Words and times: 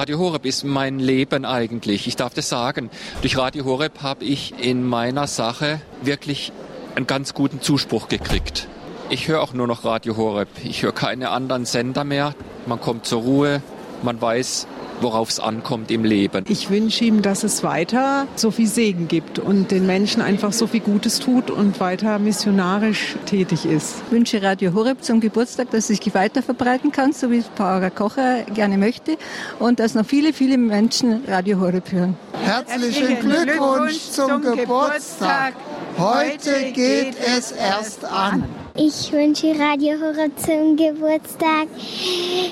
Radio 0.00 0.18
Horeb 0.18 0.46
ist 0.46 0.64
mein 0.64 0.98
Leben 0.98 1.44
eigentlich. 1.44 2.06
Ich 2.06 2.16
darf 2.16 2.32
das 2.32 2.48
sagen. 2.48 2.88
Durch 3.20 3.36
Radio 3.36 3.66
Horeb 3.66 4.00
habe 4.00 4.24
ich 4.24 4.54
in 4.58 4.82
meiner 4.82 5.26
Sache 5.26 5.82
wirklich 6.00 6.52
einen 6.94 7.06
ganz 7.06 7.34
guten 7.34 7.60
Zuspruch 7.60 8.08
gekriegt. 8.08 8.66
Ich 9.10 9.28
höre 9.28 9.42
auch 9.42 9.52
nur 9.52 9.66
noch 9.66 9.84
Radio 9.84 10.16
Horeb. 10.16 10.48
Ich 10.64 10.82
höre 10.84 10.92
keine 10.92 11.28
anderen 11.28 11.66
Sender 11.66 12.04
mehr. 12.04 12.34
Man 12.64 12.80
kommt 12.80 13.04
zur 13.04 13.20
Ruhe. 13.20 13.62
Man 14.02 14.18
weiß, 14.22 14.66
worauf 15.00 15.30
es 15.30 15.40
ankommt 15.40 15.90
im 15.90 16.04
Leben. 16.04 16.44
Ich 16.48 16.70
wünsche 16.70 17.04
ihm, 17.04 17.22
dass 17.22 17.44
es 17.44 17.62
weiter 17.62 18.26
so 18.36 18.50
viel 18.50 18.66
Segen 18.66 19.08
gibt 19.08 19.38
und 19.38 19.70
den 19.70 19.86
Menschen 19.86 20.22
einfach 20.22 20.52
so 20.52 20.66
viel 20.66 20.80
Gutes 20.80 21.20
tut 21.20 21.50
und 21.50 21.80
weiter 21.80 22.18
missionarisch 22.18 23.16
tätig 23.26 23.64
ist. 23.64 23.96
Ich 24.06 24.12
wünsche 24.12 24.42
Radio 24.42 24.74
Horeb 24.74 25.02
zum 25.02 25.20
Geburtstag, 25.20 25.70
dass 25.70 25.90
es 25.90 25.98
sich 25.98 26.14
weiter 26.14 26.42
verbreiten 26.42 26.92
kann, 26.92 27.12
so 27.12 27.30
wie 27.30 27.38
es 27.38 27.48
Paula 27.48 27.90
Kocher 27.90 28.42
gerne 28.54 28.78
möchte 28.78 29.16
und 29.58 29.80
dass 29.80 29.94
noch 29.94 30.06
viele, 30.06 30.32
viele 30.32 30.58
Menschen 30.58 31.24
Radio 31.26 31.60
Horeb 31.60 31.90
hören. 31.92 32.16
Herzlichen 32.42 33.20
Glückwunsch 33.20 33.98
zum 34.10 34.42
Geburtstag. 34.42 35.54
Heute 35.98 36.72
geht 36.72 37.16
es 37.36 37.52
erst 37.52 38.04
an. 38.04 38.44
Ich 38.76 39.12
wünsche 39.12 39.54
Radio 39.58 39.98
Horeb 40.00 40.32
zum 40.38 40.76
Geburtstag 40.76 41.66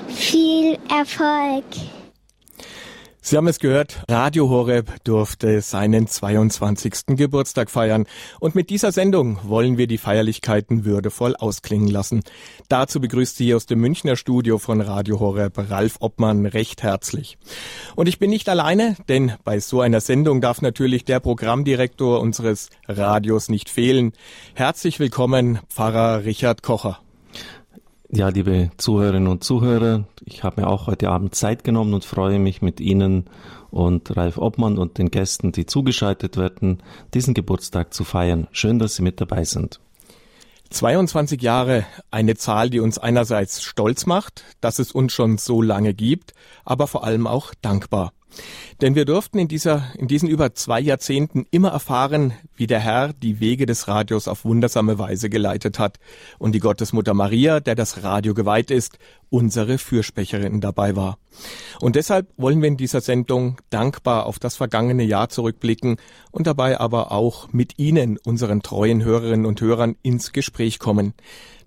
viel 0.09 0.77
Erfolg. 0.91 1.65
Sie 3.21 3.37
haben 3.37 3.49
es 3.49 3.59
gehört, 3.59 4.05
Radio 4.09 4.49
Horeb 4.49 4.93
durfte 5.05 5.61
seinen 5.61 6.07
22. 6.07 7.17
Geburtstag 7.17 7.69
feiern. 7.69 8.07
Und 8.41 8.55
mit 8.55 8.71
dieser 8.71 8.93
Sendung 8.93 9.41
wollen 9.43 9.77
wir 9.77 9.87
die 9.87 9.99
Feierlichkeiten 9.99 10.85
würdevoll 10.85 11.35
ausklingen 11.37 11.89
lassen. 11.89 12.23
Dazu 12.69 13.01
begrüßt 13.01 13.37
Sie 13.37 13.55
aus 13.55 13.67
dem 13.67 13.81
Münchner 13.81 14.17
Studio 14.17 14.59
von 14.59 14.81
Radio 14.81 15.21
Horeb 15.21 15.59
Ralf 15.69 15.97
Obmann 16.01 16.47
recht 16.47 16.83
herzlich. 16.83 17.39
Und 17.97 18.09
ich 18.09 18.19
bin 18.19 18.31
nicht 18.31 18.49
alleine, 18.49 18.97
denn 19.09 19.33
bei 19.45 19.59
so 19.59 19.81
einer 19.81 20.01
Sendung 20.01 20.41
darf 20.41 20.63
natürlich 20.63 21.05
der 21.05 21.21
Programmdirektor 21.21 22.21
unseres 22.21 22.71
Radios 22.87 23.49
nicht 23.49 23.69
fehlen. 23.69 24.13
Herzlich 24.55 25.01
willkommen, 25.01 25.59
Pfarrer 25.69 26.25
Richard 26.25 26.63
Kocher. 26.63 27.01
Ja, 28.11 28.29
liebe 28.31 28.71
Zuhörerinnen 28.79 29.29
und 29.29 29.45
Zuhörer, 29.45 30.05
ich 30.25 30.43
habe 30.43 30.63
mir 30.63 30.69
auch 30.69 30.87
heute 30.87 31.11
Abend 31.11 31.35
Zeit 31.35 31.63
genommen 31.63 31.93
und 31.93 32.07
freue 32.07 32.39
mich 32.39 32.63
mit 32.63 32.81
Ihnen 32.81 33.27
und 33.71 34.17
Ralf 34.17 34.39
Obmann 34.39 34.79
und 34.79 34.97
den 34.97 35.11
Gästen, 35.11 35.53
die 35.53 35.67
zugeschaltet 35.67 36.39
werden, 36.39 36.83
diesen 37.13 37.35
Geburtstag 37.35 37.93
zu 37.93 38.05
feiern. 38.05 38.49
Schön, 38.51 38.79
dass 38.79 38.95
Sie 38.95 39.03
mit 39.03 39.21
dabei 39.21 39.45
sind. 39.45 39.79
22 40.71 41.43
Jahre, 41.43 41.85
eine 42.11 42.35
Zahl, 42.35 42.71
die 42.71 42.81
uns 42.81 42.97
einerseits 42.97 43.63
stolz 43.63 44.07
macht, 44.07 44.43
dass 44.63 44.79
es 44.79 44.91
uns 44.91 45.13
schon 45.13 45.37
so 45.37 45.61
lange 45.61 45.93
gibt, 45.93 46.33
aber 46.65 46.87
vor 46.87 47.05
allem 47.05 47.27
auch 47.27 47.53
dankbar. 47.61 48.15
Denn 48.81 48.95
wir 48.95 49.05
durften 49.05 49.39
in 49.39 49.49
dieser, 49.49 49.93
in 49.97 50.07
diesen 50.07 50.29
über 50.29 50.55
zwei 50.55 50.81
Jahrzehnten 50.81 51.47
immer 51.51 51.71
erfahren, 51.71 52.33
wie 52.55 52.67
der 52.67 52.79
Herr 52.79 53.13
die 53.13 53.41
Wege 53.41 53.67
des 53.67 53.89
Radios 53.89 54.29
auf 54.29 54.45
wundersame 54.45 54.99
Weise 54.99 55.29
geleitet 55.29 55.79
hat 55.79 55.99
und 56.39 56.53
die 56.53 56.61
Gottesmutter 56.61 57.15
Maria, 57.15 57.61
der 57.61 57.75
das 57.75 58.05
Radio 58.05 58.35
geweiht 58.35 58.71
ist, 58.71 58.99
unsere 59.31 59.79
Fürsprecherin 59.79 60.61
dabei 60.61 60.95
war. 60.95 61.19
Und 61.81 61.97
deshalb 61.97 62.29
wollen 62.37 62.63
wir 62.63 62.69
in 62.69 62.77
dieser 62.77 63.01
Sendung 63.01 63.59
dankbar 63.71 64.27
auf 64.27 64.39
das 64.39 64.57
vergangene 64.57 65.05
Jahr 65.05 65.29
zurückblicken 65.29 65.97
und 66.31 66.47
dabei 66.47 66.79
aber 66.79 67.11
auch 67.13 67.53
mit 67.53 67.79
Ihnen, 67.79 68.19
unseren 68.19 68.63
treuen 68.63 69.03
Hörerinnen 69.05 69.47
und 69.47 69.61
Hörern, 69.61 69.97
ins 70.03 70.33
Gespräch 70.33 70.79
kommen. 70.79 71.15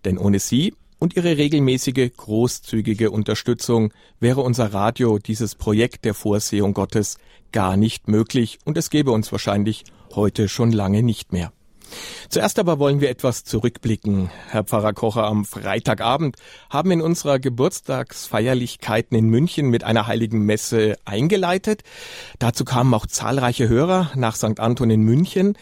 Denn 0.06 0.18
ohne 0.18 0.40
Sie 0.40 0.74
und 1.02 1.16
ihre 1.16 1.36
regelmäßige, 1.36 2.12
großzügige 2.16 3.10
Unterstützung 3.10 3.92
wäre 4.20 4.42
unser 4.42 4.72
Radio, 4.72 5.18
dieses 5.18 5.56
Projekt 5.56 6.06
der 6.06 6.14
Vorsehung 6.14 6.76
Gottes, 6.76 7.18
gar 7.52 7.76
nicht 7.76 8.08
möglich 8.08 8.60
und 8.66 8.78
es 8.78 8.92
gäbe 8.92 9.12
uns 9.12 9.32
wahrscheinlich 9.32 9.84
heute 10.14 10.48
schon 10.48 10.72
lange 10.72 11.02
nicht 11.02 11.34
mehr. 11.34 11.52
Zuerst 12.30 12.60
aber 12.60 12.80
wollen 12.80 13.02
wir 13.02 13.10
etwas 13.10 13.44
zurückblicken. 13.44 14.30
Herr 14.50 14.64
Pfarrer 14.64 14.94
Kocher, 14.94 15.26
am 15.26 15.46
Freitagabend 15.46 16.38
haben 16.70 16.92
in 16.92 17.02
unserer 17.02 17.40
Geburtstagsfeierlichkeiten 17.40 19.18
in 19.18 19.28
München 19.28 19.70
mit 19.70 19.84
einer 19.84 20.08
heiligen 20.08 20.46
Messe 20.46 20.98
eingeleitet. 21.06 21.84
Dazu 22.40 22.66
kamen 22.66 22.94
auch 22.94 23.06
zahlreiche 23.06 23.68
Hörer 23.68 24.12
nach 24.16 24.36
St. 24.36 24.60
Anton 24.60 24.90
in 24.90 25.02
München. 25.02 25.58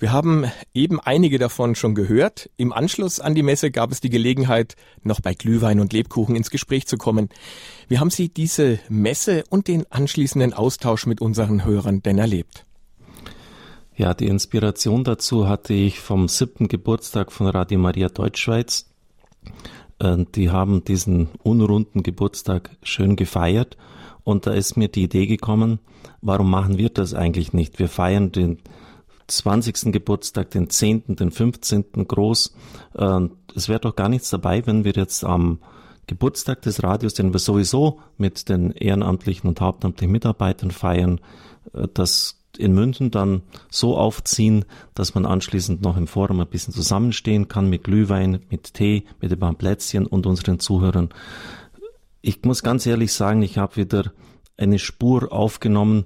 Wir 0.00 0.12
haben 0.12 0.50
eben 0.72 0.98
einige 0.98 1.38
davon 1.38 1.74
schon 1.74 1.94
gehört. 1.94 2.48
Im 2.56 2.72
Anschluss 2.72 3.20
an 3.20 3.34
die 3.34 3.42
Messe 3.42 3.70
gab 3.70 3.92
es 3.92 4.00
die 4.00 4.08
Gelegenheit, 4.08 4.74
noch 5.02 5.20
bei 5.20 5.34
Glühwein 5.34 5.78
und 5.78 5.92
Lebkuchen 5.92 6.36
ins 6.36 6.50
Gespräch 6.50 6.86
zu 6.86 6.96
kommen. 6.96 7.28
Wie 7.88 7.98
haben 7.98 8.08
Sie 8.08 8.30
diese 8.30 8.78
Messe 8.88 9.44
und 9.50 9.68
den 9.68 9.84
anschließenden 9.92 10.54
Austausch 10.54 11.04
mit 11.04 11.20
unseren 11.20 11.64
Hörern 11.66 12.02
denn 12.02 12.16
erlebt? 12.16 12.64
Ja, 14.00 14.14
die 14.14 14.28
Inspiration 14.28 15.04
dazu 15.04 15.46
hatte 15.46 15.74
ich 15.74 16.00
vom 16.00 16.26
siebten 16.26 16.68
Geburtstag 16.68 17.30
von 17.30 17.48
Radio 17.48 17.78
Maria 17.78 18.08
Deutschschweiz. 18.08 18.86
Die 20.00 20.48
haben 20.48 20.84
diesen 20.84 21.28
unrunden 21.42 22.02
Geburtstag 22.02 22.70
schön 22.82 23.14
gefeiert 23.14 23.76
und 24.24 24.46
da 24.46 24.52
ist 24.54 24.78
mir 24.78 24.88
die 24.88 25.02
Idee 25.02 25.26
gekommen, 25.26 25.80
warum 26.22 26.48
machen 26.48 26.78
wir 26.78 26.88
das 26.88 27.12
eigentlich 27.12 27.52
nicht? 27.52 27.78
Wir 27.78 27.88
feiern 27.88 28.32
den 28.32 28.60
20. 29.26 29.92
Geburtstag, 29.92 30.50
den 30.52 30.70
10., 30.70 31.16
den 31.16 31.30
15. 31.30 32.08
groß. 32.08 32.54
Es 33.54 33.68
wäre 33.68 33.80
doch 33.80 33.96
gar 33.96 34.08
nichts 34.08 34.30
dabei, 34.30 34.66
wenn 34.66 34.84
wir 34.84 34.92
jetzt 34.92 35.24
am 35.24 35.58
Geburtstag 36.06 36.62
des 36.62 36.82
Radios, 36.82 37.12
den 37.12 37.34
wir 37.34 37.38
sowieso 37.38 38.00
mit 38.16 38.48
den 38.48 38.70
ehrenamtlichen 38.70 39.46
und 39.46 39.60
hauptamtlichen 39.60 40.10
Mitarbeitern 40.10 40.70
feiern, 40.70 41.20
äh, 41.74 41.86
das 41.92 42.39
in 42.60 42.72
München 42.72 43.10
dann 43.10 43.42
so 43.70 43.96
aufziehen, 43.96 44.64
dass 44.94 45.14
man 45.14 45.26
anschließend 45.26 45.82
noch 45.82 45.96
im 45.96 46.06
Forum 46.06 46.40
ein 46.40 46.46
bisschen 46.46 46.74
zusammenstehen 46.74 47.48
kann 47.48 47.68
mit 47.68 47.84
Glühwein, 47.84 48.40
mit 48.50 48.74
Tee, 48.74 49.04
mit 49.20 49.32
ein 49.32 49.38
paar 49.38 49.54
Plätzchen 49.54 50.06
und 50.06 50.26
unseren 50.26 50.60
Zuhörern. 50.60 51.08
Ich 52.22 52.44
muss 52.44 52.62
ganz 52.62 52.86
ehrlich 52.86 53.12
sagen, 53.12 53.42
ich 53.42 53.58
habe 53.58 53.76
wieder 53.76 54.12
eine 54.56 54.78
Spur 54.78 55.32
aufgenommen, 55.32 56.04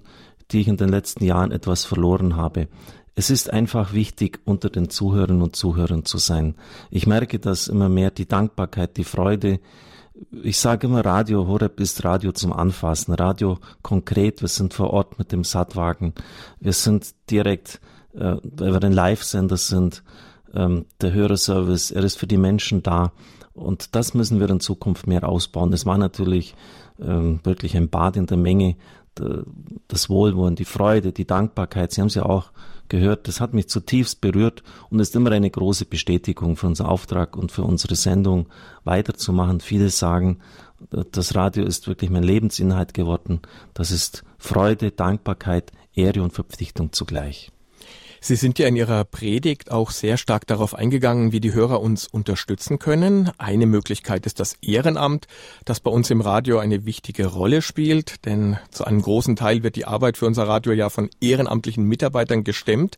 die 0.50 0.60
ich 0.60 0.68
in 0.68 0.76
den 0.76 0.88
letzten 0.88 1.24
Jahren 1.24 1.50
etwas 1.50 1.84
verloren 1.84 2.36
habe. 2.36 2.68
Es 3.16 3.30
ist 3.30 3.52
einfach 3.52 3.92
wichtig, 3.92 4.40
unter 4.44 4.70
den 4.70 4.90
Zuhörern 4.90 5.42
und 5.42 5.54
Zuhörern 5.54 6.04
zu 6.04 6.18
sein. 6.18 6.56
Ich 6.90 7.06
merke, 7.06 7.38
dass 7.38 7.68
immer 7.68 7.88
mehr 7.88 8.10
die 8.10 8.26
Dankbarkeit, 8.26 8.96
die 8.96 9.04
Freude, 9.04 9.60
ich 10.42 10.58
sage 10.58 10.86
immer, 10.86 11.04
Radio 11.04 11.46
Horeb 11.46 11.80
ist 11.80 12.04
Radio 12.04 12.32
zum 12.32 12.52
Anfassen, 12.52 13.14
Radio 13.14 13.58
konkret, 13.82 14.40
wir 14.40 14.48
sind 14.48 14.74
vor 14.74 14.90
Ort 14.90 15.18
mit 15.18 15.32
dem 15.32 15.44
Sattwagen, 15.44 16.14
wir 16.60 16.72
sind 16.72 17.14
direkt, 17.30 17.80
äh, 18.14 18.36
weil 18.42 18.72
wir 18.72 18.82
ein 18.82 18.92
Live-Sender 18.92 19.56
sind, 19.56 20.02
ähm, 20.54 20.86
der 21.00 21.12
Hörerservice, 21.12 21.90
er 21.90 22.04
ist 22.04 22.18
für 22.18 22.26
die 22.26 22.36
Menschen 22.36 22.82
da. 22.82 23.12
Und 23.54 23.94
das 23.94 24.14
müssen 24.14 24.40
wir 24.40 24.50
in 24.50 24.60
Zukunft 24.60 25.06
mehr 25.06 25.28
ausbauen. 25.28 25.72
Es 25.72 25.86
war 25.86 25.96
natürlich 25.96 26.54
ähm, 27.00 27.40
wirklich 27.44 27.76
ein 27.76 27.88
Bad 27.88 28.16
in 28.16 28.26
der 28.26 28.36
Menge, 28.36 28.76
das 29.86 30.10
Wohlwollen, 30.10 30.56
die 30.56 30.64
Freude, 30.64 31.12
die 31.12 31.24
Dankbarkeit, 31.26 31.92
Sie 31.92 32.00
haben 32.00 32.08
es 32.08 32.16
ja 32.16 32.24
auch 32.24 32.50
gehört, 32.88 33.28
das 33.28 33.40
hat 33.40 33.54
mich 33.54 33.68
zutiefst 33.68 34.20
berührt 34.20 34.62
und 34.90 35.00
ist 35.00 35.16
immer 35.16 35.32
eine 35.32 35.50
große 35.50 35.84
Bestätigung 35.84 36.56
für 36.56 36.66
unseren 36.66 36.86
Auftrag 36.88 37.36
und 37.36 37.52
für 37.52 37.62
unsere 37.62 37.96
Sendung 37.96 38.46
weiterzumachen. 38.84 39.60
Viele 39.60 39.90
sagen, 39.90 40.38
das 40.90 41.34
Radio 41.34 41.64
ist 41.64 41.88
wirklich 41.88 42.10
mein 42.10 42.22
Lebensinhalt 42.22 42.94
geworden. 42.94 43.40
Das 43.72 43.90
ist 43.90 44.24
Freude, 44.38 44.90
Dankbarkeit, 44.90 45.72
Ehre 45.94 46.22
und 46.22 46.32
Verpflichtung 46.32 46.92
zugleich. 46.92 47.50
Sie 48.26 48.36
sind 48.36 48.58
ja 48.58 48.66
in 48.66 48.74
Ihrer 48.74 49.04
Predigt 49.04 49.70
auch 49.70 49.90
sehr 49.90 50.16
stark 50.16 50.46
darauf 50.46 50.74
eingegangen, 50.74 51.32
wie 51.32 51.40
die 51.40 51.52
Hörer 51.52 51.82
uns 51.82 52.06
unterstützen 52.06 52.78
können. 52.78 53.30
Eine 53.36 53.66
Möglichkeit 53.66 54.24
ist 54.24 54.40
das 54.40 54.54
Ehrenamt, 54.62 55.26
das 55.66 55.80
bei 55.80 55.90
uns 55.90 56.08
im 56.08 56.22
Radio 56.22 56.58
eine 56.58 56.86
wichtige 56.86 57.26
Rolle 57.26 57.60
spielt, 57.60 58.24
denn 58.24 58.56
zu 58.70 58.86
einem 58.86 59.02
großen 59.02 59.36
Teil 59.36 59.62
wird 59.62 59.76
die 59.76 59.84
Arbeit 59.84 60.16
für 60.16 60.24
unser 60.24 60.48
Radio 60.48 60.72
ja 60.72 60.88
von 60.88 61.10
ehrenamtlichen 61.20 61.84
Mitarbeitern 61.84 62.44
gestemmt. 62.44 62.96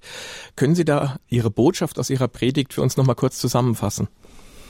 Können 0.54 0.76
Sie 0.76 0.84
da 0.84 1.16
Ihre 1.26 1.50
Botschaft 1.50 1.98
aus 1.98 2.08
Ihrer 2.08 2.28
Predigt 2.28 2.72
für 2.72 2.82
uns 2.82 2.96
nochmal 2.96 3.16
kurz 3.16 3.38
zusammenfassen? 3.38 4.06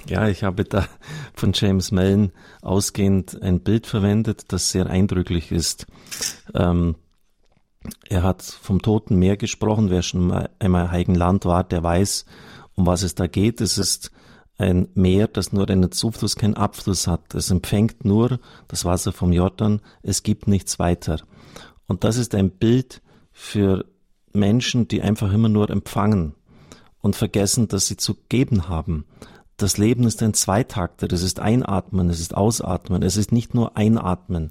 Ja, 0.08 0.26
ich 0.26 0.42
habe 0.42 0.64
da 0.64 0.88
von 1.34 1.52
James 1.52 1.90
Mellon 1.92 2.32
ausgehend 2.62 3.42
ein 3.42 3.60
Bild 3.60 3.86
verwendet, 3.86 4.44
das 4.48 4.70
sehr 4.70 4.86
eindrücklich 4.86 5.52
ist. 5.52 5.84
Ähm, 6.54 6.94
er 8.08 8.22
hat 8.22 8.42
vom 8.42 8.82
Toten 8.82 9.16
Meer 9.16 9.36
gesprochen. 9.36 9.90
Wer 9.90 10.02
schon 10.02 10.32
einmal 10.58 10.84
im 10.84 10.90
Heiligen 10.90 11.14
Land 11.14 11.44
war, 11.44 11.64
der 11.64 11.82
weiß, 11.82 12.24
um 12.74 12.86
was 12.86 13.02
es 13.02 13.14
da 13.14 13.26
geht. 13.26 13.60
Es 13.60 13.78
ist 13.78 14.10
ein 14.58 14.88
Meer, 14.94 15.28
das 15.28 15.52
nur 15.52 15.68
einen 15.68 15.92
Zufluss, 15.92 16.36
keinen 16.36 16.54
Abfluss 16.54 17.06
hat. 17.06 17.34
Es 17.34 17.50
empfängt 17.50 18.04
nur 18.04 18.40
das 18.68 18.84
Wasser 18.84 19.12
vom 19.12 19.32
Jordan. 19.32 19.80
Es 20.02 20.22
gibt 20.22 20.48
nichts 20.48 20.78
weiter. 20.78 21.20
Und 21.86 22.04
das 22.04 22.16
ist 22.16 22.34
ein 22.34 22.50
Bild 22.50 23.02
für 23.32 23.84
Menschen, 24.32 24.88
die 24.88 25.02
einfach 25.02 25.32
immer 25.32 25.48
nur 25.48 25.70
empfangen 25.70 26.34
und 27.00 27.16
vergessen, 27.16 27.68
dass 27.68 27.86
sie 27.86 27.96
zu 27.96 28.16
geben 28.28 28.68
haben. 28.68 29.06
Das 29.56 29.78
Leben 29.78 30.04
ist 30.04 30.22
ein 30.22 30.34
Zweitakter, 30.34 31.10
es 31.10 31.22
ist 31.22 31.40
Einatmen, 31.40 32.10
es 32.10 32.20
ist 32.20 32.36
Ausatmen, 32.36 33.02
es 33.02 33.16
ist 33.16 33.32
nicht 33.32 33.54
nur 33.54 33.76
Einatmen. 33.76 34.50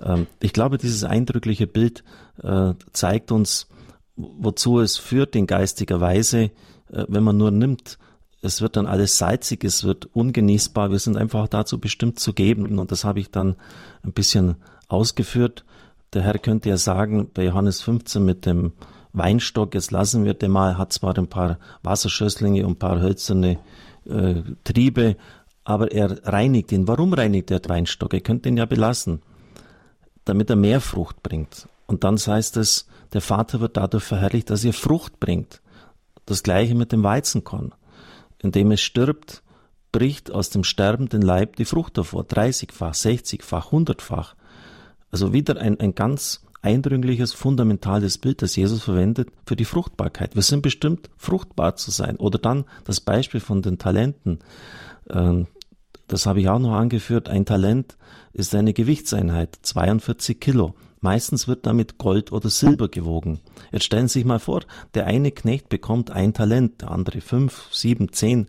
Ähm, 0.00 0.26
ich 0.40 0.52
glaube, 0.52 0.78
dieses 0.78 1.04
eindrückliche 1.04 1.66
Bild 1.66 2.04
äh, 2.42 2.74
zeigt 2.92 3.32
uns, 3.32 3.68
wozu 4.16 4.80
es 4.80 4.96
führt 4.96 5.36
in 5.36 5.46
geistiger 5.46 6.00
Weise, 6.00 6.50
äh, 6.90 7.04
wenn 7.08 7.24
man 7.24 7.36
nur 7.36 7.50
nimmt, 7.50 7.98
es 8.40 8.62
wird 8.62 8.76
dann 8.76 8.86
alles 8.86 9.18
salzig, 9.18 9.64
es 9.64 9.84
wird 9.84 10.06
ungenießbar. 10.14 10.90
Wir 10.90 10.98
sind 10.98 11.16
einfach 11.16 11.48
dazu 11.48 11.78
bestimmt 11.78 12.20
zu 12.20 12.32
geben. 12.32 12.78
Und 12.78 12.92
das 12.92 13.04
habe 13.04 13.20
ich 13.20 13.30
dann 13.30 13.56
ein 14.04 14.12
bisschen 14.12 14.56
ausgeführt. 14.86 15.64
Der 16.12 16.22
Herr 16.22 16.38
könnte 16.38 16.68
ja 16.68 16.76
sagen, 16.76 17.30
bei 17.34 17.44
Johannes 17.44 17.80
15 17.82 18.24
mit 18.24 18.46
dem 18.46 18.72
Weinstock, 19.12 19.74
jetzt 19.74 19.90
lassen 19.90 20.24
wir 20.24 20.34
den 20.34 20.52
mal, 20.52 20.78
hat 20.78 20.92
zwar 20.92 21.16
ein 21.18 21.26
paar 21.26 21.58
Wasserschösslinge 21.82 22.64
und 22.64 22.72
ein 22.72 22.78
paar 22.78 23.00
hölzerne 23.00 23.58
äh, 24.06 24.42
Triebe, 24.64 25.16
aber 25.64 25.90
er 25.92 26.26
reinigt 26.26 26.72
ihn. 26.72 26.86
Warum 26.86 27.12
reinigt 27.12 27.50
er 27.50 27.60
den 27.60 27.68
Weinstock? 27.68 28.14
Er 28.14 28.20
könnte 28.20 28.48
ihn 28.48 28.56
ja 28.56 28.66
belassen, 28.66 29.20
damit 30.24 30.48
er 30.48 30.56
mehr 30.56 30.80
Frucht 30.80 31.22
bringt. 31.22 31.68
Und 31.88 32.04
dann 32.04 32.16
heißt 32.16 32.56
es, 32.58 32.86
der 33.12 33.22
Vater 33.22 33.60
wird 33.60 33.76
dadurch 33.76 34.04
verherrlicht, 34.04 34.50
dass 34.50 34.62
er 34.62 34.74
Frucht 34.74 35.18
bringt. 35.18 35.60
Das 36.26 36.42
gleiche 36.42 36.74
mit 36.74 36.92
dem 36.92 37.02
Weizenkorn. 37.02 37.74
Indem 38.40 38.70
es 38.70 38.82
stirbt, 38.82 39.42
bricht 39.90 40.30
aus 40.30 40.50
dem 40.50 40.64
sterbenden 40.64 41.22
Leib 41.22 41.56
die 41.56 41.64
Frucht 41.64 41.96
hervor. 41.96 42.24
30-fach, 42.24 42.92
60-fach, 42.92 43.72
100-fach. 43.72 44.34
Also 45.10 45.32
wieder 45.32 45.56
ein, 45.56 45.80
ein 45.80 45.94
ganz 45.94 46.42
eindringliches, 46.60 47.32
fundamentales 47.32 48.18
Bild, 48.18 48.42
das 48.42 48.54
Jesus 48.54 48.82
verwendet 48.82 49.30
für 49.46 49.56
die 49.56 49.64
Fruchtbarkeit. 49.64 50.34
Wir 50.34 50.42
sind 50.42 50.60
bestimmt, 50.60 51.08
fruchtbar 51.16 51.76
zu 51.76 51.90
sein. 51.90 52.16
Oder 52.16 52.38
dann 52.38 52.66
das 52.84 53.00
Beispiel 53.00 53.40
von 53.40 53.62
den 53.62 53.78
Talenten. 53.78 54.40
Ähm, 55.08 55.46
das 56.06 56.26
habe 56.26 56.40
ich 56.40 56.48
auch 56.50 56.58
noch 56.58 56.74
angeführt. 56.74 57.30
Ein 57.30 57.46
Talent 57.46 57.96
ist 58.34 58.54
eine 58.54 58.74
Gewichtseinheit, 58.74 59.58
42 59.62 60.38
Kilo. 60.38 60.74
Meistens 61.00 61.46
wird 61.46 61.66
damit 61.66 61.98
Gold 61.98 62.32
oder 62.32 62.50
Silber 62.50 62.88
gewogen. 62.88 63.40
Jetzt 63.72 63.84
stellen 63.84 64.08
Sie 64.08 64.20
sich 64.20 64.24
mal 64.24 64.40
vor, 64.40 64.62
der 64.94 65.06
eine 65.06 65.30
Knecht 65.30 65.68
bekommt 65.68 66.10
ein 66.10 66.34
Talent, 66.34 66.82
der 66.82 66.90
andere 66.90 67.20
fünf, 67.20 67.68
sieben, 67.72 68.12
zehn. 68.12 68.48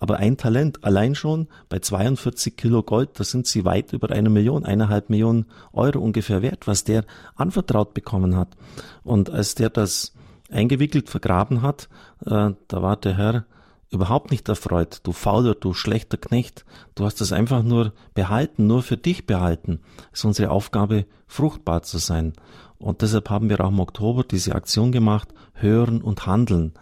Aber 0.00 0.18
ein 0.18 0.36
Talent 0.36 0.84
allein 0.84 1.14
schon 1.14 1.48
bei 1.68 1.80
42 1.80 2.56
Kilo 2.56 2.82
Gold, 2.82 3.10
da 3.14 3.24
sind 3.24 3.46
sie 3.46 3.64
weit 3.64 3.92
über 3.92 4.10
eine 4.10 4.30
Million, 4.30 4.64
eineinhalb 4.64 5.10
Millionen 5.10 5.46
Euro 5.72 5.98
ungefähr 5.98 6.40
wert, 6.40 6.68
was 6.68 6.84
der 6.84 7.04
anvertraut 7.34 7.94
bekommen 7.94 8.36
hat. 8.36 8.56
Und 9.02 9.30
als 9.30 9.56
der 9.56 9.70
das 9.70 10.12
eingewickelt 10.50 11.10
vergraben 11.10 11.62
hat, 11.62 11.88
äh, 12.24 12.52
da 12.68 12.82
war 12.82 12.96
der 12.96 13.16
Herr 13.16 13.46
überhaupt 13.90 14.30
nicht 14.30 14.48
erfreut. 14.48 15.00
Du 15.02 15.12
fauler, 15.12 15.54
du 15.54 15.72
schlechter 15.72 16.16
Knecht. 16.16 16.64
Du 16.94 17.04
hast 17.04 17.20
es 17.20 17.32
einfach 17.32 17.62
nur 17.62 17.92
behalten, 18.14 18.66
nur 18.66 18.82
für 18.82 18.96
dich 18.96 19.26
behalten. 19.26 19.80
Es 20.12 20.20
ist 20.20 20.24
unsere 20.24 20.50
Aufgabe, 20.50 21.06
fruchtbar 21.26 21.82
zu 21.82 21.98
sein. 21.98 22.34
Und 22.78 23.02
deshalb 23.02 23.30
haben 23.30 23.48
wir 23.48 23.60
auch 23.60 23.70
im 23.70 23.80
Oktober 23.80 24.24
diese 24.24 24.54
Aktion 24.54 24.92
gemacht, 24.92 25.28
hören 25.54 26.00
und 26.02 26.26
handeln. 26.26 26.74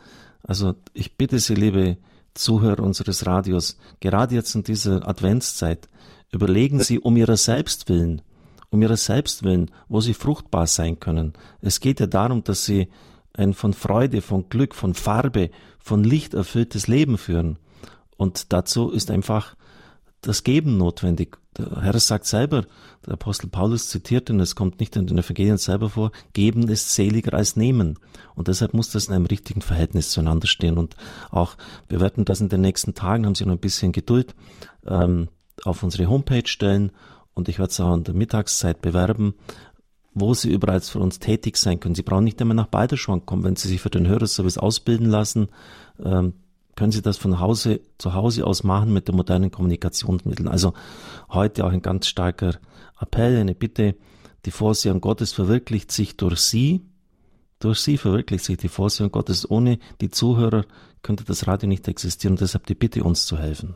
Also 0.43 0.75
ich 0.93 1.17
bitte 1.17 1.39
Sie, 1.39 1.55
liebe 1.55 1.97
Zuhörer 2.35 2.83
unseres 2.83 3.27
Radios, 3.27 3.79
gerade 4.01 4.35
jetzt 4.35 4.55
in 4.55 4.63
dieser 4.63 5.09
Adventszeit, 5.09 5.89
überlegen 6.31 6.81
Sie 6.81 6.99
um 6.99 7.17
Ihrer 7.17 7.37
selbst 7.37 7.89
willen, 7.89 8.21
um 8.71 8.83
Ihrer 8.83 8.97
selbst 8.97 9.43
willen, 9.43 9.71
wo 9.89 10.01
Sie 10.01 10.13
fruchtbar 10.13 10.67
sein 10.67 11.01
können. 11.01 11.33
Es 11.63 11.81
geht 11.81 12.01
ja 12.01 12.07
darum, 12.07 12.45
dass 12.45 12.65
Sie 12.65 12.89
ein 13.33 13.55
von 13.55 13.73
Freude, 13.73 14.23
von 14.23 14.49
Glück, 14.49 14.75
von 14.75 14.95
Farbe, 14.95 15.51
von 15.87 16.03
Licht 16.03 16.35
erfülltes 16.35 16.89
Leben 16.89 17.17
führen. 17.17 17.61
Und 18.17 18.53
dazu 18.53 18.91
ist 18.91 19.09
einfach 19.09 19.55
das 20.21 20.43
Geben 20.43 20.79
notwendig. 20.79 21.39
Der 21.57 21.81
Herr 21.81 21.97
sagt 22.01 22.27
selber, 22.27 22.65
der 23.07 23.13
Apostel 23.13 23.47
Paulus 23.47 23.89
zitiert, 23.89 24.29
und 24.29 24.41
es 24.41 24.57
kommt 24.57 24.81
nicht 24.81 24.97
in 24.97 25.07
den 25.07 25.17
Evangelien 25.17 25.59
selber 25.59 25.91
vor, 25.91 26.11
Geben 26.33 26.67
ist 26.67 26.93
seliger 26.93 27.35
als 27.35 27.55
Nehmen. 27.55 28.01
Und 28.35 28.49
deshalb 28.49 28.75
muss 28.75 28.91
das 28.91 29.07
in 29.07 29.15
einem 29.15 29.27
richtigen 29.27 29.61
Verhältnis 29.61 30.11
zueinander 30.11 30.49
stehen. 30.49 30.77
Und 30.77 30.97
auch, 31.31 31.57
wir 31.89 32.01
werden 32.01 32.25
das 32.25 32.41
in 32.41 32.49
den 32.49 32.63
nächsten 32.63 32.95
Tagen, 32.95 33.25
haben 33.25 33.37
Sie 33.37 33.47
noch 33.47 33.53
ein 33.53 33.61
bisschen 33.61 33.93
Geduld, 33.93 34.35
ähm, 34.89 35.29
auf 35.63 35.85
unsere 35.85 36.09
Homepage 36.09 36.49
stellen. 36.49 36.91
Und 37.33 37.49
ich 37.49 37.61
werde 37.61 37.71
es 37.71 37.79
auch 37.79 37.95
in 37.95 38.03
der 38.03 38.15
Mittagszeit 38.15 38.83
bewerben, 38.83 39.35
wo 40.17 40.33
Sie 40.33 40.51
überall 40.51 40.81
für 40.81 40.99
uns 40.99 41.19
tätig 41.19 41.59
sein 41.59 41.79
können. 41.79 41.95
Sie 41.95 42.03
brauchen 42.03 42.25
nicht 42.25 42.41
immer 42.41 42.55
nach 42.55 42.69
Balderschwang 42.69 43.27
kommen, 43.27 43.45
wenn 43.45 43.55
Sie 43.55 43.69
sich 43.69 43.83
für 43.83 43.91
den 43.91 44.09
Hörerservice 44.09 44.57
ausbilden 44.57 45.09
lassen. 45.09 45.49
Ähm, 46.03 46.33
können 46.75 46.91
Sie 46.91 47.03
das 47.03 47.19
von 47.19 47.39
Hause, 47.39 47.81
zu 47.99 48.15
Hause 48.15 48.47
aus 48.47 48.65
machen 48.65 48.93
mit 48.95 49.09
den 49.09 49.15
modernen 49.15 49.51
Kommunikationsmitteln. 49.51 50.49
Also 50.49 50.73
heute 51.31 51.67
auch 51.67 51.71
ein 51.71 51.83
ganz 51.83 52.07
starker 52.07 52.57
Appell, 52.99 53.37
eine 53.37 53.55
Bitte, 53.55 53.95
die 54.47 54.51
Vorsehung 54.51 55.03
Gottes 55.03 55.33
verwirklicht 55.33 55.93
sich 55.93 56.17
durch 56.17 56.41
Sie, 56.41 56.81
durch 57.59 57.81
Sie 57.81 57.99
verwirklicht 57.99 58.45
sich 58.45 58.57
die 58.57 58.69
Vorsehung 58.69 59.13
Gottes. 59.13 59.51
Ohne 59.51 59.79
die 60.01 60.11
Zuhörer 60.11 60.65
könnte 61.03 61.25
das 61.25 61.47
Radio 61.47 61.69
nicht 61.69 61.89
existieren. 61.89 62.37
deshalb 62.37 62.67
die 62.67 62.75
Bitte, 62.75 63.05
uns 63.05 63.27
zu 63.27 63.37
helfen. 63.37 63.75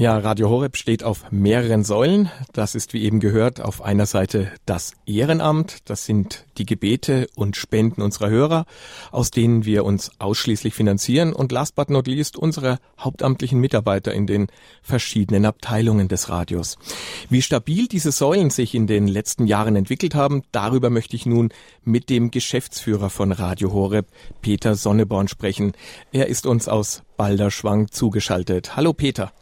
Ja, 0.00 0.16
Radio 0.16 0.48
Horeb 0.48 0.76
steht 0.76 1.02
auf 1.02 1.24
mehreren 1.32 1.82
Säulen. 1.82 2.30
Das 2.52 2.76
ist 2.76 2.92
wie 2.92 3.02
eben 3.02 3.18
gehört 3.18 3.60
auf 3.60 3.82
einer 3.82 4.06
Seite 4.06 4.52
das 4.64 4.92
Ehrenamt. 5.06 5.78
Das 5.86 6.04
sind 6.04 6.46
die 6.56 6.66
Gebete 6.66 7.26
und 7.34 7.56
Spenden 7.56 8.00
unserer 8.00 8.30
Hörer, 8.30 8.64
aus 9.10 9.32
denen 9.32 9.64
wir 9.64 9.84
uns 9.84 10.12
ausschließlich 10.20 10.72
finanzieren. 10.72 11.32
Und 11.32 11.50
last 11.50 11.74
but 11.74 11.90
not 11.90 12.06
least 12.06 12.36
unsere 12.36 12.78
hauptamtlichen 12.96 13.58
Mitarbeiter 13.58 14.14
in 14.14 14.28
den 14.28 14.46
verschiedenen 14.82 15.44
Abteilungen 15.44 16.06
des 16.06 16.28
Radios. 16.28 16.78
Wie 17.28 17.42
stabil 17.42 17.88
diese 17.88 18.12
Säulen 18.12 18.50
sich 18.50 18.76
in 18.76 18.86
den 18.86 19.08
letzten 19.08 19.48
Jahren 19.48 19.74
entwickelt 19.74 20.14
haben, 20.14 20.44
darüber 20.52 20.90
möchte 20.90 21.16
ich 21.16 21.26
nun 21.26 21.48
mit 21.82 22.08
dem 22.08 22.30
Geschäftsführer 22.30 23.10
von 23.10 23.32
Radio 23.32 23.72
Horeb, 23.72 24.06
Peter 24.42 24.76
Sonneborn, 24.76 25.26
sprechen. 25.26 25.72
Er 26.12 26.28
ist 26.28 26.46
uns 26.46 26.68
aus 26.68 27.02
Balderschwang 27.16 27.90
zugeschaltet. 27.90 28.76
Hallo 28.76 28.92
Peter. 28.92 29.32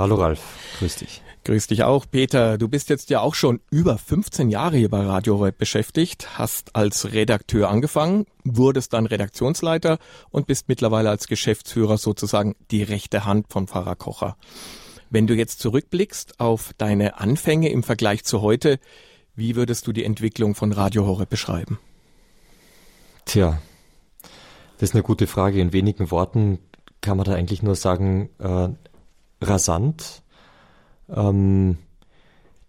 Hallo 0.00 0.14
Ralf, 0.14 0.40
grüß 0.78 0.96
dich. 0.96 1.20
Grüß 1.44 1.66
dich 1.66 1.82
auch, 1.82 2.06
Peter. 2.10 2.56
Du 2.56 2.68
bist 2.68 2.88
jetzt 2.88 3.10
ja 3.10 3.20
auch 3.20 3.34
schon 3.34 3.60
über 3.70 3.98
15 3.98 4.48
Jahre 4.48 4.78
hier 4.78 4.88
bei 4.88 5.04
Radio 5.04 5.36
Horeb 5.36 5.58
beschäftigt, 5.58 6.38
hast 6.38 6.74
als 6.74 7.12
Redakteur 7.12 7.68
angefangen, 7.68 8.24
wurdest 8.42 8.94
dann 8.94 9.04
Redaktionsleiter 9.04 9.98
und 10.30 10.46
bist 10.46 10.70
mittlerweile 10.70 11.10
als 11.10 11.26
Geschäftsführer 11.26 11.98
sozusagen 11.98 12.56
die 12.70 12.82
rechte 12.82 13.26
Hand 13.26 13.52
von 13.52 13.66
Pfarrer 13.66 13.94
Kocher. 13.94 14.38
Wenn 15.10 15.26
du 15.26 15.34
jetzt 15.34 15.60
zurückblickst 15.60 16.40
auf 16.40 16.70
deine 16.78 17.20
Anfänge 17.20 17.68
im 17.68 17.82
Vergleich 17.82 18.24
zu 18.24 18.40
heute, 18.40 18.78
wie 19.36 19.54
würdest 19.54 19.86
du 19.86 19.92
die 19.92 20.04
Entwicklung 20.04 20.54
von 20.54 20.72
Radio 20.72 21.04
Horeb 21.04 21.28
beschreiben? 21.28 21.78
Tja, 23.26 23.60
das 24.78 24.88
ist 24.88 24.94
eine 24.94 25.02
gute 25.02 25.26
Frage. 25.26 25.60
In 25.60 25.74
wenigen 25.74 26.10
Worten 26.10 26.58
kann 27.02 27.18
man 27.18 27.26
da 27.26 27.34
eigentlich 27.34 27.62
nur 27.62 27.74
sagen, 27.74 28.30
äh, 28.38 28.70
rasant, 29.40 30.22
ähm, 31.08 31.78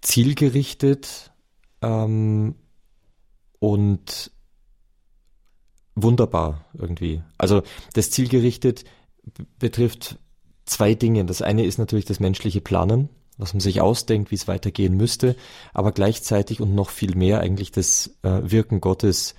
zielgerichtet 0.01 1.31
ähm, 1.81 2.55
und 3.59 4.31
wunderbar 5.95 6.65
irgendwie. 6.73 7.21
Also 7.37 7.61
das 7.93 8.11
zielgerichtet 8.11 8.85
betrifft 9.59 10.17
zwei 10.65 10.95
Dinge. 10.95 11.25
Das 11.25 11.41
eine 11.41 11.65
ist 11.65 11.77
natürlich 11.77 12.05
das 12.05 12.19
menschliche 12.19 12.61
Planen, 12.61 13.09
was 13.37 13.53
man 13.53 13.61
sich 13.61 13.81
ausdenkt, 13.81 14.31
wie 14.31 14.35
es 14.35 14.47
weitergehen 14.47 14.95
müsste, 14.95 15.35
aber 15.73 15.91
gleichzeitig 15.91 16.61
und 16.61 16.73
noch 16.73 16.89
viel 16.89 17.15
mehr 17.15 17.39
eigentlich 17.41 17.71
das 17.71 18.17
äh, 18.23 18.39
Wirken 18.43 18.81
Gottes 18.81 19.35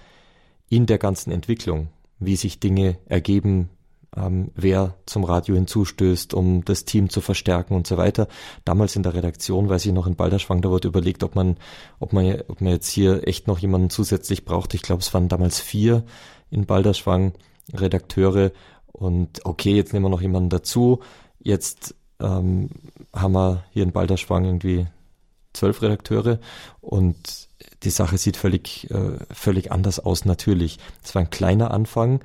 in 0.68 0.86
der 0.86 0.98
ganzen 0.98 1.32
Entwicklung, 1.32 1.88
wie 2.18 2.36
sich 2.36 2.60
Dinge 2.60 2.98
ergeben, 3.06 3.70
ähm, 4.16 4.50
wer 4.54 4.94
zum 5.06 5.24
Radio 5.24 5.54
hinzustößt, 5.54 6.34
um 6.34 6.64
das 6.64 6.84
Team 6.84 7.08
zu 7.08 7.20
verstärken 7.20 7.74
und 7.74 7.86
so 7.86 7.96
weiter. 7.96 8.28
Damals 8.64 8.96
in 8.96 9.02
der 9.02 9.14
Redaktion, 9.14 9.68
weiß 9.68 9.86
ich 9.86 9.92
noch 9.92 10.06
in 10.06 10.16
Balderschwang, 10.16 10.60
da 10.60 10.70
wurde 10.70 10.88
überlegt, 10.88 11.22
ob 11.22 11.34
man, 11.34 11.56
ob 11.98 12.12
man, 12.12 12.42
ob 12.48 12.60
man 12.60 12.72
jetzt 12.72 12.90
hier 12.90 13.26
echt 13.26 13.46
noch 13.46 13.58
jemanden 13.58 13.90
zusätzlich 13.90 14.44
braucht. 14.44 14.74
Ich 14.74 14.82
glaube, 14.82 15.00
es 15.00 15.12
waren 15.14 15.28
damals 15.28 15.60
vier 15.60 16.04
in 16.50 16.66
Balderschwang 16.66 17.32
Redakteure 17.72 18.52
und 18.92 19.44
okay, 19.46 19.74
jetzt 19.74 19.92
nehmen 19.92 20.04
wir 20.04 20.10
noch 20.10 20.20
jemanden 20.20 20.50
dazu. 20.50 21.00
Jetzt 21.40 21.94
ähm, 22.20 22.68
haben 23.14 23.32
wir 23.32 23.64
hier 23.70 23.82
in 23.82 23.92
Balderschwang 23.92 24.44
irgendwie 24.44 24.86
zwölf 25.54 25.82
Redakteure 25.82 26.38
und 26.80 27.48
die 27.82 27.90
Sache 27.90 28.18
sieht 28.18 28.36
völlig, 28.36 28.90
äh, 28.90 29.18
völlig 29.30 29.72
anders 29.72 30.00
aus 30.00 30.24
natürlich. 30.24 30.78
Es 31.02 31.14
war 31.14 31.22
ein 31.22 31.30
kleiner 31.30 31.70
Anfang 31.70 32.20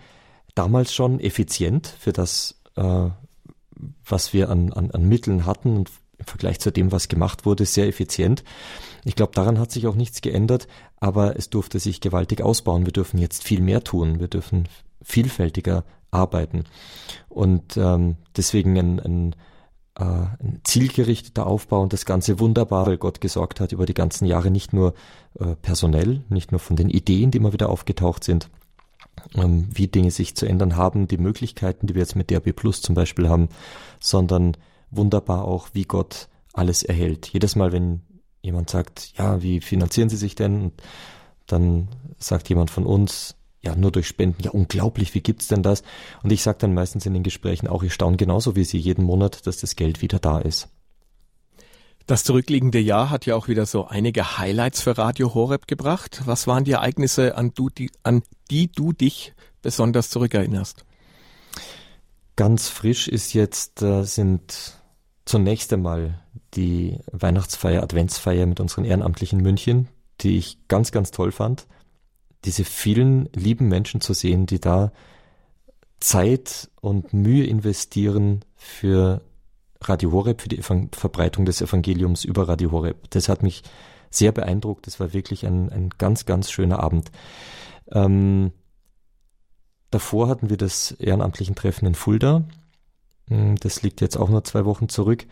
damals 0.58 0.94
schon 0.94 1.20
effizient 1.20 1.88
für 2.00 2.14
das, 2.14 2.60
äh, 2.76 3.10
was 4.06 4.34
wir 4.34 4.50
an, 4.50 4.74
an, 4.74 4.92
an 4.92 5.08
Mitteln 5.08 5.46
hatten 5.46 5.76
und 5.78 5.92
im 6.18 6.26
Vergleich 6.26 6.60
zu 6.60 6.72
dem, 6.72 6.92
was 6.92 7.10
gemacht 7.10 7.46
wurde, 7.46 7.66
sehr 7.66 7.88
effizient. 7.88 8.44
Ich 9.06 9.16
glaube, 9.16 9.34
daran 9.36 9.60
hat 9.60 9.72
sich 9.72 9.86
auch 9.86 9.96
nichts 9.96 10.22
geändert, 10.22 10.68
aber 11.00 11.38
es 11.38 11.50
durfte 11.50 11.80
sich 11.80 12.02
gewaltig 12.02 12.42
ausbauen. 12.42 12.86
Wir 12.86 12.94
dürfen 12.94 13.20
jetzt 13.20 13.44
viel 13.44 13.62
mehr 13.62 13.84
tun. 13.84 14.20
Wir 14.20 14.28
dürfen 14.28 14.68
vielfältiger 15.04 15.84
arbeiten. 16.10 16.64
Und 17.30 17.78
ähm, 17.78 18.18
deswegen 18.36 18.78
ein, 18.78 19.00
ein 19.00 19.36
äh, 20.00 20.04
ein 20.04 20.62
zielgerichteter 20.64 21.48
Aufbau 21.48 21.82
und 21.82 21.92
das 21.92 22.06
Ganze 22.06 22.40
wunderbar, 22.40 22.86
weil 22.86 22.98
Gott 22.98 23.20
gesorgt 23.20 23.60
hat 23.60 23.72
über 23.72 23.86
die 23.86 23.96
ganzen 23.96 24.26
Jahre 24.26 24.52
nicht 24.52 24.72
nur 24.72 24.94
äh, 25.40 25.56
personell, 25.62 26.24
nicht 26.30 26.52
nur 26.52 26.60
von 26.60 26.76
den 26.76 26.90
Ideen, 26.90 27.32
die 27.32 27.40
immer 27.40 27.54
wieder 27.54 27.70
aufgetaucht 27.70 28.24
sind, 28.24 28.50
ähm, 29.36 29.68
wie 29.74 29.88
Dinge 29.88 30.12
sich 30.12 30.36
zu 30.36 30.46
ändern 30.46 30.76
haben, 30.76 31.08
die 31.08 31.18
Möglichkeiten, 31.18 31.88
die 31.88 31.96
wir 31.96 32.02
jetzt 32.02 32.16
mit 32.16 32.30
DRB 32.30 32.56
Plus 32.56 32.82
zum 32.82 32.96
Beispiel 32.96 33.30
haben, 33.30 33.50
sondern 34.00 34.56
wunderbar 34.92 35.46
auch, 35.46 35.70
wie 35.74 35.84
Gott 35.84 36.30
alles 36.54 36.84
erhält. 36.84 37.28
Jedes 37.28 37.56
Mal, 37.56 37.72
wenn 37.72 38.02
jemand 38.42 38.70
sagt, 38.70 39.14
ja, 39.18 39.42
wie 39.42 39.62
finanzieren 39.62 40.10
Sie 40.10 40.18
sich 40.18 40.36
denn? 40.36 40.62
Und 40.62 40.74
dann 41.46 41.90
sagt 42.18 42.50
jemand 42.50 42.72
von 42.72 42.86
uns, 42.86 43.36
ja, 43.62 43.76
nur 43.76 43.92
durch 43.92 44.08
Spenden. 44.08 44.44
Ja, 44.44 44.52
unglaublich, 44.52 45.14
wie 45.14 45.22
gibt's 45.22 45.48
denn 45.48 45.64
das? 45.64 45.84
Und 46.24 46.32
ich 46.32 46.42
sage 46.42 46.60
dann 46.60 46.74
meistens 46.74 47.06
in 47.06 47.14
den 47.14 47.24
Gesprächen 47.24 47.68
auch, 47.68 47.84
ich 47.84 47.94
staune 47.94 48.18
genauso 48.18 48.56
wie 48.56 48.64
Sie 48.64 48.78
jeden 48.78 49.04
Monat, 49.04 49.46
dass 49.46 49.58
das 49.58 49.76
Geld 49.76 50.02
wieder 50.02 50.20
da 50.20 50.40
ist. 50.40 50.70
Das 52.08 52.24
zurückliegende 52.24 52.80
Jahr 52.80 53.10
hat 53.10 53.26
ja 53.26 53.36
auch 53.36 53.48
wieder 53.48 53.66
so 53.66 53.86
einige 53.86 54.38
Highlights 54.38 54.82
für 54.82 54.98
Radio 54.98 55.34
Horeb 55.34 55.68
gebracht. 55.68 56.22
Was 56.26 56.48
waren 56.48 56.64
die 56.64 56.72
Ereignisse, 56.72 57.36
an, 57.36 57.54
du, 57.54 57.70
die, 57.70 57.92
an 58.04 58.24
die 58.50 58.72
du 58.72 58.94
dich 58.94 59.34
besonders 59.62 60.10
zurückerinnerst? 60.10 60.86
Ganz 62.36 62.70
frisch 62.70 63.08
ist 63.08 63.34
jetzt, 63.34 63.82
äh, 63.82 64.04
sind 64.04 64.80
zunächst 65.26 65.74
einmal 65.74 66.20
die 66.54 66.98
Weihnachtsfeier, 67.12 67.84
Adventsfeier 67.84 68.46
mit 68.46 68.60
unseren 68.60 68.86
Ehrenamtlichen 68.86 69.42
München, 69.42 69.90
die 70.22 70.38
ich 70.38 70.58
ganz, 70.68 70.92
ganz 70.92 71.12
toll 71.12 71.32
fand 71.32 71.68
diese 72.46 72.64
vielen 72.64 73.30
lieben 73.34 73.68
Menschen 73.68 74.02
zu 74.02 74.14
sehen, 74.14 74.46
die 74.46 74.60
da 74.60 74.92
Zeit 76.00 76.70
und 76.80 77.14
Mühe 77.14 77.46
investieren 77.46 78.46
für 78.56 79.22
Radio 79.82 80.12
Horeb, 80.12 80.42
für 80.42 80.50
die 80.50 80.60
Evang 80.60 80.90
Verbreitung 80.94 81.46
des 81.46 81.62
Evangeliums 81.62 82.26
über 82.26 82.48
Radio 82.48 82.72
Horeb. 82.72 83.10
Das 83.12 83.30
hat 83.30 83.44
mich 83.44 83.64
sehr 84.10 84.32
beeindruckt. 84.32 84.88
Das 84.88 85.00
war 85.00 85.14
wirklich 85.14 85.46
ein, 85.46 85.70
ein 85.70 85.90
ganz, 85.98 86.26
ganz 86.26 86.52
schöner 86.52 86.80
Abend. 86.80 87.12
Ähm, 87.92 88.52
davor 89.92 90.28
hatten 90.28 90.50
wir 90.50 90.58
das 90.58 90.92
ehrenamtlichen 90.92 91.56
Treffen 91.56 91.86
in 91.86 91.96
Fulda. 91.96 92.44
Hm, 93.28 93.56
das 93.58 93.82
liegt 93.82 94.02
jetzt 94.02 94.18
auch 94.18 94.30
nur 94.30 94.44
zwei 94.44 94.66
Wochen 94.66 94.90
zurück. 94.90 95.26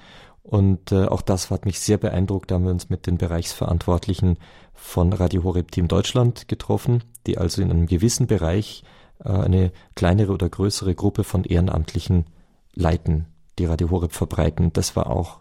Und 0.43 0.91
äh, 0.91 1.05
auch 1.05 1.23
das 1.23 1.49
hat 1.49 1.65
mich 1.65 1.79
sehr 1.79 1.97
beeindruckt. 1.97 2.51
Da 2.51 2.55
haben 2.55 2.65
wir 2.65 2.71
uns 2.71 2.89
mit 2.89 3.07
den 3.07 3.17
Bereichsverantwortlichen 3.17 4.37
von 4.73 5.11
Radio 5.11 5.43
Horeb 5.43 5.71
Team 5.71 5.87
Deutschland 5.87 6.47
getroffen, 6.47 7.03
die 7.25 7.37
also 7.37 7.61
in 7.61 7.71
einem 7.71 7.87
gewissen 7.87 8.27
Bereich 8.27 8.83
äh, 9.23 9.29
eine 9.29 9.71
kleinere 9.95 10.33
oder 10.33 10.47
größere 10.47 10.93
Gruppe 10.93 11.23
von 11.23 11.45
Ehrenamtlichen 11.45 12.25
leiten, 12.73 13.25
die 13.59 13.65
Radio 13.65 13.89
Horeb 13.89 14.13
verbreiten. 14.13 14.73
Das 14.73 14.95
war 14.95 15.09
auch 15.09 15.39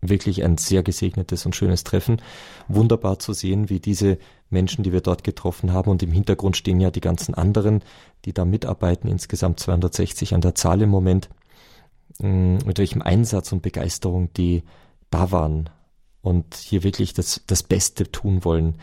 wirklich 0.00 0.44
ein 0.44 0.58
sehr 0.58 0.82
gesegnetes 0.82 1.46
und 1.46 1.56
schönes 1.56 1.82
Treffen. 1.82 2.20
Wunderbar 2.68 3.18
zu 3.18 3.32
sehen, 3.32 3.70
wie 3.70 3.80
diese 3.80 4.18
Menschen, 4.50 4.84
die 4.84 4.92
wir 4.92 5.00
dort 5.00 5.24
getroffen 5.24 5.72
haben, 5.72 5.90
und 5.90 6.02
im 6.02 6.12
Hintergrund 6.12 6.56
stehen 6.56 6.80
ja 6.80 6.90
die 6.90 7.00
ganzen 7.00 7.34
anderen, 7.34 7.82
die 8.24 8.34
da 8.34 8.44
mitarbeiten, 8.44 9.08
insgesamt 9.08 9.60
260 9.60 10.34
an 10.34 10.42
der 10.42 10.54
Zahl 10.54 10.82
im 10.82 10.90
Moment, 10.90 11.30
Mm, 12.18 12.58
mit 12.64 12.78
welchem 12.78 13.02
Einsatz 13.02 13.52
und 13.52 13.62
Begeisterung 13.62 14.32
die 14.34 14.62
da 15.10 15.30
waren 15.30 15.70
und 16.22 16.54
hier 16.54 16.82
wirklich 16.82 17.12
das, 17.12 17.42
das 17.46 17.62
Beste 17.62 18.10
tun 18.10 18.44
wollen. 18.44 18.76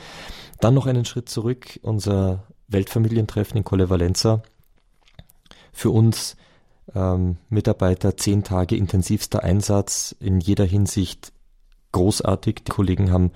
Dann 0.59 0.73
noch 0.73 0.85
einen 0.85 1.05
Schritt 1.05 1.29
zurück, 1.29 1.79
unser 1.81 2.47
Weltfamilientreffen 2.67 3.57
in 3.57 3.63
Colle 3.63 3.89
Valenza. 3.89 4.43
Für 5.71 5.91
uns 5.91 6.35
ähm, 6.95 7.37
Mitarbeiter 7.49 8.17
zehn 8.17 8.43
Tage 8.43 8.75
intensivster 8.75 9.43
Einsatz, 9.43 10.15
in 10.19 10.39
jeder 10.39 10.65
Hinsicht 10.65 11.31
großartig. 11.91 12.63
Die 12.67 12.71
Kollegen 12.71 13.11
haben, 13.11 13.31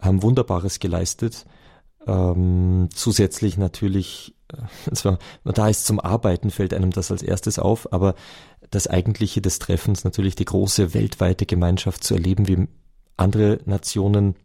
haben 0.00 0.22
Wunderbares 0.22 0.78
geleistet. 0.78 1.46
Ähm, 2.06 2.88
zusätzlich 2.94 3.58
natürlich, 3.58 4.34
äh, 4.52 4.94
zwar, 4.94 5.18
da 5.44 5.68
ist 5.68 5.86
zum 5.86 6.00
Arbeiten 6.00 6.50
fällt 6.50 6.74
einem 6.74 6.90
das 6.90 7.10
als 7.10 7.22
erstes 7.22 7.58
auf, 7.58 7.92
aber 7.92 8.14
das 8.70 8.86
Eigentliche 8.86 9.40
des 9.40 9.58
Treffens 9.58 10.04
natürlich 10.04 10.34
die 10.34 10.44
große 10.44 10.94
weltweite 10.94 11.46
Gemeinschaft 11.46 12.04
zu 12.04 12.14
erleben, 12.14 12.48
wie 12.48 12.68
andere 13.16 13.60
Nationen 13.64 14.36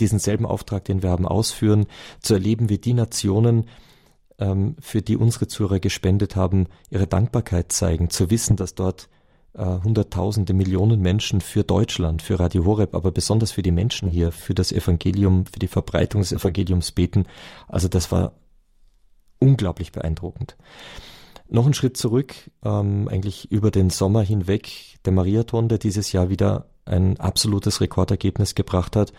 diesen 0.00 0.18
selben 0.18 0.46
Auftrag, 0.46 0.84
den 0.84 1.02
wir 1.02 1.10
haben, 1.10 1.26
ausführen, 1.26 1.86
zu 2.20 2.34
erleben, 2.34 2.68
wie 2.68 2.78
die 2.78 2.94
Nationen, 2.94 3.68
ähm, 4.38 4.76
für 4.80 5.02
die 5.02 5.16
unsere 5.16 5.48
Zuhörer 5.48 5.80
gespendet 5.80 6.36
haben, 6.36 6.66
ihre 6.90 7.06
Dankbarkeit 7.06 7.72
zeigen, 7.72 8.10
zu 8.10 8.30
wissen, 8.30 8.56
dass 8.56 8.74
dort 8.74 9.08
äh, 9.54 9.64
Hunderttausende, 9.64 10.54
Millionen 10.54 11.00
Menschen 11.00 11.40
für 11.40 11.64
Deutschland, 11.64 12.22
für 12.22 12.38
Radio 12.38 12.64
Horeb, 12.64 12.94
aber 12.94 13.10
besonders 13.10 13.52
für 13.52 13.62
die 13.62 13.72
Menschen 13.72 14.08
hier, 14.08 14.32
für 14.32 14.54
das 14.54 14.72
Evangelium, 14.72 15.46
für 15.46 15.58
die 15.58 15.68
Verbreitung 15.68 16.20
des 16.20 16.32
Evangeliums 16.32 16.92
beten. 16.92 17.26
Also 17.66 17.88
das 17.88 18.12
war 18.12 18.32
unglaublich 19.38 19.92
beeindruckend. 19.92 20.56
Noch 21.48 21.64
einen 21.64 21.74
Schritt 21.74 21.96
zurück, 21.96 22.34
ähm, 22.64 23.08
eigentlich 23.08 23.50
über 23.50 23.70
den 23.70 23.90
Sommer 23.90 24.22
hinweg, 24.22 24.98
der 25.04 25.12
Mariathon, 25.12 25.68
der 25.68 25.78
dieses 25.78 26.12
Jahr 26.12 26.28
wieder 26.28 26.66
ein 26.84 27.18
absolutes 27.18 27.80
Rekordergebnis 27.80 28.54
gebracht 28.54 28.96
hat. 28.96 29.12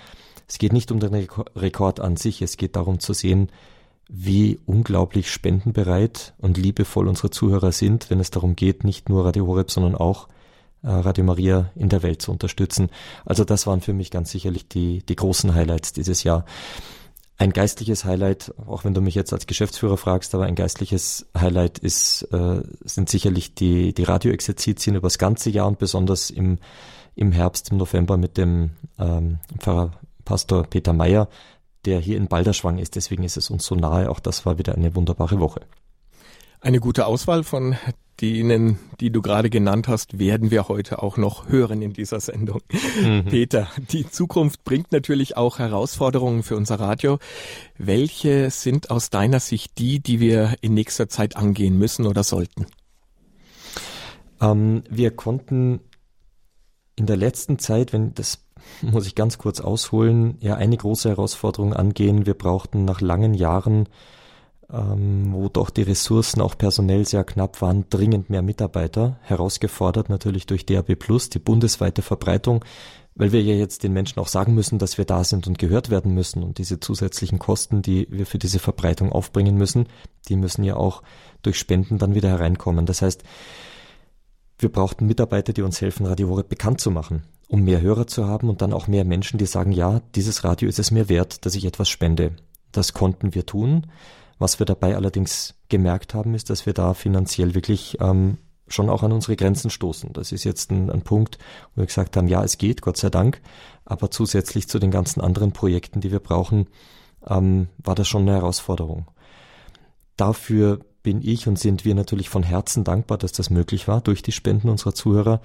Es 0.47 0.57
geht 0.57 0.73
nicht 0.73 0.91
um 0.91 0.99
den 0.99 1.13
Rekord 1.55 1.99
an 1.99 2.17
sich, 2.17 2.41
es 2.41 2.57
geht 2.57 2.75
darum 2.75 2.99
zu 2.99 3.13
sehen, 3.13 3.51
wie 4.09 4.59
unglaublich 4.65 5.31
spendenbereit 5.31 6.33
und 6.39 6.57
liebevoll 6.57 7.07
unsere 7.07 7.29
Zuhörer 7.29 7.71
sind, 7.71 8.09
wenn 8.09 8.19
es 8.19 8.31
darum 8.31 8.55
geht, 8.55 8.83
nicht 8.83 9.07
nur 9.07 9.23
Radio 9.25 9.45
Horeb, 9.45 9.69
sondern 9.69 9.95
auch 9.95 10.27
äh, 10.81 10.89
Radio 10.89 11.23
Maria 11.23 11.71
in 11.75 11.89
der 11.89 12.01
Welt 12.01 12.21
zu 12.21 12.31
unterstützen. 12.31 12.89
Also 13.23 13.43
das 13.45 13.67
waren 13.67 13.81
für 13.81 13.93
mich 13.93 14.09
ganz 14.09 14.31
sicherlich 14.31 14.67
die, 14.67 15.03
die 15.03 15.15
großen 15.15 15.53
Highlights 15.53 15.93
dieses 15.93 16.23
Jahr. 16.23 16.45
Ein 17.37 17.53
geistliches 17.53 18.03
Highlight, 18.03 18.53
auch 18.67 18.83
wenn 18.83 18.95
du 18.95 18.99
mich 18.99 19.15
jetzt 19.15 19.31
als 19.31 19.45
Geschäftsführer 19.45 19.95
fragst, 19.95 20.33
aber 20.33 20.45
ein 20.45 20.55
geistliches 20.55 21.27
Highlight 21.37 21.77
ist, 21.77 22.23
äh, 22.33 22.63
sind 22.83 23.09
sicherlich 23.09 23.53
die, 23.53 23.93
die 23.93 24.03
Radioexerzitien 24.03 24.95
über 24.95 25.05
das 25.05 25.19
ganze 25.19 25.51
Jahr 25.51 25.67
und 25.67 25.77
besonders 25.77 26.31
im, 26.31 26.57
im 27.15 27.31
Herbst, 27.31 27.69
im 27.69 27.77
November 27.77 28.17
mit 28.17 28.37
dem 28.37 28.71
ähm, 28.97 29.39
Pfarrer 29.59 29.91
Pastor 30.25 30.63
Peter 30.63 30.93
Meyer, 30.93 31.29
der 31.85 31.99
hier 31.99 32.17
in 32.17 32.27
Balderschwang 32.27 32.77
ist. 32.77 32.95
Deswegen 32.95 33.23
ist 33.23 33.37
es 33.37 33.49
uns 33.49 33.65
so 33.65 33.75
nahe. 33.75 34.09
Auch 34.09 34.19
das 34.19 34.45
war 34.45 34.57
wieder 34.57 34.75
eine 34.75 34.95
wunderbare 34.95 35.39
Woche. 35.39 35.61
Eine 36.61 36.79
gute 36.79 37.05
Auswahl 37.05 37.43
von 37.43 37.77
denen, 38.21 38.79
die 38.99 39.11
du 39.11 39.21
gerade 39.21 39.49
genannt 39.49 39.87
hast, 39.87 40.19
werden 40.19 40.51
wir 40.51 40.67
heute 40.67 41.01
auch 41.01 41.15
noch 41.15 41.47
hören 41.47 41.81
in 41.81 41.93
dieser 41.93 42.19
Sendung. 42.19 42.61
Mhm. 43.01 43.25
Peter, 43.29 43.69
die 43.91 44.09
Zukunft 44.09 44.63
bringt 44.65 44.91
natürlich 44.91 45.37
auch 45.37 45.59
Herausforderungen 45.59 46.43
für 46.43 46.57
unser 46.57 46.79
Radio. 46.79 47.19
Welche 47.77 48.51
sind 48.51 48.91
aus 48.91 49.09
deiner 49.09 49.39
Sicht 49.39 49.77
die, 49.77 49.99
die 49.99 50.19
wir 50.19 50.55
in 50.61 50.73
nächster 50.73 51.07
Zeit 51.07 51.37
angehen 51.37 51.77
müssen 51.77 52.05
oder 52.05 52.23
sollten? 52.23 52.65
Ähm, 54.41 54.83
wir 54.89 55.11
konnten 55.11 55.79
in 56.99 57.05
der 57.05 57.17
letzten 57.17 57.57
Zeit, 57.57 57.93
wenn 57.93 58.13
das 58.13 58.43
muss 58.81 59.07
ich 59.07 59.15
ganz 59.15 59.37
kurz 59.37 59.61
ausholen, 59.61 60.37
ja 60.41 60.55
eine 60.55 60.77
große 60.77 61.09
Herausforderung 61.09 61.73
angehen. 61.73 62.25
Wir 62.25 62.33
brauchten 62.33 62.85
nach 62.85 63.01
langen 63.01 63.33
Jahren 63.33 63.87
ähm, 64.71 65.33
wo 65.33 65.49
doch 65.49 65.69
die 65.69 65.81
Ressourcen 65.81 66.41
auch 66.41 66.57
personell 66.57 67.05
sehr 67.05 67.23
knapp 67.23 67.61
waren, 67.61 67.85
dringend 67.89 68.29
mehr 68.29 68.41
Mitarbeiter, 68.41 69.17
herausgefordert 69.23 70.09
natürlich 70.09 70.45
durch 70.45 70.65
DAB 70.65 70.95
Plus, 70.95 71.29
die 71.29 71.39
bundesweite 71.39 72.01
Verbreitung, 72.01 72.63
weil 73.15 73.31
wir 73.31 73.41
ja 73.41 73.55
jetzt 73.55 73.83
den 73.83 73.93
Menschen 73.93 74.19
auch 74.19 74.27
sagen 74.27 74.53
müssen, 74.53 74.77
dass 74.77 74.97
wir 74.97 75.05
da 75.05 75.23
sind 75.23 75.47
und 75.47 75.57
gehört 75.57 75.89
werden 75.89 76.13
müssen 76.13 76.43
und 76.43 76.57
diese 76.57 76.79
zusätzlichen 76.79 77.39
Kosten, 77.39 77.81
die 77.81 78.07
wir 78.11 78.25
für 78.25 78.37
diese 78.37 78.59
Verbreitung 78.59 79.11
aufbringen 79.11 79.55
müssen, 79.55 79.87
die 80.27 80.35
müssen 80.35 80.63
ja 80.63 80.75
auch 80.75 81.01
durch 81.41 81.57
Spenden 81.57 81.97
dann 81.97 82.13
wieder 82.13 82.29
hereinkommen. 82.29 82.85
Das 82.85 83.01
heißt, 83.01 83.23
wir 84.59 84.71
brauchten 84.71 85.07
Mitarbeiter, 85.07 85.53
die 85.53 85.61
uns 85.61 85.81
helfen, 85.81 86.05
Radio 86.05 86.29
Horeb 86.29 86.49
bekannt 86.49 86.81
zu 86.81 86.91
machen, 86.91 87.23
um 87.47 87.63
mehr 87.63 87.81
Hörer 87.81 88.07
zu 88.07 88.27
haben 88.27 88.49
und 88.49 88.61
dann 88.61 88.73
auch 88.73 88.87
mehr 88.87 89.05
Menschen, 89.05 89.37
die 89.37 89.45
sagen, 89.45 89.71
ja, 89.71 90.01
dieses 90.15 90.43
Radio 90.43 90.67
ist 90.67 90.79
es 90.79 90.91
mir 90.91 91.09
wert, 91.09 91.45
dass 91.45 91.55
ich 91.55 91.65
etwas 91.65 91.89
spende. 91.89 92.33
Das 92.71 92.93
konnten 92.93 93.33
wir 93.33 93.45
tun. 93.45 93.87
Was 94.37 94.59
wir 94.59 94.65
dabei 94.65 94.95
allerdings 94.95 95.55
gemerkt 95.69 96.13
haben, 96.13 96.33
ist, 96.35 96.49
dass 96.49 96.65
wir 96.65 96.73
da 96.73 96.93
finanziell 96.93 97.55
wirklich 97.55 97.97
ähm, 98.01 98.37
schon 98.67 98.89
auch 98.89 99.03
an 99.03 99.11
unsere 99.11 99.35
Grenzen 99.35 99.69
stoßen. 99.69 100.13
Das 100.13 100.31
ist 100.31 100.43
jetzt 100.43 100.71
ein, 100.71 100.89
ein 100.89 101.01
Punkt, 101.01 101.37
wo 101.73 101.81
wir 101.81 101.87
gesagt 101.87 102.17
haben, 102.17 102.27
ja, 102.27 102.43
es 102.43 102.57
geht, 102.57 102.81
Gott 102.81 102.97
sei 102.97 103.09
Dank, 103.09 103.41
aber 103.85 104.11
zusätzlich 104.11 104.67
zu 104.67 104.77
den 104.79 104.91
ganzen 104.91 105.21
anderen 105.21 105.51
Projekten, 105.51 106.01
die 106.01 106.11
wir 106.11 106.19
brauchen, 106.19 106.67
ähm, 107.27 107.69
war 107.77 107.95
das 107.95 108.07
schon 108.07 108.23
eine 108.23 108.33
Herausforderung. 108.33 109.07
Dafür 110.15 110.79
bin 111.03 111.21
ich 111.21 111.47
und 111.47 111.57
sind 111.57 111.85
wir 111.85 111.95
natürlich 111.95 112.29
von 112.29 112.43
Herzen 112.43 112.83
dankbar, 112.83 113.17
dass 113.17 113.31
das 113.31 113.49
möglich 113.49 113.87
war 113.87 114.01
durch 114.01 114.21
die 114.21 114.31
Spenden 114.31 114.69
unserer 114.69 114.93
Zuhörer. 114.93 115.41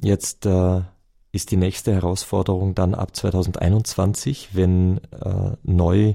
Jetzt 0.00 0.46
äh, 0.46 0.82
ist 1.32 1.50
die 1.50 1.56
nächste 1.56 1.92
Herausforderung 1.92 2.74
dann 2.74 2.94
ab 2.94 3.14
2021, 3.14 4.50
wenn 4.52 4.98
äh, 5.12 5.56
neu 5.62 6.14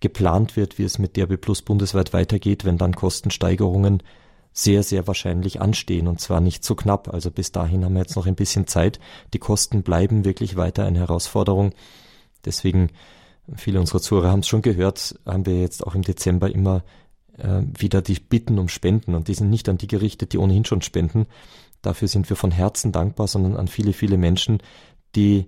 geplant 0.00 0.56
wird, 0.56 0.78
wie 0.78 0.84
es 0.84 0.98
mit 0.98 1.16
DRB 1.16 1.40
Plus 1.40 1.62
bundesweit 1.62 2.12
weitergeht, 2.12 2.64
wenn 2.64 2.78
dann 2.78 2.94
Kostensteigerungen 2.94 4.02
sehr, 4.52 4.82
sehr 4.82 5.06
wahrscheinlich 5.06 5.60
anstehen 5.60 6.06
und 6.06 6.20
zwar 6.20 6.40
nicht 6.40 6.64
so 6.64 6.74
knapp. 6.74 7.12
Also 7.12 7.30
bis 7.30 7.52
dahin 7.52 7.84
haben 7.84 7.94
wir 7.94 8.02
jetzt 8.02 8.14
noch 8.14 8.26
ein 8.26 8.36
bisschen 8.36 8.66
Zeit. 8.66 9.00
Die 9.32 9.38
Kosten 9.38 9.82
bleiben 9.82 10.24
wirklich 10.24 10.56
weiter 10.56 10.84
eine 10.84 11.00
Herausforderung. 11.00 11.72
Deswegen, 12.44 12.90
viele 13.56 13.80
unserer 13.80 14.00
Zuhörer 14.00 14.30
haben 14.30 14.40
es 14.40 14.48
schon 14.48 14.62
gehört, 14.62 15.18
haben 15.26 15.44
wir 15.44 15.60
jetzt 15.60 15.84
auch 15.84 15.94
im 15.94 16.02
Dezember 16.02 16.50
immer 16.54 16.84
äh, 17.38 17.62
wieder 17.76 18.02
die 18.02 18.14
Bitten 18.14 18.58
um 18.58 18.68
Spenden 18.68 19.14
und 19.14 19.28
die 19.28 19.34
sind 19.34 19.50
nicht 19.50 19.68
an 19.68 19.78
die 19.78 19.86
gerichtet, 19.86 20.32
die 20.32 20.38
ohnehin 20.38 20.64
schon 20.64 20.82
spenden. 20.82 21.26
Dafür 21.82 22.08
sind 22.08 22.28
wir 22.30 22.36
von 22.36 22.50
Herzen 22.50 22.92
dankbar, 22.92 23.28
sondern 23.28 23.56
an 23.56 23.68
viele, 23.68 23.92
viele 23.92 24.16
Menschen, 24.16 24.58
die, 25.14 25.46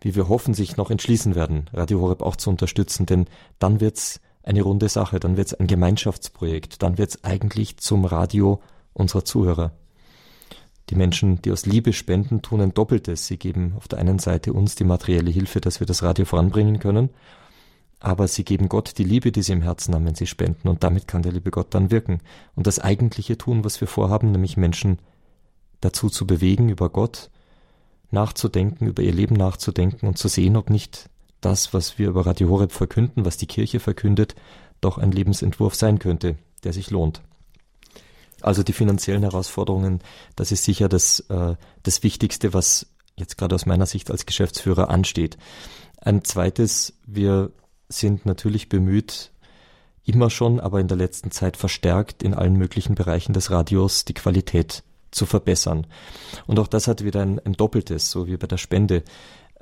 wie 0.00 0.14
wir 0.14 0.28
hoffen, 0.28 0.54
sich 0.54 0.76
noch 0.76 0.90
entschließen 0.90 1.34
werden, 1.34 1.68
Radio 1.72 2.00
Horeb 2.00 2.22
auch 2.22 2.36
zu 2.36 2.50
unterstützen, 2.50 3.06
denn 3.06 3.26
dann 3.58 3.80
wird's 3.80 4.20
eine 4.42 4.62
runde 4.62 4.88
Sache, 4.88 5.20
dann 5.20 5.36
wird's 5.36 5.54
ein 5.54 5.66
Gemeinschaftsprojekt, 5.66 6.82
dann 6.82 6.98
wird's 6.98 7.24
eigentlich 7.24 7.76
zum 7.78 8.04
Radio 8.04 8.62
unserer 8.92 9.24
Zuhörer. 9.24 9.72
Die 10.88 10.94
Menschen, 10.94 11.42
die 11.42 11.50
aus 11.50 11.66
Liebe 11.66 11.92
spenden, 11.92 12.42
tun 12.42 12.60
ein 12.60 12.72
Doppeltes. 12.72 13.26
Sie 13.26 13.38
geben 13.38 13.74
auf 13.76 13.88
der 13.88 13.98
einen 13.98 14.20
Seite 14.20 14.52
uns 14.52 14.76
die 14.76 14.84
materielle 14.84 15.30
Hilfe, 15.30 15.60
dass 15.60 15.80
wir 15.80 15.86
das 15.86 16.04
Radio 16.04 16.24
voranbringen 16.24 16.78
können, 16.78 17.10
aber 18.00 18.28
sie 18.28 18.44
geben 18.44 18.68
Gott 18.68 18.98
die 18.98 19.04
Liebe, 19.04 19.32
die 19.32 19.42
sie 19.42 19.52
im 19.52 19.62
Herzen 19.62 19.94
haben, 19.94 20.06
wenn 20.06 20.14
sie 20.14 20.26
spenden, 20.26 20.68
und 20.68 20.84
damit 20.84 21.08
kann 21.08 21.22
der 21.22 21.32
liebe 21.32 21.50
Gott 21.50 21.68
dann 21.70 21.90
wirken. 21.90 22.20
Und 22.54 22.66
das 22.66 22.78
eigentliche 22.78 23.38
tun, 23.38 23.64
was 23.64 23.80
wir 23.80 23.88
vorhaben, 23.88 24.32
nämlich 24.32 24.56
Menschen 24.56 24.98
dazu 25.80 26.08
zu 26.08 26.26
bewegen, 26.26 26.68
über 26.68 26.90
Gott 26.90 27.30
nachzudenken, 28.10 28.86
über 28.86 29.02
ihr 29.02 29.12
Leben 29.12 29.34
nachzudenken 29.34 30.06
und 30.06 30.18
zu 30.18 30.28
sehen, 30.28 30.56
ob 30.56 30.70
nicht 30.70 31.08
das, 31.40 31.72
was 31.74 31.98
wir 31.98 32.08
über 32.08 32.26
Radio 32.26 32.48
Horeb 32.48 32.72
verkünden, 32.72 33.24
was 33.24 33.36
die 33.36 33.46
Kirche 33.46 33.80
verkündet, 33.80 34.34
doch 34.80 34.98
ein 34.98 35.12
Lebensentwurf 35.12 35.74
sein 35.74 35.98
könnte, 35.98 36.36
der 36.64 36.72
sich 36.72 36.90
lohnt. 36.90 37.22
Also 38.42 38.62
die 38.62 38.72
finanziellen 38.72 39.22
Herausforderungen, 39.22 40.00
das 40.34 40.52
ist 40.52 40.64
sicher 40.64 40.88
das, 40.88 41.20
äh, 41.30 41.56
das 41.82 42.02
Wichtigste, 42.02 42.52
was 42.52 42.86
jetzt 43.16 43.38
gerade 43.38 43.54
aus 43.54 43.66
meiner 43.66 43.86
Sicht 43.86 44.10
als 44.10 44.26
Geschäftsführer 44.26 44.90
ansteht. 44.90 45.38
Ein 46.00 46.22
zweites, 46.24 46.92
wir 47.06 47.50
sind 47.88 48.26
natürlich 48.26 48.68
bemüht, 48.68 49.30
immer 50.04 50.30
schon, 50.30 50.60
aber 50.60 50.80
in 50.80 50.88
der 50.88 50.96
letzten 50.96 51.30
Zeit 51.30 51.56
verstärkt 51.56 52.22
in 52.22 52.34
allen 52.34 52.56
möglichen 52.56 52.94
Bereichen 52.94 53.32
des 53.32 53.50
Radios 53.50 54.04
die 54.04 54.14
Qualität 54.14 54.82
zu 55.10 55.26
verbessern. 55.26 55.86
Und 56.46 56.58
auch 56.58 56.68
das 56.68 56.88
hat 56.88 57.04
wieder 57.04 57.22
ein, 57.22 57.40
ein 57.44 57.54
Doppeltes, 57.54 58.10
so 58.10 58.26
wie 58.26 58.36
bei 58.36 58.46
der 58.46 58.58
Spende. 58.58 59.02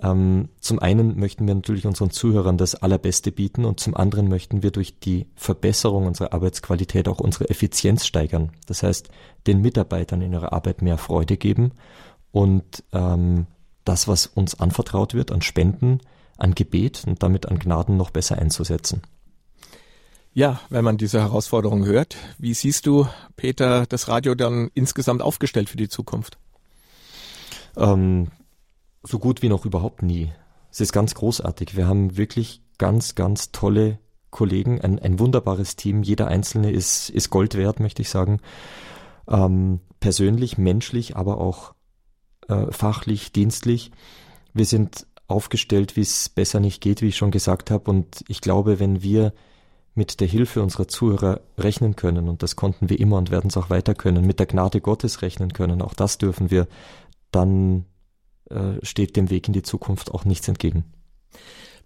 Ähm, 0.02 0.48
zum 0.60 0.80
einen 0.80 1.18
möchten 1.18 1.46
wir 1.46 1.54
natürlich 1.54 1.86
unseren 1.86 2.10
Zuhörern 2.10 2.58
das 2.58 2.74
Allerbeste 2.74 3.30
bieten 3.30 3.64
und 3.64 3.78
zum 3.80 3.96
anderen 3.96 4.28
möchten 4.28 4.62
wir 4.62 4.70
durch 4.70 4.98
die 4.98 5.26
Verbesserung 5.36 6.06
unserer 6.06 6.32
Arbeitsqualität 6.32 7.08
auch 7.08 7.20
unsere 7.20 7.48
Effizienz 7.48 8.04
steigern. 8.04 8.50
Das 8.66 8.82
heißt, 8.82 9.08
den 9.46 9.60
Mitarbeitern 9.60 10.20
in 10.20 10.32
ihrer 10.32 10.52
Arbeit 10.52 10.82
mehr 10.82 10.98
Freude 10.98 11.36
geben 11.36 11.72
und 12.32 12.82
ähm, 12.92 13.46
das, 13.84 14.08
was 14.08 14.26
uns 14.26 14.58
anvertraut 14.58 15.14
wird 15.14 15.30
an 15.30 15.42
Spenden, 15.42 16.00
an 16.44 16.54
Gebet 16.54 17.04
und 17.06 17.22
damit 17.22 17.46
an 17.46 17.58
Gnaden 17.58 17.96
noch 17.96 18.10
besser 18.10 18.38
einzusetzen. 18.38 19.02
Ja, 20.34 20.60
wenn 20.68 20.84
man 20.84 20.98
diese 20.98 21.20
Herausforderung 21.20 21.84
hört, 21.84 22.16
wie 22.38 22.54
siehst 22.54 22.86
du, 22.86 23.08
Peter, 23.36 23.86
das 23.86 24.08
Radio 24.08 24.34
dann 24.34 24.70
insgesamt 24.74 25.22
aufgestellt 25.22 25.68
für 25.68 25.76
die 25.76 25.88
Zukunft? 25.88 26.38
Ähm, 27.76 28.28
so 29.02 29.18
gut 29.18 29.42
wie 29.42 29.48
noch 29.48 29.64
überhaupt 29.64 30.02
nie. 30.02 30.32
Es 30.70 30.80
ist 30.80 30.92
ganz 30.92 31.14
großartig. 31.14 31.76
Wir 31.76 31.86
haben 31.86 32.16
wirklich 32.16 32.62
ganz, 32.78 33.14
ganz 33.14 33.52
tolle 33.52 33.98
Kollegen, 34.30 34.80
ein, 34.80 34.98
ein 34.98 35.20
wunderbares 35.20 35.76
Team. 35.76 36.02
Jeder 36.02 36.26
Einzelne 36.26 36.72
ist, 36.72 37.10
ist 37.10 37.30
Gold 37.30 37.54
wert, 37.54 37.78
möchte 37.78 38.02
ich 38.02 38.10
sagen. 38.10 38.40
Ähm, 39.28 39.80
persönlich, 40.00 40.58
menschlich, 40.58 41.16
aber 41.16 41.38
auch 41.38 41.74
äh, 42.48 42.72
fachlich, 42.72 43.30
dienstlich. 43.30 43.92
Wir 44.52 44.66
sind 44.66 45.06
aufgestellt, 45.26 45.96
wie 45.96 46.02
es 46.02 46.28
besser 46.28 46.60
nicht 46.60 46.80
geht, 46.80 47.02
wie 47.02 47.08
ich 47.08 47.16
schon 47.16 47.30
gesagt 47.30 47.70
habe. 47.70 47.90
Und 47.90 48.24
ich 48.28 48.40
glaube, 48.40 48.78
wenn 48.80 49.02
wir 49.02 49.32
mit 49.94 50.20
der 50.20 50.26
Hilfe 50.26 50.62
unserer 50.62 50.88
Zuhörer 50.88 51.40
rechnen 51.56 51.96
können, 51.96 52.28
und 52.28 52.42
das 52.42 52.56
konnten 52.56 52.88
wir 52.88 52.98
immer 52.98 53.16
und 53.16 53.30
werden 53.30 53.48
es 53.48 53.56
auch 53.56 53.70
weiter 53.70 53.94
können, 53.94 54.26
mit 54.26 54.38
der 54.38 54.46
Gnade 54.46 54.80
Gottes 54.80 55.22
rechnen 55.22 55.52
können, 55.52 55.82
auch 55.82 55.94
das 55.94 56.18
dürfen 56.18 56.50
wir, 56.50 56.66
dann 57.30 57.84
äh, 58.50 58.74
steht 58.82 59.16
dem 59.16 59.30
Weg 59.30 59.46
in 59.46 59.54
die 59.54 59.62
Zukunft 59.62 60.12
auch 60.12 60.24
nichts 60.24 60.48
entgegen. 60.48 60.84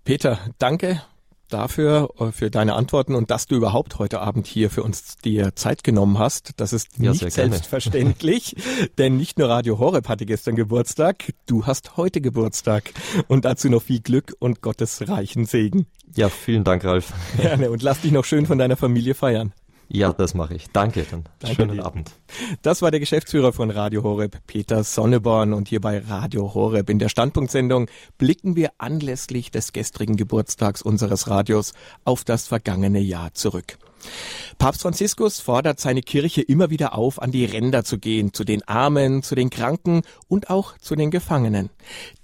Peter, 0.04 0.38
danke 0.58 1.02
dafür, 1.48 2.10
äh, 2.18 2.32
für 2.32 2.50
deine 2.50 2.74
Antworten 2.74 3.14
und 3.14 3.30
dass 3.30 3.46
du 3.46 3.56
überhaupt 3.56 3.98
heute 3.98 4.20
Abend 4.20 4.46
hier 4.46 4.70
für 4.70 4.82
uns 4.82 5.16
dir 5.16 5.54
Zeit 5.56 5.84
genommen 5.84 6.18
hast. 6.18 6.52
Das 6.56 6.72
ist 6.72 6.98
ja, 6.98 7.12
nicht 7.12 7.30
selbstverständlich, 7.30 8.56
denn 8.98 9.16
nicht 9.16 9.38
nur 9.38 9.48
Radio 9.48 9.78
Horeb 9.78 10.08
hatte 10.08 10.26
gestern 10.26 10.56
Geburtstag, 10.56 11.32
du 11.46 11.66
hast 11.66 11.96
heute 11.96 12.20
Geburtstag 12.20 12.92
und 13.28 13.44
dazu 13.44 13.68
noch 13.68 13.82
viel 13.82 14.00
Glück 14.00 14.34
und 14.38 14.60
Gottes 14.60 15.08
reichen 15.08 15.46
Segen. 15.46 15.86
Ja, 16.14 16.28
vielen 16.28 16.64
Dank, 16.64 16.84
Ralf. 16.84 17.12
Gerne 17.36 17.70
und 17.70 17.82
lass 17.82 18.00
dich 18.00 18.12
noch 18.12 18.24
schön 18.24 18.46
von 18.46 18.58
deiner 18.58 18.76
Familie 18.76 19.14
feiern. 19.14 19.52
Ja, 19.90 20.12
das 20.12 20.34
mache 20.34 20.54
ich. 20.54 20.68
Danke, 20.70 21.06
dann 21.10 21.24
Danke 21.38 21.56
schönen 21.56 21.76
dir. 21.76 21.86
Abend. 21.86 22.10
Das 22.60 22.82
war 22.82 22.90
der 22.90 23.00
Geschäftsführer 23.00 23.54
von 23.54 23.70
Radio 23.70 24.02
Horeb, 24.02 24.38
Peter 24.46 24.84
Sonneborn. 24.84 25.54
Und 25.54 25.68
hier 25.68 25.80
bei 25.80 25.98
Radio 25.98 26.52
Horeb 26.52 26.90
in 26.90 26.98
der 26.98 27.08
Standpunktsendung 27.08 27.88
blicken 28.18 28.54
wir 28.54 28.72
anlässlich 28.76 29.50
des 29.50 29.72
gestrigen 29.72 30.16
Geburtstags 30.16 30.82
unseres 30.82 31.28
Radios 31.28 31.72
auf 32.04 32.24
das 32.24 32.46
vergangene 32.46 33.00
Jahr 33.00 33.32
zurück. 33.32 33.78
Papst 34.58 34.82
Franziskus 34.82 35.40
fordert 35.40 35.78
seine 35.78 36.02
Kirche 36.02 36.42
immer 36.42 36.70
wieder 36.70 36.96
auf, 36.96 37.22
an 37.22 37.30
die 37.30 37.44
Ränder 37.44 37.84
zu 37.84 37.98
gehen, 37.98 38.32
zu 38.32 38.44
den 38.44 38.66
Armen, 38.66 39.22
zu 39.22 39.34
den 39.34 39.50
Kranken 39.50 40.02
und 40.26 40.50
auch 40.50 40.76
zu 40.78 40.96
den 40.96 41.10
Gefangenen. 41.10 41.70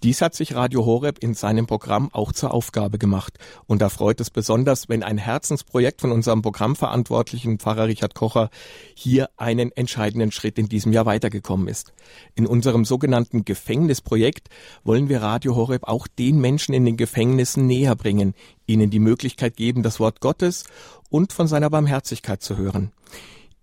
Dies 0.02 0.20
hat 0.20 0.34
sich 0.34 0.54
Radio 0.54 0.84
Horeb 0.84 1.18
in 1.20 1.34
seinem 1.34 1.66
Programm 1.66 2.10
auch 2.12 2.32
zur 2.32 2.52
Aufgabe 2.52 2.98
gemacht. 2.98 3.38
Und 3.66 3.82
da 3.82 3.88
freut 3.88 4.20
es 4.20 4.30
besonders, 4.30 4.88
wenn 4.88 5.02
ein 5.02 5.18
Herzensprojekt 5.18 6.00
von 6.00 6.10
unserem 6.10 6.42
Programmverantwortlichen 6.42 7.58
Pfarrer 7.58 7.86
Richard 7.86 8.14
Kocher 8.14 8.50
hier 8.94 9.30
einen 9.36 9.70
entscheidenden 9.72 10.32
Schritt 10.32 10.58
in 10.58 10.68
diesem 10.68 10.92
Jahr 10.92 11.06
weitergekommen 11.06 11.68
ist. 11.68 11.92
In 12.34 12.46
unserem 12.46 12.84
sogenannten 12.84 13.44
Gefängnisprojekt 13.44 14.48
wollen 14.82 15.08
wir 15.08 15.22
Radio 15.22 15.54
Horeb 15.54 15.84
auch 15.84 16.08
den 16.08 16.40
Menschen 16.40 16.74
in 16.74 16.84
den 16.84 16.96
Gefängnissen 16.96 17.66
näher 17.66 17.94
bringen, 17.94 18.34
ihnen 18.66 18.90
die 18.90 18.98
Möglichkeit 18.98 19.56
geben, 19.56 19.82
das 19.82 20.00
Wort 20.00 20.20
Gottes 20.20 20.64
und 21.10 21.32
von 21.32 21.46
seiner 21.46 21.70
Barmherzigkeit 21.70 22.42
zu 22.42 22.56
hören, 22.56 22.92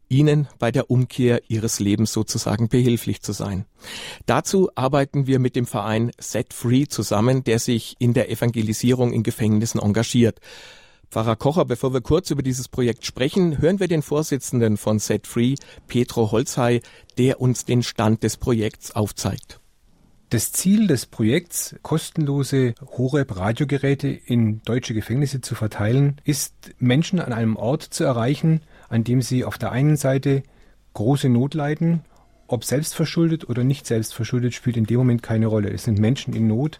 ihnen 0.09 0.47
bei 0.59 0.71
der 0.71 0.91
Umkehr 0.91 1.41
ihres 1.47 1.79
Lebens 1.79 2.11
sozusagen 2.13 2.67
behilflich 2.67 3.21
zu 3.21 3.31
sein. 3.31 3.65
Dazu 4.25 4.69
arbeiten 4.75 5.27
wir 5.27 5.39
mit 5.39 5.55
dem 5.55 5.65
Verein 5.65 6.11
Set 6.19 6.53
Free 6.53 6.85
zusammen, 6.87 7.43
der 7.43 7.59
sich 7.59 7.95
in 7.99 8.13
der 8.13 8.29
Evangelisierung 8.29 9.13
in 9.13 9.23
Gefängnissen 9.23 9.81
engagiert. 9.81 10.39
Pfarrer 11.09 11.35
Kocher, 11.35 11.65
bevor 11.65 11.93
wir 11.93 12.01
kurz 12.01 12.31
über 12.31 12.41
dieses 12.41 12.69
Projekt 12.69 13.05
sprechen, 13.05 13.57
hören 13.57 13.79
wir 13.79 13.87
den 13.87 14.01
Vorsitzenden 14.01 14.77
von 14.77 14.99
Set 14.99 15.27
Free, 15.27 15.55
Petro 15.87 16.31
Holzhey, 16.31 16.81
der 17.17 17.41
uns 17.41 17.65
den 17.65 17.83
Stand 17.83 18.23
des 18.23 18.37
Projekts 18.37 18.91
aufzeigt. 18.91 19.60
Das 20.31 20.53
Ziel 20.53 20.87
des 20.87 21.07
Projekts, 21.07 21.75
kostenlose 21.81 22.73
Horeb-Radiogeräte 22.79 24.07
in 24.07 24.61
deutsche 24.63 24.93
Gefängnisse 24.93 25.41
zu 25.41 25.55
verteilen, 25.55 26.21
ist, 26.23 26.73
Menschen 26.79 27.19
an 27.19 27.33
einem 27.33 27.57
Ort 27.57 27.83
zu 27.83 28.05
erreichen, 28.05 28.61
an 28.87 29.03
dem 29.03 29.21
sie 29.21 29.43
auf 29.43 29.57
der 29.57 29.73
einen 29.73 29.97
Seite 29.97 30.43
große 30.93 31.27
Not 31.27 31.53
leiden, 31.53 32.05
ob 32.47 32.63
selbstverschuldet 32.63 33.49
oder 33.49 33.65
nicht 33.65 33.85
selbstverschuldet, 33.85 34.53
spielt 34.53 34.77
in 34.77 34.85
dem 34.85 34.99
Moment 34.99 35.21
keine 35.21 35.47
Rolle. 35.47 35.69
Es 35.69 35.83
sind 35.83 35.99
Menschen 35.99 36.33
in 36.33 36.47
Not 36.47 36.79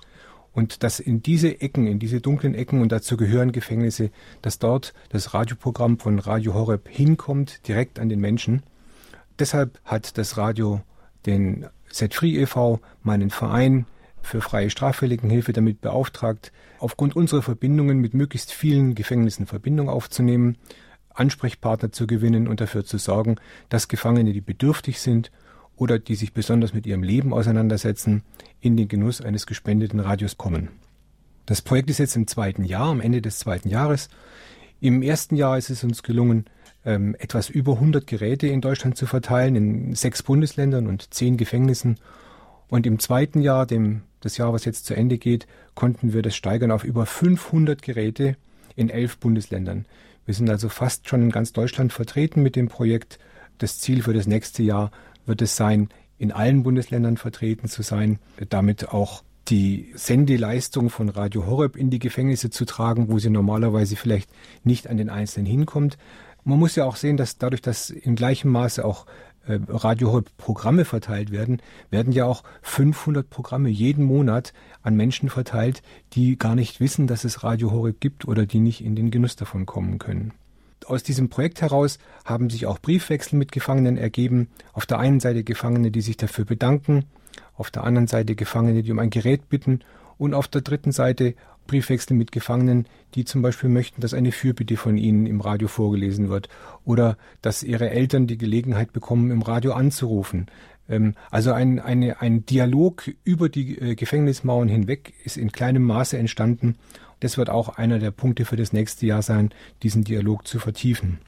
und 0.53 0.81
dass 0.81 1.01
in 1.01 1.21
diese 1.21 1.59
Ecken, 1.59 1.87
in 1.87 1.99
diese 1.99 2.21
dunklen 2.21 2.55
Ecken, 2.55 2.81
und 2.81 2.93
dazu 2.93 3.17
gehören 3.17 3.51
Gefängnisse, 3.51 4.11
dass 4.41 4.59
dort 4.59 4.93
das 5.09 5.33
Radioprogramm 5.33 5.99
von 5.99 6.19
Radio 6.19 6.53
Horeb 6.53 6.87
hinkommt, 6.87 7.67
direkt 7.67 7.99
an 7.99 8.07
den 8.07 8.21
Menschen. 8.21 8.63
Deshalb 9.39 9.77
hat 9.83 10.17
das 10.17 10.37
Radio 10.37 10.79
den 11.25 11.67
Set 11.91 12.13
Free 12.13 12.39
e.V., 12.41 12.79
meinen 13.03 13.29
Verein 13.29 13.85
für 14.21 14.41
freie 14.41 14.69
Straffälligenhilfe 14.69 15.53
damit 15.53 15.81
beauftragt, 15.81 16.51
aufgrund 16.79 17.15
unserer 17.15 17.41
Verbindungen 17.41 17.99
mit 17.99 18.13
möglichst 18.13 18.51
vielen 18.51 18.95
Gefängnissen 18.95 19.47
Verbindung 19.47 19.89
aufzunehmen, 19.89 20.57
Ansprechpartner 21.13 21.91
zu 21.91 22.07
gewinnen 22.07 22.47
und 22.47 22.61
dafür 22.61 22.85
zu 22.85 22.97
sorgen, 22.97 23.35
dass 23.69 23.87
Gefangene, 23.87 24.33
die 24.33 24.41
bedürftig 24.41 24.99
sind 25.01 25.31
oder 25.75 25.99
die 25.99 26.15
sich 26.15 26.33
besonders 26.33 26.73
mit 26.73 26.85
ihrem 26.85 27.03
Leben 27.03 27.33
auseinandersetzen, 27.33 28.23
in 28.59 28.77
den 28.77 28.87
Genuss 28.87 29.21
eines 29.21 29.45
gespendeten 29.45 29.99
Radios 29.99 30.37
kommen. 30.37 30.69
Das 31.45 31.61
Projekt 31.61 31.89
ist 31.89 31.97
jetzt 31.97 32.15
im 32.15 32.27
zweiten 32.27 32.63
Jahr, 32.63 32.89
am 32.89 33.01
Ende 33.01 33.21
des 33.21 33.39
zweiten 33.39 33.67
Jahres. 33.67 34.09
Im 34.79 35.01
ersten 35.01 35.35
Jahr 35.35 35.57
ist 35.57 35.69
es 35.69 35.83
uns 35.83 36.03
gelungen, 36.03 36.45
ähm, 36.85 37.15
etwas 37.19 37.49
über 37.49 37.73
100 37.73 38.07
Geräte 38.07 38.47
in 38.47 38.61
Deutschland 38.61 38.97
zu 38.97 39.05
verteilen, 39.05 39.55
in 39.55 39.95
sechs 39.95 40.23
Bundesländern 40.23 40.87
und 40.87 41.13
zehn 41.13 41.37
Gefängnissen. 41.37 41.97
Und 42.67 42.87
im 42.87 42.99
zweiten 42.99 43.41
Jahr, 43.41 43.65
dem, 43.65 44.01
das 44.21 44.37
Jahr, 44.37 44.53
was 44.53 44.65
jetzt 44.65 44.85
zu 44.85 44.95
Ende 44.95 45.17
geht, 45.17 45.47
konnten 45.75 46.13
wir 46.13 46.21
das 46.21 46.35
steigern 46.35 46.71
auf 46.71 46.83
über 46.83 47.05
500 47.05 47.81
Geräte 47.81 48.37
in 48.75 48.89
elf 48.89 49.17
Bundesländern. 49.17 49.85
Wir 50.25 50.33
sind 50.33 50.49
also 50.49 50.69
fast 50.69 51.09
schon 51.09 51.23
in 51.23 51.31
ganz 51.31 51.53
Deutschland 51.53 51.93
vertreten 51.93 52.41
mit 52.41 52.55
dem 52.55 52.67
Projekt. 52.67 53.19
das 53.57 53.77
Ziel 53.77 54.01
für 54.01 54.13
das 54.13 54.25
nächste 54.25 54.63
Jahr 54.63 54.91
wird 55.25 55.41
es 55.41 55.55
sein, 55.55 55.89
in 56.17 56.31
allen 56.31 56.63
Bundesländern 56.63 57.17
vertreten 57.17 57.67
zu 57.67 57.83
sein, 57.83 58.19
damit 58.49 58.89
auch 58.89 59.23
die 59.49 59.91
Sendeleistung 59.95 60.89
von 60.89 61.09
Radio 61.09 61.45
Horeb 61.45 61.75
in 61.75 61.89
die 61.89 61.99
Gefängnisse 61.99 62.49
zu 62.49 62.65
tragen, 62.65 63.09
wo 63.09 63.19
sie 63.19 63.29
normalerweise 63.29 63.95
vielleicht 63.95 64.29
nicht 64.63 64.87
an 64.87 64.97
den 64.97 65.09
Einzelnen 65.09 65.45
hinkommt. 65.45 65.97
Man 66.43 66.59
muss 66.59 66.75
ja 66.75 66.85
auch 66.85 66.95
sehen, 66.95 67.17
dass 67.17 67.37
dadurch, 67.37 67.61
dass 67.61 67.89
in 67.89 68.15
gleichem 68.15 68.51
Maße 68.51 68.83
auch 68.83 69.05
äh, 69.47 69.59
Programme 70.37 70.85
verteilt 70.85 71.31
werden, 71.31 71.61
werden 71.89 72.13
ja 72.13 72.25
auch 72.25 72.43
500 72.61 73.29
Programme 73.29 73.69
jeden 73.69 74.05
Monat 74.05 74.53
an 74.81 74.95
Menschen 74.95 75.29
verteilt, 75.29 75.81
die 76.13 76.37
gar 76.37 76.55
nicht 76.55 76.79
wissen, 76.79 77.07
dass 77.07 77.23
es 77.23 77.43
Radio 77.43 77.71
Horeb 77.71 77.99
gibt 77.99 78.27
oder 78.27 78.45
die 78.45 78.59
nicht 78.59 78.83
in 78.83 78.95
den 78.95 79.11
Genuss 79.11 79.35
davon 79.35 79.65
kommen 79.65 79.99
können. 79.99 80.33
Aus 80.85 81.03
diesem 81.03 81.29
Projekt 81.29 81.61
heraus 81.61 81.99
haben 82.25 82.49
sich 82.49 82.65
auch 82.65 82.79
Briefwechsel 82.79 83.37
mit 83.37 83.51
Gefangenen 83.51 83.97
ergeben. 83.97 84.49
Auf 84.73 84.85
der 84.85 84.99
einen 84.99 85.19
Seite 85.19 85.43
Gefangene, 85.43 85.91
die 85.91 86.01
sich 86.01 86.17
dafür 86.17 86.45
bedanken, 86.45 87.05
auf 87.55 87.69
der 87.69 87.83
anderen 87.83 88.07
Seite 88.07 88.35
Gefangene, 88.35 88.81
die 88.81 88.91
um 88.91 88.99
ein 88.99 89.11
Gerät 89.11 89.47
bitten 89.47 89.81
und 90.17 90.33
auf 90.33 90.47
der 90.47 90.61
dritten 90.61 90.91
Seite 90.91 91.35
Briefwechsel 91.71 92.17
mit 92.17 92.33
Gefangenen, 92.33 92.85
die 93.15 93.23
zum 93.23 93.41
Beispiel 93.41 93.69
möchten, 93.69 94.01
dass 94.01 94.13
eine 94.13 94.33
Fürbitte 94.33 94.75
von 94.75 94.97
ihnen 94.97 95.25
im 95.25 95.39
Radio 95.39 95.69
vorgelesen 95.69 96.27
wird 96.27 96.49
oder 96.83 97.17
dass 97.41 97.63
ihre 97.63 97.89
Eltern 97.89 98.27
die 98.27 98.37
Gelegenheit 98.37 98.91
bekommen, 98.91 99.31
im 99.31 99.41
Radio 99.41 99.71
anzurufen. 99.71 100.47
Ähm, 100.89 101.15
also 101.29 101.53
ein, 101.53 101.79
eine, 101.79 102.19
ein 102.19 102.45
Dialog 102.45 103.09
über 103.23 103.47
die 103.47 103.77
äh, 103.77 103.95
Gefängnismauern 103.95 104.67
hinweg 104.67 105.13
ist 105.23 105.37
in 105.37 105.53
kleinem 105.53 105.83
Maße 105.83 106.17
entstanden. 106.17 106.75
Das 107.21 107.37
wird 107.37 107.49
auch 107.49 107.69
einer 107.69 107.99
der 107.99 108.11
Punkte 108.11 108.43
für 108.43 108.57
das 108.57 108.73
nächste 108.73 109.05
Jahr 109.05 109.21
sein, 109.21 109.51
diesen 109.81 110.03
Dialog 110.03 110.45
zu 110.45 110.59
vertiefen. 110.59 111.19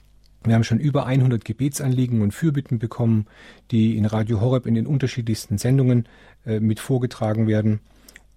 Wir 0.43 0.55
haben 0.55 0.65
schon 0.65 0.79
über 0.79 1.05
100 1.05 1.45
Gebetsanliegen 1.45 2.21
und 2.21 2.33
Fürbitten 2.33 2.79
bekommen, 2.79 3.27
die 3.71 3.95
in 3.95 4.05
Radio 4.05 4.41
Horeb 4.41 4.65
in 4.65 4.75
den 4.75 4.87
unterschiedlichsten 4.87 5.57
Sendungen 5.57 6.09
äh, 6.45 6.59
mit 6.59 6.81
vorgetragen 6.81 7.47
werden. 7.47 7.79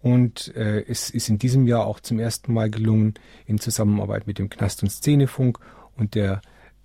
Und 0.07 0.55
äh, 0.55 0.85
es 0.87 1.11
ist 1.11 1.29
in 1.29 1.37
diesem 1.37 1.67
Jahr 1.67 1.85
auch 1.85 1.99
zum 1.99 2.21
ersten 2.21 2.55
Mal 2.55 2.71
gelungen, 2.71 3.15
in 3.45 3.59
Zusammenarbeit 3.59 4.29
mit 4.29 4.39
dem 4.39 4.49
Knast- 4.49 4.85
und 4.85 4.91
Szenefunk 4.91 5.59
und 5.97 6.15
der 6.15 6.43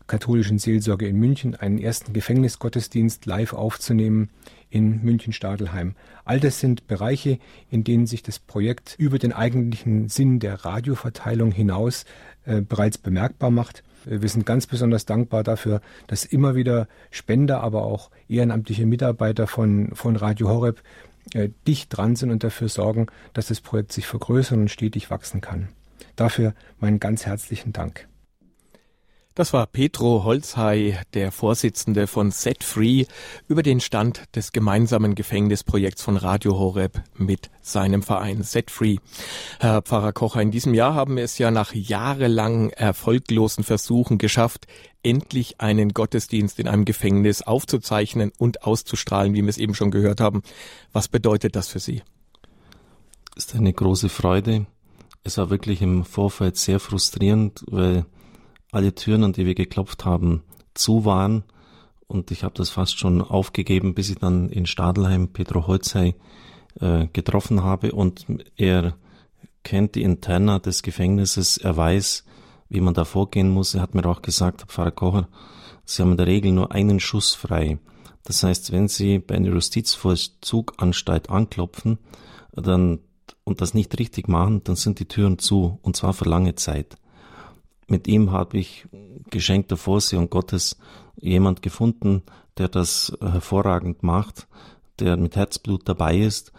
katholischen 0.08 0.58
Seelsorge 0.58 1.08
in 1.08 1.18
München 1.18 1.54
einen 1.54 1.78
ersten 1.78 2.14
Gefängnisgottesdienst 2.14 3.28
live 3.28 3.54
aufzunehmen 3.54 4.32
in 4.72 5.04
München-Stadelheim. 5.04 5.94
All 6.26 6.40
das 6.40 6.60
sind 6.60 6.88
Bereiche, 6.88 7.38
in 7.70 7.84
denen 7.84 8.08
sich 8.08 8.24
das 8.24 8.40
Projekt 8.40 8.96
über 8.98 9.20
den 9.20 9.34
eigentlichen 9.34 10.10
Sinn 10.10 10.40
der 10.40 10.66
Radioverteilung 10.66 11.52
hinaus 11.52 12.06
äh, 12.46 12.62
bereits 12.62 12.98
bemerkbar 12.98 13.52
macht. 13.52 13.84
Wir 14.04 14.30
sind 14.30 14.48
ganz 14.48 14.66
besonders 14.66 15.06
dankbar 15.06 15.44
dafür, 15.44 15.82
dass 16.08 16.26
immer 16.26 16.56
wieder 16.56 16.88
Spender, 17.12 17.62
aber 17.62 17.84
auch 17.84 18.10
ehrenamtliche 18.28 18.88
Mitarbeiter 18.88 19.46
von, 19.46 19.92
von 19.94 20.16
Radio 20.16 20.50
Horeb 20.50 20.82
äh, 21.34 21.50
dicht 21.68 21.96
dran 21.96 22.16
sind 22.16 22.32
und 22.32 22.44
dafür 22.44 22.70
sorgen, 22.70 23.08
dass 23.34 23.48
das 23.48 23.62
Projekt 23.62 23.92
sich 23.92 24.08
vergrößern 24.08 24.62
und 24.62 24.72
stetig 24.72 25.10
wachsen 25.10 25.42
kann. 25.42 25.70
Dafür 26.16 26.54
meinen 26.80 27.00
ganz 27.00 27.26
herzlichen 27.26 27.74
Dank. 27.74 28.08
Das 29.42 29.54
war 29.54 29.66
Petro 29.66 30.24
Holzhey, 30.24 31.00
der 31.16 31.32
Vorsitzende 31.32 32.06
von 32.06 32.30
Set 32.30 32.64
Free, 32.64 33.06
über 33.48 33.64
den 33.64 33.80
Stand 33.80 34.22
des 34.36 34.52
gemeinsamen 34.52 35.16
Gefängnisprojekts 35.16 36.04
von 36.04 36.16
Radio 36.16 36.60
Horeb 36.60 37.02
mit 37.18 37.50
seinem 37.64 38.04
Verein 38.04 38.44
Set 38.44 38.70
Free. 38.70 38.98
Herr 39.60 39.82
Pfarrer 39.82 40.14
Kocher, 40.14 40.44
in 40.44 40.52
diesem 40.52 40.76
Jahr 40.76 40.94
haben 40.94 41.16
wir 41.16 41.24
es 41.24 41.40
ja 41.40 41.50
nach 41.50 41.74
jahrelang 41.74 42.70
erfolglosen 42.70 43.64
Versuchen 43.64 44.20
geschafft, 44.20 44.68
endlich 45.02 45.60
einen 45.60 45.90
Gottesdienst 45.90 46.60
in 46.60 46.68
einem 46.68 46.86
Gefängnis 46.86 47.42
aufzuzeichnen 47.42 48.32
und 48.38 48.62
auszustrahlen, 48.62 49.34
wie 49.34 49.42
wir 49.42 49.50
es 49.50 49.58
eben 49.58 49.74
schon 49.74 49.90
gehört 49.90 50.22
haben. 50.22 50.44
Was 50.94 51.08
bedeutet 51.08 51.56
das 51.56 51.68
für 51.68 51.80
Sie? 51.80 52.04
Ist 53.36 53.56
eine 53.56 53.74
große 53.74 54.10
Freude. 54.10 54.68
Es 55.24 55.40
war 55.40 55.50
wirklich 55.50 55.82
im 55.82 56.06
Vorfeld 56.06 56.58
sehr 56.58 56.80
frustrierend, 56.80 57.64
weil 57.66 58.06
alle 58.72 58.96
Türen, 58.96 59.24
an 59.24 59.34
die 59.34 59.46
wir 59.46 59.56
geklopft 59.56 60.06
haben, 60.06 60.44
zu 60.74 61.06
waren. 61.06 61.44
Und 62.08 62.32
ich 62.32 62.44
habe 62.44 62.54
das 62.56 62.70
fast 62.70 63.00
schon 63.00 63.22
aufgegeben, 63.22 63.94
bis 63.94 64.10
ich 64.10 64.18
dann 64.18 64.50
in 64.50 64.66
Stadelheim 64.66 65.30
Petro 65.30 65.68
Holzhey 65.68 66.16
äh, 66.80 67.08
getroffen 67.14 67.64
habe. 67.64 67.92
Und 67.92 68.26
er 68.58 68.96
kennt 69.64 69.96
die 69.96 70.04
Interna 70.04 70.60
des 70.60 70.84
Gefängnisses. 70.84 71.58
Er 71.58 71.78
weiß, 71.78 72.26
wie 72.70 72.82
man 72.82 72.94
da 72.94 73.06
vorgehen 73.06 73.50
muss. 73.50 73.76
Er 73.76 73.82
hat 73.82 73.96
mir 73.96 74.06
auch 74.06 74.22
gesagt, 74.22 74.64
Pfarrer 74.68 74.92
Kocher, 74.92 75.28
Sie 75.86 76.02
haben 76.02 76.12
in 76.12 76.18
der 76.18 76.28
Regel 76.28 76.52
nur 76.52 76.72
einen 76.72 77.00
Schuss 77.00 77.34
frei. 77.34 77.80
Das 78.24 78.44
heißt, 78.44 78.72
wenn 78.72 78.88
Sie 78.88 79.20
bei 79.20 79.36
einer 79.36 79.50
Justizvollzuganstalt 79.50 81.30
anklopfen, 81.30 81.98
dann 82.54 83.00
und 83.44 83.62
das 83.62 83.74
nicht 83.74 83.98
richtig 84.00 84.28
machen, 84.28 84.64
dann 84.64 84.76
sind 84.76 85.00
die 85.00 85.08
Türen 85.08 85.40
zu, 85.40 85.80
und 85.82 85.96
zwar 85.96 86.14
für 86.14 86.30
lange 86.30 86.56
Zeit. 86.56 86.96
Mit 87.92 88.08
ihm 88.08 88.32
habe 88.32 88.58
ich 88.58 88.88
geschenkter 89.32 89.76
Vorsehung 89.76 90.30
Gottes 90.30 90.78
jemand 91.18 91.62
gefunden, 91.62 92.24
der 92.58 92.70
das 92.70 93.12
hervorragend 93.20 94.02
macht, 94.02 94.48
der 95.00 95.18
mit 95.18 95.36
Herzblut 95.36 95.90
dabei 95.90 96.18
ist 96.18 96.54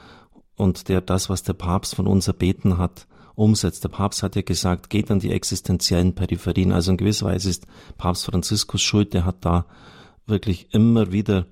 und 0.56 0.90
der 0.90 1.00
das, 1.00 1.30
was 1.30 1.42
der 1.42 1.54
Papst 1.54 1.94
von 1.94 2.06
uns 2.06 2.28
erbeten 2.28 2.76
hat, 2.76 3.06
umsetzt. 3.34 3.82
Der 3.82 3.88
Papst 3.88 4.22
hat 4.22 4.36
ja 4.36 4.42
gesagt, 4.42 4.90
geht 4.90 5.10
an 5.10 5.20
die 5.20 5.32
existenziellen 5.32 6.14
Peripherien. 6.14 6.70
Also 6.70 6.90
in 6.90 6.98
gewisser 6.98 7.24
Weise 7.24 7.48
ist 7.48 7.66
Papst 7.96 8.26
Franziskus 8.26 8.82
schuld, 8.82 9.14
der 9.14 9.24
hat 9.24 9.42
da 9.46 9.64
wirklich 10.26 10.74
immer 10.74 11.12
wieder 11.12 11.46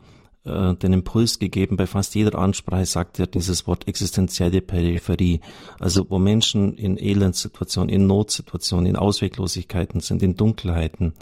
äh, 0.51 0.75
den 0.77 0.93
Impuls 0.93 1.39
gegeben. 1.39 1.77
Bei 1.77 1.87
fast 1.87 2.15
jeder 2.15 2.39
Ansprache 2.39 2.87
sagt 2.87 3.19
er 3.19 3.27
dieses 3.27 3.67
Wort 3.67 3.89
existenzielle 3.89 4.61
Peripherie. 4.61 5.41
Also 5.79 6.07
wo 6.09 6.19
Menschen 6.19 6.77
in 6.77 6.99
Elendssituationen, 6.99 7.89
in 7.89 8.07
Notsituationen, 8.07 8.87
in 8.87 8.97
Ausweglosigkeiten 8.97 10.01
sind, 10.01 10.23
in 10.23 10.37
Dunkelheiten. 10.37 11.15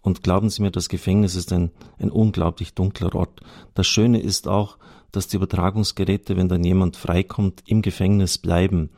Und 0.00 0.22
glauben 0.22 0.48
Sie 0.48 0.62
mir, 0.62 0.70
das 0.70 0.88
Gefängnis 0.88 1.34
ist 1.34 1.52
ein, 1.52 1.70
ein 1.98 2.10
unglaublich 2.10 2.74
dunkler 2.74 3.14
Ort. 3.14 3.40
Das 3.74 3.86
Schöne 3.86 4.20
ist 4.20 4.48
auch, 4.48 4.78
dass 5.12 5.26
die 5.26 5.36
Übertragungsgeräte, 5.36 6.36
wenn 6.36 6.48
dann 6.48 6.64
jemand 6.64 6.96
freikommt, 6.96 7.62
im 7.66 7.82
Gefängnis 7.82 8.38
bleiben. 8.38 8.90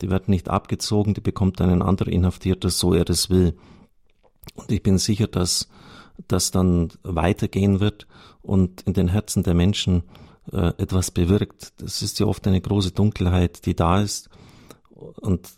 Die 0.00 0.10
werden 0.10 0.30
nicht 0.30 0.48
abgezogen, 0.48 1.14
die 1.14 1.20
bekommt 1.20 1.60
dann 1.60 1.70
ein 1.70 1.82
anderer 1.82 2.10
Inhaftierter, 2.10 2.70
so 2.70 2.94
er 2.94 3.08
es 3.08 3.30
will. 3.30 3.54
Und 4.54 4.72
ich 4.72 4.82
bin 4.82 4.98
sicher, 4.98 5.26
dass 5.26 5.68
das 6.28 6.50
dann 6.50 6.88
weitergehen 7.02 7.80
wird 7.80 8.06
und 8.42 8.82
in 8.82 8.94
den 8.94 9.08
Herzen 9.08 9.42
der 9.42 9.54
Menschen 9.54 10.02
äh, 10.52 10.72
etwas 10.78 11.10
bewirkt. 11.10 11.72
Das 11.80 12.02
ist 12.02 12.18
ja 12.20 12.26
oft 12.26 12.46
eine 12.46 12.60
große 12.60 12.92
Dunkelheit, 12.92 13.66
die 13.66 13.74
da 13.74 14.00
ist. 14.00 14.30
Und 14.90 15.48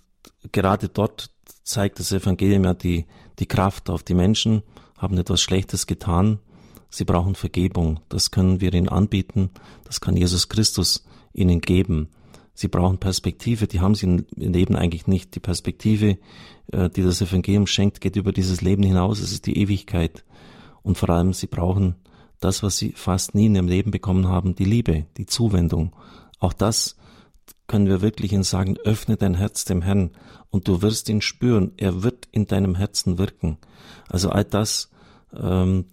gerade 0.51 0.89
dort 0.89 1.31
zeigt 1.65 1.99
das 1.99 2.13
Evangelium 2.13 2.65
ja 2.65 2.75
die, 2.75 3.07
die 3.39 3.47
Kraft 3.47 3.91
auf. 3.91 4.03
Die 4.03 4.15
Menschen 4.15 4.63
haben 4.99 5.19
etwas 5.19 5.41
Schlechtes 5.41 5.87
getan. 5.87 6.39
Sie 6.91 7.05
brauchen 7.05 7.35
Vergebung. 7.35 8.01
Das 8.09 8.31
können 8.31 8.61
wir 8.61 8.73
ihnen 8.75 8.89
anbieten. 8.89 9.51
Das 9.85 10.01
kann 10.01 10.17
Jesus 10.17 10.49
Christus 10.49 11.05
ihnen 11.33 11.61
geben. 11.61 12.09
Sie 12.55 12.69
brauchen 12.69 12.99
Perspektive. 12.99 13.67
Die 13.67 13.81
haben 13.81 13.95
sie 13.95 14.07
im 14.07 14.27
Leben 14.37 14.77
eigentlich 14.77 15.07
nicht. 15.07 15.35
Die 15.35 15.41
Perspektive, 15.41 16.19
äh, 16.71 16.91
die 16.91 17.03
das 17.03 17.23
Evangelium 17.23 17.67
schenkt, 17.67 18.01
geht 18.01 18.17
über 18.17 18.33
dieses 18.33 18.61
Leben 18.61 18.83
hinaus. 18.83 19.21
Es 19.21 19.33
ist 19.33 19.47
die 19.47 19.57
Ewigkeit. 19.59 20.25
Und 20.83 20.99
vor 20.99 21.09
allem, 21.11 21.33
sie 21.33 21.47
brauchen 21.47 21.95
das, 22.45 22.63
was 22.63 22.77
sie 22.77 22.93
fast 22.93 23.35
nie 23.35 23.47
in 23.47 23.55
ihrem 23.55 23.69
Leben 23.69 23.91
bekommen 23.91 24.29
haben, 24.29 24.55
die 24.55 24.65
Liebe, 24.65 25.07
die 25.17 25.27
Zuwendung. 25.27 25.95
Auch 26.39 26.53
das 26.53 26.97
können 27.67 27.87
wir 27.87 28.03
wirklich 28.03 28.33
ihnen 28.33 28.43
sagen, 28.43 28.77
öffne 28.85 29.17
dein 29.17 29.35
Herz 29.35 29.65
dem 29.65 29.83
Herrn 29.83 30.11
und 30.51 30.69
du 30.69 30.83
wirst 30.83 31.09
ihn 31.09 31.23
spüren, 31.23 31.73
er 31.77 32.03
wird 32.03 32.29
in 32.31 32.47
deinem 32.47 32.75
Herzen 32.75 33.19
wirken. 33.19 33.59
Also 34.09 34.31
all 34.31 34.45
das 34.45 34.91
ähm, 35.35 35.87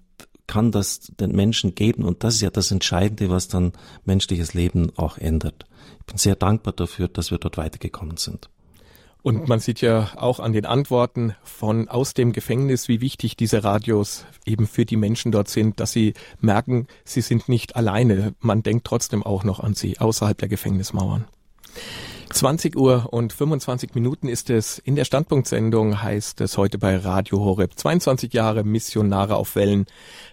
kann 0.48 0.72
das 0.72 1.00
den 1.00 1.32
Menschen 1.32 1.76
geben 1.76 2.04
und 2.04 2.24
das 2.24 2.36
ist 2.36 2.42
ja 2.42 2.50
das 2.50 2.72
Entscheidende, 2.72 3.30
was 3.30 3.48
dann 3.48 3.72
menschliches 4.04 4.54
Leben 4.54 4.92
auch 4.98 5.18
ändert. 5.18 5.66
Ich 6.00 6.06
bin 6.08 6.18
sehr 6.18 6.36
dankbar 6.36 6.74
dafür, 6.74 7.08
dass 7.08 7.32
wir 7.32 7.38
dort 7.38 7.58
weitergekommen 7.58 8.18
sind. 8.18 8.50
Und 9.22 9.50
man 9.50 9.60
sieht 9.60 9.82
ja 9.82 10.12
auch 10.16 10.40
an 10.40 10.54
den 10.54 10.66
Antworten 10.66 11.36
von 11.44 11.90
aus 11.90 12.14
dem 12.14 12.32
Gefängnis, 12.32 12.88
wie 12.88 13.02
wichtig 13.02 13.36
diese 13.36 13.64
Radios 13.64 14.26
eben 14.46 14.66
für 14.66 14.86
die 14.86 14.96
Menschen 14.96 15.32
dort 15.32 15.50
sind, 15.50 15.80
dass 15.82 15.92
sie 15.92 16.14
merken, 16.40 16.88
sie 17.04 17.22
sind 17.22 17.50
nicht 17.50 17.76
alleine. 17.76 18.34
Man 18.40 18.64
denkt 18.64 18.88
trotzdem 18.88 19.24
auch 19.24 19.44
noch 19.44 19.60
an 19.60 19.74
sie 19.74 20.00
außerhalb 20.00 20.38
der 20.38 20.48
Gefängnismauern. 20.48 21.26
20 22.32 22.76
Uhr 22.78 23.12
und 23.12 23.34
25 23.34 23.96
Minuten 23.96 24.30
ist 24.30 24.52
es 24.52 24.78
in 24.78 24.96
der 24.96 25.04
Standpunktsendung, 25.04 26.02
heißt 26.02 26.40
es 26.42 26.58
heute 26.58 26.78
bei 26.78 26.96
Radio 26.96 27.40
Horeb. 27.40 27.78
22 27.78 28.32
Jahre 28.34 28.64
Missionare 28.64 29.36
auf 29.36 29.56
Wellen. 29.56 29.88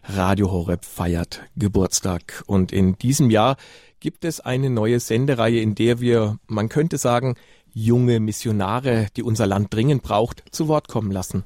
Radio 0.05 0.51
Horeb 0.53 0.85
feiert 0.85 1.42
Geburtstag. 1.57 2.44
Und 2.46 2.70
in 2.70 2.99
diesem 2.99 3.31
Jahr 3.31 3.57
gibt 4.01 4.25
es 4.25 4.41
eine 4.41 4.71
neue 4.71 5.01
Sendereihe, 5.01 5.61
in 5.61 5.75
der 5.75 6.01
wir, 6.01 6.39
man 6.47 6.69
könnte 6.69 6.99
sagen, 6.99 7.37
junge 7.77 8.21
Missionare, 8.21 9.09
die 9.17 9.23
unser 9.23 9.47
Land 9.47 9.73
dringend 9.75 10.03
braucht, 10.03 10.43
zu 10.51 10.67
Wort 10.67 10.89
kommen 10.89 11.11
lassen. 11.11 11.45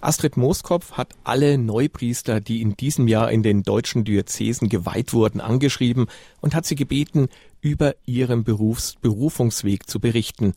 Astrid 0.00 0.36
Mooskopf 0.36 0.92
hat 0.92 1.14
alle 1.24 1.58
Neupriester, 1.58 2.40
die 2.40 2.62
in 2.62 2.76
diesem 2.76 3.08
Jahr 3.08 3.32
in 3.32 3.42
den 3.42 3.64
deutschen 3.64 4.04
Diözesen 4.04 4.68
geweiht 4.68 5.12
wurden, 5.12 5.40
angeschrieben 5.40 6.06
und 6.40 6.54
hat 6.54 6.66
sie 6.66 6.76
gebeten, 6.76 7.28
über 7.60 7.96
ihren 8.06 8.44
Berufs 8.44 8.94
Berufungsweg 9.00 9.88
zu 9.88 9.98
berichten. 9.98 10.54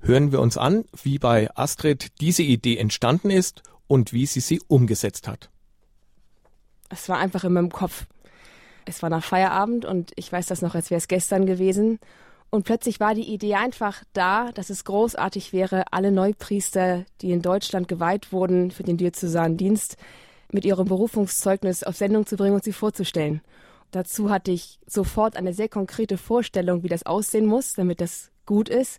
Hören 0.00 0.32
wir 0.32 0.40
uns 0.40 0.56
an, 0.56 0.84
wie 1.00 1.20
bei 1.20 1.48
Astrid 1.56 2.20
diese 2.20 2.42
Idee 2.42 2.76
entstanden 2.76 3.30
ist 3.30 3.62
und 3.86 4.12
wie 4.12 4.26
sie 4.26 4.40
sie 4.40 4.60
umgesetzt 4.66 5.28
hat. 5.28 5.48
Es 6.88 7.08
war 7.08 7.18
einfach 7.18 7.44
in 7.44 7.52
meinem 7.52 7.70
Kopf. 7.70 8.06
Es 8.84 9.02
war 9.02 9.10
nach 9.10 9.24
Feierabend 9.24 9.84
und 9.84 10.12
ich 10.16 10.32
weiß 10.32 10.46
das 10.46 10.62
noch, 10.62 10.74
als 10.74 10.90
wäre 10.90 10.98
es 10.98 11.08
gestern 11.08 11.46
gewesen. 11.46 11.98
Und 12.50 12.64
plötzlich 12.64 12.98
war 12.98 13.14
die 13.14 13.32
Idee 13.32 13.54
einfach 13.54 14.02
da, 14.12 14.50
dass 14.52 14.70
es 14.70 14.84
großartig 14.84 15.52
wäre, 15.52 15.84
alle 15.92 16.10
Neupriester, 16.10 17.04
die 17.20 17.30
in 17.30 17.42
Deutschland 17.42 17.86
geweiht 17.86 18.32
wurden 18.32 18.72
für 18.72 18.82
den 18.82 18.96
diözesanen 18.96 19.56
Dienst, 19.56 19.96
mit 20.50 20.64
ihrem 20.64 20.88
Berufungszeugnis 20.88 21.84
auf 21.84 21.96
Sendung 21.96 22.26
zu 22.26 22.36
bringen 22.36 22.54
und 22.54 22.64
sie 22.64 22.72
vorzustellen. 22.72 23.40
Dazu 23.92 24.30
hatte 24.30 24.50
ich 24.50 24.80
sofort 24.86 25.36
eine 25.36 25.52
sehr 25.52 25.68
konkrete 25.68 26.18
Vorstellung, 26.18 26.82
wie 26.82 26.88
das 26.88 27.06
aussehen 27.06 27.46
muss, 27.46 27.74
damit 27.74 28.00
das 28.00 28.30
gut 28.46 28.68
ist. 28.68 28.98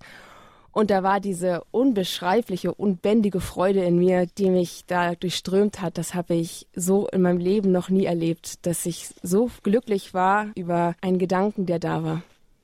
Und 0.72 0.90
da 0.90 1.04
war 1.04 1.20
diese 1.20 1.64
unbeschreibliche, 1.72 2.74
unbändige 2.74 3.42
Freude 3.42 3.84
in 3.84 3.98
mir, 3.98 4.26
die 4.26 4.50
mich 4.50 4.86
da 4.88 5.16
durchströmt 5.16 5.82
hat. 5.82 5.98
Das 5.98 6.14
habe 6.14 6.36
ich 6.36 6.68
so 6.74 7.08
in 7.08 7.22
meinem 7.22 7.40
Leben 7.40 7.72
noch 7.72 7.90
nie 7.90 8.06
erlebt, 8.06 8.66
dass 8.66 8.86
ich 8.86 9.10
so 9.22 9.52
glücklich 9.64 10.14
war 10.14 10.48
über 10.56 10.96
einen 11.02 11.20
Gedanken, 11.20 11.66
der 11.66 11.80
da 11.80 12.04
war 12.04 12.22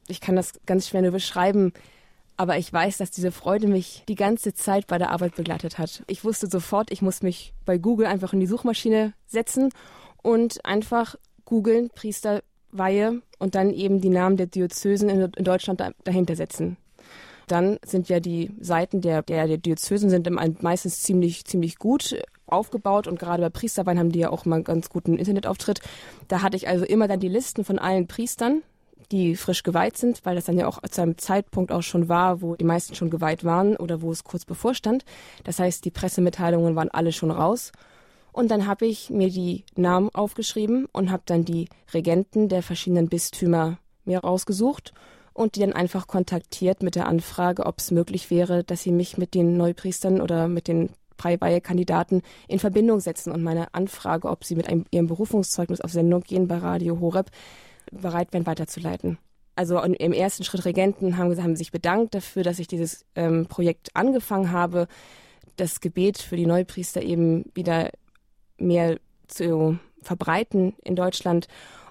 ich 0.08 0.22
kann 0.22 0.36
das 0.36 0.54
ganz 0.66 0.88
schwer 0.88 1.02
nur 1.02 1.12
beschreiben, 1.12 1.74
aber 2.38 2.58
ich 2.58 2.72
weiß, 2.72 2.98
dass 2.98 3.12
diese 3.12 3.32
Freude 3.32 3.68
mich 3.68 4.04
die 4.08 4.16
ganze 4.16 4.54
Zeit 4.54 4.88
bei 4.88 4.98
der 4.98 5.12
Arbeit 5.12 5.36
begleitet 5.36 5.78
hat. 5.78 6.04
Ich 6.08 6.24
wusste 6.24 6.48
sofort, 6.48 6.92
ich 6.92 7.02
muss 7.02 7.22
mich 7.22 7.54
bei 7.66 7.78
Google 7.78 8.06
einfach 8.06 8.34
in 8.34 8.40
die 8.40 8.48
Suchmaschine 8.48 9.14
setzen 9.26 9.70
und 10.22 10.64
einfach 10.66 11.16
googeln 11.46 11.90
Priesterweihe 11.90 13.22
und 13.40 13.56
dann 13.56 13.72
eben 13.72 14.02
die 14.02 14.10
Namen 14.10 14.38
der 14.38 14.48
Diözesen 14.48 15.10
in, 15.10 15.32
Deutschland 15.44 15.82
dahinter 16.04 16.36
setzen. 16.36 16.78
Dann 17.48 17.80
sind 17.86 18.10
ja 18.10 18.20
die 18.20 18.52
Seiten 18.60 19.02
der, 19.02 19.24
der, 19.24 19.48
der 19.48 19.58
Diözesen 19.58 20.10
sind 20.10 20.30
meistens 20.62 21.02
ziemlich, 21.02 21.46
ziemlich 21.46 21.78
gut 21.78 22.20
aufgebaut 22.46 23.08
und 23.08 23.20
gerade 23.20 23.42
bei 23.42 23.50
Priesterweihen 23.50 24.00
haben 24.00 24.12
die 24.12 24.20
ja 24.20 24.30
auch 24.30 24.46
mal 24.46 24.58
einen 24.58 24.64
ganz 24.64 24.90
guten 24.90 25.18
Internetauftritt. 25.18 25.82
Da 26.28 26.42
hatte 26.42 26.58
ich 26.58 26.68
also 26.68 26.86
immer 26.86 27.08
dann 27.08 27.20
die 27.20 27.30
Listen 27.30 27.64
von 27.64 27.80
allen 27.80 28.08
Priestern 28.08 28.62
die 29.12 29.36
frisch 29.36 29.64
geweiht 29.64 29.98
sind, 29.98 30.26
weil 30.26 30.36
das 30.36 30.46
dann 30.46 30.58
ja 30.58 30.68
auch 30.68 30.82
zu 30.90 31.02
einem 31.02 31.18
Zeitpunkt 31.18 31.72
auch 31.72 31.82
schon 31.82 32.10
war, 32.10 32.42
wo 32.42 32.56
die 32.56 32.66
meisten 32.66 32.96
schon 32.96 33.10
geweiht 33.10 33.44
waren 33.44 33.78
oder 33.78 34.02
wo 34.02 34.12
es 34.12 34.24
kurz 34.24 34.46
bevorstand. 34.46 35.06
Das 35.44 35.60
heißt, 35.60 35.86
die 35.86 35.92
Pressemitteilungen 35.92 36.76
waren 36.76 36.90
alle 36.90 37.12
schon 37.12 37.32
raus. 37.32 37.72
Und 38.32 38.52
dann 38.52 38.68
habe 38.68 38.86
ich 38.86 39.10
mir 39.10 39.30
die 39.30 39.64
Namen 39.76 40.10
aufgeschrieben 40.14 40.88
und 40.92 41.12
habe 41.12 41.24
dann 41.26 41.46
die 41.46 41.70
Regenten 41.94 42.50
der 42.50 42.62
verschiedenen 42.62 43.08
Bistümer 43.08 43.78
mir 44.06 44.20
rausgesucht 44.20 44.94
und 45.38 45.56
die 45.56 45.60
dann 45.60 45.74
einfach 45.74 46.08
kontaktiert 46.08 46.82
mit 46.82 46.96
der 46.96 47.08
Anfrage, 47.08 47.66
ob 47.66 47.78
es 47.78 47.92
möglich 47.92 48.32
wäre, 48.32 48.64
dass 48.64 48.82
sie 48.82 48.92
mich 48.92 49.18
mit 49.18 49.36
den 49.36 49.56
Neupriestern 49.56 50.20
oder 50.20 50.48
mit 50.48 50.68
den 50.68 50.90
Freiweihe-Kandidaten 51.20 52.24
in 52.48 52.60
Verbindung 52.60 53.00
setzen 53.00 53.32
und 53.32 53.44
meine 53.44 53.74
Anfrage, 53.74 54.30
ob 54.30 54.44
sie 54.44 54.56
mit 54.56 54.68
einem, 54.68 54.86
ihrem 54.90 55.08
Berufungszeugnis 55.08 55.82
auf 55.82 55.92
Sendung 55.92 56.22
gehen 56.22 56.48
bei 56.48 56.58
Radio 56.58 57.00
Horeb, 57.00 57.30
bereit 57.92 58.34
wären, 58.34 58.48
weiterzuleiten. 58.48 59.20
Also 59.56 59.80
im 59.80 60.14
ersten 60.14 60.44
Schritt 60.44 60.66
Regenten 60.66 61.18
haben, 61.18 61.42
haben 61.42 61.56
sich 61.56 61.72
bedankt 61.72 62.16
dafür, 62.16 62.44
dass 62.44 62.60
ich 62.60 62.68
dieses 62.68 63.06
ähm, 63.16 63.46
Projekt 63.48 63.96
angefangen 63.96 64.52
habe, 64.52 64.88
das 65.56 65.82
Gebet 65.82 66.18
für 66.18 66.36
die 66.36 66.46
Neupriester 66.46 67.02
eben 67.02 67.46
wieder 67.54 67.92
mehr 68.58 68.98
zu 69.28 69.78
verbreiten 70.02 70.76
in 70.84 70.96
Deutschland. 70.96 71.48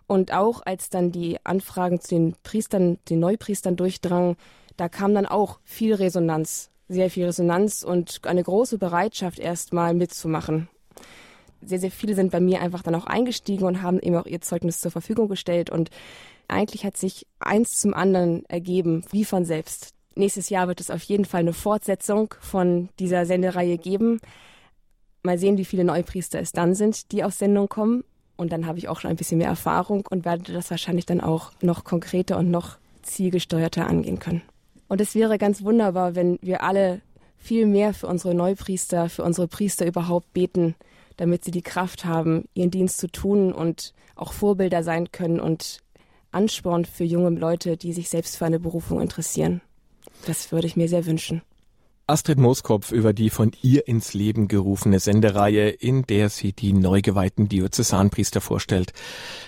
Und 0.07 0.33
auch 0.33 0.63
als 0.65 0.89
dann 0.89 1.11
die 1.11 1.39
Anfragen 1.45 2.01
zu 2.01 2.15
den 2.15 2.37
Priestern, 2.43 2.99
den 3.09 3.21
Neupriestern 3.21 3.77
durchdrangen, 3.77 4.37
da 4.77 4.89
kam 4.89 5.15
dann 5.15 5.27
auch 5.27 5.59
viel 5.65 5.95
Resonanz, 5.95 6.71
sehr 6.89 7.11
viel 7.11 7.27
Resonanz 7.27 7.83
und 7.83 8.21
eine 8.25 8.43
große 8.43 8.79
Bereitschaft, 8.79 9.39
erstmal 9.39 9.95
mitzumachen 9.95 10.69
sehr, 11.63 11.79
sehr 11.79 11.91
viele 11.91 12.15
sind 12.15 12.31
bei 12.31 12.41
mir 12.41 12.61
einfach 12.61 12.83
dann 12.83 12.95
auch 12.95 13.07
eingestiegen 13.07 13.65
und 13.65 13.83
haben 13.83 13.99
eben 14.01 14.17
auch 14.17 14.27
ihr 14.27 14.41
Zeugnis 14.41 14.81
zur 14.81 14.91
Verfügung 14.91 15.29
gestellt. 15.29 15.71
Und 15.71 15.91
eigentlich 16.49 16.85
hat 16.85 16.97
sich 16.97 17.27
eins 17.39 17.77
zum 17.77 17.95
anderen 17.95 18.45
ergeben, 18.47 19.05
wie 19.11 19.25
von 19.25 19.45
selbst. 19.45 19.93
Nächstes 20.15 20.49
Jahr 20.49 20.69
wird 20.69 20.81
es 20.81 20.91
auf 20.91 21.03
jeden 21.03 21.25
Fall 21.25 21.41
eine 21.41 21.53
Fortsetzung 21.53 22.35
von 22.41 22.89
dieser 22.99 23.27
Sendereihe 23.27 23.79
geben. 23.79 24.21
Mal 25.23 25.39
sehen, 25.39 25.59
wie 25.59 25.65
viele 25.65 25.85
Neupriester 25.85 26.41
es 26.41 26.53
dann 26.53 26.75
sind, 26.75 27.13
die 27.13 27.25
auf 27.25 27.35
Sendung 27.35 27.69
kommen. 27.69 28.05
Und 28.37 28.53
dann 28.53 28.67
habe 28.67 28.79
ich 28.79 28.89
auch 28.89 29.01
schon 29.01 29.11
ein 29.11 29.17
bisschen 29.17 29.39
mehr 29.39 29.49
Erfahrung 29.49 30.05
und 30.09 30.25
werde 30.25 30.53
das 30.53 30.71
wahrscheinlich 30.71 31.07
dann 31.07 31.21
auch 31.21 31.53
noch 31.63 31.85
konkreter 31.85 32.39
und 32.39 32.51
noch 32.51 32.77
zielgesteuerter 33.03 33.87
angehen 33.87 34.19
können. 34.19 34.43
Und 34.89 35.01
es 35.01 35.15
wäre 35.15 35.39
ganz 35.39 35.63
wunderbar, 35.63 36.15
wenn 36.15 36.39
wir 36.43 36.63
alle 36.63 37.01
viel 37.39 37.67
mehr 37.67 37.95
für 37.95 38.07
unsere 38.07 38.35
Neupriester, 38.35 39.09
für 39.09 39.23
unsere 39.23 39.49
Priester 39.49 39.87
überhaupt 39.87 40.33
beten, 40.33 40.75
damit 41.17 41.45
sie 41.45 41.51
die 41.51 41.63
Kraft 41.63 42.05
haben, 42.05 42.45
ihren 42.55 42.71
Dienst 42.71 42.99
zu 42.99 43.09
tun 43.09 43.53
und 43.53 43.95
auch 44.17 44.33
Vorbilder 44.33 44.83
sein 44.83 45.13
können 45.13 45.41
und 45.41 45.81
Ansporn 46.33 46.85
für 46.85 47.05
junge 47.05 47.31
Leute, 47.31 47.77
die 47.77 47.93
sich 47.93 48.09
selbst 48.09 48.37
für 48.37 48.47
eine 48.47 48.61
Berufung 48.61 49.01
interessieren. 49.01 49.61
Das 50.27 50.53
würde 50.53 50.67
ich 50.67 50.77
mir 50.77 50.89
sehr 50.89 51.07
wünschen. 51.07 51.43
Astrid 52.09 52.39
Mooskopf 52.39 52.93
über 52.93 53.13
die 53.13 53.31
von 53.31 53.51
ihr 53.63 53.89
ins 53.89 54.15
Leben 54.15 54.47
gerufene 54.47 55.01
Sendereihe, 55.01 55.71
in 55.71 56.05
der 56.05 56.29
sie 56.29 56.53
die 56.53 56.73
neu 56.73 57.01
geweihten 57.01 57.49
Diözesanpriester 57.49 58.41
vorstellt. 58.41 58.93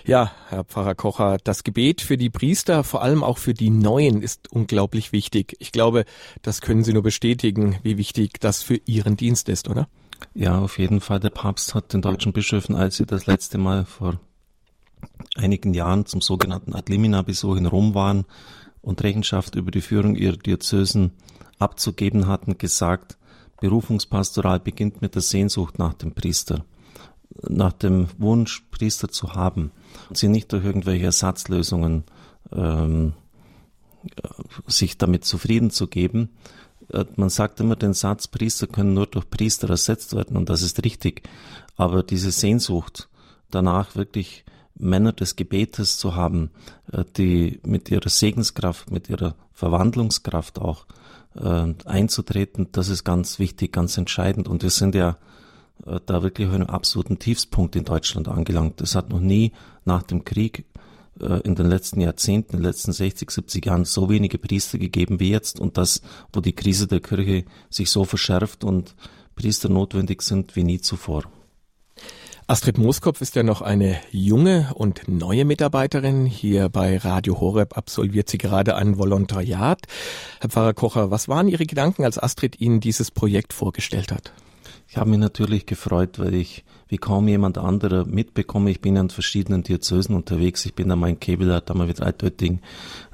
Ja, 0.05 0.33
Herr 0.49 0.65
Pfarrer 0.65 0.97
Kocher, 0.97 1.39
das 1.45 1.63
Gebet 1.63 2.01
für 2.01 2.17
die 2.17 2.31
Priester, 2.31 2.83
vor 2.83 3.03
allem 3.03 3.23
auch 3.23 3.39
für 3.39 3.55
die 3.55 3.71
Neuen, 3.71 4.23
ist 4.23 4.51
unglaublich 4.51 5.13
wichtig. 5.13 5.55
Ich 5.61 5.71
glaube, 5.71 6.05
das 6.43 6.61
können 6.61 6.83
Sie 6.83 6.93
nur 6.93 7.05
bestätigen, 7.05 7.77
wie 7.85 7.97
wichtig 7.97 8.41
das 8.41 8.65
für 8.65 8.81
Ihren 8.87 9.17
Dienst 9.17 9.49
ist, 9.49 9.69
oder? 9.69 9.89
Ja, 10.35 10.59
auf 10.59 10.81
jeden 10.81 11.01
Fall. 11.01 11.21
Der 11.21 11.31
Papst 11.31 11.77
hat 11.77 11.93
den 11.93 12.03
deutschen 12.03 12.33
Bischöfen, 12.33 12.75
als 12.75 12.97
sie 12.97 13.07
das 13.07 13.27
letzte 13.27 13.59
Mal 13.59 13.85
vor 13.85 14.19
einigen 15.37 15.75
Jahren 15.75 16.07
zum 16.07 16.21
sogenannten 16.21 16.75
Adlimina-Besuch 16.75 17.55
in 17.55 17.67
Rom 17.67 17.95
waren 17.95 18.25
und 18.81 19.01
Rechenschaft 19.05 19.55
über 19.55 19.71
die 19.71 19.81
Führung 19.81 20.17
ihrer 20.17 20.37
Diözesen 20.37 21.13
abzugeben 21.59 22.27
hatten, 22.27 22.59
gesagt, 22.59 23.19
Berufungspastoral 23.61 24.61
beginnt 24.61 25.03
mit 25.03 25.15
der 25.15 25.23
Sehnsucht 25.23 25.79
nach 25.79 25.95
dem 25.95 26.13
Priester, 26.13 26.65
nach 27.49 27.73
dem 27.73 28.09
Wunsch, 28.19 28.65
Priester 28.71 29.09
zu 29.09 29.35
haben 29.35 29.73
und 30.09 30.17
sie 30.17 30.29
nicht 30.29 30.53
durch 30.53 30.65
irgendwelche 30.65 31.07
Ersatzlösungen 31.07 32.05
ähm, 32.53 33.15
sich 34.67 34.97
damit 34.97 35.25
zufrieden 35.25 35.71
zu 35.71 35.89
geben, 35.89 36.31
äh, 36.93 37.05
man 37.17 37.29
sagt 37.29 37.61
immer 37.61 37.77
den 37.77 37.95
Satz, 37.95 38.29
Priester 38.29 38.67
können 38.67 38.95
nur 38.95 39.07
durch 39.07 39.29
Priester 39.29 39.69
ersetzt 39.71 40.15
werden 40.15 40.37
und 40.37 40.49
das 40.49 40.63
ist 40.63 40.85
richtig. 40.85 41.23
Aber 41.77 42.03
diese 42.03 42.31
Sehnsucht 42.31 43.09
danach 43.51 43.97
wirklich 43.97 44.45
Männer 44.75 45.13
des 45.13 45.37
Gebetes 45.37 45.99
zu 45.99 46.15
haben, 46.15 46.51
äh, 46.93 47.05
die 47.17 47.61
mit 47.65 47.91
ihrer 47.91 48.09
Segenskraft, 48.09 48.91
mit 48.91 49.09
ihrer 49.09 49.35
Verwandlungskraft 49.53 50.59
auch 50.59 50.87
äh, 51.41 51.75
einzutreten, 51.85 52.69
das 52.73 52.89
ist 52.89 53.05
ganz 53.05 53.39
wichtig, 53.39 53.73
ganz 53.73 53.97
entscheidend. 53.97 54.49
Und 54.49 54.63
wir 54.63 54.71
sind 54.71 54.95
ja 54.95 55.17
da 56.07 56.25
wirklich 56.25 56.49
auf 56.49 56.55
einem 56.55 56.67
absoluten 56.67 57.21
Tiefspunkt 57.21 57.77
in 57.77 57.85
Deutschland 57.85 58.27
angelangt. 58.27 58.81
Es 58.81 58.97
hat 58.97 59.11
noch 59.11 59.21
nie 59.21 59.53
nach 59.85 60.03
dem 60.03 60.25
Krieg 60.25 60.65
äh, 61.21 61.41
in 61.41 61.55
den 61.55 61.67
letzten 61.67 62.01
Jahrzehnten, 62.01 62.57
in 62.57 62.59
den 62.63 62.67
letzten 62.67 62.93
60, 62.93 63.31
70 63.31 63.67
Jahren 63.67 63.85
so 63.85 64.09
wenige 64.09 64.39
Priester 64.39 64.79
gegeben 64.79 65.21
wie 65.21 65.31
jetzt 65.31 65.59
und 65.61 65.77
das, 65.77 66.03
wo 66.33 66.41
die 66.41 66.53
Krise 66.53 66.87
der 66.87 67.01
Kirche 67.01 67.45
sich 67.71 67.91
so 67.91 68.05
verschärft 68.05 68.65
und 68.65 68.95
Priester 69.35 69.69
notwendig 69.69 70.23
sind 70.23 70.57
wie 70.57 70.65
nie 70.65 70.81
zuvor. 70.81 71.25
Astrid 72.51 72.79
Mooskopf 72.79 73.21
ist 73.21 73.37
ja 73.37 73.43
noch 73.43 73.61
eine 73.61 74.01
junge 74.11 74.71
und 74.75 75.07
neue 75.07 75.45
Mitarbeiterin. 75.45 76.25
Hier 76.25 76.71
bei 76.71 76.97
Radio 76.97 77.39
Horeb 77.43 77.77
absolviert 77.77 78.31
sie 78.31 78.39
gerade 78.39 78.75
ein 78.75 78.97
Volontariat. 78.97 79.83
Herr 80.41 80.49
Pfarrer 80.49 80.73
Kocher, 80.73 81.11
was 81.11 81.29
waren 81.29 81.49
Ihre 81.49 81.67
Gedanken, 81.67 82.05
als 82.05 82.17
Astrid 82.17 82.59
Ihnen 82.59 82.81
dieses 82.81 83.11
Projekt 83.11 83.53
vorgestellt 83.53 84.13
hat? 84.13 84.33
Ich 84.89 84.97
habe 84.97 85.11
mich 85.11 85.19
natürlich 85.19 85.67
gefreut, 85.67 86.19
weil 86.19 86.33
ich 86.33 86.65
wie 86.89 86.97
kaum 86.97 87.29
jemand 87.29 87.59
anderer 87.59 88.07
mitbekomme, 88.07 88.71
ich 88.71 88.81
bin 88.81 88.97
an 88.97 89.11
verschiedenen 89.11 89.63
Diözesen 89.63 90.17
unterwegs. 90.17 90.65
Ich 90.65 90.75
bin 90.75 90.91
einmal 90.91 91.11
in 91.11 91.21
Kebelart, 91.21 91.71
einmal 91.71 91.89
wieder 91.89 92.07
Altötting, 92.07 92.61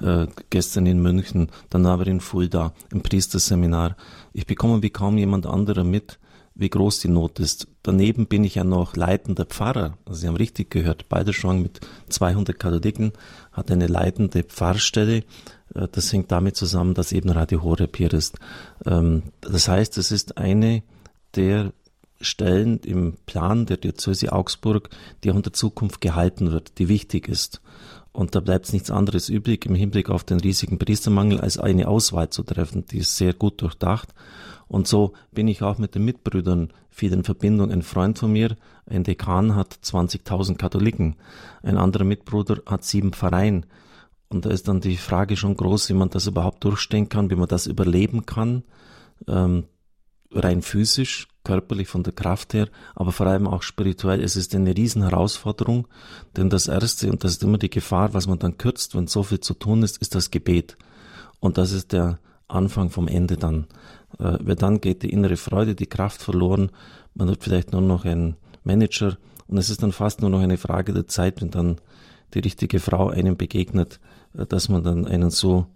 äh, 0.01 0.29
gestern 0.51 0.87
in 0.87 1.03
München, 1.03 1.49
dann 1.70 1.87
aber 1.87 2.07
in 2.07 2.20
Fulda, 2.20 2.73
im 2.92 3.03
Priesterseminar. 3.03 3.97
Ich 4.33 4.47
bekomme 4.47 4.81
wie 4.85 4.90
kaum 4.90 5.18
jemand 5.18 5.44
anderer 5.44 5.83
mit, 5.83 6.20
wie 6.55 6.71
groß 6.71 7.01
die 7.01 7.09
Not 7.09 7.40
ist. 7.40 7.67
Daneben 7.83 8.27
bin 8.27 8.45
ich 8.45 8.57
ja 8.57 8.64
noch 8.64 8.97
leitender 8.97 9.45
Pfarrer. 9.45 9.99
Also 10.07 10.21
Sie 10.21 10.29
haben 10.29 10.37
richtig 10.37 10.71
gehört, 10.71 11.09
Balderschwang 11.09 11.62
mit 11.62 11.81
200 12.09 12.59
Katholiken 12.59 13.12
hat 13.53 13.71
eine 13.71 13.88
leitende 13.88 14.45
Pfarrstelle. 14.45 15.25
Äh, 15.75 15.88
das 15.90 16.12
hängt 16.12 16.31
damit 16.31 16.57
zusammen, 16.57 16.95
dass 16.95 17.12
eben 17.12 17.31
Radio 17.31 17.62
Horeb 17.62 17.97
hier 17.97 18.12
ist. 18.12 18.38
Ähm, 18.87 19.25
das 19.40 19.69
heißt, 19.69 19.99
es 19.99 20.12
ist 20.12 20.38
eine 20.38 20.83
der 21.35 21.73
Stellen 22.21 22.79
im 22.79 23.17
Plan 23.27 23.67
der 23.67 23.77
Diözese 23.77 24.33
Augsburg, 24.33 24.88
die 25.23 25.31
auch 25.31 25.37
in 25.37 25.43
der 25.43 25.53
Zukunft 25.53 26.01
gehalten 26.01 26.53
wird, 26.53 26.79
die 26.79 26.88
wichtig 26.88 27.29
ist. 27.29 27.61
Und 28.12 28.37
da 28.37 28.40
bleibt 28.40 28.73
nichts 28.73 28.93
anderes 28.93 29.29
übrig 29.29 29.67
im 29.67 29.75
Hinblick 29.75 30.09
auf 30.09 30.23
den 30.23 30.38
riesigen 30.38 30.79
Priestermangel, 30.79 31.40
als 31.40 31.59
eine 31.59 31.88
Auswahl 31.88 32.31
zu 32.31 32.45
treffen, 32.45 32.87
die 32.87 32.99
ist 32.99 33.17
sehr 33.17 33.35
gut 33.35 33.61
durchdacht. 33.61 34.14
Und 34.68 34.88
so 34.88 35.12
bin 35.33 35.48
ich 35.48 35.62
auch 35.62 35.79
mit 35.79 35.94
den 35.94 36.05
Mitbrüdern 36.05 36.72
viel 36.90 37.12
in 37.12 37.24
Verbindung. 37.24 37.70
Ein 37.70 37.83
Freund 37.83 38.18
von 38.18 38.33
mir, 38.33 38.57
ein 38.87 39.05
Dekan, 39.05 39.55
hat 39.55 39.74
20.000 39.83 40.57
Katholiken. 40.57 41.16
Ein 41.62 41.77
anderer 41.77 42.05
Mitbruder 42.05 42.62
hat 42.66 42.85
sieben 42.85 43.12
Pfarreien. 43.12 43.66
Und 44.29 44.46
da 44.46 44.50
ist 44.50 44.68
dann 44.68 44.81
die 44.81 44.96
Frage 44.96 45.37
schon 45.37 45.57
groß, 45.57 45.90
wie 45.90 45.94
man 45.94 46.11
das 46.11 46.27
überhaupt 46.27 46.64
durchstehen 46.64 47.09
kann, 47.09 47.31
wie 47.31 47.37
man 47.37 47.48
das 47.48 47.66
überleben 47.66 48.27
kann. 48.27 48.64
Ähm, 49.29 49.64
rein 50.33 50.62
physisch, 50.62 51.29
körperlich 51.44 51.88
von 51.88 52.03
der 52.03 52.12
Kraft 52.12 52.55
her, 52.55 52.68
aber 52.94 53.12
vor 53.12 53.27
allem 53.27 53.46
auch 53.46 53.62
spirituell. 53.62 54.22
Es 54.22 54.35
ist 54.35 54.55
eine 54.55 54.77
Riesenherausforderung, 54.77 55.87
denn 56.37 56.50
das 56.50 56.66
Erste, 56.66 57.11
und 57.11 57.22
das 57.22 57.33
ist 57.33 57.42
immer 57.42 57.59
die 57.59 57.70
Gefahr, 57.70 58.14
was 58.14 58.27
man 58.27 58.38
dann 58.38 58.59
kürzt, 58.59 58.96
wenn 58.96 59.07
so 59.07 59.22
viel 59.22 59.40
zu 59.40 59.55
tun 59.55 59.83
ist, 59.83 59.98
ist 59.98 60.14
das 60.14 60.31
Gebet. 60.31 60.77
Und 61.40 61.59
das 61.59 61.72
ist 61.72 61.92
der 61.92 62.18
Anfang 62.48 62.90
vom 62.90 63.09
Ende 63.09 63.37
dann. 63.37 63.66
Äh, 64.18 64.38
weil 64.40 64.57
dann 64.57 64.81
geht 64.81 65.03
die 65.03 65.11
innere 65.11 65.37
Freude, 65.37 65.74
die 65.74 65.87
Kraft 65.87 66.22
verloren, 66.22 66.70
man 67.14 67.31
hat 67.31 67.42
vielleicht 67.42 67.72
nur 67.72 67.81
noch 67.81 68.05
einen 68.05 68.37
Manager 68.64 69.16
und 69.46 69.59
es 69.59 69.70
ist 69.70 69.83
dann 69.83 69.92
fast 69.92 70.20
nur 70.20 70.31
noch 70.31 70.40
eine 70.40 70.57
Frage 70.57 70.92
der 70.92 71.07
Zeit, 71.07 71.40
wenn 71.40 71.50
dann 71.50 71.77
die 72.35 72.40
richtige 72.40 72.81
Frau 72.81 73.09
einem 73.09 73.37
begegnet, 73.37 74.00
äh, 74.37 74.46
dass 74.46 74.68
man 74.68 74.83
dann 74.83 75.07
einen 75.07 75.31
so 75.31 75.66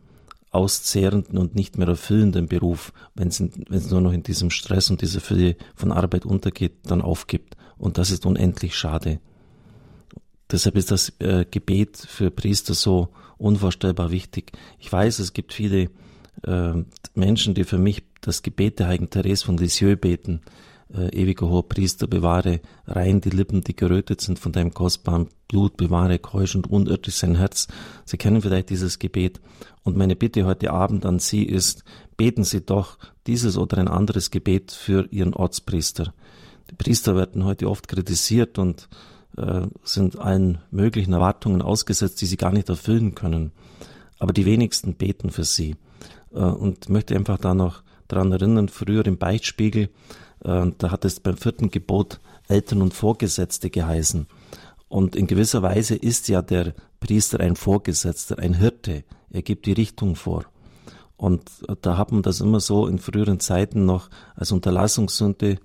auszehrenden 0.51 1.39
und 1.39 1.55
nicht 1.55 1.77
mehr 1.77 1.89
erfüllenden 1.89 2.49
Beruf, 2.49 2.93
wenn 3.15 3.29
es, 3.29 3.41
wenn 3.41 3.79
es 3.79 3.91
nur 3.91 4.01
noch 4.01 4.13
in 4.13 4.23
diesem 4.23 4.51
Stress 4.51 4.91
und 4.91 5.03
dieser 5.03 5.21
Fülle 5.21 5.57
von 5.75 5.93
Arbeit 5.93 6.25
untergeht, 6.25 6.73
dann 6.85 7.03
aufgibt. 7.03 7.57
Und 7.77 7.99
das 7.99 8.11
ist 8.11 8.25
unendlich 8.25 8.77
schade. 8.77 9.21
Deshalb 10.51 10.77
ist 10.77 10.91
das 10.91 11.13
äh, 11.19 11.45
Gebet 11.51 11.99
für 11.99 12.31
Priester 12.31 12.73
so 12.73 13.09
unvorstellbar 13.37 14.11
wichtig. 14.11 14.53
Ich 14.79 14.91
weiß, 14.91 15.19
es 15.19 15.35
gibt 15.35 15.53
viele 15.53 15.91
äh, 16.43 16.73
Menschen, 17.15 17.55
die 17.55 17.65
für 17.65 17.79
mich 17.79 18.03
das 18.21 18.43
Gebet 18.43 18.79
der 18.79 18.89
heiligen 18.89 19.11
Therese 19.11 19.45
von 19.45 19.57
Lisieux 19.57 20.01
beten 20.01 20.41
äh, 20.93 21.09
ewiger 21.09 21.49
hoher 21.49 21.69
Priester, 21.69 22.07
bewahre 22.07 22.61
rein 22.87 23.21
die 23.21 23.31
Lippen, 23.31 23.63
die 23.63 23.77
gerötet 23.77 24.21
sind 24.21 24.39
von 24.39 24.53
deinem 24.53 24.73
kostbaren 24.73 25.29
Blut, 25.49 25.77
bewahre 25.77 26.19
keusch 26.19 26.55
und 26.55 26.69
unirdisch 26.69 27.17
sein 27.17 27.37
Herz. 27.37 27.69
Sie 28.05 28.17
kennen 28.17 28.43
vielleicht 28.43 28.71
dieses 28.71 28.99
Gebet. 28.99 29.41
Und 29.83 29.97
meine 29.97 30.17
Bitte 30.17 30.45
heute 30.45 30.71
Abend 30.71 31.07
an 31.07 31.19
Sie 31.19 31.43
ist, 31.43 31.85
beten 32.17 32.45
Sie 32.45 32.65
doch 32.65 32.99
dieses 33.27 33.57
oder 33.57 33.79
ein 33.79 33.89
anderes 33.89 34.31
Gebet 34.31 34.73
für 34.73 35.07
Ihren 35.11 35.35
Ortspriester. 35.35 36.15
Die 36.71 36.75
Priester 36.75 37.17
werden 37.17 37.45
heute 37.45 37.69
oft 37.69 37.89
kritisiert 37.89 38.59
und 38.59 38.89
äh, 39.37 39.67
sind 39.85 40.19
allen 40.19 40.59
möglichen 40.71 41.13
Erwartungen 41.13 41.63
ausgesetzt, 41.63 42.21
die 42.21 42.27
sie 42.27 42.37
gar 42.37 42.53
nicht 42.53 42.69
erfüllen 42.69 43.15
können. 43.15 43.53
Aber 44.19 44.33
die 44.33 44.45
wenigsten 44.45 44.95
beten 44.95 45.31
für 45.31 45.45
sie. 45.45 45.77
Äh, 46.33 46.39
und 46.39 46.89
möchte 46.89 47.15
einfach 47.15 47.39
da 47.39 47.55
noch 47.55 47.83
daran 48.09 48.33
erinnern, 48.33 48.69
früher 48.69 49.07
im 49.07 49.19
Beichtspiegel 49.19 49.91
äh, 50.45 50.71
da 50.79 50.91
hat 50.91 51.05
es 51.05 51.21
beim 51.21 51.37
vierten 51.37 51.71
Gebot 51.71 52.21
Eltern 52.49 52.83
und 52.83 52.95
Vorgesetzte 52.95 53.71
geheißen. 53.71 54.27
Und 54.89 55.17
in 55.17 55.27
gewisser 55.27 55.63
Weise 55.63 55.97
ist 55.97 56.29
ja 56.29 56.41
der 56.41 56.75
Priester 57.01 57.41
ein 57.41 57.57
Vorgesetzter, 57.57 58.39
ein 58.39 58.55
Hirte. 58.55 59.05
Er 59.31 59.43
gibt 59.43 59.67
die 59.67 59.73
Richtung 59.73 60.17
vor. 60.17 60.45
Und 61.17 61.51
da 61.83 61.99
hat 61.99 62.13
man 62.13 62.23
das 62.23 62.41
immer 62.41 62.61
so 62.61 62.87
in 62.87 62.99
früheren 62.99 63.41
Zeiten 63.41 63.85
noch 63.85 64.09
als 64.35 64.53
Unterlassungssünde 64.53 65.59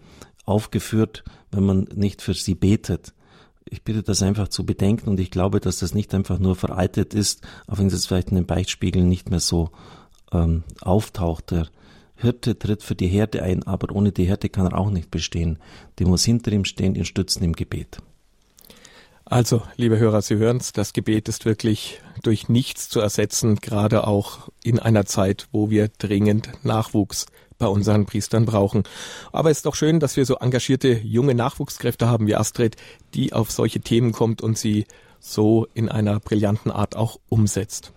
aufgeführt, 0.45 1.23
wenn 1.51 1.63
man 1.63 1.87
nicht 1.95 2.21
für 2.21 2.33
sie 2.33 2.55
betet. 2.55 3.13
Ich 3.69 3.83
bitte 3.83 4.03
das 4.03 4.21
einfach 4.21 4.49
zu 4.49 4.65
bedenken 4.65 5.09
und 5.09 5.19
ich 5.19 5.31
glaube, 5.31 5.59
dass 5.59 5.79
das 5.79 5.93
nicht 5.93 6.13
einfach 6.13 6.37
nur 6.37 6.55
veraltet 6.55 7.13
ist, 7.13 7.47
auch 7.67 7.77
wenn 7.77 7.87
es 7.87 8.05
vielleicht 8.05 8.29
in 8.29 8.35
den 8.35 8.45
Beichtspiegeln 8.45 9.07
nicht 9.07 9.29
mehr 9.29 9.39
so 9.39 9.69
ähm, 10.33 10.63
auftaucht. 10.81 11.51
Der 11.51 11.67
Hirte 12.15 12.57
tritt 12.57 12.83
für 12.83 12.95
die 12.95 13.07
Herde 13.07 13.43
ein, 13.43 13.63
aber 13.63 13.93
ohne 13.93 14.11
die 14.11 14.25
Herde 14.25 14.49
kann 14.49 14.67
er 14.67 14.77
auch 14.77 14.89
nicht 14.89 15.11
bestehen. 15.11 15.59
Die 15.99 16.05
muss 16.05 16.23
hinter 16.23 16.51
ihm 16.51 16.65
stehen, 16.65 16.95
ihn 16.95 17.05
stützen 17.05 17.43
im 17.43 17.53
Gebet. 17.53 17.99
Also, 19.25 19.61
liebe 19.77 19.97
Hörer, 19.97 20.21
Sie 20.21 20.35
hören 20.35 20.57
es, 20.57 20.73
das 20.73 20.93
Gebet 20.93 21.29
ist 21.29 21.45
wirklich 21.45 22.01
durch 22.23 22.49
nichts 22.49 22.89
zu 22.89 22.99
ersetzen, 22.99 23.55
gerade 23.55 24.05
auch 24.05 24.49
in 24.63 24.79
einer 24.79 25.05
Zeit, 25.05 25.47
wo 25.51 25.69
wir 25.69 25.89
dringend 25.97 26.49
Nachwuchs 26.63 27.25
bei 27.57 27.67
unseren 27.67 28.05
Priestern 28.05 28.45
brauchen. 28.45 28.83
Aber 29.31 29.49
es 29.49 29.59
ist 29.59 29.65
doch 29.65 29.75
schön, 29.75 29.99
dass 29.99 30.17
wir 30.17 30.25
so 30.25 30.35
engagierte 30.35 30.91
junge 30.91 31.35
Nachwuchskräfte 31.35 32.07
haben 32.07 32.27
wie 32.27 32.35
Astrid, 32.35 32.75
die 33.13 33.33
auf 33.33 33.51
solche 33.51 33.79
Themen 33.79 34.11
kommt 34.11 34.41
und 34.41 34.57
sie 34.57 34.85
so 35.19 35.67
in 35.73 35.89
einer 35.89 36.19
brillanten 36.19 36.71
Art 36.71 36.95
auch 36.95 37.19
umsetzt. 37.29 37.93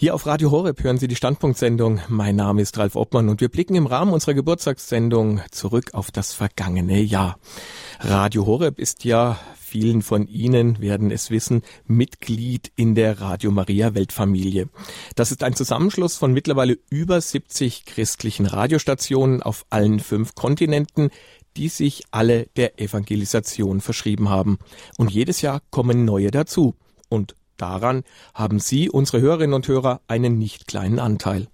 Hier 0.00 0.14
auf 0.14 0.26
Radio 0.26 0.52
Horeb 0.52 0.84
hören 0.84 0.96
Sie 0.96 1.08
die 1.08 1.16
Standpunktsendung. 1.16 2.00
Mein 2.06 2.36
Name 2.36 2.62
ist 2.62 2.78
Ralf 2.78 2.94
Obmann 2.94 3.28
und 3.28 3.40
wir 3.40 3.48
blicken 3.48 3.74
im 3.74 3.88
Rahmen 3.88 4.12
unserer 4.12 4.32
Geburtstagssendung 4.32 5.40
zurück 5.50 5.92
auf 5.92 6.12
das 6.12 6.32
vergangene 6.32 7.00
Jahr. 7.00 7.40
Radio 7.98 8.46
Horeb 8.46 8.78
ist 8.78 9.04
ja, 9.04 9.40
vielen 9.58 10.02
von 10.02 10.28
Ihnen 10.28 10.78
werden 10.80 11.10
es 11.10 11.30
wissen, 11.30 11.62
Mitglied 11.88 12.70
in 12.76 12.94
der 12.94 13.20
Radio 13.20 13.50
Maria 13.50 13.96
Weltfamilie. 13.96 14.68
Das 15.16 15.32
ist 15.32 15.42
ein 15.42 15.56
Zusammenschluss 15.56 16.16
von 16.16 16.32
mittlerweile 16.32 16.78
über 16.90 17.20
70 17.20 17.84
christlichen 17.84 18.46
Radiostationen 18.46 19.42
auf 19.42 19.66
allen 19.68 19.98
fünf 19.98 20.36
Kontinenten, 20.36 21.10
die 21.56 21.66
sich 21.66 22.04
alle 22.12 22.46
der 22.54 22.80
Evangelisation 22.80 23.80
verschrieben 23.80 24.28
haben. 24.28 24.60
Und 24.96 25.10
jedes 25.10 25.42
Jahr 25.42 25.60
kommen 25.70 26.04
neue 26.04 26.30
dazu. 26.30 26.76
Und 27.08 27.34
Daran 27.58 28.04
haben 28.34 28.60
Sie, 28.60 28.88
unsere 28.88 29.20
Hörerinnen 29.20 29.52
und 29.52 29.66
Hörer, 29.66 30.00
einen 30.06 30.38
nicht 30.38 30.68
kleinen 30.68 31.00
Anteil. 31.00 31.48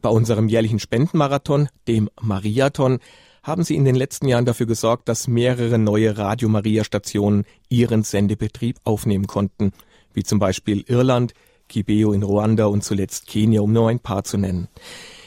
Bei 0.00 0.08
unserem 0.08 0.48
jährlichen 0.48 0.78
Spendenmarathon, 0.78 1.68
dem 1.86 2.08
Mariathon, 2.20 2.98
haben 3.42 3.62
Sie 3.62 3.76
in 3.76 3.84
den 3.84 3.94
letzten 3.94 4.26
Jahren 4.26 4.46
dafür 4.46 4.66
gesorgt, 4.66 5.08
dass 5.08 5.28
mehrere 5.28 5.78
neue 5.78 6.16
Radio 6.16 6.48
Maria 6.48 6.82
Stationen 6.82 7.44
ihren 7.68 8.02
Sendebetrieb 8.02 8.78
aufnehmen 8.84 9.26
konnten, 9.26 9.72
wie 10.14 10.22
zum 10.22 10.38
Beispiel 10.38 10.82
Irland, 10.88 11.34
Kibeo 11.68 12.12
in 12.12 12.22
Ruanda 12.22 12.64
und 12.66 12.82
zuletzt 12.82 13.26
Kenia, 13.26 13.60
um 13.60 13.72
nur 13.72 13.90
ein 13.90 14.00
paar 14.00 14.24
zu 14.24 14.38
nennen. 14.38 14.68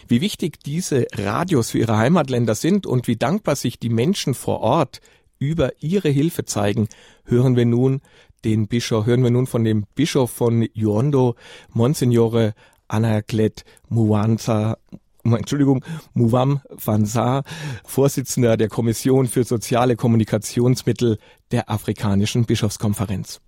Wie 0.08 0.20
wichtig 0.20 0.60
diese 0.64 1.06
Radios 1.14 1.70
für 1.72 1.78
ihre 1.78 1.98
Heimatländer 1.98 2.56
sind 2.56 2.88
und 2.88 3.08
wie 3.08 3.18
dankbar 3.18 3.56
sich 3.56 3.80
die 3.80 3.90
Menschen 3.90 4.34
vor 4.34 4.62
Ort 4.62 5.00
über 5.38 5.72
ihre 5.80 6.10
Hilfe 6.10 6.46
zeigen, 6.46 6.88
hören 7.26 7.56
wir 7.56 7.66
nun 7.66 8.02
den 8.46 8.68
Bischof, 8.68 9.06
hören 9.06 9.24
wir 9.24 9.32
nun 9.32 9.48
von 9.48 9.64
dem 9.64 9.86
Bischof 9.96 10.32
von 10.32 10.68
Yondo, 10.74 11.36
Monsignore 11.72 12.54
Anaklet 12.88 13.64
Muwanza, 13.90 14.78
Entschuldigung, 15.24 15.84
Muwam 16.14 16.62
Vansa, 16.70 17.44
Vorsitzender 17.86 18.58
der 18.58 18.68
Kommission 18.68 19.28
für 19.28 19.44
soziale 19.44 19.96
Kommunikationsmittel 19.96 21.18
der 21.52 21.70
Afrikanischen 21.70 22.46
Bischofskonferenz. 22.46 23.40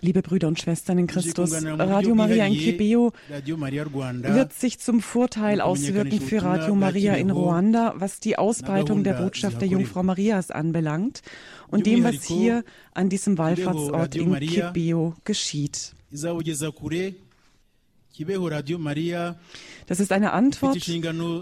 Liebe 0.00 0.22
Brüder 0.22 0.46
und 0.46 0.60
Schwestern 0.60 0.98
in 0.98 1.06
Christus, 1.08 1.52
Radio 1.64 2.14
Maria 2.14 2.46
in 2.46 2.54
Kibeo 2.54 3.12
wird 3.28 4.52
sich 4.52 4.78
zum 4.78 5.00
Vorteil 5.00 5.60
auswirken 5.60 6.20
für 6.20 6.42
Radio 6.42 6.76
Maria 6.76 7.14
in 7.14 7.30
Ruanda, 7.30 7.94
was 7.96 8.20
die 8.20 8.38
Ausbreitung 8.38 9.02
der 9.02 9.14
Botschaft 9.14 9.60
der 9.60 9.68
Jungfrau 9.68 10.04
Marias 10.04 10.52
anbelangt 10.52 11.22
und 11.68 11.86
dem, 11.86 12.04
was 12.04 12.22
hier 12.24 12.64
an 12.92 13.08
diesem 13.08 13.36
Wallfahrtsort 13.36 14.14
in 14.14 14.32
Kibeo 14.38 15.14
geschieht. 15.24 15.92
Das 19.86 20.00
ist 20.00 20.12
eine 20.12 20.32
Antwort 20.32 20.76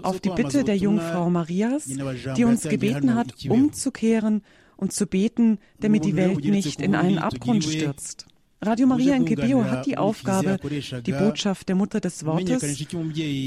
auf 0.01 0.19
die 0.19 0.29
Bitte 0.29 0.63
der 0.63 0.75
Jungfrau 0.75 1.29
Marias, 1.29 1.85
die 1.85 2.45
uns 2.45 2.63
gebeten 2.63 3.13
hat, 3.13 3.33
umzukehren 3.47 4.41
und 4.83 4.91
zu 4.91 5.07
beten, 5.07 5.59
damit 5.79 6.05
die 6.05 6.15
Welt 6.15 6.43
nicht 6.43 6.81
in 6.81 6.93
einen 6.93 7.17
Abgrund 7.17 7.63
stürzt. 7.63 8.27
Radio 8.61 8.87
Maria 8.87 9.15
in 9.15 9.25
Gebeo 9.25 9.65
hat 9.65 9.85
die 9.85 9.97
Aufgabe, 9.97 10.57
die 11.05 11.11
Botschaft 11.11 11.67
der 11.67 11.75
Mutter 11.75 11.99
des 11.99 12.25
Wortes, 12.25 12.63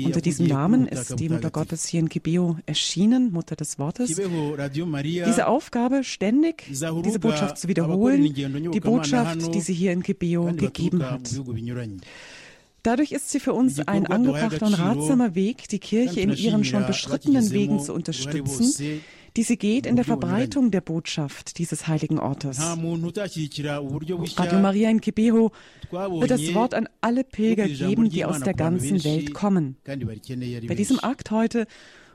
unter 0.04 0.20
diesem 0.20 0.46
Namen 0.46 0.86
ist 0.86 1.18
die 1.18 1.28
Mutter 1.30 1.50
Gottes 1.50 1.86
hier 1.86 2.00
in 2.00 2.08
Gebeo 2.08 2.58
erschienen, 2.66 3.32
Mutter 3.32 3.56
des 3.56 3.78
Wortes, 3.78 4.14
diese 4.14 5.46
Aufgabe 5.46 6.04
ständig, 6.04 6.64
diese 6.68 7.18
Botschaft 7.18 7.58
zu 7.58 7.68
wiederholen, 7.68 8.34
die 8.34 8.80
Botschaft, 8.80 9.54
die 9.54 9.60
sie 9.60 9.74
hier 9.74 9.92
in 9.92 10.02
Gebeo 10.02 10.52
gegeben 10.52 11.02
hat. 11.02 11.30
Dadurch 12.82 13.10
ist 13.12 13.30
sie 13.30 13.40
für 13.40 13.52
uns 13.52 13.80
ein 13.80 14.06
angebrachter 14.06 14.66
und 14.66 14.74
ratsamer 14.74 15.34
Weg, 15.34 15.68
die 15.68 15.80
Kirche 15.80 16.20
in 16.20 16.32
ihren 16.32 16.64
schon 16.64 16.86
beschrittenen 16.86 17.50
Wegen 17.50 17.80
zu 17.80 17.92
unterstützen, 17.92 19.02
die 19.36 19.42
sie 19.42 19.58
geht 19.58 19.86
in 19.86 19.96
der 19.96 20.04
Verbreitung 20.04 20.70
der 20.70 20.80
Botschaft 20.80 21.58
dieses 21.58 21.86
heiligen 21.86 22.18
Ortes. 22.18 22.58
Radio 22.60 24.58
Maria 24.60 24.90
in 24.90 25.00
Kibeho 25.00 25.52
wird 25.90 26.30
das 26.30 26.54
Wort 26.54 26.74
an 26.74 26.88
alle 27.00 27.22
Pilger 27.24 27.68
geben, 27.68 28.08
die 28.08 28.24
aus 28.24 28.40
der 28.40 28.54
ganzen 28.54 29.04
Welt 29.04 29.34
kommen. 29.34 29.76
Bei 29.84 30.74
diesem 30.74 31.00
Akt 31.00 31.30
heute 31.30 31.66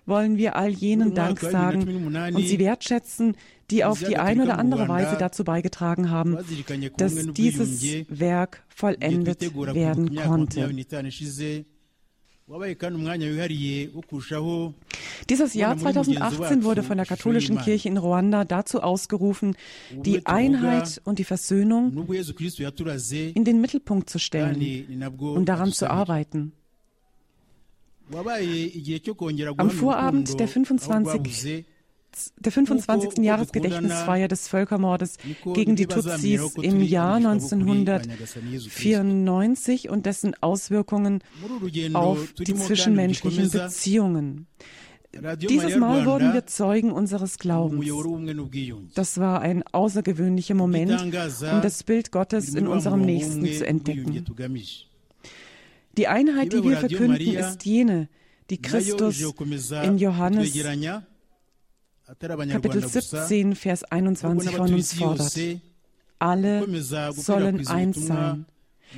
wollen 0.05 0.37
wir 0.37 0.55
all 0.55 0.69
jenen 0.69 1.13
Dank 1.13 1.39
sagen 1.39 2.15
und 2.33 2.47
sie 2.47 2.59
wertschätzen, 2.59 3.35
die 3.69 3.85
auf 3.85 4.03
die 4.03 4.17
eine 4.17 4.43
oder 4.43 4.57
andere 4.57 4.87
Weise 4.87 5.15
dazu 5.17 5.43
beigetragen 5.43 6.09
haben, 6.09 6.37
dass 6.97 7.15
dieses 7.33 7.83
Werk 8.09 8.63
vollendet 8.67 9.55
werden 9.55 10.15
konnte. 10.15 10.69
Dieses 15.29 15.53
Jahr 15.53 15.77
2018 15.77 16.63
wurde 16.63 16.83
von 16.83 16.97
der 16.97 17.05
katholischen 17.05 17.57
Kirche 17.59 17.87
in 17.87 17.97
Ruanda 17.97 18.43
dazu 18.43 18.81
ausgerufen, 18.81 19.55
die 19.91 20.25
Einheit 20.25 21.01
und 21.05 21.19
die 21.19 21.23
Versöhnung 21.23 22.07
in 22.07 23.45
den 23.45 23.61
Mittelpunkt 23.61 24.09
zu 24.09 24.19
stellen 24.19 25.09
und 25.19 25.45
daran 25.45 25.71
zu 25.71 25.89
arbeiten. 25.89 26.51
Am 29.57 29.69
Vorabend 29.69 30.39
der 30.39 30.47
25 30.47 31.65
der 32.37 32.51
25. 32.51 33.23
Jahresgedächtnisfeier 33.23 34.27
des 34.27 34.47
Völkermordes 34.47 35.17
gegen 35.53 35.75
die 35.75 35.87
Tutsis 35.87 36.53
im 36.55 36.81
Jahr 36.81 37.15
1994 37.15 39.89
und 39.89 40.05
dessen 40.05 40.35
Auswirkungen 40.41 41.23
auf 41.93 42.33
die 42.33 42.53
zwischenmenschlichen 42.55 43.49
Beziehungen. 43.49 44.45
Dieses 45.37 45.75
Mal 45.75 46.05
wurden 46.05 46.33
wir 46.33 46.45
Zeugen 46.45 46.91
unseres 46.91 47.37
Glaubens. 47.37 47.85
Das 48.95 49.19
war 49.19 49.41
ein 49.41 49.63
außergewöhnlicher 49.71 50.55
Moment, 50.55 51.01
um 51.01 51.61
das 51.61 51.83
Bild 51.83 52.11
Gottes 52.11 52.55
in 52.55 52.67
unserem 52.67 53.01
Nächsten 53.01 53.45
zu 53.51 53.67
entdecken. 53.67 54.25
Die 55.97 56.07
Einheit, 56.07 56.53
die 56.53 56.63
wir 56.63 56.77
verkünden, 56.77 57.35
ist 57.35 57.65
jene, 57.65 58.07
die 58.49 58.61
Christus 58.61 59.21
in 59.83 59.97
Johannes 59.97 60.53
Kapitel 62.19 62.87
17, 62.87 63.55
Vers 63.55 63.83
21 63.83 64.55
von 64.55 64.73
uns 64.73 64.93
fordert. 64.93 65.37
Alle 66.19 66.67
sollen 67.13 67.67
eins 67.67 68.05
sein. 68.05 68.45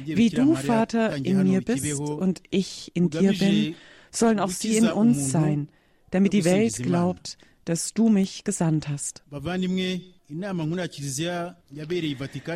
Wie 0.05 0.29
du, 0.29 0.55
Vater, 0.55 1.15
in 1.17 1.43
mir 1.43 1.61
bist 1.61 1.99
und 1.99 2.41
ich 2.49 2.91
in 2.95 3.09
dir 3.09 3.33
bin, 3.33 3.75
sollen 4.11 4.39
auch 4.39 4.49
sie 4.49 4.77
in 4.77 4.89
uns 4.89 5.31
sein, 5.31 5.69
damit 6.11 6.33
die 6.33 6.45
Welt 6.45 6.77
glaubt, 6.77 7.37
dass 7.65 7.93
du 7.93 8.09
mich 8.09 8.43
gesandt 8.43 8.89
hast. 8.89 9.23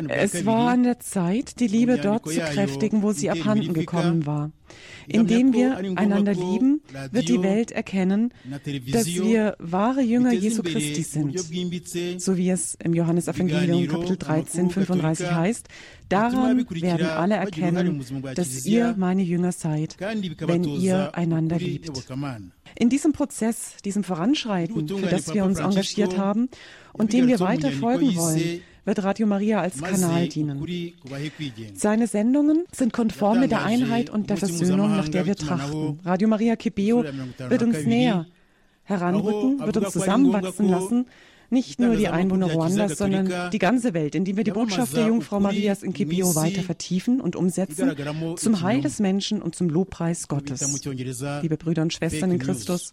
Es 0.08 0.46
war 0.46 0.68
an 0.70 0.82
der 0.82 0.98
Zeit, 1.00 1.60
die 1.60 1.66
Liebe 1.66 1.98
dort 1.98 2.28
zu 2.28 2.40
kräftigen, 2.40 3.02
wo 3.02 3.12
sie 3.12 3.30
abhanden 3.30 3.74
gekommen 3.74 4.26
war. 4.26 4.50
Indem 5.06 5.52
wir 5.54 5.76
einander 5.76 6.34
lieben, 6.34 6.82
wird 7.10 7.28
die 7.28 7.42
Welt 7.42 7.70
erkennen, 7.70 8.34
dass 8.92 9.06
wir 9.06 9.56
wahre 9.58 10.02
Jünger 10.02 10.32
Jesu 10.32 10.62
Christi 10.62 11.02
sind. 11.02 11.38
So 12.20 12.36
wie 12.36 12.50
es 12.50 12.74
im 12.82 12.94
Johannesevangelium 12.94 13.86
Kapitel 13.88 14.16
13, 14.18 14.70
35 14.70 15.30
heißt, 15.30 15.68
daran 16.08 16.66
werden 16.70 17.06
alle 17.06 17.36
erkennen, 17.36 18.04
dass 18.34 18.64
ihr 18.64 18.94
meine 18.96 19.22
Jünger 19.22 19.52
seid, 19.52 19.96
wenn 19.98 20.64
ihr 20.64 21.14
einander 21.14 21.58
liebt. 21.58 21.90
In 22.76 22.88
diesem 22.88 23.12
Prozess, 23.12 23.76
diesem 23.84 24.04
Voranschreiten, 24.04 24.88
für 24.88 25.06
das 25.06 25.32
wir 25.32 25.44
uns 25.44 25.58
engagiert 25.58 26.16
haben 26.16 26.48
und 26.92 27.12
dem 27.12 27.26
wir 27.26 27.40
weiter 27.40 27.70
folgen 27.70 28.16
wollen, 28.16 28.60
wird 28.84 29.02
Radio 29.04 29.26
Maria 29.26 29.60
als 29.60 29.82
Kanal 29.82 30.28
dienen. 30.28 30.64
Seine 31.74 32.06
Sendungen 32.06 32.64
sind 32.72 32.92
konform 32.92 33.40
mit 33.40 33.50
der 33.50 33.64
Einheit 33.64 34.08
und 34.08 34.30
der 34.30 34.38
Versöhnung, 34.38 34.96
nach 34.96 35.08
der 35.08 35.26
wir 35.26 35.36
trachten. 35.36 36.00
Radio 36.04 36.28
Maria 36.28 36.56
Kibeo 36.56 37.04
wird 37.04 37.62
uns 37.62 37.84
näher 37.84 38.26
heranrücken, 38.84 39.60
wird 39.60 39.76
uns 39.76 39.90
zusammenwachsen 39.92 40.68
lassen, 40.68 41.06
nicht 41.50 41.80
nur 41.80 41.96
die 41.96 42.08
Einwohner 42.08 42.52
Ruandas, 42.52 42.98
sondern 42.98 43.50
die 43.50 43.58
ganze 43.58 43.94
Welt, 43.94 44.14
indem 44.14 44.36
wir 44.36 44.44
die 44.44 44.50
Botschaft 44.50 44.96
der 44.96 45.06
Jungfrau 45.06 45.40
Marias 45.40 45.82
in 45.82 45.92
Kibio 45.92 46.34
weiter 46.34 46.62
vertiefen 46.62 47.20
und 47.20 47.36
umsetzen 47.36 47.94
zum 48.36 48.60
Heil 48.62 48.82
des 48.82 48.98
Menschen 49.00 49.40
und 49.42 49.54
zum 49.54 49.68
Lobpreis 49.68 50.28
Gottes. 50.28 50.84
Liebe 51.42 51.56
Brüder 51.56 51.82
und 51.82 51.92
Schwestern 51.92 52.30
in 52.32 52.38
Christus, 52.38 52.92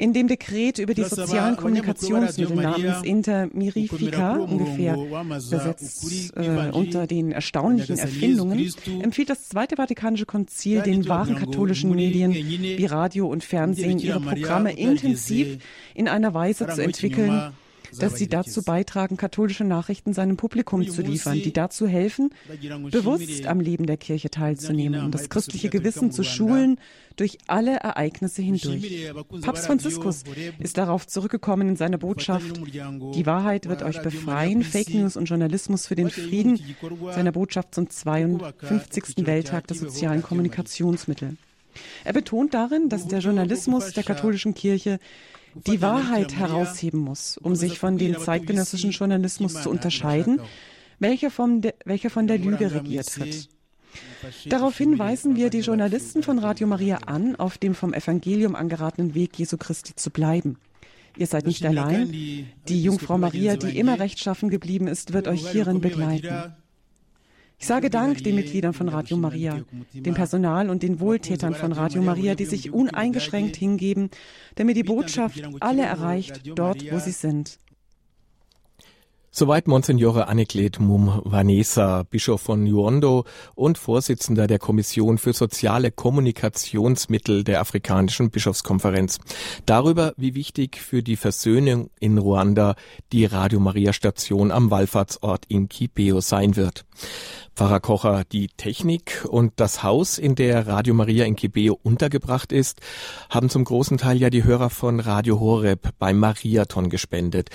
in 0.00 0.14
dem 0.14 0.28
Dekret 0.28 0.78
über 0.78 0.94
die 0.94 1.04
sozialen 1.04 1.56
Kommunikationsmittel 1.56 2.56
namens 2.56 3.02
Intermirifica, 3.02 4.36
ungefähr 4.36 4.94
übersetzt 4.94 6.32
äh, 6.36 6.70
unter 6.72 7.06
den 7.06 7.32
erstaunlichen 7.32 7.98
Erfindungen, 7.98 8.72
empfiehlt 9.02 9.28
das 9.28 9.48
Zweite 9.48 9.76
Vatikanische 9.76 10.24
Konzil 10.24 10.80
den 10.80 11.06
wahren 11.06 11.36
katholischen 11.36 11.94
Medien 11.94 12.32
wie 12.32 12.86
Radio 12.86 13.28
und 13.28 13.44
Fernsehen 13.44 13.98
ihre 13.98 14.20
Programme 14.20 14.72
intensiv 14.72 15.58
in 15.94 16.08
einer 16.08 16.32
Weise 16.32 16.66
zu 16.68 16.82
entwickeln, 16.82 17.52
dass 17.98 18.16
sie 18.16 18.28
dazu 18.28 18.62
beitragen, 18.62 19.16
katholische 19.16 19.64
Nachrichten 19.64 20.12
seinem 20.12 20.36
Publikum 20.36 20.88
zu 20.88 21.02
liefern, 21.02 21.34
die 21.34 21.52
dazu 21.52 21.86
helfen, 21.86 22.30
bewusst 22.90 23.46
am 23.46 23.60
Leben 23.60 23.86
der 23.86 23.96
Kirche 23.96 24.30
teilzunehmen 24.30 25.04
und 25.04 25.14
das 25.14 25.28
christliche 25.28 25.68
Gewissen 25.68 26.12
zu 26.12 26.22
schulen 26.22 26.78
durch 27.20 27.36
alle 27.46 27.76
Ereignisse 27.76 28.40
hindurch. 28.40 29.12
Papst 29.42 29.66
Franziskus 29.66 30.24
ist 30.58 30.78
darauf 30.78 31.06
zurückgekommen 31.06 31.68
in 31.68 31.76
seiner 31.76 31.98
Botschaft, 31.98 32.62
die 33.14 33.26
Wahrheit 33.26 33.68
wird 33.68 33.82
euch 33.82 34.00
befreien, 34.00 34.62
Fake 34.62 34.94
News 34.94 35.16
und 35.16 35.26
Journalismus 35.26 35.86
für 35.86 35.96
den 35.96 36.08
Frieden, 36.08 36.58
seiner 37.12 37.32
Botschaft 37.32 37.74
zum 37.74 37.90
52. 37.90 39.26
Welttag 39.26 39.66
der 39.66 39.76
sozialen 39.76 40.22
Kommunikationsmittel. 40.22 41.36
Er 42.04 42.12
betont 42.14 42.54
darin, 42.54 42.88
dass 42.88 43.06
der 43.06 43.18
Journalismus 43.20 43.92
der 43.92 44.02
katholischen 44.02 44.54
Kirche 44.54 44.98
die 45.66 45.82
Wahrheit 45.82 46.34
herausheben 46.36 47.00
muss, 47.00 47.36
um 47.36 47.54
sich 47.54 47.78
von 47.78 47.98
dem 47.98 48.18
zeitgenössischen 48.18 48.92
Journalismus 48.92 49.62
zu 49.62 49.68
unterscheiden, 49.68 50.40
welcher 50.98 51.30
von 51.30 51.60
der, 51.60 51.74
welcher 51.84 52.08
von 52.08 52.26
der 52.26 52.38
Lüge 52.38 52.72
regiert 52.72 53.18
wird. 53.18 53.48
Daraufhin 54.46 54.98
weisen 54.98 55.36
wir 55.36 55.50
die 55.50 55.60
Journalisten 55.60 56.22
von 56.22 56.38
Radio 56.38 56.66
Maria 56.66 56.98
an, 57.06 57.36
auf 57.36 57.58
dem 57.58 57.74
vom 57.74 57.94
Evangelium 57.94 58.54
angeratenen 58.54 59.14
Weg 59.14 59.38
Jesu 59.38 59.56
Christi 59.56 59.94
zu 59.96 60.10
bleiben. 60.10 60.58
Ihr 61.16 61.26
seid 61.26 61.46
nicht 61.46 61.64
allein. 61.64 62.10
Die 62.68 62.82
Jungfrau 62.82 63.18
Maria, 63.18 63.56
die 63.56 63.78
immer 63.78 63.98
rechtschaffen 63.98 64.48
geblieben 64.48 64.86
ist, 64.86 65.12
wird 65.12 65.28
euch 65.28 65.50
hierin 65.50 65.80
begleiten. 65.80 66.54
Ich 67.58 67.66
sage 67.66 67.90
Dank 67.90 68.24
den 68.24 68.36
Mitgliedern 68.36 68.72
von 68.72 68.88
Radio 68.88 69.18
Maria, 69.18 69.60
dem 69.92 70.14
Personal 70.14 70.70
und 70.70 70.82
den 70.82 70.98
Wohltätern 70.98 71.54
von 71.54 71.72
Radio 71.72 72.00
Maria, 72.00 72.34
die 72.34 72.46
sich 72.46 72.72
uneingeschränkt 72.72 73.54
hingeben, 73.54 74.08
damit 74.54 74.78
die 74.78 74.82
Botschaft 74.82 75.42
alle 75.60 75.82
erreicht, 75.82 76.40
dort, 76.54 76.90
wo 76.90 76.98
sie 76.98 77.10
sind. 77.10 77.58
Soweit 79.32 79.68
Monsignore 79.68 80.26
Aneklet 80.26 80.80
Mum 80.80 81.22
Vanessa, 81.24 82.02
Bischof 82.02 82.40
von 82.40 82.64
Nuondo 82.64 83.24
und 83.54 83.78
Vorsitzender 83.78 84.48
der 84.48 84.58
Kommission 84.58 85.18
für 85.18 85.32
soziale 85.32 85.92
Kommunikationsmittel 85.92 87.44
der 87.44 87.60
Afrikanischen 87.60 88.30
Bischofskonferenz. 88.30 89.18
Darüber, 89.66 90.14
wie 90.16 90.34
wichtig 90.34 90.80
für 90.80 91.04
die 91.04 91.14
Versöhnung 91.14 91.90
in 92.00 92.18
Ruanda 92.18 92.74
die 93.12 93.24
Radio 93.24 93.60
Maria 93.60 93.92
Station 93.92 94.50
am 94.50 94.72
Wallfahrtsort 94.72 95.44
in 95.46 95.68
Kipeo 95.68 96.20
sein 96.20 96.56
wird. 96.56 96.84
Pfarrer 97.60 97.80
Kocher, 97.80 98.24
die 98.24 98.48
Technik 98.48 99.26
und 99.28 99.52
das 99.56 99.82
Haus, 99.82 100.16
in 100.16 100.34
der 100.34 100.66
Radio 100.66 100.94
Maria 100.94 101.26
in 101.26 101.36
Kibeo 101.36 101.78
untergebracht 101.82 102.52
ist, 102.52 102.80
haben 103.28 103.50
zum 103.50 103.64
großen 103.64 103.98
Teil 103.98 104.16
ja 104.16 104.30
die 104.30 104.44
Hörer 104.44 104.70
von 104.70 104.98
Radio 104.98 105.38
Horeb 105.40 105.90
beim 105.98 106.18
Mariathon 106.18 106.88
gespendet. 106.88 107.50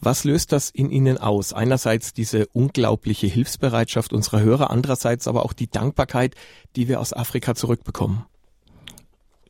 Was 0.00 0.24
löst 0.24 0.52
das 0.52 0.70
in 0.70 0.90
Ihnen 0.90 1.18
aus? 1.18 1.52
Einerseits 1.52 2.14
diese 2.14 2.46
unglaubliche 2.54 3.26
Hilfsbereitschaft 3.26 4.14
unserer 4.14 4.40
Hörer, 4.40 4.70
andererseits 4.70 5.28
aber 5.28 5.44
auch 5.44 5.52
die 5.52 5.68
Dankbarkeit, 5.68 6.36
die 6.74 6.88
wir 6.88 6.98
aus 6.98 7.12
Afrika 7.12 7.54
zurückbekommen. 7.54 8.24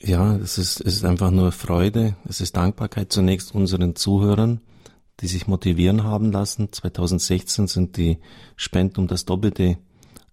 Ja, 0.00 0.34
es 0.34 0.58
ist, 0.58 0.80
es 0.80 0.96
ist 0.96 1.04
einfach 1.04 1.30
nur 1.30 1.52
Freude. 1.52 2.16
Es 2.28 2.40
ist 2.40 2.56
Dankbarkeit 2.56 3.12
zunächst 3.12 3.54
unseren 3.54 3.94
Zuhörern, 3.94 4.60
die 5.20 5.28
sich 5.28 5.46
motivieren 5.46 6.02
haben 6.02 6.32
lassen. 6.32 6.72
2016 6.72 7.68
sind 7.68 7.96
die 7.96 8.18
Spenden 8.56 8.98
um 8.98 9.06
das 9.06 9.24
Doppelte 9.24 9.78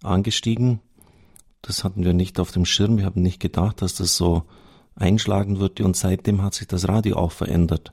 angestiegen. 0.02 0.80
Das 1.62 1.84
hatten 1.84 2.04
wir 2.04 2.12
nicht 2.12 2.40
auf 2.40 2.52
dem 2.52 2.64
Schirm. 2.64 2.98
Wir 2.98 3.04
haben 3.04 3.22
nicht 3.22 3.40
gedacht, 3.40 3.82
dass 3.82 3.94
das 3.94 4.16
so 4.16 4.44
einschlagen 4.94 5.60
würde. 5.60 5.84
Und 5.84 5.96
seitdem 5.96 6.42
hat 6.42 6.54
sich 6.54 6.66
das 6.66 6.88
Radio 6.88 7.16
auch 7.16 7.32
verändert. 7.32 7.92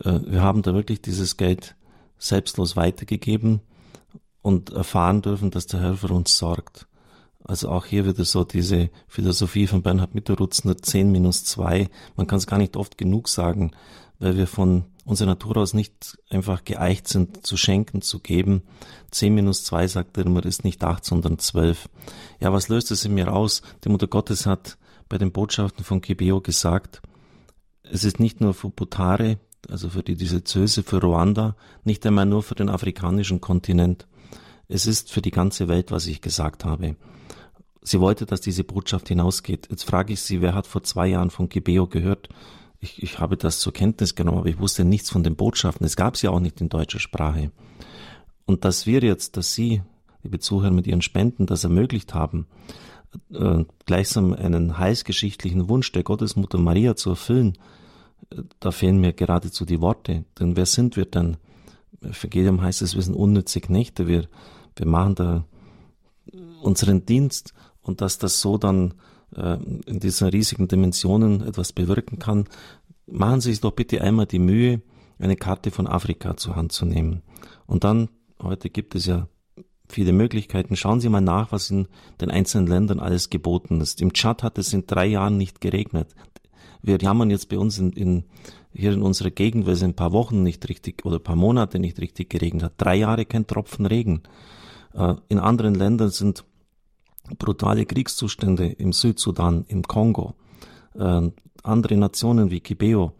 Äh, 0.00 0.20
wir 0.26 0.42
haben 0.42 0.62
da 0.62 0.74
wirklich 0.74 1.02
dieses 1.02 1.36
Geld 1.36 1.76
selbstlos 2.18 2.76
weitergegeben 2.76 3.60
und 4.42 4.70
erfahren 4.70 5.22
dürfen, 5.22 5.50
dass 5.50 5.66
der 5.66 5.80
Herr 5.80 5.96
für 5.96 6.12
uns 6.12 6.36
sorgt. 6.36 6.86
Also 7.44 7.68
auch 7.68 7.84
hier 7.84 8.06
wieder 8.06 8.24
so 8.24 8.44
diese 8.44 8.90
Philosophie 9.06 9.66
von 9.66 9.82
Bernhard 9.82 10.14
Mitterrutz, 10.14 10.64
nur 10.64 10.78
10 10.78 11.12
minus 11.12 11.44
2. 11.44 11.88
Man 12.16 12.26
kann 12.26 12.38
es 12.38 12.46
gar 12.46 12.58
nicht 12.58 12.76
oft 12.76 12.96
genug 12.96 13.28
sagen, 13.28 13.72
weil 14.18 14.36
wir 14.36 14.46
von 14.46 14.84
unserer 15.04 15.28
Natur 15.28 15.58
aus 15.58 15.74
nicht 15.74 16.18
einfach 16.30 16.64
geeicht 16.64 17.08
sind, 17.08 17.46
zu 17.46 17.56
schenken, 17.56 18.02
zu 18.02 18.20
geben. 18.20 18.62
10 19.10 19.34
minus 19.34 19.64
2, 19.64 19.86
sagt 19.88 20.16
er 20.16 20.26
immer, 20.26 20.44
ist 20.44 20.64
nicht 20.64 20.82
8, 20.82 21.04
sondern 21.04 21.38
12. 21.38 21.88
Ja, 22.40 22.52
was 22.52 22.68
löst 22.68 22.90
es 22.90 23.04
in 23.04 23.14
mir 23.14 23.32
aus? 23.32 23.62
Die 23.84 23.88
Mutter 23.90 24.06
Gottes 24.06 24.46
hat 24.46 24.78
bei 25.08 25.18
den 25.18 25.32
Botschaften 25.32 25.84
von 25.84 26.00
Kibeo 26.00 26.40
gesagt, 26.40 27.02
es 27.82 28.04
ist 28.04 28.18
nicht 28.18 28.40
nur 28.40 28.54
für 28.54 28.70
Butare, 28.70 29.38
also 29.68 29.90
für 29.90 30.02
die 30.02 30.16
Diözese, 30.16 30.82
für 30.82 31.00
Ruanda, 31.00 31.56
nicht 31.84 32.04
einmal 32.06 32.26
nur 32.26 32.42
für 32.42 32.54
den 32.54 32.70
afrikanischen 32.70 33.40
Kontinent. 33.40 34.06
Es 34.68 34.86
ist 34.86 35.12
für 35.12 35.20
die 35.20 35.30
ganze 35.30 35.68
Welt, 35.68 35.90
was 35.90 36.06
ich 36.06 36.22
gesagt 36.22 36.64
habe. 36.64 36.96
Sie 37.82 38.00
wollte, 38.00 38.24
dass 38.24 38.40
diese 38.40 38.64
Botschaft 38.64 39.08
hinausgeht. 39.08 39.68
Jetzt 39.70 39.84
frage 39.84 40.14
ich 40.14 40.22
Sie, 40.22 40.40
wer 40.40 40.54
hat 40.54 40.66
vor 40.66 40.82
zwei 40.82 41.06
Jahren 41.06 41.30
von 41.30 41.50
Gibeo 41.50 41.86
gehört? 41.86 42.30
Ich, 42.84 43.02
ich 43.02 43.18
habe 43.18 43.38
das 43.38 43.60
zur 43.60 43.72
Kenntnis 43.72 44.14
genommen, 44.14 44.38
aber 44.38 44.50
ich 44.50 44.58
wusste 44.58 44.84
nichts 44.84 45.08
von 45.08 45.22
den 45.22 45.36
Botschaften. 45.36 45.86
Es 45.86 45.96
gab 45.96 46.18
sie 46.18 46.28
auch 46.28 46.38
nicht 46.38 46.60
in 46.60 46.68
deutscher 46.68 47.00
Sprache. 47.00 47.50
Und 48.44 48.66
dass 48.66 48.86
wir 48.86 49.00
jetzt, 49.00 49.38
dass 49.38 49.54
Sie, 49.54 49.80
liebe 50.22 50.38
Zuhörer, 50.38 50.70
mit 50.70 50.86
Ihren 50.86 51.00
Spenden 51.00 51.46
das 51.46 51.64
ermöglicht 51.64 52.12
haben, 52.12 52.46
äh, 53.32 53.64
gleichsam 53.86 54.34
einen 54.34 54.76
heilsgeschichtlichen 54.76 55.70
Wunsch 55.70 55.92
der 55.92 56.02
Gottesmutter 56.02 56.58
Maria 56.58 56.94
zu 56.94 57.08
erfüllen, 57.10 57.56
äh, 58.28 58.42
da 58.60 58.70
fehlen 58.70 59.00
mir 59.00 59.14
geradezu 59.14 59.64
die 59.64 59.80
Worte. 59.80 60.26
Denn 60.38 60.54
wer 60.54 60.66
sind 60.66 60.96
wir 60.96 61.06
denn? 61.06 61.38
Für 62.10 62.28
Gideon 62.28 62.60
heißt 62.60 62.82
es, 62.82 62.94
wir 62.94 63.02
sind 63.02 63.14
unnütze 63.14 63.62
Knechte. 63.62 64.06
Wir, 64.06 64.28
wir 64.76 64.86
machen 64.86 65.14
da 65.14 65.44
unseren 66.60 67.06
Dienst 67.06 67.54
und 67.80 68.02
dass 68.02 68.18
das 68.18 68.42
so 68.42 68.58
dann 68.58 68.92
in 69.32 70.00
diesen 70.00 70.28
riesigen 70.28 70.68
Dimensionen 70.68 71.40
etwas 71.40 71.72
bewirken 71.72 72.18
kann, 72.18 72.44
machen 73.06 73.40
Sie 73.40 73.50
sich 73.50 73.60
doch 73.60 73.72
bitte 73.72 74.00
einmal 74.00 74.26
die 74.26 74.38
Mühe, 74.38 74.80
eine 75.18 75.36
Karte 75.36 75.70
von 75.70 75.86
Afrika 75.86 76.36
zur 76.36 76.56
Hand 76.56 76.72
zu 76.72 76.84
nehmen. 76.84 77.22
Und 77.66 77.84
dann, 77.84 78.08
heute 78.40 78.70
gibt 78.70 78.94
es 78.94 79.06
ja 79.06 79.28
viele 79.88 80.12
Möglichkeiten. 80.12 80.76
Schauen 80.76 81.00
Sie 81.00 81.08
mal 81.08 81.20
nach, 81.20 81.52
was 81.52 81.70
in 81.70 81.88
den 82.20 82.30
einzelnen 82.30 82.66
Ländern 82.66 83.00
alles 83.00 83.30
geboten 83.30 83.80
ist. 83.80 84.00
Im 84.00 84.12
Tschad 84.12 84.42
hat 84.42 84.58
es 84.58 84.72
in 84.72 84.86
drei 84.86 85.06
Jahren 85.06 85.36
nicht 85.36 85.60
geregnet. 85.60 86.14
Wir 86.82 86.98
jammern 86.98 87.30
jetzt 87.30 87.48
bei 87.48 87.58
uns 87.58 87.78
in, 87.78 87.92
in, 87.92 88.24
hier 88.72 88.92
in 88.92 89.02
unserer 89.02 89.30
Gegend, 89.30 89.66
weil 89.66 89.74
es 89.74 89.82
ein 89.82 89.94
paar 89.94 90.12
Wochen 90.12 90.42
nicht 90.42 90.68
richtig 90.68 91.04
oder 91.04 91.16
ein 91.16 91.22
paar 91.22 91.36
Monate 91.36 91.78
nicht 91.78 92.00
richtig 92.00 92.30
geregnet 92.30 92.64
hat. 92.64 92.72
Drei 92.76 92.96
Jahre 92.96 93.24
kein 93.24 93.46
Tropfen 93.46 93.86
Regen. 93.86 94.22
Äh, 94.92 95.14
in 95.28 95.38
anderen 95.38 95.74
Ländern 95.74 96.10
sind 96.10 96.44
brutale 97.38 97.86
Kriegszustände 97.86 98.66
im 98.66 98.92
Südsudan, 98.92 99.64
im 99.68 99.82
Kongo, 99.82 100.34
äh, 100.94 101.30
andere 101.62 101.96
Nationen 101.96 102.50
wie 102.50 102.60
Kibeo. 102.60 103.12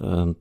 Äh, 0.00 0.34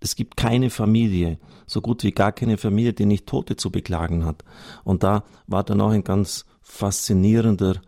es 0.00 0.14
gibt 0.14 0.36
keine 0.36 0.70
Familie, 0.70 1.38
so 1.66 1.80
gut 1.80 2.04
wie 2.04 2.12
gar 2.12 2.32
keine 2.32 2.56
Familie, 2.56 2.92
die 2.92 3.06
nicht 3.06 3.26
Tote 3.26 3.56
zu 3.56 3.70
beklagen 3.70 4.24
hat. 4.24 4.44
Und 4.84 5.02
da 5.02 5.24
war 5.46 5.64
dann 5.64 5.80
auch 5.80 5.90
ein 5.90 6.04
ganz 6.04 6.46
faszinierender 6.62 7.80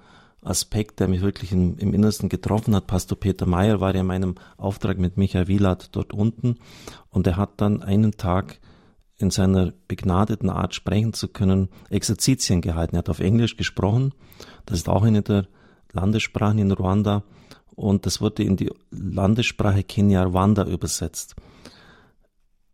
Aspekt, 0.43 1.01
der 1.01 1.09
mich 1.09 1.20
wirklich 1.20 1.53
im, 1.53 1.76
im 1.78 1.93
Innersten 1.93 2.28
getroffen 2.28 2.74
hat. 2.74 2.87
Pastor 2.87 3.18
Peter 3.18 3.47
Meyer 3.47 3.81
war 3.81 3.95
ja 3.95 4.01
in 4.01 4.07
meinem 4.07 4.35
Auftrag 4.57 4.99
mit 4.99 5.16
Michael 5.16 5.49
Wieland 5.49 5.95
dort 5.95 6.12
unten 6.12 6.57
und 7.11 7.26
er 7.26 7.37
hat 7.37 7.61
dann 7.61 7.83
einen 7.83 8.12
Tag 8.12 8.59
in 9.20 9.30
seiner 9.30 9.72
begnadeten 9.86 10.48
Art 10.50 10.74
sprechen 10.74 11.12
zu 11.12 11.28
können, 11.28 11.68
Exerzitien 11.90 12.60
gehalten. 12.60 12.96
Er 12.96 13.00
hat 13.00 13.10
auf 13.10 13.20
Englisch 13.20 13.56
gesprochen. 13.56 14.14
Das 14.66 14.78
ist 14.78 14.88
auch 14.88 15.02
eine 15.02 15.22
der 15.22 15.46
Landessprachen 15.92 16.58
in 16.58 16.72
Ruanda. 16.72 17.22
Und 17.74 18.06
das 18.06 18.20
wurde 18.20 18.42
in 18.42 18.56
die 18.56 18.70
Landessprache 18.90 19.82
Kenya-Rwanda 19.84 20.64
übersetzt. 20.64 21.36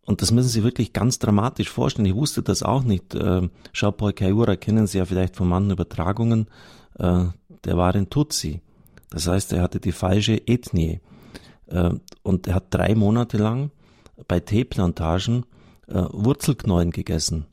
Und 0.05 0.22
das 0.22 0.30
müssen 0.30 0.49
Sie 0.49 0.62
wirklich 0.62 0.92
ganz 0.92 1.18
dramatisch 1.18 1.68
vorstellen. 1.68 2.07
Ich 2.07 2.14
wusste 2.14 2.42
das 2.42 2.62
auch 2.62 2.84
nicht. 2.84 3.12
Jean-Paul 3.72 4.12
Kaiura 4.12 4.55
kennen 4.57 4.86
Sie 4.86 4.99
ja 4.99 5.05
vielleicht 5.05 5.34
von 5.34 5.49
manchen 5.49 5.72
Übertragungen. 5.72 6.47
Äh, 6.99 7.24
der 7.64 7.76
war 7.76 7.94
ein 7.94 8.09
Tutsi. 8.09 8.62
Das 9.11 9.26
heißt, 9.26 9.53
er 9.53 9.62
hatte 9.62 9.80
die 9.80 9.92
falsche 9.92 10.47
Ethnie. 10.47 11.01
Äh, 11.66 11.90
und 12.22 12.47
er 12.47 12.55
hat 12.55 12.66
drei 12.70 12.94
Monate 12.94 13.36
lang 13.36 13.70
bei 14.28 14.40
Teeplantagen 14.40 15.44
äh, 15.89 16.05
Wurzelknollen 16.11 16.91
gegessen. 16.91 17.47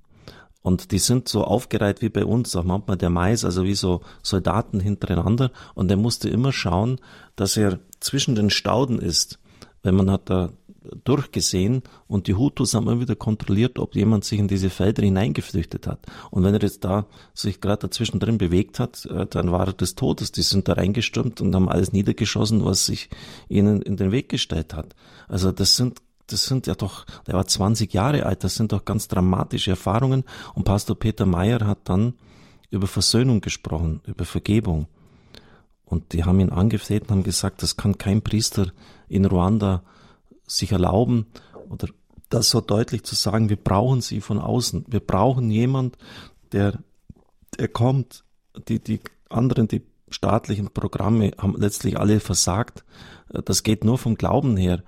Und 0.61 0.91
die 0.91 0.99
sind 0.99 1.27
so 1.27 1.43
aufgereiht 1.43 2.01
wie 2.01 2.09
bei 2.09 2.25
uns, 2.25 2.55
auch 2.55 2.63
manchmal 2.63 2.97
der 2.97 3.09
Mais, 3.09 3.43
also 3.43 3.65
wie 3.65 3.75
so 3.75 4.01
Soldaten 4.21 4.79
hintereinander. 4.79 5.51
Und 5.75 5.91
er 5.91 5.97
musste 5.97 6.29
immer 6.29 6.53
schauen, 6.53 7.01
dass 7.35 7.57
er 7.57 7.79
zwischen 7.99 8.35
den 8.35 8.49
Stauden 8.49 8.99
ist. 8.99 9.39
Wenn 9.81 9.95
man 9.95 10.09
hat 10.09 10.29
da 10.29 10.53
durchgesehen 11.03 11.83
und 12.07 12.27
die 12.27 12.35
Hutus 12.35 12.73
haben 12.73 12.87
immer 12.87 13.01
wieder 13.01 13.15
kontrolliert, 13.15 13.79
ob 13.79 13.95
jemand 13.95 14.25
sich 14.25 14.39
in 14.39 14.47
diese 14.47 14.69
Felder 14.69 15.03
hineingeflüchtet 15.03 15.87
hat. 15.87 15.99
Und 16.31 16.43
wenn 16.43 16.53
er 16.53 16.61
jetzt 16.61 16.83
da 16.83 17.07
sich 17.33 17.61
gerade 17.61 17.87
dazwischen 17.87 18.19
drin 18.19 18.37
bewegt 18.37 18.79
hat, 18.79 19.05
äh, 19.05 19.25
dann 19.25 19.51
war 19.51 19.67
er 19.67 19.73
des 19.73 19.95
Todes. 19.95 20.31
Die 20.31 20.41
sind 20.41 20.67
da 20.67 20.73
reingestürmt 20.73 21.41
und 21.41 21.55
haben 21.55 21.69
alles 21.69 21.93
niedergeschossen, 21.93 22.65
was 22.65 22.85
sich 22.85 23.09
ihnen 23.49 23.81
in 23.81 23.97
den 23.97 24.11
Weg 24.11 24.29
gestellt 24.29 24.73
hat. 24.73 24.95
Also 25.27 25.51
das 25.51 25.75
sind 25.75 26.01
das 26.27 26.45
sind 26.45 26.67
ja 26.67 26.75
doch, 26.75 27.05
der 27.27 27.35
war 27.35 27.45
20 27.45 27.93
Jahre 27.93 28.25
alt, 28.25 28.43
das 28.43 28.55
sind 28.55 28.71
doch 28.71 28.85
ganz 28.85 29.07
dramatische 29.07 29.71
Erfahrungen. 29.71 30.23
Und 30.55 30.63
Pastor 30.63 30.97
Peter 30.97 31.25
Meyer 31.25 31.65
hat 31.65 31.79
dann 31.85 32.13
über 32.69 32.87
Versöhnung 32.87 33.41
gesprochen, 33.41 34.01
über 34.05 34.25
Vergebung. 34.25 34.87
Und 35.85 36.13
die 36.13 36.23
haben 36.23 36.39
ihn 36.39 36.49
angefleht 36.49 37.03
und 37.03 37.11
haben 37.11 37.23
gesagt, 37.23 37.61
das 37.61 37.77
kann 37.77 37.97
kein 37.97 38.21
Priester 38.21 38.71
in 39.07 39.25
Ruanda 39.25 39.83
sich 40.47 40.71
erlauben 40.71 41.27
oder 41.69 41.87
das 42.29 42.49
so 42.49 42.61
deutlich 42.61 43.03
zu 43.03 43.15
sagen, 43.15 43.49
wir 43.49 43.57
brauchen 43.57 44.01
sie 44.01 44.19
von 44.19 44.39
außen. 44.39 44.85
Wir 44.87 45.01
brauchen 45.01 45.51
jemand, 45.51 45.97
der, 46.51 46.79
der 47.59 47.67
kommt, 47.67 48.23
die, 48.67 48.79
die 48.79 49.01
anderen, 49.29 49.67
die 49.67 49.83
staatlichen 50.09 50.71
Programme 50.73 51.31
haben 51.37 51.55
letztlich 51.57 51.99
alle 51.99 52.19
versagt. 52.19 52.83
Das 53.45 53.63
geht 53.63 53.83
nur 53.83 53.97
vom 53.97 54.15
Glauben 54.15 54.57
her. 54.57 54.83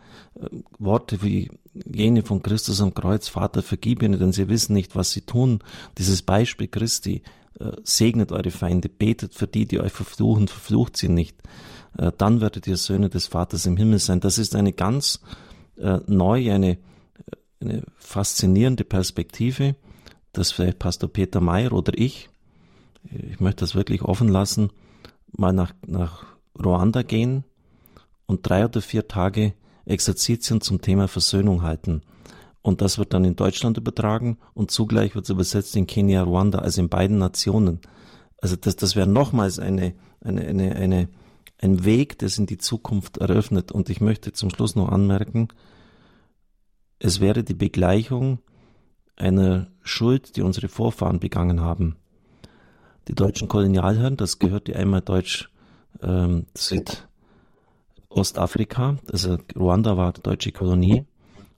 Worte 0.77 1.23
wie 1.23 1.49
jene 1.73 2.23
von 2.23 2.41
Christus 2.41 2.81
am 2.81 2.93
Kreuz, 2.93 3.27
Vater, 3.27 3.61
vergib 3.61 4.01
ihnen, 4.01 4.19
denn 4.19 4.31
sie 4.31 4.47
wissen 4.47 4.73
nicht, 4.73 4.95
was 4.95 5.11
sie 5.11 5.21
tun. 5.21 5.59
Dieses 5.97 6.21
Beispiel 6.21 6.67
Christi, 6.67 7.23
äh, 7.59 7.71
segnet 7.83 8.31
eure 8.31 8.51
Feinde, 8.51 8.89
betet 8.89 9.33
für 9.33 9.47
die, 9.47 9.65
die 9.65 9.79
euch 9.79 9.91
verfluchen, 9.91 10.47
verflucht 10.47 10.97
sie 10.97 11.09
nicht. 11.09 11.37
Äh, 11.97 12.11
dann 12.17 12.41
werdet 12.41 12.67
ihr 12.67 12.77
Söhne 12.77 13.09
des 13.09 13.27
Vaters 13.27 13.65
im 13.65 13.77
Himmel 13.77 13.99
sein. 13.99 14.19
Das 14.19 14.37
ist 14.37 14.55
eine 14.55 14.73
ganz 14.73 15.21
äh, 15.77 15.99
neue, 16.07 16.53
eine, 16.53 16.77
eine 17.61 17.83
faszinierende 17.97 18.83
Perspektive, 18.83 19.75
dass 20.33 20.51
vielleicht 20.51 20.79
Pastor 20.79 21.09
Peter 21.09 21.39
Mayer 21.39 21.71
oder 21.73 21.97
ich, 21.97 22.29
ich 23.11 23.39
möchte 23.39 23.61
das 23.61 23.75
wirklich 23.75 24.01
offen 24.01 24.27
lassen, 24.27 24.71
mal 25.31 25.53
nach, 25.53 25.73
nach 25.85 26.25
Ruanda 26.61 27.03
gehen 27.03 27.45
und 28.25 28.47
drei 28.47 28.65
oder 28.65 28.81
vier 28.81 29.07
Tage 29.07 29.53
Exerzitien 29.85 30.61
zum 30.61 30.81
Thema 30.81 31.07
Versöhnung 31.07 31.61
halten. 31.61 32.01
Und 32.61 32.81
das 32.81 32.97
wird 32.97 33.13
dann 33.13 33.25
in 33.25 33.35
Deutschland 33.35 33.77
übertragen 33.77 34.39
und 34.55 34.71
zugleich 34.71 35.13
wird 35.13 35.25
es 35.25 35.29
übersetzt 35.29 35.75
in 35.75 35.85
Kenia, 35.85 36.23
Ruanda, 36.23 36.59
also 36.59 36.81
in 36.81 36.89
beiden 36.89 37.19
Nationen. 37.19 37.79
Also 38.39 38.55
das, 38.55 38.75
das 38.75 38.95
wäre 38.95 39.07
nochmals 39.07 39.59
eine, 39.59 39.93
eine, 40.21 40.41
eine, 40.41 40.75
eine, 40.75 41.09
ein 41.59 41.85
Weg, 41.85 42.17
das 42.19 42.39
in 42.39 42.47
die 42.47 42.57
Zukunft 42.57 43.17
eröffnet. 43.17 43.71
Und 43.71 43.89
ich 43.89 44.01
möchte 44.01 44.33
zum 44.33 44.49
Schluss 44.49 44.75
noch 44.75 44.89
anmerken, 44.89 45.49
es 46.97 47.19
wäre 47.19 47.43
die 47.43 47.53
Begleichung 47.53 48.39
einer 49.15 49.67
Schuld, 49.83 50.35
die 50.35 50.41
unsere 50.41 50.67
Vorfahren 50.67 51.19
begangen 51.19 51.61
haben. 51.61 51.97
Die 53.07 53.15
deutschen 53.15 53.47
Kolonialherren, 53.47 54.17
das 54.17 54.39
gehört 54.39 54.67
ja 54.67 54.75
einmal 54.75 55.01
Deutsch 55.01 55.51
ähm, 56.01 56.47
Südostafrika, 58.15 58.97
also 59.11 59.37
Ruanda 59.57 59.97
war 59.97 60.13
die 60.13 60.21
deutsche 60.21 60.53
Kolonie, 60.53 61.03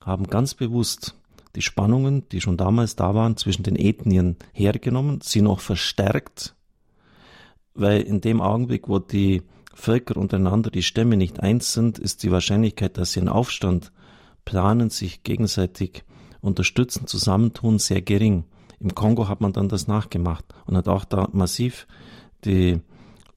haben 0.01 0.26
ganz 0.26 0.55
bewusst 0.55 1.16
die 1.55 1.62
Spannungen, 1.62 2.28
die 2.30 2.41
schon 2.41 2.58
damals 2.58 2.95
da 2.95 3.14
waren, 3.14 3.38
zwischen 3.38 3.62
den 3.62 3.76
Ethnien 3.76 4.38
hergenommen, 4.53 5.20
sie 5.22 5.41
noch 5.41 5.60
verstärkt, 5.60 6.55
weil 7.76 8.01
in 8.01 8.22
dem 8.22 8.41
Augenblick, 8.41 8.89
wo 8.89 8.97
die 8.97 9.43
Völker 9.76 10.18
untereinander, 10.18 10.72
die 10.72 10.82
Stämme 10.82 11.16
nicht 11.16 11.41
eins 11.41 11.74
sind, 11.74 11.99
ist 11.99 12.24
die 12.24 12.32
Wahrscheinlichkeit, 12.32 12.97
dass 12.97 13.12
sie 13.12 13.20
einen 13.20 13.30
Aufstand 13.30 13.91
planen, 14.43 14.89
sich 14.89 15.22
gegenseitig 15.22 16.03
unterstützen, 16.41 17.05
zusammentun, 17.05 17.78
sehr 17.78 18.01
gering. 18.01 18.45
Im 18.80 18.95
Kongo 18.95 19.28
hat 19.28 19.41
man 19.41 19.53
dann 19.53 19.70
das 19.70 19.88
nachgemacht 19.88 20.45
und 20.66 20.76
hat 20.76 20.88
auch 20.88 21.05
da 21.05 21.30
massiv 21.34 21.86
die 22.45 22.80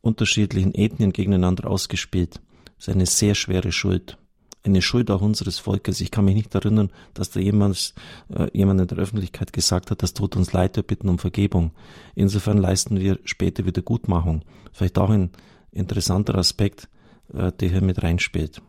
unterschiedlichen 0.00 0.74
Ethnien 0.74 1.12
gegeneinander 1.12 1.68
ausgespielt. 1.70 2.40
Das 2.80 2.88
ist 2.88 2.94
eine 2.94 3.04
sehr 3.04 3.34
schwere 3.34 3.72
Schuld. 3.72 4.16
Eine 4.64 4.80
Schuld 4.80 5.10
auch 5.10 5.20
unseres 5.20 5.58
Volkes. 5.58 6.00
Ich 6.00 6.10
kann 6.10 6.24
mich 6.24 6.34
nicht 6.34 6.54
erinnern, 6.54 6.90
dass 7.12 7.30
da 7.30 7.40
jemand, 7.40 7.92
äh, 8.34 8.48
jemand 8.54 8.80
in 8.80 8.86
der 8.86 8.96
Öffentlichkeit 8.96 9.52
gesagt 9.52 9.90
hat, 9.90 10.02
das 10.02 10.14
tut 10.14 10.34
uns 10.34 10.54
leid, 10.54 10.76
wir 10.76 10.82
bitten 10.82 11.10
um 11.10 11.18
Vergebung. 11.18 11.72
Insofern 12.14 12.56
leisten 12.56 12.98
wir 12.98 13.18
später 13.24 13.66
Wiedergutmachung. 13.66 14.46
Vielleicht 14.72 14.96
auch 14.96 15.10
ein 15.10 15.28
interessanter 15.72 16.36
Aspekt, 16.36 16.88
äh, 17.34 17.52
der 17.52 17.68
hier 17.68 17.82
mit 17.82 18.02
reinspielt. 18.02 18.62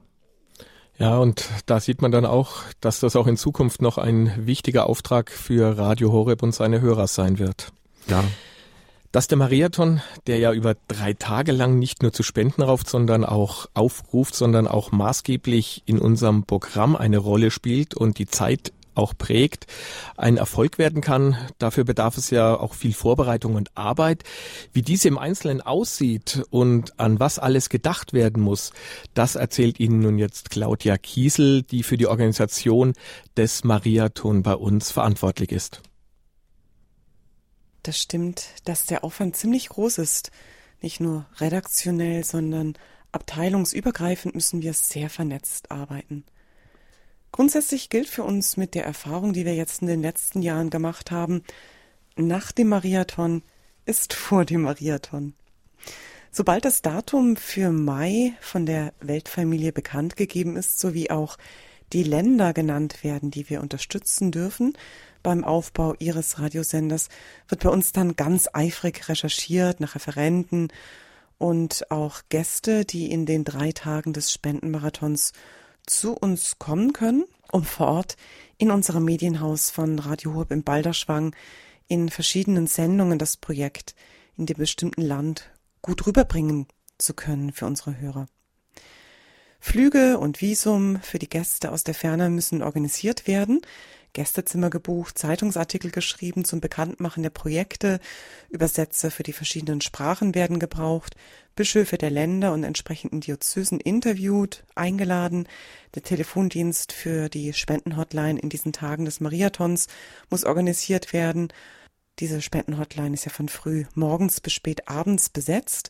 Ja, 0.97 1.18
und 1.18 1.47
da 1.68 1.80
sieht 1.80 2.01
man 2.01 2.12
dann 2.12 2.26
auch, 2.26 2.57
dass 2.82 2.99
das 2.99 3.16
auch 3.16 3.28
in 3.28 3.38
Zukunft 3.38 3.82
noch 3.82 3.97
ein 3.97 4.45
wichtiger 4.45 4.88
Auftrag 4.88 5.32
für 5.32 5.78
Radio 5.78 6.12
Horeb 6.12 6.43
und 6.43 6.53
seine 6.53 6.82
Hörer 6.82 7.07
sein 7.07 7.39
wird. 7.39 7.72
Ja. 8.07 8.26
Dass 9.12 9.28
der 9.28 9.38
Mariathon, 9.38 10.01
der 10.28 10.38
ja 10.38 10.53
über 10.53 10.76
drei 10.88 11.14
Tage 11.14 11.51
lang 11.51 11.78
nicht 11.78 12.01
nur 12.01 12.14
zu 12.14 12.24
Spenden 12.24 12.62
rauft, 12.62 12.89
sondern 12.89 13.26
auch 13.26 13.68
aufruft, 13.74 14.36
sondern 14.36 14.68
auch 14.68 14.93
maßgeblich 14.93 15.84
in 15.86 15.99
unserem 15.99 16.43
Programm 16.43 16.95
eine 16.95 17.18
Rolle 17.18 17.51
spielt 17.51 17.93
und 17.93 18.20
die 18.20 18.28
Zeit 18.28 18.72
auch 18.95 19.14
prägt, 19.18 19.68
ein 20.18 20.38
Erfolg 20.38 20.78
werden 20.78 21.01
kann. 21.01 21.38
Dafür 21.57 21.84
bedarf 21.84 22.18
es 22.18 22.30
ja 22.30 22.57
auch 22.57 22.74
viel 22.74 22.93
Vorbereitung 22.93 23.55
und 23.55 23.70
Arbeit. 23.76 24.24
Wie 24.74 24.82
diese 24.82 25.07
im 25.07 25.18
Einzelnen 25.18 25.62
aussieht 25.62 26.43
und 26.49 26.99
an 26.99 27.20
was 27.20 27.39
alles 27.39 27.70
gedacht 27.70 28.14
werden 28.14 28.41
muss, 28.41 28.72
das 29.14 29.36
erzählt 29.36 29.80
Ihnen 29.80 29.99
nun 29.99 30.18
jetzt 30.18 30.49
Claudia 30.49 30.97
Kiesel, 30.97 31.64
die 31.64 31.84
für 31.84 31.97
die 31.97 32.07
Organisation 32.07 32.93
des 33.36 33.64
Mariathon 33.64 34.43
bei 34.43 34.55
uns 34.55 34.91
verantwortlich 34.91 35.51
ist. 35.51 35.82
Das 37.84 37.99
stimmt, 37.99 38.47
dass 38.65 38.86
der 38.86 39.03
Aufwand 39.03 39.36
ziemlich 39.36 39.69
groß 39.69 39.97
ist. 39.97 40.32
Nicht 40.82 40.99
nur 40.99 41.25
redaktionell, 41.38 42.23
sondern 42.23 42.73
abteilungsübergreifend 43.11 44.36
müssen 44.36 44.61
wir 44.61 44.73
sehr 44.73 45.09
vernetzt 45.09 45.71
arbeiten. 45.71 46.23
Grundsätzlich 47.32 47.89
gilt 47.89 48.07
für 48.07 48.23
uns 48.23 48.57
mit 48.57 48.75
der 48.75 48.86
Erfahrung, 48.86 49.34
die 49.34 49.45
wir 49.45 49.55
jetzt 49.55 49.82
in 49.82 49.88
den 49.88 50.01
letzten 50.01 50.41
Jahren 50.41 50.69
gemacht 50.69 51.11
haben, 51.11 51.43
nach 52.15 52.51
dem 52.51 52.69
Mariathon 52.69 53.41
ist 53.86 54.13
vor 54.13 54.45
dem 54.45 54.63
Mariathon. 54.63 55.34
Sobald 56.29 56.65
das 56.65 56.82
Datum 56.82 57.36
für 57.36 57.71
Mai 57.71 58.34
von 58.41 58.65
der 58.65 58.93
Weltfamilie 58.99 59.71
bekannt 59.71 60.15
gegeben 60.15 60.55
ist, 60.55 60.79
sowie 60.79 61.09
auch 61.09 61.38
die 61.93 62.03
Länder 62.03 62.53
genannt 62.53 63.03
werden, 63.03 63.32
die 63.32 63.49
wir 63.49 63.61
unterstützen 63.61 64.32
dürfen 64.32 64.77
beim 65.22 65.43
Aufbau 65.43 65.95
ihres 65.99 66.39
Radiosenders, 66.39 67.09
wird 67.47 67.63
bei 67.63 67.69
uns 67.69 67.91
dann 67.91 68.15
ganz 68.15 68.49
eifrig 68.53 69.07
recherchiert 69.09 69.80
nach 69.80 69.95
Referenten 69.95 70.69
und 71.38 71.89
auch 71.89 72.22
Gäste, 72.30 72.86
die 72.86 73.11
in 73.11 73.26
den 73.26 73.43
drei 73.43 73.72
Tagen 73.72 74.13
des 74.13 74.32
Spendenmarathons 74.32 75.34
zu 75.86 76.13
uns 76.13 76.59
kommen 76.59 76.93
können, 76.93 77.26
um 77.51 77.63
vor 77.63 77.88
Ort 77.88 78.15
in 78.57 78.72
unserem 78.72 79.05
Medienhaus 79.05 79.72
von 79.72 79.99
Radio 79.99 80.34
Hurb 80.34 80.51
im 80.51 80.63
Balderschwang 80.63 81.36
in 81.88 82.09
verschiedenen 82.09 82.67
Sendungen 82.67 83.19
das 83.19 83.38
Projekt 83.38 83.95
in 84.38 84.45
dem 84.45 84.57
bestimmten 84.57 85.01
Land 85.01 85.51
gut 85.82 86.05
rüberbringen 86.05 86.67
zu 86.97 87.13
können 87.13 87.51
für 87.51 87.65
unsere 87.65 87.99
Hörer. 87.99 88.28
Flüge 89.59 90.17
und 90.17 90.41
Visum 90.41 90.99
für 91.01 91.19
die 91.19 91.30
Gäste 91.30 91.72
aus 91.72 91.84
der 91.84 91.93
Ferne 91.93 92.30
müssen 92.30 92.63
organisiert 92.63 93.28
werden. 93.28 93.61
Gästezimmer 94.14 94.70
gebucht, 94.70 95.18
Zeitungsartikel 95.18 95.91
geschrieben 95.91 96.43
zum 96.43 96.59
Bekanntmachen 96.59 97.24
der 97.24 97.30
Projekte, 97.30 97.99
Übersetzer 98.49 99.09
für 99.09 99.24
die 99.24 99.34
verschiedenen 99.34 99.82
Sprachen 99.82 100.36
werden 100.36 100.59
gebraucht, 100.59 101.16
Bischöfe 101.55 101.97
der 101.97 102.09
Länder 102.09 102.53
und 102.53 102.64
entsprechenden 102.64 103.22
Diözesen 103.22 103.80
interviewt, 103.80 104.64
eingeladen, 104.76 105.47
der 105.95 106.03
Telefondienst 106.03 106.91
für 106.91 107.30
die 107.30 107.53
Spendenhotline 107.53 108.39
in 108.39 108.49
diesen 108.49 108.74
Tagen 108.74 109.05
des 109.05 109.20
Mariathons 109.20 109.88
muss 110.30 110.43
organisiert 110.43 111.14
werden. 111.14 111.49
Diese 112.20 112.41
Spendenhotline 112.41 113.14
ist 113.14 113.26
ja 113.26 113.32
von 113.32 113.49
früh 113.49 113.86
morgens 113.95 114.41
bis 114.41 114.53
spät 114.53 114.89
abends 114.89 115.30
besetzt. 115.30 115.89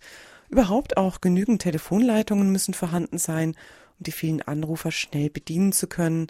Überhaupt 0.49 0.97
auch 0.97 1.22
genügend 1.22 1.61
Telefonleitungen 1.61 2.51
müssen 2.51 2.74
vorhanden 2.74 3.17
sein, 3.17 3.55
um 3.97 4.03
die 4.03 4.11
vielen 4.11 4.41
Anrufer 4.41 4.91
schnell 4.91 5.30
bedienen 5.30 5.72
zu 5.72 5.88
können 5.88 6.28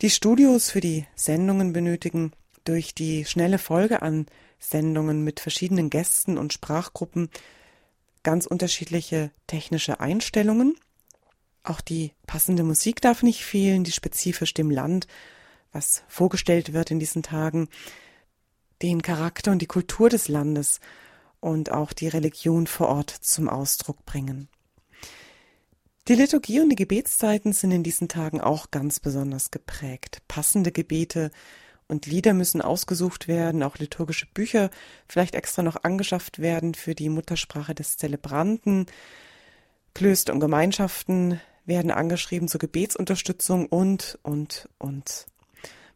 die 0.00 0.10
Studios 0.10 0.70
für 0.70 0.80
die 0.80 1.06
Sendungen 1.14 1.72
benötigen, 1.72 2.32
durch 2.64 2.94
die 2.94 3.24
schnelle 3.24 3.58
Folge 3.58 4.02
an 4.02 4.26
Sendungen 4.58 5.24
mit 5.24 5.40
verschiedenen 5.40 5.90
Gästen 5.90 6.38
und 6.38 6.52
Sprachgruppen 6.52 7.30
ganz 8.22 8.46
unterschiedliche 8.46 9.30
technische 9.46 10.00
Einstellungen. 10.00 10.74
Auch 11.62 11.80
die 11.80 12.12
passende 12.26 12.62
Musik 12.62 13.00
darf 13.00 13.22
nicht 13.22 13.44
fehlen, 13.44 13.84
die 13.84 13.92
spezifisch 13.92 14.54
dem 14.54 14.70
Land, 14.70 15.06
was 15.72 16.02
vorgestellt 16.08 16.72
wird 16.72 16.90
in 16.90 16.98
diesen 17.00 17.22
Tagen, 17.22 17.68
den 18.82 19.02
Charakter 19.02 19.50
und 19.50 19.60
die 19.60 19.66
Kultur 19.66 20.08
des 20.08 20.28
Landes 20.28 20.80
und 21.40 21.72
auch 21.72 21.92
die 21.92 22.08
Religion 22.08 22.66
vor 22.66 22.88
Ort 22.88 23.10
zum 23.10 23.48
Ausdruck 23.48 24.04
bringen. 24.04 24.48
Die 26.08 26.14
Liturgie 26.14 26.60
und 26.60 26.70
die 26.70 26.76
Gebetszeiten 26.76 27.52
sind 27.52 27.70
in 27.70 27.82
diesen 27.82 28.08
Tagen 28.08 28.40
auch 28.40 28.70
ganz 28.70 28.98
besonders 28.98 29.50
geprägt. 29.50 30.22
Passende 30.26 30.72
Gebete 30.72 31.30
und 31.86 32.06
Lieder 32.06 32.32
müssen 32.32 32.62
ausgesucht 32.62 33.28
werden, 33.28 33.62
auch 33.62 33.76
liturgische 33.76 34.24
Bücher 34.32 34.70
vielleicht 35.06 35.34
extra 35.34 35.62
noch 35.62 35.84
angeschafft 35.84 36.38
werden 36.38 36.72
für 36.72 36.94
die 36.94 37.10
Muttersprache 37.10 37.74
des 37.74 37.98
Zelebranten. 37.98 38.86
Klöster 39.92 40.32
und 40.32 40.40
Gemeinschaften 40.40 41.42
werden 41.66 41.90
angeschrieben 41.90 42.48
zur 42.48 42.60
Gebetsunterstützung 42.60 43.66
und, 43.66 44.18
und, 44.22 44.66
und. 44.78 45.26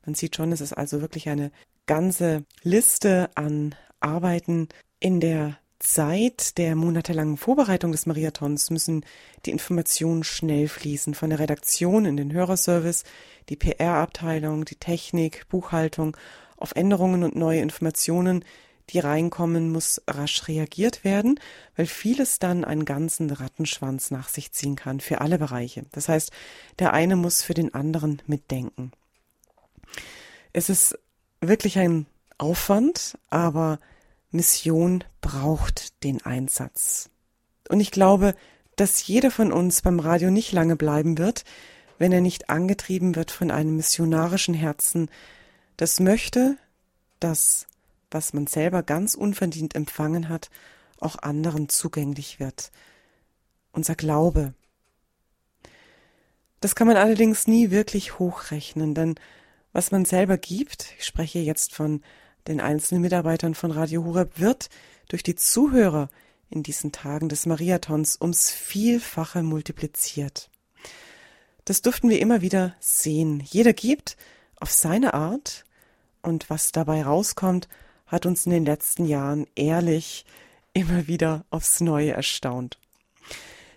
Man 0.04 0.14
sieht 0.14 0.36
schon, 0.36 0.52
es 0.52 0.60
ist 0.60 0.74
also 0.74 1.00
wirklich 1.00 1.30
eine 1.30 1.50
ganze 1.86 2.44
Liste 2.62 3.30
an 3.34 3.74
Arbeiten 4.00 4.68
in 5.00 5.20
der 5.20 5.56
Zeit 5.82 6.58
der 6.58 6.76
monatelangen 6.76 7.36
Vorbereitung 7.36 7.90
des 7.90 8.06
Mariathons 8.06 8.70
müssen 8.70 9.04
die 9.44 9.50
Informationen 9.50 10.22
schnell 10.22 10.68
fließen, 10.68 11.14
von 11.14 11.30
der 11.30 11.40
Redaktion 11.40 12.04
in 12.04 12.16
den 12.16 12.32
Hörerservice, 12.32 13.02
die 13.48 13.56
PR-Abteilung, 13.56 14.64
die 14.64 14.76
Technik, 14.76 15.48
Buchhaltung, 15.48 16.16
auf 16.56 16.76
Änderungen 16.76 17.24
und 17.24 17.34
neue 17.34 17.60
Informationen, 17.60 18.44
die 18.90 19.00
reinkommen, 19.00 19.70
muss 19.70 20.00
rasch 20.06 20.46
reagiert 20.46 21.02
werden, 21.02 21.40
weil 21.74 21.86
vieles 21.86 22.38
dann 22.38 22.64
einen 22.64 22.84
ganzen 22.84 23.30
Rattenschwanz 23.30 24.12
nach 24.12 24.28
sich 24.28 24.52
ziehen 24.52 24.76
kann 24.76 25.00
für 25.00 25.20
alle 25.20 25.38
Bereiche. 25.38 25.84
Das 25.90 26.08
heißt, 26.08 26.30
der 26.78 26.92
eine 26.92 27.16
muss 27.16 27.42
für 27.42 27.54
den 27.54 27.74
anderen 27.74 28.22
mitdenken. 28.26 28.92
Es 30.52 30.68
ist 30.68 30.96
wirklich 31.40 31.78
ein 31.78 32.06
Aufwand, 32.38 33.18
aber 33.30 33.80
Mission 34.32 35.04
braucht 35.20 36.02
den 36.04 36.24
Einsatz. 36.24 37.10
Und 37.68 37.80
ich 37.80 37.90
glaube, 37.90 38.34
dass 38.76 39.06
jeder 39.06 39.30
von 39.30 39.52
uns 39.52 39.82
beim 39.82 40.00
Radio 40.00 40.30
nicht 40.30 40.52
lange 40.52 40.76
bleiben 40.76 41.18
wird, 41.18 41.44
wenn 41.98 42.12
er 42.12 42.20
nicht 42.20 42.50
angetrieben 42.50 43.14
wird 43.14 43.30
von 43.30 43.50
einem 43.50 43.76
missionarischen 43.76 44.54
Herzen, 44.54 45.10
das 45.76 46.00
möchte, 46.00 46.56
dass, 47.20 47.66
was 48.10 48.32
man 48.32 48.46
selber 48.46 48.82
ganz 48.82 49.14
unverdient 49.14 49.74
empfangen 49.74 50.28
hat, 50.28 50.50
auch 50.98 51.16
anderen 51.16 51.68
zugänglich 51.68 52.40
wird. 52.40 52.72
Unser 53.72 53.94
Glaube. 53.94 54.54
Das 56.60 56.74
kann 56.74 56.86
man 56.86 56.96
allerdings 56.96 57.46
nie 57.46 57.70
wirklich 57.70 58.18
hochrechnen, 58.18 58.94
denn 58.94 59.14
was 59.72 59.90
man 59.90 60.04
selber 60.04 60.38
gibt, 60.38 60.94
ich 60.98 61.04
spreche 61.04 61.38
jetzt 61.38 61.74
von 61.74 62.02
den 62.48 62.60
einzelnen 62.60 63.02
Mitarbeitern 63.02 63.54
von 63.54 63.70
Radio 63.70 64.04
Horeb 64.04 64.38
wird 64.38 64.68
durch 65.08 65.22
die 65.22 65.36
Zuhörer 65.36 66.08
in 66.50 66.62
diesen 66.62 66.92
Tagen 66.92 67.28
des 67.28 67.46
Mariathons 67.46 68.18
ums 68.20 68.50
Vielfache 68.50 69.42
multipliziert. 69.42 70.50
Das 71.64 71.82
durften 71.82 72.10
wir 72.10 72.20
immer 72.20 72.42
wieder 72.42 72.74
sehen. 72.80 73.40
Jeder 73.40 73.72
gibt 73.72 74.16
auf 74.56 74.70
seine 74.70 75.14
Art 75.14 75.64
und 76.22 76.50
was 76.50 76.72
dabei 76.72 77.02
rauskommt, 77.02 77.68
hat 78.06 78.26
uns 78.26 78.46
in 78.46 78.52
den 78.52 78.64
letzten 78.64 79.06
Jahren 79.06 79.46
ehrlich 79.54 80.24
immer 80.74 81.06
wieder 81.06 81.44
aufs 81.50 81.80
Neue 81.80 82.12
erstaunt. 82.12 82.78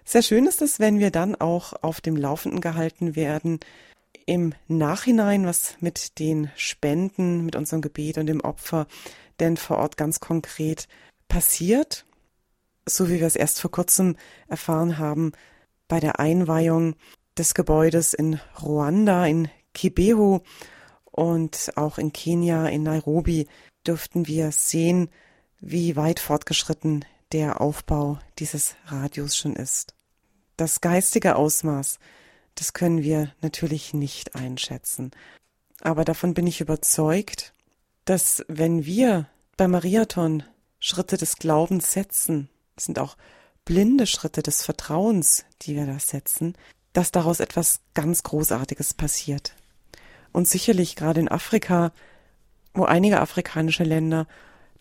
Sehr 0.03 0.21
schön 0.21 0.45
ist 0.45 0.61
es, 0.61 0.79
wenn 0.79 0.99
wir 0.99 1.09
dann 1.09 1.35
auch 1.35 1.73
auf 1.81 2.01
dem 2.01 2.15
Laufenden 2.15 2.61
gehalten 2.61 3.15
werden, 3.15 3.59
im 4.25 4.53
Nachhinein, 4.67 5.45
was 5.45 5.75
mit 5.79 6.19
den 6.19 6.49
Spenden, 6.55 7.45
mit 7.45 7.55
unserem 7.55 7.81
Gebet 7.81 8.17
und 8.17 8.27
dem 8.27 8.41
Opfer 8.41 8.87
denn 9.39 9.57
vor 9.57 9.77
Ort 9.77 9.97
ganz 9.97 10.19
konkret 10.19 10.87
passiert, 11.27 12.05
so 12.87 13.09
wie 13.09 13.19
wir 13.19 13.27
es 13.27 13.35
erst 13.35 13.59
vor 13.59 13.71
kurzem 13.71 14.15
erfahren 14.47 14.97
haben 14.97 15.33
bei 15.87 15.99
der 15.99 16.19
Einweihung 16.19 16.95
des 17.37 17.53
Gebäudes 17.53 18.13
in 18.13 18.39
Ruanda, 18.61 19.25
in 19.25 19.49
Kibeho. 19.73 20.41
Und 21.11 21.71
auch 21.75 21.97
in 21.97 22.11
Kenia, 22.11 22.67
in 22.67 22.83
Nairobi, 22.83 23.47
dürften 23.87 24.27
wir 24.27 24.51
sehen, 24.51 25.09
wie 25.59 25.95
weit 25.95 26.19
fortgeschritten 26.19 27.05
der 27.31 27.61
Aufbau 27.61 28.19
dieses 28.39 28.75
Radios 28.85 29.37
schon 29.37 29.55
ist. 29.55 29.93
Das 30.57 30.81
geistige 30.81 31.35
Ausmaß, 31.35 31.99
das 32.55 32.73
können 32.73 33.03
wir 33.03 33.33
natürlich 33.41 33.93
nicht 33.93 34.35
einschätzen. 34.35 35.11
Aber 35.81 36.05
davon 36.05 36.33
bin 36.33 36.47
ich 36.47 36.61
überzeugt, 36.61 37.53
dass 38.05 38.43
wenn 38.47 38.85
wir 38.85 39.27
beim 39.57 39.71
Mariathon 39.71 40.43
Schritte 40.79 41.17
des 41.17 41.37
Glaubens 41.37 41.91
setzen, 41.91 42.49
sind 42.77 42.99
auch 42.99 43.17
blinde 43.65 44.05
Schritte 44.05 44.43
des 44.43 44.63
Vertrauens, 44.63 45.45
die 45.63 45.75
wir 45.75 45.85
da 45.85 45.99
setzen, 45.99 46.55
dass 46.93 47.11
daraus 47.11 47.39
etwas 47.39 47.81
ganz 47.93 48.23
Großartiges 48.23 48.93
passiert. 48.93 49.55
Und 50.31 50.47
sicherlich 50.47 50.95
gerade 50.95 51.19
in 51.19 51.29
Afrika, 51.29 51.91
wo 52.73 52.83
einige 52.83 53.19
afrikanische 53.19 53.83
Länder 53.83 54.27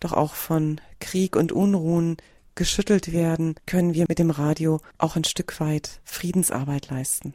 doch 0.01 0.13
auch 0.13 0.35
von 0.35 0.81
Krieg 1.01 1.37
und 1.37 1.53
Unruhen 1.53 2.17
geschüttelt 2.55 3.13
werden, 3.13 3.55
können 3.67 3.95
wir 3.95 4.07
mit 4.09 4.19
dem 4.19 4.31
Radio 4.31 4.81
auch 4.99 5.17
ein 5.17 5.25
Stück 5.25 5.59
weit 5.61 6.01
Friedensarbeit 6.05 6.91
leisten. 6.91 7.35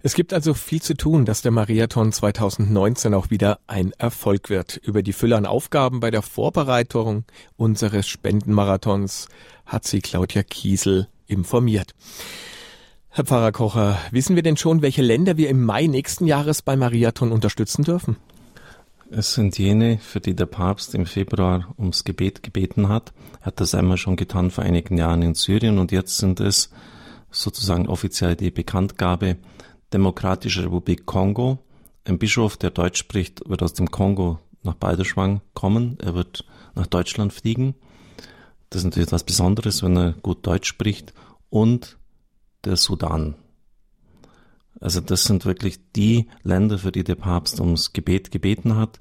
Es 0.00 0.14
gibt 0.14 0.32
also 0.32 0.54
viel 0.54 0.80
zu 0.80 0.94
tun, 0.96 1.24
dass 1.24 1.42
der 1.42 1.50
Mariathon 1.50 2.12
2019 2.12 3.14
auch 3.14 3.30
wieder 3.30 3.58
ein 3.66 3.90
Erfolg 3.98 4.48
wird. 4.48 4.76
Über 4.76 5.02
die 5.02 5.12
Fülle 5.12 5.36
an 5.36 5.44
Aufgaben 5.44 5.98
bei 5.98 6.12
der 6.12 6.22
Vorbereitung 6.22 7.24
unseres 7.56 8.06
Spendenmarathons 8.06 9.28
hat 9.66 9.84
sie 9.84 10.00
Claudia 10.00 10.44
Kiesel 10.44 11.08
informiert. 11.26 11.96
Herr 13.08 13.24
Pfarrer 13.24 13.50
Kocher, 13.50 13.98
wissen 14.12 14.36
wir 14.36 14.44
denn 14.44 14.56
schon, 14.56 14.82
welche 14.82 15.02
Länder 15.02 15.36
wir 15.36 15.48
im 15.48 15.64
Mai 15.64 15.88
nächsten 15.88 16.28
Jahres 16.28 16.62
beim 16.62 16.78
Mariathon 16.78 17.32
unterstützen 17.32 17.82
dürfen? 17.82 18.16
Es 19.10 19.34
sind 19.34 19.58
jene, 19.58 19.98
für 19.98 20.20
die 20.20 20.36
der 20.36 20.46
Papst 20.46 20.94
im 20.94 21.06
Februar 21.06 21.74
ums 21.76 22.04
Gebet 22.04 22.44
gebeten 22.44 22.88
hat. 22.88 23.12
Er 23.40 23.46
hat 23.46 23.60
das 23.60 23.74
einmal 23.74 23.96
schon 23.96 24.14
getan 24.14 24.52
vor 24.52 24.62
einigen 24.62 24.96
Jahren 24.96 25.22
in 25.22 25.34
Syrien 25.34 25.78
und 25.78 25.90
jetzt 25.90 26.18
sind 26.18 26.38
es 26.38 26.70
sozusagen 27.32 27.88
offiziell 27.88 28.36
die 28.36 28.52
Bekanntgabe 28.52 29.38
Demokratische 29.92 30.64
Republik 30.64 31.06
Kongo. 31.06 31.58
Ein 32.04 32.18
Bischof, 32.18 32.56
der 32.56 32.70
Deutsch 32.70 32.98
spricht, 32.98 33.48
wird 33.48 33.62
aus 33.62 33.74
dem 33.74 33.90
Kongo 33.90 34.38
nach 34.62 34.74
Balderschwang 34.74 35.40
kommen. 35.54 35.98
Er 36.00 36.14
wird 36.14 36.44
nach 36.74 36.86
Deutschland 36.86 37.32
fliegen. 37.32 37.74
Das 38.70 38.80
ist 38.80 38.84
natürlich 38.84 39.08
etwas 39.08 39.24
Besonderes, 39.24 39.82
wenn 39.82 39.96
er 39.96 40.12
gut 40.12 40.46
Deutsch 40.46 40.68
spricht. 40.68 41.14
Und 41.50 41.98
der 42.64 42.76
Sudan. 42.76 43.34
Also 44.80 45.00
das 45.00 45.24
sind 45.24 45.44
wirklich 45.44 45.78
die 45.92 46.28
Länder, 46.42 46.78
für 46.78 46.92
die 46.92 47.04
der 47.04 47.16
Papst 47.16 47.60
ums 47.60 47.92
Gebet 47.92 48.30
gebeten 48.30 48.76
hat. 48.76 48.98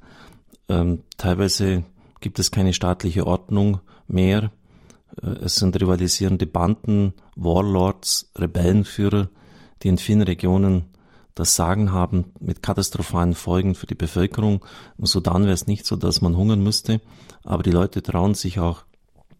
Ähm, 0.70 1.04
teilweise 1.18 1.84
gibt 2.20 2.40
es 2.40 2.52
keine 2.52 2.74
staatliche 2.74 3.28
Ordnung 3.28 3.80
mehr. 4.08 4.52
Äh, 5.22 5.28
es 5.44 5.56
sind 5.56 5.80
rivalisierende 5.80 6.48
Banden, 6.48 7.14
Warlords, 7.36 8.32
Rebellenführer, 8.36 9.30
die 9.84 9.90
in 9.90 9.98
vielen 9.98 10.22
Regionen 10.22 10.86
das 11.36 11.56
Sagen 11.56 11.92
haben 11.92 12.26
mit 12.40 12.64
katastrophalen 12.64 13.36
Folgen 13.36 13.76
für 13.76 13.86
die 13.86 13.96
Bevölkerung. 13.96 14.66
Im 14.98 15.06
Sudan 15.06 15.44
wäre 15.44 15.54
es 15.54 15.68
nicht 15.68 15.86
so, 15.86 15.96
dass 15.96 16.22
man 16.22 16.36
hungern 16.36 16.64
müsste, 16.64 17.00
aber 17.44 17.64
die 17.64 17.72
Leute 17.72 18.02
trauen 18.02 18.34
sich 18.34 18.60
auch 18.60 18.84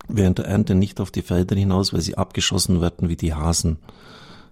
während 0.08 0.38
der 0.38 0.46
Ernte 0.46 0.76
nicht 0.76 1.02
auf 1.02 1.12
die 1.12 1.22
Felder 1.24 1.56
hinaus, 1.56 1.94
weil 1.94 2.02
sie 2.02 2.18
abgeschossen 2.18 2.82
werden 2.82 3.10
wie 3.10 3.16
die 3.16 3.34
Hasen. 3.34 3.80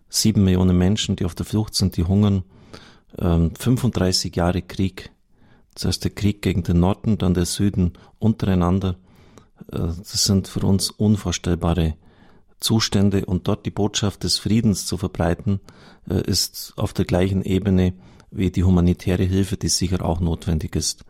Sieben 0.10 0.44
Millionen 0.44 0.78
Menschen, 0.78 1.16
die 1.16 1.26
auf 1.26 1.36
der 1.36 1.46
Flucht 1.46 1.76
sind, 1.76 1.98
die 1.98 2.04
hungern. 2.04 2.44
Ähm, 3.18 3.52
35 3.56 4.36
Jahre 4.36 4.62
Krieg. 4.62 5.12
Zuerst 5.76 6.04
der 6.04 6.12
Krieg 6.12 6.42
gegen 6.42 6.64
den 6.64 6.80
Norden, 6.80 7.18
dann 7.18 7.34
der 7.34 7.46
Süden 7.46 7.94
untereinander. 8.18 8.96
Äh, 9.72 9.80
das 9.80 10.26
sind 10.26 10.48
für 10.48 10.66
uns 10.66 10.90
unvorstellbare 10.90 11.96
Zustände 12.60 13.26
und 13.26 13.48
dort 13.48 13.66
die 13.66 13.72
Botschaft 13.72 14.24
des 14.24 14.38
Friedens 14.38 14.86
zu 14.86 14.98
verbreiten, 14.98 15.60
äh, 16.10 16.22
ist 16.22 16.74
auf 16.78 16.94
der 16.94 17.06
gleichen 17.06 17.44
Ebene 17.44 17.94
wie 18.32 18.52
die 18.52 18.64
humanitäre 18.64 19.24
Hilfe, 19.24 19.58
die 19.58 19.70
sicher 19.70 20.04
auch 20.04 20.20
notwendig 20.20 20.76
ist. 20.76 21.06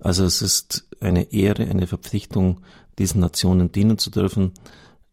Also 0.00 0.24
es 0.24 0.42
ist 0.42 0.86
eine 1.00 1.32
Ehre, 1.32 1.64
eine 1.64 1.86
Verpflichtung, 1.86 2.60
diesen 2.98 3.20
Nationen 3.20 3.72
dienen 3.72 3.98
zu 3.98 4.10
dürfen. 4.10 4.52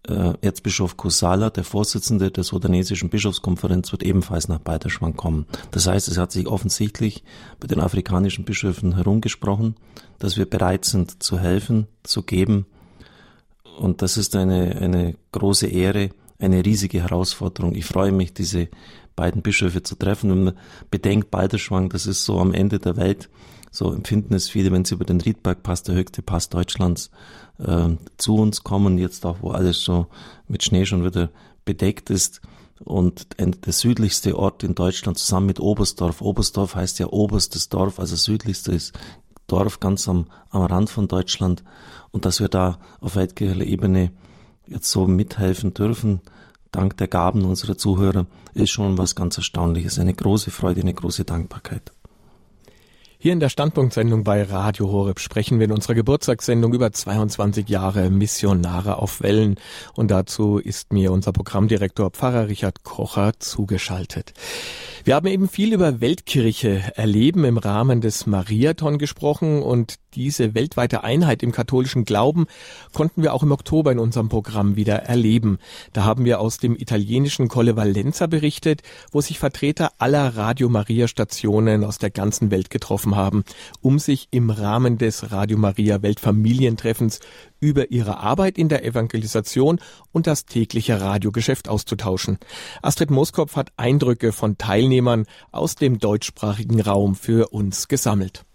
Äh, 0.08 0.34
Erzbischof 0.42 0.98
Kusala, 0.98 1.50
der 1.50 1.64
Vorsitzende 1.64 2.30
der 2.30 2.44
sudanesischen 2.44 3.10
Bischofskonferenz, 3.10 3.92
wird 3.92 4.04
ebenfalls 4.04 4.48
nach 4.48 4.60
Balderschwang 4.60 5.16
kommen. 5.16 5.46
Das 5.72 5.88
heißt, 5.88 6.08
es 6.08 6.18
hat 6.18 6.32
sich 6.32 6.48
offensichtlich 6.48 7.24
bei 7.60 7.68
den 7.68 7.80
afrikanischen 7.80 8.46
Bischöfen 8.46 8.96
herumgesprochen, 8.96 9.76
dass 10.20 10.38
wir 10.38 10.48
bereit 10.48 10.86
sind 10.86 11.24
zu 11.24 11.40
helfen, 11.40 11.88
zu 12.04 12.24
geben 12.24 12.66
und 13.78 14.02
das 14.02 14.18
ist 14.18 14.36
eine, 14.36 14.76
eine 14.78 15.16
große 15.32 15.68
Ehre, 15.68 16.10
eine 16.40 16.66
riesige 16.66 17.02
Herausforderung. 17.02 17.76
Ich 17.76 17.86
freue 17.86 18.12
mich, 18.12 18.34
diese 18.34 18.70
beiden 19.16 19.42
Bischöfe 19.42 19.84
zu 19.84 19.96
treffen. 19.96 20.32
Und 20.32 20.44
man 20.44 20.58
bedenkt 20.92 21.32
Balderschwang, 21.32 21.90
das 21.90 22.06
ist 22.06 22.26
so 22.26 22.40
am 22.40 22.54
Ende 22.54 22.80
der 22.80 22.98
Welt. 22.98 23.30
So 23.72 23.94
empfinden 23.94 24.34
es 24.34 24.50
viele, 24.50 24.72
wenn 24.72 24.86
sie 24.86 24.96
über 24.96 25.06
den 25.06 25.22
Riedbergpass, 25.22 25.84
der 25.84 25.96
höchste 25.96 26.22
Pass 26.22 26.50
Deutschlands, 26.50 27.12
äh, 27.60 27.90
zu 28.18 28.36
uns 28.36 28.64
kommen, 28.64 28.98
jetzt 28.98 29.26
auch, 29.26 29.38
wo 29.42 29.52
alles 29.52 29.84
so 29.84 30.08
mit 30.48 30.64
Schnee 30.64 30.86
schon 30.86 31.04
wieder 31.04 31.30
bedeckt 31.66 32.10
ist. 32.10 32.42
Und 32.84 33.28
der 33.40 33.74
südlichste 33.74 34.38
Ort 34.38 34.64
in 34.64 34.76
Deutschland 34.76 35.18
zusammen 35.18 35.48
mit 35.48 35.60
Oberstdorf. 35.60 36.22
Oberstdorf 36.22 36.76
heißt 36.76 37.00
ja 37.00 37.08
oberstes 37.08 37.70
Dorf, 37.70 38.00
also 38.00 38.16
südlichstes 38.16 38.92
Dorf 39.48 39.80
ganz 39.80 40.08
am, 40.10 40.28
am 40.50 40.64
Rand 40.64 40.90
von 40.90 41.08
Deutschland 41.08 41.64
und 42.16 42.24
dass 42.24 42.40
wir 42.40 42.48
da 42.48 42.80
auf 43.02 43.18
weltkirchlicher 43.18 43.70
Ebene 43.70 44.10
jetzt 44.68 44.90
so 44.90 45.06
mithelfen 45.06 45.74
dürfen, 45.74 46.22
dank 46.72 46.96
der 46.96 47.10
Gaben 47.10 47.44
unserer 47.44 47.78
Zuhörer, 47.78 48.26
ist 48.54 48.70
schon 48.70 48.98
was 48.98 49.16
ganz 49.16 49.36
Erstaunliches. 49.36 50.00
Eine 50.00 50.14
große 50.14 50.50
Freude, 50.50 50.80
eine 50.80 50.94
große 50.94 51.26
Dankbarkeit. 51.26 51.92
Hier 53.26 53.34
in 53.34 53.40
der 53.40 53.50
Standpunktsendung 53.50 54.24
bei 54.24 54.44
Radio 54.44 54.92
Horeb 54.92 55.20
sprechen 55.20 55.58
wir 55.58 55.66
in 55.66 55.72
unserer 55.72 55.96
Geburtstagssendung 55.96 56.76
über 56.76 56.92
22 56.92 57.68
Jahre 57.68 58.12
Missionare 58.12 59.00
auf 59.00 59.20
Wellen. 59.24 59.56
Und 59.96 60.12
dazu 60.12 60.60
ist 60.60 60.94
mir 60.94 61.12
unser 61.12 61.32
Programmdirektor 61.32 62.12
Pfarrer 62.12 62.50
Richard 62.50 62.84
Kocher 62.84 63.32
zugeschaltet. 63.40 64.36
Wir 65.06 65.16
haben 65.16 65.26
eben 65.26 65.50
viel 65.50 65.74
über 65.74 66.02
Weltkirche 66.02 66.84
erleben 66.96 67.46
im 67.46 67.58
Rahmen 67.58 68.00
des 68.00 68.28
Mariathon 68.28 69.00
gesprochen 69.00 69.64
und 69.64 69.96
diese 70.16 70.56
weltweite 70.56 71.04
Einheit 71.04 71.44
im 71.44 71.52
katholischen 71.52 72.06
Glauben 72.06 72.48
konnten 72.94 73.22
wir 73.22 73.34
auch 73.34 73.44
im 73.44 73.52
Oktober 73.52 73.92
in 73.92 74.00
unserem 74.00 74.30
Programm 74.30 74.76
wieder 74.76 75.04
erleben. 75.04 75.60
Da 75.94 76.06
haben 76.06 76.26
wir 76.26 76.40
aus 76.40 76.58
dem 76.58 76.76
italienischen 76.76 77.50
Colle 77.50 77.76
Valenza 77.76 78.26
berichtet, 78.28 78.82
wo 79.12 79.22
sich 79.22 79.38
Vertreter 79.38 79.92
aller 79.98 80.38
Radio 80.38 80.70
Maria 80.70 81.08
Stationen 81.08 81.84
aus 81.84 81.98
der 81.98 82.10
ganzen 82.10 82.50
Welt 82.50 82.70
getroffen 82.70 83.15
haben, 83.16 83.44
um 83.82 83.98
sich 83.98 84.28
im 84.32 84.50
Rahmen 84.50 84.98
des 84.98 85.32
Radio 85.32 85.58
Maria 85.58 86.02
Weltfamilientreffens 86.02 87.20
über 87.60 87.90
ihre 87.90 88.18
Arbeit 88.18 88.58
in 88.58 88.70
der 88.70 88.86
Evangelisation 88.86 89.80
und 90.12 90.28
das 90.28 90.46
tägliche 90.46 91.02
Radiogeschäft 91.02 91.68
auszutauschen. 91.68 92.38
Astrid 92.82 93.10
Moskopf 93.10 93.56
hat 93.56 93.72
Eindrücke 93.78 94.32
von 94.32 94.58
Teilnehmern 94.58 95.26
aus 95.52 95.76
dem 95.76 95.98
deutschsprachigen 95.98 96.82
Raum 96.82 97.16
für 97.16 97.48
uns 97.50 97.88
gesammelt. 97.88 98.46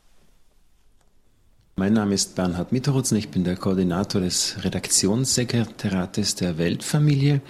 Mein 1.77 1.95
Name 1.95 2.15
ist 2.15 2.35
Bernhard 2.35 2.73
Mitterutz 2.73 3.11
und 3.11 3.17
ich 3.17 3.31
bin 3.31 3.43
der 3.43 3.57
Koordinator 3.57 4.21
des 4.21 4.57
Redaktionssekretariates 4.63 6.35
der 6.35 6.59
Weltfamilie. 6.59 7.41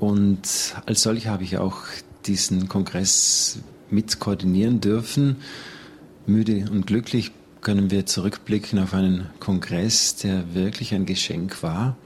Und 0.00 0.74
als 0.86 1.02
solch 1.02 1.26
habe 1.26 1.44
ich 1.44 1.58
auch 1.58 1.82
diesen 2.26 2.68
Kongress 2.68 3.58
mit 3.90 4.20
koordinieren 4.20 4.80
dürfen. 4.80 5.36
Müde 6.28 6.66
und 6.70 6.86
glücklich 6.86 7.32
können 7.62 7.90
wir 7.90 8.04
zurückblicken 8.04 8.78
auf 8.78 8.92
einen 8.92 9.30
Kongress, 9.40 10.16
der 10.16 10.54
wirklich 10.54 10.94
ein 10.94 11.06
Geschenk 11.06 11.62
war. 11.62 11.96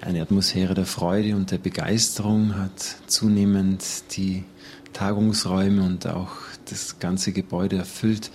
Eine 0.00 0.20
Atmosphäre 0.22 0.74
der 0.74 0.86
Freude 0.86 1.36
und 1.36 1.52
der 1.52 1.58
Begeisterung 1.58 2.56
hat 2.56 2.96
zunehmend 3.06 3.84
die 4.16 4.44
Tagungsräume 4.92 5.84
und 5.84 6.06
auch 6.06 6.32
das 6.68 6.98
ganze 6.98 7.32
Gebäude 7.32 7.76
erfüllt. 7.76 8.30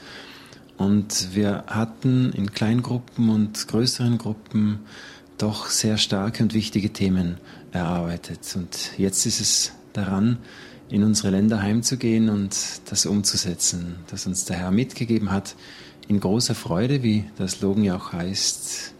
Und 0.78 1.36
wir 1.36 1.65
hatten 1.67 2.32
in 2.32 2.53
Kleingruppen 2.53 3.30
und 3.30 3.67
größeren 3.67 4.17
Gruppen 4.17 4.80
doch 5.38 5.67
sehr 5.67 5.97
starke 5.97 6.43
und 6.43 6.53
wichtige 6.53 6.93
Themen 6.93 7.38
erarbeitet. 7.72 8.39
Und 8.55 8.97
jetzt 8.97 9.26
ist 9.26 9.41
es 9.41 9.74
daran, 9.93 10.38
in 10.92 11.04
unsere 11.04 11.30
Länder 11.30 11.62
heimzugehen 11.62 12.30
und 12.30 12.82
das 12.89 13.06
umzusetzen, 13.06 13.96
das 14.10 14.28
uns 14.28 14.46
der 14.46 14.58
Herr 14.58 14.72
mitgegeben 14.72 15.32
hat, 15.32 15.56
in 16.08 16.20
großer 16.20 16.54
Freude, 16.54 17.02
wie 17.02 17.24
das 17.38 17.54
Slogan 17.54 17.84
ja 17.86 17.96
auch 17.96 18.12
heißt, 18.12 18.94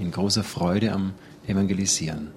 in 0.00 0.12
großer 0.12 0.44
Freude 0.44 0.92
am 0.92 1.14
Evangelisieren. 1.46 2.28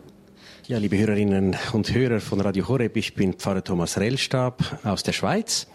Ja, 0.68 0.80
liebe 0.80 0.98
Hörerinnen 0.98 1.56
und 1.74 1.94
Hörer 1.94 2.20
von 2.20 2.42
Radio 2.42 2.68
Horeb, 2.68 2.98
ich 2.98 3.14
bin 3.14 3.34
Pfarrer 3.34 3.64
Thomas 3.64 4.00
Rellstab 4.00 4.80
aus 4.84 5.04
der 5.04 5.14
Schweiz. 5.14 5.68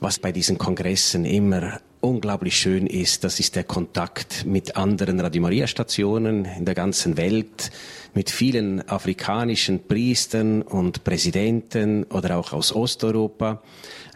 Was 0.00 0.18
bei 0.18 0.32
diesen 0.32 0.58
Kongressen 0.58 1.24
immer 1.24 1.80
unglaublich 2.00 2.56
schön 2.56 2.88
ist, 2.88 3.22
das 3.22 3.38
ist 3.38 3.54
der 3.54 3.64
Kontakt 3.64 4.44
mit 4.44 4.76
anderen 4.76 5.20
Radio 5.20 5.42
Maria 5.42 5.68
Stationen 5.68 6.44
in 6.44 6.64
der 6.64 6.74
ganzen 6.74 7.16
Welt, 7.16 7.70
mit 8.18 8.30
vielen 8.30 8.82
afrikanischen 8.88 9.86
Priestern 9.86 10.62
und 10.62 11.04
Präsidenten 11.04 12.02
oder 12.02 12.36
auch 12.36 12.52
aus 12.52 12.74
Osteuropa 12.74 13.62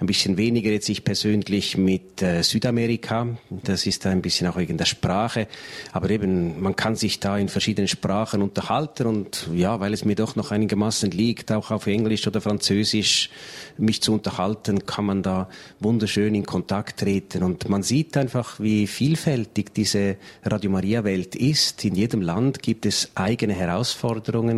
ein 0.02 0.06
bisschen 0.06 0.36
weniger 0.36 0.70
jetzt 0.70 0.88
ich 0.88 1.04
persönlich 1.04 1.76
mit 1.78 2.20
äh, 2.22 2.42
Südamerika. 2.42 3.28
Das 3.50 3.86
ist 3.86 4.04
ein 4.04 4.20
bisschen 4.20 4.48
auch 4.48 4.56
wegen 4.56 4.76
der 4.76 4.84
Sprache. 4.84 5.46
Aber 5.92 6.10
eben, 6.10 6.60
man 6.60 6.74
kann 6.74 6.96
sich 6.96 7.20
da 7.20 7.38
in 7.38 7.48
verschiedenen 7.48 7.86
Sprachen 7.86 8.42
unterhalten 8.42 9.06
und 9.06 9.48
ja, 9.54 9.78
weil 9.78 9.92
es 9.92 10.04
mir 10.04 10.16
doch 10.16 10.34
noch 10.34 10.50
einigermaßen 10.50 11.12
liegt, 11.12 11.52
auch 11.52 11.70
auf 11.70 11.86
Englisch 11.86 12.26
oder 12.26 12.40
Französisch 12.40 13.30
mich 13.78 14.02
zu 14.02 14.12
unterhalten, 14.12 14.86
kann 14.86 15.04
man 15.04 15.22
da 15.22 15.48
wunderschön 15.78 16.34
in 16.34 16.44
Kontakt 16.44 16.98
treten. 16.98 17.44
Und 17.44 17.68
man 17.68 17.84
sieht 17.84 18.16
einfach, 18.16 18.58
wie 18.58 18.88
vielfältig 18.88 19.72
diese 19.72 20.16
Radio 20.44 20.70
Maria 20.70 21.04
Welt 21.04 21.36
ist. 21.36 21.84
In 21.84 21.94
jedem 21.94 22.22
Land 22.22 22.60
gibt 22.60 22.86
es 22.86 23.12
eigene 23.14 23.54
Herausforderungen, 23.54 23.91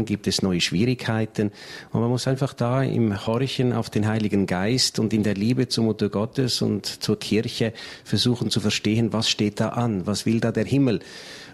gibt 0.05 0.27
es 0.27 0.43
neue 0.43 0.61
Schwierigkeiten. 0.61 1.53
Und 1.93 2.01
man 2.01 2.11
muss 2.11 2.27
einfach 2.27 2.53
da 2.53 2.83
im 2.83 3.27
Horchen 3.27 3.73
auf 3.73 3.91
den 3.91 4.07
Heiligen 4.07 4.47
Geist 4.47 4.99
und 4.99 5.13
in 5.13 5.23
der 5.23 5.35
Liebe 5.35 5.69
zur 5.69 5.85
Mutter 5.85 6.09
Gottes 6.09 6.63
und 6.63 6.87
zur 6.87 7.19
Kirche 7.19 7.73
versuchen 8.05 8.51
zu 8.51 8.61
verstehen, 8.61 9.13
was 9.13 9.29
steht 9.29 9.61
da 9.61 9.71
an, 9.71 10.07
was 10.07 10.27
will 10.27 10.41
da 10.41 10.53
der 10.53 10.65
Himmel, 10.65 11.01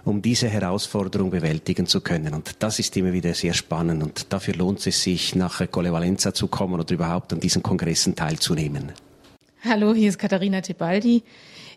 um 0.04 0.22
diese 0.22 0.48
Herausforderung 0.48 1.30
bewältigen 1.30 1.86
zu 1.86 2.00
können. 2.00 2.34
Und 2.34 2.56
das 2.58 2.78
ist 2.78 2.96
immer 2.96 3.12
wieder 3.12 3.34
sehr 3.34 3.54
spannend 3.54 4.02
und 4.02 4.32
dafür 4.32 4.54
lohnt 4.54 4.86
es 4.86 5.02
sich, 5.02 5.34
nach 5.34 5.62
Colle 5.70 5.92
Valenza 5.92 6.34
zu 6.34 6.48
kommen 6.48 6.80
oder 6.80 6.94
überhaupt 6.94 7.32
an 7.32 7.40
diesen 7.40 7.62
Kongressen 7.62 8.16
teilzunehmen. 8.16 8.92
Hallo, 9.62 9.92
hier 9.94 10.08
ist 10.08 10.18
Katharina 10.18 10.62
Tebaldi. 10.62 11.22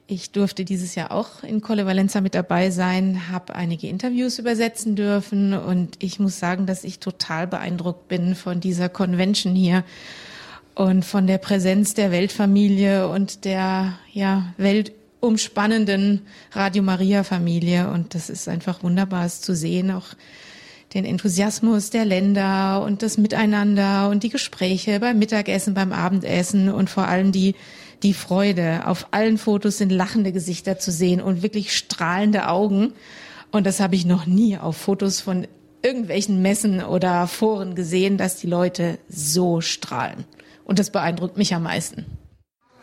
Ich 0.05 0.31
durfte 0.31 0.65
dieses 0.65 0.95
Jahr 0.95 1.11
auch 1.11 1.43
in 1.43 1.61
Colle 1.61 1.85
Valenza 1.85 2.19
mit 2.19 2.35
dabei 2.35 2.71
sein, 2.71 3.29
habe 3.31 3.55
einige 3.55 3.87
Interviews 3.87 4.37
übersetzen 4.37 4.97
dürfen 4.97 5.53
und 5.53 5.95
ich 5.99 6.19
muss 6.19 6.39
sagen, 6.39 6.65
dass 6.65 6.83
ich 6.83 6.99
total 6.99 7.47
beeindruckt 7.47 8.09
bin 8.09 8.35
von 8.35 8.59
dieser 8.59 8.89
Convention 8.89 9.55
hier 9.55 9.85
und 10.75 11.05
von 11.05 11.25
der 11.25 11.37
Präsenz 11.37 11.93
der 11.93 12.11
Weltfamilie 12.11 13.07
und 13.07 13.45
der 13.45 13.93
ja, 14.11 14.53
weltumspannenden 14.57 16.21
Radio 16.51 16.83
Maria 16.83 17.23
Familie. 17.23 17.89
Und 17.89 18.13
das 18.13 18.29
ist 18.29 18.49
einfach 18.49 18.83
wunderbar, 18.83 19.25
es 19.25 19.39
zu 19.39 19.55
sehen, 19.55 19.89
auch 19.91 20.07
den 20.93 21.05
Enthusiasmus 21.05 21.89
der 21.89 22.05
Länder 22.05 22.83
und 22.83 23.01
das 23.01 23.17
Miteinander 23.17 24.09
und 24.09 24.23
die 24.23 24.29
Gespräche 24.29 24.99
beim 24.99 25.17
Mittagessen, 25.17 25.73
beim 25.73 25.91
Abendessen 25.91 26.69
und 26.69 26.89
vor 26.89 27.07
allem 27.07 27.31
die, 27.31 27.55
die 28.03 28.13
Freude. 28.13 28.85
Auf 28.85 29.07
allen 29.11 29.37
Fotos 29.37 29.77
sind 29.77 29.91
lachende 29.91 30.31
Gesichter 30.31 30.77
zu 30.77 30.91
sehen 30.91 31.21
und 31.21 31.41
wirklich 31.41 31.75
strahlende 31.75 32.47
Augen. 32.47 32.93
Und 33.51 33.65
das 33.65 33.79
habe 33.79 33.95
ich 33.95 34.05
noch 34.05 34.25
nie 34.25 34.57
auf 34.57 34.77
Fotos 34.77 35.21
von 35.21 35.47
irgendwelchen 35.81 36.41
Messen 36.41 36.83
oder 36.83 37.27
Foren 37.27 37.75
gesehen, 37.75 38.17
dass 38.17 38.37
die 38.37 38.47
Leute 38.47 38.99
so 39.09 39.61
strahlen. 39.61 40.25
Und 40.65 40.79
das 40.79 40.91
beeindruckt 40.91 41.37
mich 41.37 41.53
am 41.53 41.63
meisten. 41.63 42.05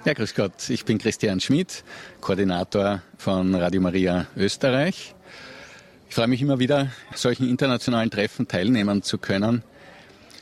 Ja, 0.04 0.14
grüß 0.14 0.34
Gott. 0.34 0.68
Ich 0.70 0.84
bin 0.84 0.98
Christian 0.98 1.40
Schmidt, 1.40 1.84
Koordinator 2.20 3.02
von 3.18 3.54
Radio 3.54 3.80
Maria 3.80 4.26
Österreich. 4.36 5.14
Ich 6.08 6.14
freue 6.14 6.28
mich 6.28 6.42
immer 6.42 6.58
wieder, 6.58 6.88
solchen 7.14 7.48
internationalen 7.48 8.10
Treffen 8.10 8.48
teilnehmen 8.48 9.02
zu 9.02 9.18
können. 9.18 9.62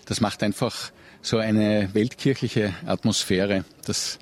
Das 0.06 0.20
macht 0.20 0.42
einfach 0.42 0.90
so 1.22 1.38
eine 1.38 1.90
weltkirchliche 1.92 2.72
Atmosphäre. 2.86 3.64
Das 3.84 4.18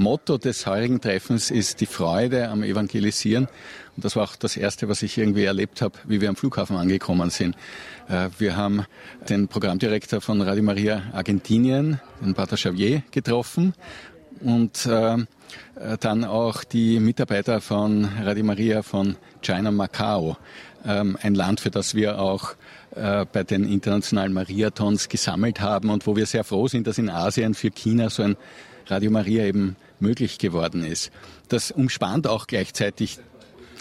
Motto 0.00 0.38
des 0.38 0.66
heurigen 0.66 0.98
Treffens 1.02 1.50
ist 1.50 1.82
die 1.82 1.86
Freude 1.86 2.48
am 2.48 2.62
Evangelisieren. 2.62 3.48
Und 3.94 4.04
das 4.04 4.16
war 4.16 4.24
auch 4.24 4.34
das 4.34 4.56
Erste, 4.56 4.88
was 4.88 5.02
ich 5.02 5.18
irgendwie 5.18 5.44
erlebt 5.44 5.82
habe, 5.82 5.98
wie 6.04 6.22
wir 6.22 6.30
am 6.30 6.36
Flughafen 6.36 6.76
angekommen 6.76 7.28
sind. 7.28 7.54
Äh, 8.08 8.30
wir 8.38 8.56
haben 8.56 8.86
den 9.28 9.46
Programmdirektor 9.48 10.22
von 10.22 10.40
Radio 10.40 10.62
Maria 10.62 11.02
Argentinien, 11.12 12.00
den 12.22 12.32
Pater 12.32 12.56
Xavier, 12.56 13.02
getroffen 13.10 13.74
und 14.40 14.86
äh, 14.86 15.18
dann 16.00 16.24
auch 16.24 16.64
die 16.64 16.98
Mitarbeiter 16.98 17.60
von 17.60 18.08
Radio 18.24 18.44
Maria 18.44 18.82
von 18.82 19.16
China 19.42 19.70
Macau, 19.70 20.38
ähm, 20.86 21.18
ein 21.20 21.34
Land, 21.34 21.60
für 21.60 21.70
das 21.70 21.94
wir 21.94 22.18
auch 22.18 22.54
äh, 22.96 23.26
bei 23.30 23.44
den 23.44 23.70
internationalen 23.70 24.32
Mariatons 24.32 25.10
gesammelt 25.10 25.60
haben 25.60 25.90
und 25.90 26.06
wo 26.06 26.16
wir 26.16 26.24
sehr 26.24 26.44
froh 26.44 26.68
sind, 26.68 26.86
dass 26.86 26.96
in 26.96 27.10
Asien 27.10 27.52
für 27.52 27.70
China 27.70 28.08
so 28.08 28.22
ein 28.22 28.38
Radio 28.86 29.10
Maria 29.10 29.44
eben 29.44 29.76
möglich 30.00 30.38
geworden 30.38 30.84
ist. 30.84 31.10
Das 31.48 31.70
umspannt 31.70 32.26
auch 32.26 32.46
gleichzeitig 32.46 33.18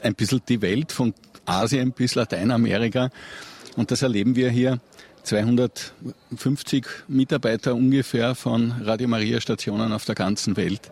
ein 0.01 0.15
bisschen 0.15 0.41
die 0.47 0.61
Welt 0.61 0.91
von 0.91 1.13
Asien 1.45 1.91
bis 1.91 2.15
Lateinamerika 2.15 3.09
und 3.75 3.91
das 3.91 4.01
erleben 4.01 4.35
wir 4.35 4.49
hier. 4.49 4.79
250 5.23 6.85
Mitarbeiter 7.07 7.75
ungefähr 7.75 8.35
von 8.35 8.71
Radio 8.83 9.07
Maria 9.07 9.41
Stationen 9.41 9.91
auf 9.91 10.05
der 10.05 10.15
ganzen 10.15 10.55
Welt 10.57 10.91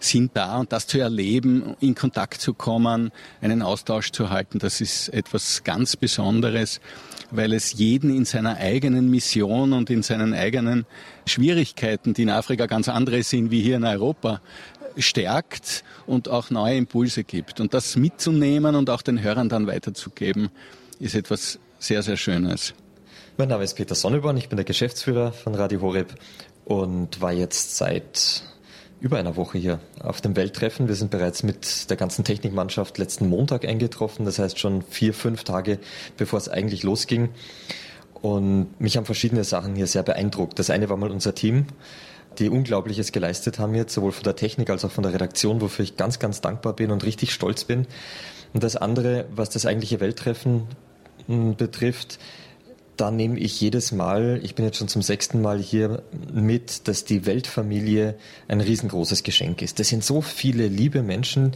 sind 0.00 0.32
da 0.34 0.58
und 0.58 0.72
das 0.72 0.86
zu 0.86 0.98
erleben, 0.98 1.76
in 1.80 1.94
Kontakt 1.94 2.40
zu 2.40 2.54
kommen, 2.54 3.10
einen 3.40 3.62
Austausch 3.62 4.12
zu 4.12 4.30
halten, 4.30 4.58
das 4.58 4.80
ist 4.80 5.08
etwas 5.08 5.64
ganz 5.64 5.96
Besonderes, 5.96 6.80
weil 7.30 7.52
es 7.52 7.74
jeden 7.74 8.14
in 8.14 8.24
seiner 8.24 8.56
eigenen 8.56 9.10
Mission 9.10 9.72
und 9.72 9.90
in 9.90 10.02
seinen 10.02 10.34
eigenen 10.34 10.86
Schwierigkeiten, 11.26 12.14
die 12.14 12.22
in 12.22 12.30
Afrika 12.30 12.66
ganz 12.66 12.88
andere 12.88 13.22
sind 13.22 13.50
wie 13.50 13.62
hier 13.62 13.76
in 13.76 13.84
Europa, 13.84 14.40
stärkt 14.96 15.84
und 16.06 16.28
auch 16.28 16.50
neue 16.50 16.76
Impulse 16.76 17.24
gibt. 17.24 17.60
Und 17.60 17.74
das 17.74 17.96
mitzunehmen 17.96 18.74
und 18.74 18.90
auch 18.90 19.02
den 19.02 19.22
Hörern 19.22 19.48
dann 19.48 19.66
weiterzugeben, 19.66 20.48
ist 20.98 21.14
etwas 21.14 21.58
sehr, 21.78 22.02
sehr 22.02 22.16
Schönes. 22.16 22.74
Mein 23.36 23.48
Name 23.48 23.62
ist 23.62 23.74
Peter 23.74 23.94
Sonneborn, 23.94 24.36
ich 24.36 24.48
bin 24.48 24.56
der 24.56 24.64
Geschäftsführer 24.64 25.32
von 25.32 25.54
Radio 25.54 25.80
Horeb 25.80 26.14
und 26.64 27.20
war 27.20 27.32
jetzt 27.32 27.76
seit 27.76 28.42
über 29.00 29.18
einer 29.18 29.36
Woche 29.36 29.58
hier 29.58 29.80
auf 30.00 30.20
dem 30.20 30.36
Welttreffen. 30.36 30.88
Wir 30.88 30.94
sind 30.94 31.10
bereits 31.10 31.42
mit 31.42 31.88
der 31.90 31.96
ganzen 31.96 32.24
Technikmannschaft 32.24 32.98
letzten 32.98 33.28
Montag 33.28 33.64
eingetroffen, 33.64 34.24
das 34.24 34.38
heißt 34.38 34.58
schon 34.58 34.82
vier, 34.82 35.14
fünf 35.14 35.44
Tage 35.44 35.78
bevor 36.16 36.38
es 36.38 36.48
eigentlich 36.48 36.82
losging. 36.82 37.28
Und 38.20 38.80
mich 38.80 38.96
haben 38.96 39.04
verschiedene 39.04 39.44
Sachen 39.44 39.76
hier 39.76 39.86
sehr 39.86 40.02
beeindruckt. 40.02 40.58
Das 40.58 40.70
eine 40.70 40.88
war 40.88 40.96
mal 40.96 41.10
unser 41.10 41.34
Team, 41.34 41.66
die 42.38 42.48
Unglaubliches 42.48 43.12
geleistet 43.12 43.58
haben 43.58 43.74
jetzt, 43.74 43.94
sowohl 43.94 44.12
von 44.12 44.24
der 44.24 44.36
Technik 44.36 44.70
als 44.70 44.84
auch 44.84 44.90
von 44.90 45.02
der 45.02 45.12
Redaktion, 45.12 45.60
wofür 45.60 45.84
ich 45.84 45.96
ganz, 45.96 46.18
ganz 46.18 46.40
dankbar 46.40 46.72
bin 46.72 46.90
und 46.90 47.04
richtig 47.04 47.32
stolz 47.32 47.64
bin. 47.64 47.86
Und 48.52 48.64
das 48.64 48.76
andere, 48.76 49.26
was 49.30 49.50
das 49.50 49.66
eigentliche 49.66 50.00
Welttreffen 50.00 50.66
hm, 51.26 51.56
betrifft, 51.56 52.18
da 52.98 53.12
nehme 53.12 53.38
ich 53.38 53.60
jedes 53.60 53.92
Mal, 53.92 54.40
ich 54.42 54.56
bin 54.56 54.64
jetzt 54.64 54.76
schon 54.76 54.88
zum 54.88 55.02
sechsten 55.02 55.40
Mal 55.40 55.60
hier 55.60 56.02
mit, 56.32 56.88
dass 56.88 57.04
die 57.04 57.26
Weltfamilie 57.26 58.16
ein 58.48 58.60
riesengroßes 58.60 59.22
Geschenk 59.22 59.62
ist. 59.62 59.78
Das 59.78 59.88
sind 59.88 60.04
so 60.04 60.20
viele 60.20 60.66
liebe 60.66 61.02
Menschen, 61.02 61.52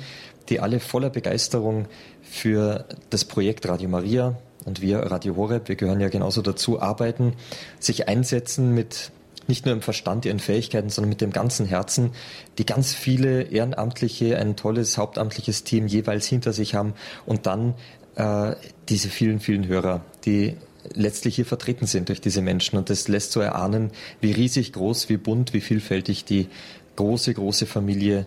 die 0.49 0.61
alle 0.61 0.79
voller 0.79 1.11
Begeisterung 1.11 1.87
für 2.23 2.87
das 3.11 3.25
Projekt 3.25 3.69
Radio 3.69 3.89
Maria 3.89 4.39
und 4.65 4.81
wir 4.81 4.99
Radio 4.99 5.35
Horeb, 5.35 5.69
wir 5.69 5.75
gehören 5.75 6.01
ja 6.01 6.09
genauso 6.09 6.43
dazu, 6.43 6.81
arbeiten, 6.81 7.35
sich 7.81 8.09
einsetzen 8.09 8.73
mit 8.73 9.11
nicht 9.49 9.67
nur 9.67 9.75
im 9.75 9.83
Verstand, 9.83 10.25
ihren 10.25 10.39
Fähigkeiten, 10.39 10.89
sondern 10.89 11.09
mit 11.09 11.21
dem 11.21 11.33
ganzen 11.33 11.67
Herzen, 11.67 12.13
die 12.59 12.65
ganz 12.65 12.95
viele 12.95 13.43
Ehrenamtliche, 13.43 14.39
ein 14.39 14.55
tolles 14.55 14.97
hauptamtliches 14.97 15.65
Team 15.65 15.89
jeweils 15.89 16.27
hinter 16.27 16.53
sich 16.53 16.77
haben 16.77 16.95
und 17.27 17.47
dann 17.47 17.75
äh, 18.15 18.55
diese 18.89 19.09
vielen, 19.09 19.41
vielen 19.41 19.67
Hörer, 19.67 20.03
die 20.25 20.57
letztlich 20.95 21.37
hier 21.37 21.47
vertreten 21.47 21.87
sind 21.87 22.09
durch 22.09 22.21
diese 22.21 22.43
Menschen. 22.43 22.77
Und 22.77 22.91
das 22.91 23.09
lässt 23.09 23.33
so 23.33 23.41
erahnen, 23.41 23.91
wie 24.21 24.33
riesig 24.33 24.73
groß, 24.73 25.09
wie 25.09 25.17
bunt, 25.17 25.53
wie 25.53 25.61
vielfältig 25.61 26.25
die 26.25 26.49
große, 26.97 27.35
große 27.35 27.67
Familie 27.67 28.27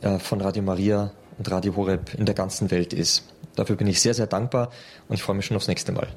äh, 0.00 0.18
von 0.18 0.40
Radio 0.40 0.62
Maria 0.62 1.12
und 1.38 1.50
Radio 1.50 1.76
Horeb 1.76 2.14
in 2.18 2.26
der 2.26 2.34
ganzen 2.34 2.70
Welt 2.70 2.92
ist. 2.92 3.24
Dafür 3.56 3.76
bin 3.76 3.86
ich 3.86 4.00
sehr, 4.00 4.14
sehr 4.14 4.26
dankbar 4.26 4.70
und 5.08 5.14
ich 5.14 5.22
freue 5.22 5.36
mich 5.36 5.46
schon 5.46 5.56
aufs 5.56 5.68
nächste 5.68 5.92
Mal. 5.92 6.08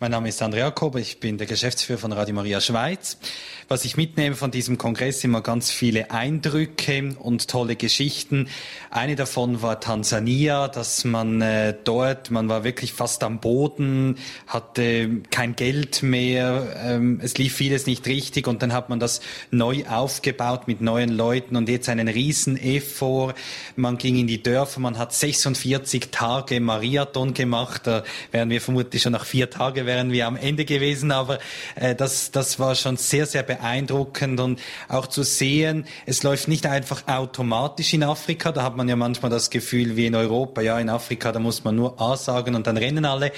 Mein 0.00 0.12
Name 0.12 0.28
ist 0.28 0.40
Andrea 0.42 0.66
Jakob, 0.66 0.94
ich 0.94 1.18
bin 1.18 1.38
der 1.38 1.48
Geschäftsführer 1.48 1.98
von 1.98 2.12
Radio 2.12 2.32
Maria 2.32 2.60
Schweiz. 2.60 3.18
Was 3.66 3.84
ich 3.84 3.96
mitnehme 3.96 4.36
von 4.36 4.52
diesem 4.52 4.78
Kongress 4.78 5.24
immer 5.24 5.42
ganz 5.42 5.72
viele 5.72 6.12
Eindrücke 6.12 7.16
und 7.18 7.48
tolle 7.48 7.74
Geschichten. 7.74 8.48
Eine 8.90 9.16
davon 9.16 9.60
war 9.60 9.80
Tansania, 9.80 10.68
dass 10.68 11.04
man 11.04 11.42
äh, 11.42 11.74
dort, 11.82 12.30
man 12.30 12.48
war 12.48 12.62
wirklich 12.62 12.92
fast 12.92 13.24
am 13.24 13.40
Boden, 13.40 14.18
hatte 14.46 15.20
kein 15.30 15.56
Geld 15.56 16.04
mehr, 16.04 16.76
ähm, 16.82 17.18
es 17.20 17.36
lief 17.36 17.56
vieles 17.56 17.86
nicht 17.86 18.06
richtig 18.06 18.46
und 18.46 18.62
dann 18.62 18.72
hat 18.72 18.88
man 18.90 19.00
das 19.00 19.20
neu 19.50 19.84
aufgebaut 19.86 20.68
mit 20.68 20.80
neuen 20.80 21.10
Leuten 21.10 21.56
und 21.56 21.68
jetzt 21.68 21.88
einen 21.88 22.06
riesen 22.06 22.56
Effort. 22.56 23.34
Man 23.74 23.98
ging 23.98 24.16
in 24.16 24.28
die 24.28 24.42
Dörfer, 24.42 24.78
man 24.78 24.96
hat 24.96 25.12
46 25.12 26.10
Tage 26.12 26.60
Mariathon 26.60 27.34
gemacht, 27.34 27.82
da 27.88 28.04
wären 28.30 28.48
wir 28.48 28.60
vermutlich 28.60 29.02
schon 29.02 29.12
nach 29.12 29.26
vier 29.26 29.50
Tagen 29.50 29.87
wären 29.88 30.12
wir 30.12 30.28
am 30.28 30.36
Ende 30.36 30.64
gewesen. 30.64 31.10
Aber 31.10 31.40
äh, 31.74 31.96
das, 31.96 32.30
das 32.30 32.60
war 32.60 32.76
schon 32.76 32.96
sehr, 32.96 33.26
sehr 33.26 33.42
beeindruckend 33.42 34.38
und 34.38 34.60
auch 34.86 35.08
zu 35.08 35.24
sehen, 35.24 35.84
es 36.06 36.22
läuft 36.22 36.46
nicht 36.46 36.64
einfach 36.66 37.08
automatisch 37.08 37.92
in 37.94 38.04
Afrika. 38.04 38.52
Da 38.52 38.62
hat 38.62 38.76
man 38.76 38.88
ja 38.88 38.94
manchmal 38.94 39.32
das 39.32 39.50
Gefühl 39.50 39.96
wie 39.96 40.06
in 40.06 40.14
Europa, 40.14 40.60
ja, 40.60 40.78
in 40.78 40.88
Afrika, 40.88 41.32
da 41.32 41.40
muss 41.40 41.64
man 41.64 41.74
nur 41.74 42.00
A 42.00 42.16
sagen 42.16 42.54
und 42.54 42.68
dann 42.68 42.76
rennen 42.76 43.04
alle. 43.04 43.32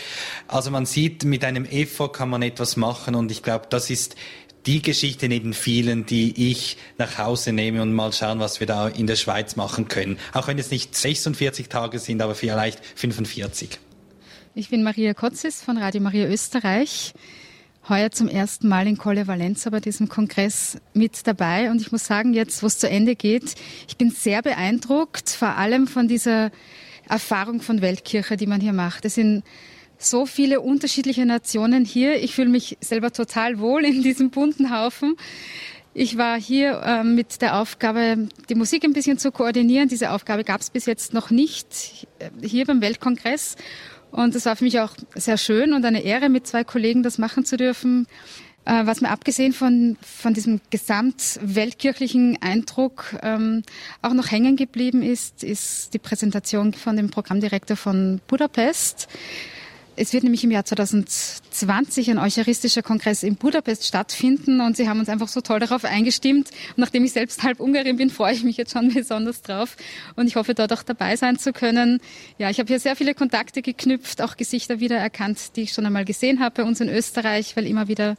Also 0.47 0.71
man 0.71 0.85
sieht, 0.85 1.25
mit 1.25 1.43
einem 1.43 1.65
Effort 1.65 2.13
kann 2.13 2.29
man 2.29 2.43
etwas 2.43 2.77
machen 2.77 3.15
und 3.15 3.31
ich 3.31 3.43
glaube, 3.43 3.67
das 3.71 3.89
ist 3.89 4.17
die 4.67 4.83
Geschichte 4.83 5.29
neben 5.29 5.55
vielen, 5.55 6.05
die 6.07 6.51
ich 6.51 6.77
nach 6.99 7.19
Hause 7.19 7.53
nehme 7.53 7.83
und 7.83 7.95
mal 7.95 8.13
schauen, 8.13 8.41
was 8.41 8.61
wir 8.61 8.67
da 8.67 8.89
in 8.89 9.07
der 9.07 9.17
Schweiz 9.17 9.57
machen 9.57 9.89
können. 9.89 10.19
Auch 10.33 10.49
wenn 10.49 10.59
es 10.59 10.71
nicht 10.71 10.95
46 10.95 11.69
Tage 11.69 11.99
sind, 11.99 12.21
aber 12.21 12.35
vielleicht 12.35 12.85
45. 12.97 13.79
Ich 14.53 14.69
bin 14.69 14.83
Maria 14.83 15.15
Kotzis 15.15 15.63
von 15.63 15.79
Radio 15.79 16.01
Maria 16.01 16.27
Österreich. 16.27 17.15
Heuer 17.89 18.11
zum 18.11 18.27
ersten 18.27 18.67
Mal 18.67 18.89
in 18.89 18.99
Colle 18.99 19.29
Valenza 19.29 19.71
bei 19.71 19.79
diesem 19.79 20.09
Kongress 20.09 20.79
mit 20.93 21.25
dabei. 21.29 21.71
Und 21.71 21.81
ich 21.81 21.93
muss 21.93 22.05
sagen, 22.05 22.35
jetzt, 22.35 22.61
wo 22.61 22.67
es 22.67 22.77
zu 22.79 22.91
Ende 22.91 23.15
geht, 23.15 23.55
ich 23.87 23.97
bin 23.97 24.11
sehr 24.11 24.43
beeindruckt, 24.43 25.31
vor 25.31 25.57
allem 25.57 25.87
von 25.87 26.09
dieser 26.09 26.51
Erfahrung 27.09 27.61
von 27.61 27.81
Weltkirche, 27.81 28.37
die 28.37 28.49
man 28.49 28.61
hier 28.61 28.73
macht. 28.73 29.05
Es 29.05 29.15
sind 29.15 29.45
so 29.99 30.27
viele 30.27 30.61
unterschiedliche 30.61 31.25
Nationen 31.27 31.85
hier. 31.85 32.21
Ich 32.21 32.35
fühle 32.35 32.51
mich 32.51 32.77
selber 32.81 33.13
total 33.13 33.61
wohl 33.61 33.85
in 33.85 34.03
diesem 34.03 34.31
bunten 34.31 34.77
Haufen. 34.77 35.15
Ich 35.95 36.19
war 36.19 36.41
hier 36.41 36.83
äh, 36.85 37.05
mit 37.05 37.41
der 37.41 37.61
Aufgabe, 37.61 38.29
die 38.49 38.55
Musik 38.57 38.83
ein 38.83 38.95
bisschen 38.95 39.19
zu 39.19 39.31
koordinieren. 39.31 39.89
Diese 39.89 40.11
Aufgabe 40.11 40.43
gab 40.43 40.61
es 40.61 40.71
bis 40.71 40.87
jetzt 40.87 41.15
noch 41.15 41.31
nicht 41.31 42.09
äh, 42.19 42.31
hier 42.47 42.65
beim 42.65 42.81
Weltkongress. 42.81 43.57
Und 44.11 44.35
es 44.35 44.47
war 44.47 44.57
für 44.57 44.65
mich 44.65 44.81
auch 44.81 44.95
sehr 45.15 45.39
schön 45.39 45.73
und 45.73 45.85
eine 45.85 46.03
Ehre, 46.03 46.29
mit 46.29 46.47
zwei 46.47 46.65
Kollegen 46.65 47.03
das 47.03 47.19
machen 47.19 47.45
zu 47.45 47.57
dürfen. 47.57 48.07
Äh, 48.65 48.85
was 48.85 49.01
mir 49.01 49.11
abgesehen 49.11 49.53
von, 49.53 49.97
von 50.03 50.35
diesem 50.35 50.61
gesamtweltkirchlichen 50.71 52.39
Eindruck 52.43 53.17
ähm, 53.23 53.63
auch 54.03 54.13
noch 54.13 54.31
hängen 54.31 54.57
geblieben 54.57 55.03
ist, 55.03 55.43
ist 55.43 55.95
die 55.95 55.99
Präsentation 55.99 56.75
von 56.75 56.97
dem 56.97 57.11
Programmdirektor 57.11 57.77
von 57.77 58.21
Budapest. 58.27 59.09
Es 60.01 60.15
wird 60.15 60.25
nämlich 60.25 60.43
im 60.45 60.51
Jahr 60.51 60.65
2020 60.65 62.11
ein 62.11 62.19
eucharistischer 62.19 62.81
Kongress 62.81 63.23
in 63.23 63.37
Budapest 63.37 63.85
stattfinden 63.85 64.63
und 64.63 64.75
Sie 64.75 64.89
haben 64.89 64.99
uns 64.99 65.11
einfach 65.11 65.29
so 65.29 65.43
toll 65.43 65.61
darauf 65.61 65.85
eingestimmt. 65.85 66.49
Und 66.71 66.79
nachdem 66.79 67.05
ich 67.05 67.13
selbst 67.13 67.43
halb 67.43 67.61
Ungarin 67.61 67.99
bin, 67.99 68.09
freue 68.09 68.33
ich 68.33 68.43
mich 68.43 68.57
jetzt 68.57 68.73
schon 68.73 68.89
besonders 68.95 69.43
drauf 69.43 69.77
und 70.17 70.27
ich 70.27 70.37
hoffe, 70.37 70.55
dort 70.55 70.73
auch 70.73 70.83
dabei 70.83 71.17
sein 71.17 71.39
zu 71.39 71.53
können. 71.53 72.01
Ja, 72.39 72.49
ich 72.49 72.59
habe 72.59 72.69
hier 72.69 72.81
sehr 72.81 72.97
viele 72.97 73.13
Kontakte 73.13 73.61
geknüpft, 73.61 74.23
auch 74.23 74.39
Gesichter 74.39 74.81
wiedererkannt, 74.81 75.55
die 75.57 75.63
ich 75.65 75.75
schon 75.75 75.85
einmal 75.85 76.07
gesehen 76.07 76.41
habe 76.41 76.63
bei 76.63 76.65
uns 76.67 76.81
in 76.81 76.89
Österreich, 76.89 77.55
weil 77.55 77.67
immer 77.67 77.87
wieder 77.87 78.17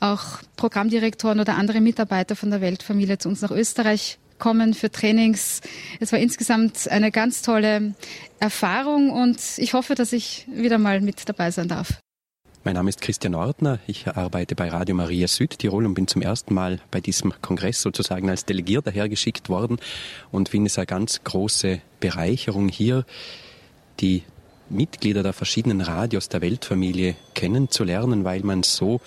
auch 0.00 0.42
Programmdirektoren 0.56 1.40
oder 1.40 1.56
andere 1.56 1.80
Mitarbeiter 1.80 2.36
von 2.36 2.50
der 2.50 2.60
Weltfamilie 2.60 3.16
zu 3.16 3.30
uns 3.30 3.40
nach 3.40 3.52
Österreich 3.52 4.18
kommen 4.42 4.74
für 4.74 4.90
Trainings. 4.90 5.60
Es 6.00 6.10
war 6.10 6.18
insgesamt 6.18 6.88
eine 6.88 7.12
ganz 7.12 7.42
tolle 7.42 7.94
Erfahrung 8.40 9.10
und 9.10 9.38
ich 9.58 9.72
hoffe, 9.72 9.94
dass 9.94 10.12
ich 10.12 10.48
wieder 10.52 10.78
mal 10.78 11.00
mit 11.00 11.28
dabei 11.28 11.52
sein 11.52 11.68
darf. 11.68 12.00
Mein 12.64 12.74
Name 12.74 12.88
ist 12.88 13.00
Christian 13.00 13.36
Ortner. 13.36 13.78
Ich 13.86 14.08
arbeite 14.08 14.56
bei 14.56 14.68
Radio 14.68 14.96
Maria 14.96 15.28
Südtirol 15.28 15.86
und 15.86 15.94
bin 15.94 16.08
zum 16.08 16.22
ersten 16.22 16.54
Mal 16.54 16.80
bei 16.90 17.00
diesem 17.00 17.32
Kongress 17.40 17.82
sozusagen 17.82 18.28
als 18.30 18.44
Delegierter 18.44 18.90
hergeschickt 18.90 19.48
worden 19.48 19.78
und 20.32 20.48
finde 20.48 20.66
es 20.66 20.76
eine 20.76 20.86
ganz 20.86 21.22
große 21.22 21.80
Bereicherung 22.00 22.68
hier, 22.68 23.04
die 24.00 24.24
Mitglieder 24.68 25.22
der 25.22 25.34
verschiedenen 25.34 25.80
Radios 25.82 26.28
der 26.28 26.40
Weltfamilie 26.40 27.14
kennenzulernen, 27.34 28.24
weil 28.24 28.40
man 28.40 28.64
so 28.64 29.00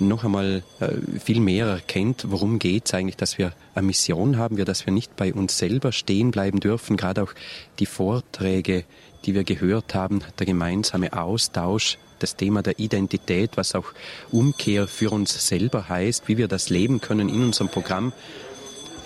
noch 0.00 0.24
einmal 0.24 0.62
äh, 0.80 1.18
viel 1.18 1.40
mehr 1.40 1.66
erkennt, 1.66 2.24
worum 2.28 2.58
geht 2.58 2.86
es 2.86 2.94
eigentlich, 2.94 3.16
dass 3.16 3.38
wir 3.38 3.52
eine 3.74 3.86
Mission 3.86 4.36
haben, 4.36 4.56
wir, 4.56 4.64
dass 4.64 4.86
wir 4.86 4.92
nicht 4.92 5.16
bei 5.16 5.32
uns 5.32 5.58
selber 5.58 5.92
stehen 5.92 6.30
bleiben 6.30 6.60
dürfen. 6.60 6.96
Gerade 6.96 7.22
auch 7.22 7.32
die 7.78 7.86
Vorträge, 7.86 8.84
die 9.24 9.34
wir 9.34 9.44
gehört 9.44 9.94
haben, 9.94 10.20
der 10.38 10.46
gemeinsame 10.46 11.12
Austausch, 11.12 11.98
das 12.18 12.36
Thema 12.36 12.62
der 12.62 12.78
Identität, 12.78 13.56
was 13.56 13.74
auch 13.74 13.92
Umkehr 14.30 14.88
für 14.88 15.10
uns 15.10 15.46
selber 15.46 15.88
heißt, 15.88 16.28
wie 16.28 16.36
wir 16.36 16.48
das 16.48 16.68
leben 16.68 17.00
können 17.00 17.28
in 17.28 17.42
unserem 17.42 17.68
Programm 17.68 18.12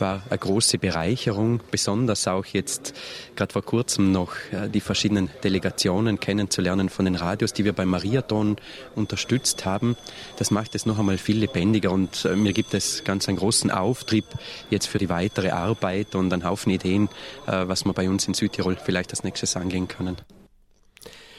war 0.03 0.21
eine 0.29 0.39
große 0.39 0.77
Bereicherung, 0.79 1.61
besonders 1.71 2.29
auch 2.29 2.45
jetzt 2.45 2.93
gerade 3.37 3.53
vor 3.53 3.63
kurzem 3.63 4.13
noch 4.13 4.35
äh, 4.51 4.69
die 4.69 4.81
verschiedenen 4.81 5.31
Delegationen 5.43 6.21
kennenzulernen 6.21 6.91
von 6.91 7.07
den 7.07 7.15
Radios, 7.15 7.55
die 7.55 7.65
wir 7.65 7.73
beim 7.73 7.89
Mariathon 7.89 8.57
unterstützt 8.97 9.65
haben. 9.65 9.97
Das 10.37 10.51
macht 10.51 10.75
es 10.75 10.85
noch 10.85 10.99
einmal 10.99 11.19
viel 11.19 11.39
lebendiger 11.39 11.93
und 11.93 12.25
äh, 12.25 12.37
mir 12.37 12.53
gibt 12.53 12.75
es 12.75 13.05
ganz 13.05 13.29
einen 13.29 13.39
großen 13.39 13.71
Auftrieb 13.71 14.25
jetzt 14.69 14.89
für 14.89 14.99
die 14.99 15.09
weitere 15.09 15.51
Arbeit 15.51 16.15
und 16.15 16.33
einen 16.33 16.45
Haufen 16.45 16.73
Ideen, 16.73 17.09
äh, 17.47 17.69
was 17.69 17.85
wir 17.85 17.95
bei 17.95 18.11
uns 18.11 18.27
in 18.27 18.35
Südtirol 18.35 18.77
vielleicht 18.85 19.11
als 19.11 19.23
nächstes 19.23 19.57
angehen 19.57 19.87
können. 19.87 20.17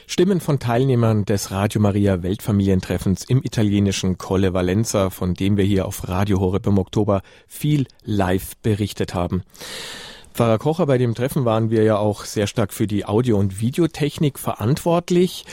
Stimmen 0.06 0.40
von 0.40 0.58
Teilnehmern 0.58 1.24
des 1.24 1.50
Radio 1.50 1.80
Maria 1.80 2.22
Weltfamilientreffens 2.22 3.24
im 3.24 3.42
italienischen 3.42 4.18
Colle 4.18 4.52
Valenza, 4.52 5.08
von 5.10 5.34
dem 5.34 5.56
wir 5.56 5.64
hier 5.64 5.86
auf 5.86 6.08
Radio 6.08 6.40
Horeb 6.40 6.66
im 6.66 6.78
Oktober 6.78 7.22
viel 7.46 7.86
live 8.04 8.56
berichtet 8.58 9.14
haben. 9.14 9.42
Pfarrer 10.34 10.58
Kocher, 10.58 10.86
bei 10.86 10.98
dem 10.98 11.14
Treffen 11.14 11.44
waren 11.44 11.70
wir 11.70 11.84
ja 11.84 11.96
auch 11.96 12.24
sehr 12.24 12.48
stark 12.48 12.72
für 12.72 12.88
die 12.88 13.06
Audio- 13.06 13.38
und 13.38 13.60
Videotechnik 13.60 14.40
verantwortlich. 14.40 15.44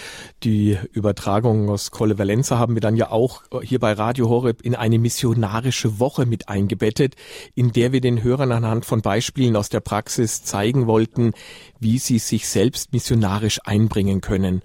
Die 0.42 0.76
Übertragung 0.92 1.70
aus 1.70 1.92
Colle 1.92 2.18
Valenza 2.18 2.58
haben 2.58 2.74
wir 2.74 2.82
dann 2.82 2.96
ja 2.96 3.12
auch 3.12 3.44
hier 3.62 3.78
bei 3.78 3.94
Radio 3.94 4.28
Horeb 4.28 4.64
in 4.64 4.74
eine 4.74 4.98
missionarische 4.98 6.00
Woche 6.00 6.26
mit 6.26 6.50
eingebettet, 6.50 7.14
in 7.54 7.72
der 7.72 7.92
wir 7.92 8.02
den 8.02 8.24
Hörern 8.24 8.52
anhand 8.52 8.86
von 8.86 9.04
Beispielen 9.04 9.56
aus 9.56 9.70
der 9.70 9.82
Praxis 9.82 10.44
zeigen 10.44 10.88
wollten, 10.88 11.34
wie 11.80 12.00
sie 12.00 12.18
sich 12.18 12.48
selbst 12.48 12.92
missionarisch 12.92 13.60
einbringen 13.64 14.20
können. 14.20 14.64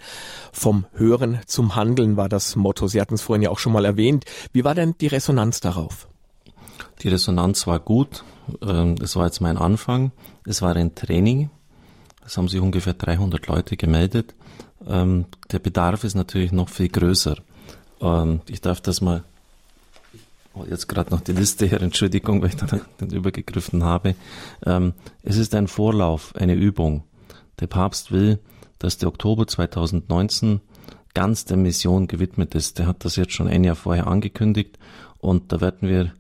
Vom 0.51 0.87
Hören 0.95 1.41
zum 1.45 1.77
Handeln 1.77 2.17
war 2.17 2.31
das 2.31 2.57
Motto. 2.57 2.87
Sie 2.87 3.03
hatten 3.03 3.17
es 3.17 3.23
vorhin 3.23 3.43
ja 3.43 3.51
auch 3.51 3.59
schon 3.59 3.75
mal 3.75 3.85
erwähnt. 3.85 4.25
Wie 4.55 4.65
war 4.65 4.75
denn 4.75 4.95
die 4.99 5.09
Resonanz 5.09 5.61
darauf? 5.61 6.09
Die 7.03 7.09
Resonanz 7.09 7.67
war 7.67 7.81
gut. 7.81 8.25
Ähm, 8.63 8.97
das 8.97 9.17
war 9.17 9.27
jetzt 9.27 9.41
mein 9.41 9.59
Anfang. 9.59 10.13
Es 10.45 10.63
war 10.63 10.75
ein 10.77 10.95
Training. 10.95 11.51
Es 12.25 12.37
haben 12.37 12.49
sich 12.49 12.61
ungefähr 12.61 12.95
300 12.95 13.47
Leute 13.47 13.77
gemeldet. 13.77 14.35
Ähm, 14.87 15.27
der 15.51 15.59
Bedarf 15.59 16.05
ist 16.05 16.15
natürlich 16.15 16.53
noch 16.53 16.69
viel 16.69 16.89
größer. 16.89 17.37
Ich 18.49 18.61
darf 18.61 18.83
das 18.83 19.01
mal 19.01 19.25
oh, 20.57 20.65
jetzt 20.69 20.89
gerade 20.89 21.11
noch 21.11 21.21
die 21.21 21.33
Liste 21.33 21.67
her, 21.67 21.81
Entschuldigung, 21.81 22.43
weil 22.43 22.51
ich 22.51 22.57
da 22.57 22.67
den 23.01 23.11
übergegriffen 23.11 23.85
habe. 23.85 24.15
Ähm, 24.65 24.95
es 25.23 25.37
ist 25.37 25.55
ein 25.55 25.69
Vorlauf, 25.69 26.35
eine 26.37 26.55
Übung. 26.55 27.05
Der 27.61 27.67
Papst 27.67 28.13
will, 28.13 28.39
dass 28.79 28.99
der 28.99 29.09
Oktober 29.09 29.47
2019 29.47 30.61
ganz 31.15 31.45
der 31.45 31.57
Mission 31.57 32.09
gewidmet 32.09 32.55
ist. 32.55 32.79
Der 32.79 32.87
hat 32.87 33.05
das 33.05 33.17
jetzt 33.17 33.33
schon 33.33 33.49
ein 33.49 33.65
Jahr 33.65 33.77
vorher 33.77 34.07
angekündigt 34.07 34.79
und 35.19 35.53
da 35.53 35.61
werden 35.61 35.89
wir 35.89 36.13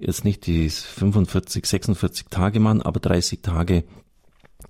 jetzt 0.00 0.24
nicht 0.24 0.46
die 0.46 0.68
45, 0.70 1.66
46 1.66 2.26
Tage 2.28 2.60
machen, 2.60 2.82
aber 2.82 3.00
30 3.00 3.42
Tage 3.42 3.84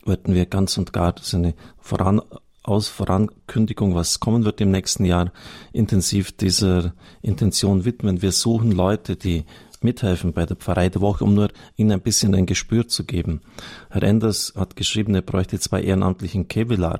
werden 0.04 0.34
wir 0.34 0.46
ganz 0.46 0.76
und 0.78 0.92
gar 0.92 1.14
so 1.20 1.36
eine 1.36 1.54
Voran 1.78 2.20
aus 2.62 2.88
Vorankündigung, 2.88 3.94
was 3.94 4.20
kommen 4.20 4.44
wird 4.44 4.60
im 4.60 4.70
nächsten 4.70 5.04
Jahr, 5.04 5.32
intensiv 5.72 6.32
dieser 6.32 6.94
Intention 7.22 7.84
widmen. 7.84 8.20
Wir 8.20 8.32
suchen 8.32 8.70
Leute, 8.70 9.16
die 9.16 9.44
mithelfen 9.80 10.34
bei 10.34 10.44
der 10.44 10.56
Pfarrei 10.56 10.90
der 10.90 11.00
Woche, 11.00 11.24
um 11.24 11.34
nur 11.34 11.48
ihnen 11.76 11.92
ein 11.92 12.02
bisschen 12.02 12.34
ein 12.34 12.44
Gespür 12.44 12.86
zu 12.86 13.04
geben. 13.04 13.40
Herr 13.88 14.02
Enders 14.02 14.52
hat 14.56 14.76
geschrieben, 14.76 15.14
er 15.14 15.22
bräuchte 15.22 15.58
zwei 15.58 15.82
ehrenamtlichen 15.82 16.48
Kevlar. 16.48 16.98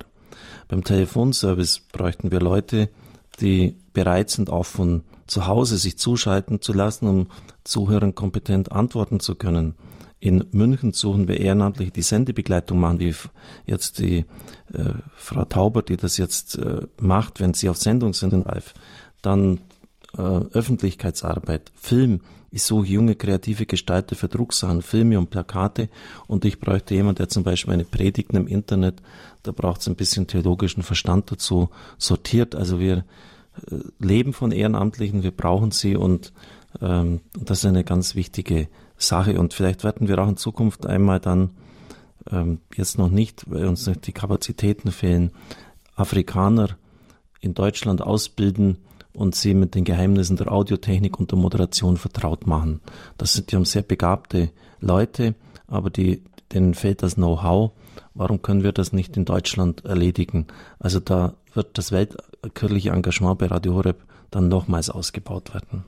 Beim 0.67 0.83
Telefonservice 0.83 1.81
bräuchten 1.91 2.31
wir 2.31 2.39
Leute, 2.39 2.89
die 3.39 3.77
bereit 3.93 4.31
sind, 4.31 4.49
auch 4.49 4.65
von 4.65 5.03
zu 5.31 5.47
Hause 5.47 5.77
sich 5.77 5.97
zuschalten 5.97 6.61
zu 6.61 6.73
lassen, 6.73 7.07
um 7.07 7.27
Zuhörern 7.63 8.15
kompetent 8.15 8.73
antworten 8.73 9.21
zu 9.21 9.35
können. 9.35 9.75
In 10.19 10.45
München 10.51 10.91
suchen 10.91 11.29
wir 11.29 11.39
ehrenamtlich 11.39 11.93
die 11.93 12.01
Sendebegleitung 12.01 12.77
machen, 12.77 12.99
wie 12.99 13.15
jetzt 13.65 13.99
die 13.99 14.25
äh, 14.73 14.93
Frau 15.15 15.45
Tauber, 15.45 15.83
die 15.83 15.95
das 15.95 16.17
jetzt 16.17 16.57
äh, 16.57 16.81
macht, 16.99 17.39
wenn 17.39 17.53
sie 17.53 17.69
auf 17.69 17.77
Sendung 17.77 18.13
sind 18.13 18.33
in 18.33 18.43
live. 18.43 18.73
Dann 19.21 19.61
äh, 20.17 20.21
Öffentlichkeitsarbeit, 20.21 21.71
Film. 21.75 22.19
Ich 22.51 22.63
suche 22.63 22.87
junge 22.87 23.15
kreative 23.15 23.65
Gestalter 23.65 24.17
für 24.17 24.27
Drucksachen, 24.27 24.81
Filme 24.81 25.17
und 25.17 25.29
Plakate 25.29 25.87
und 26.27 26.43
ich 26.43 26.59
bräuchte 26.59 26.93
jemanden, 26.93 27.19
der 27.19 27.29
zum 27.29 27.43
Beispiel 27.43 27.73
eine 27.73 27.85
Predigt 27.85 28.33
im 28.33 28.47
Internet, 28.47 29.01
da 29.43 29.53
braucht 29.53 29.79
es 29.79 29.87
ein 29.87 29.95
bisschen 29.95 30.27
theologischen 30.27 30.83
Verstand 30.83 31.31
dazu, 31.31 31.69
sortiert. 31.97 32.53
Also 32.53 32.81
wir 32.81 33.05
leben 33.99 34.33
von 34.33 34.51
Ehrenamtlichen, 34.51 35.23
wir 35.23 35.31
brauchen 35.31 35.71
sie 35.71 35.95
und 35.95 36.33
ähm, 36.81 37.21
das 37.33 37.59
ist 37.59 37.65
eine 37.65 37.83
ganz 37.83 38.15
wichtige 38.15 38.67
Sache. 38.97 39.39
Und 39.39 39.53
vielleicht 39.53 39.83
werden 39.83 40.07
wir 40.07 40.19
auch 40.19 40.29
in 40.29 40.37
Zukunft 40.37 40.85
einmal 40.85 41.19
dann, 41.19 41.51
ähm, 42.31 42.59
jetzt 42.75 42.97
noch 42.97 43.09
nicht, 43.09 43.49
weil 43.49 43.65
uns 43.65 43.89
die 44.05 44.11
Kapazitäten 44.11 44.91
fehlen, 44.91 45.31
Afrikaner 45.95 46.77
in 47.41 47.53
Deutschland 47.53 48.01
ausbilden 48.01 48.77
und 49.13 49.35
sie 49.35 49.53
mit 49.53 49.75
den 49.75 49.83
Geheimnissen 49.83 50.37
der 50.37 50.51
Audiotechnik 50.51 51.19
und 51.19 51.31
der 51.31 51.39
Moderation 51.39 51.97
vertraut 51.97 52.47
machen. 52.47 52.79
Das 53.17 53.33
sind, 53.33 53.51
haben 53.53 53.65
sehr 53.65 53.81
begabte 53.81 54.51
Leute, 54.79 55.35
aber 55.67 55.89
die, 55.89 56.23
denen 56.53 56.73
fehlt 56.73 57.03
das 57.03 57.15
Know-how. 57.15 57.71
Warum 58.13 58.41
können 58.41 58.63
wir 58.63 58.71
das 58.71 58.93
nicht 58.93 59.17
in 59.17 59.25
Deutschland 59.25 59.83
erledigen? 59.85 60.47
Also 60.79 60.99
da 60.99 61.33
wird 61.53 61.77
das 61.77 61.91
weltkirchliche 62.41 62.89
Engagement 62.89 63.37
bei 63.37 63.47
Radio 63.47 63.75
Horeb 63.75 64.03
dann 64.31 64.47
nochmals 64.47 64.89
ausgebaut 64.89 65.53
werden. 65.53 65.83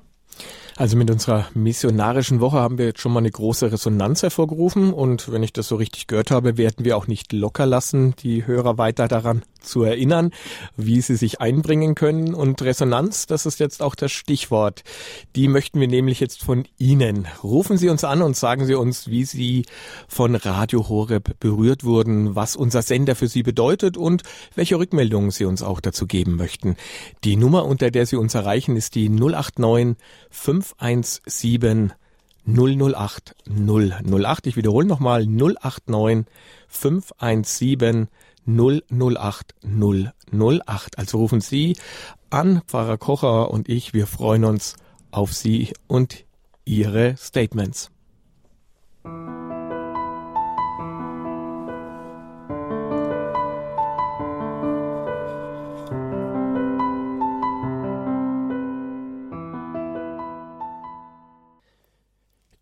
Also 0.76 0.98
mit 0.98 1.12
unserer 1.12 1.46
missionarischen 1.54 2.40
Woche 2.40 2.58
haben 2.58 2.80
wir 2.80 2.86
jetzt 2.86 3.00
schon 3.00 3.14
mal 3.14 3.20
eine 3.20 3.30
große 3.30 3.72
Resonanz 3.72 4.24
hervorgerufen 4.24 4.92
und 4.92 5.32
wenn 5.32 5.44
ich 5.44 5.54
das 5.54 5.68
so 5.68 5.76
richtig 5.76 6.08
gehört 6.08 6.32
habe, 6.32 6.58
werden 6.58 6.84
wir 6.84 6.98
auch 6.98 7.06
nicht 7.06 7.32
locker 7.32 7.68
lassen, 7.68 8.16
die 8.18 8.48
Hörer 8.48 8.80
weiter 8.80 9.08
daran 9.08 9.44
zu 9.64 9.84
erinnern, 9.84 10.32
wie 10.78 11.02
sie 11.02 11.16
sich 11.16 11.42
einbringen 11.42 11.96
können. 11.96 12.34
Und 12.34 12.62
Resonanz, 12.62 13.26
das 13.26 13.46
ist 13.46 13.60
jetzt 13.60 13.82
auch 13.82 13.96
das 13.96 14.12
Stichwort. 14.12 14.84
Die 15.36 15.48
möchten 15.48 15.80
wir 15.80 15.88
nämlich 15.88 16.20
jetzt 16.20 16.44
von 16.44 16.66
Ihnen. 16.78 17.28
Rufen 17.44 17.78
Sie 17.78 17.90
uns 17.90 18.04
an 18.04 18.22
und 18.22 18.36
sagen 18.36 18.66
Sie 18.66 18.76
uns, 18.76 19.08
wie 19.08 19.26
Sie 19.26 19.66
von 20.08 20.36
Radio 20.36 20.88
Horeb 20.90 21.40
berührt 21.40 21.84
wurden, 21.84 22.36
was 22.36 22.56
unser 22.56 22.82
Sender 22.82 23.16
für 23.16 23.28
Sie 23.28 23.44
bedeutet 23.44 23.98
und 23.98 24.24
welche 24.56 24.78
Rückmeldungen 24.78 25.32
Sie 25.32 25.46
uns 25.46 25.64
auch 25.64 25.80
dazu 25.80 26.08
geben 26.08 26.36
möchten. 26.36 26.76
Die 27.24 27.36
Nummer, 27.36 27.66
unter 27.66 27.92
der 27.92 28.06
Sie 28.06 28.16
uns 28.16 28.36
erreichen, 28.36 28.76
ist 28.76 28.96
die 28.96 29.10
089 29.10 29.96
517 30.30 31.94
008 32.46 33.36
008. 33.48 34.48
Ich 34.48 34.58
wiederhole 34.58 34.88
nochmal 34.88 35.26
089 35.26 36.26
517 36.68 38.08
008 38.46 39.56
008. 39.64 40.98
Also 40.98 41.18
rufen 41.18 41.42
Sie 41.42 41.78
an, 42.30 42.62
Pfarrer 42.68 42.98
Kocher 42.98 43.52
und 43.52 43.70
ich, 43.70 43.94
wir 43.94 44.08
freuen 44.08 44.46
uns 44.46 44.76
auf 45.12 45.34
Sie 45.34 45.74
und 45.88 46.26
Ihre 46.66 47.16
Statements. 47.18 47.92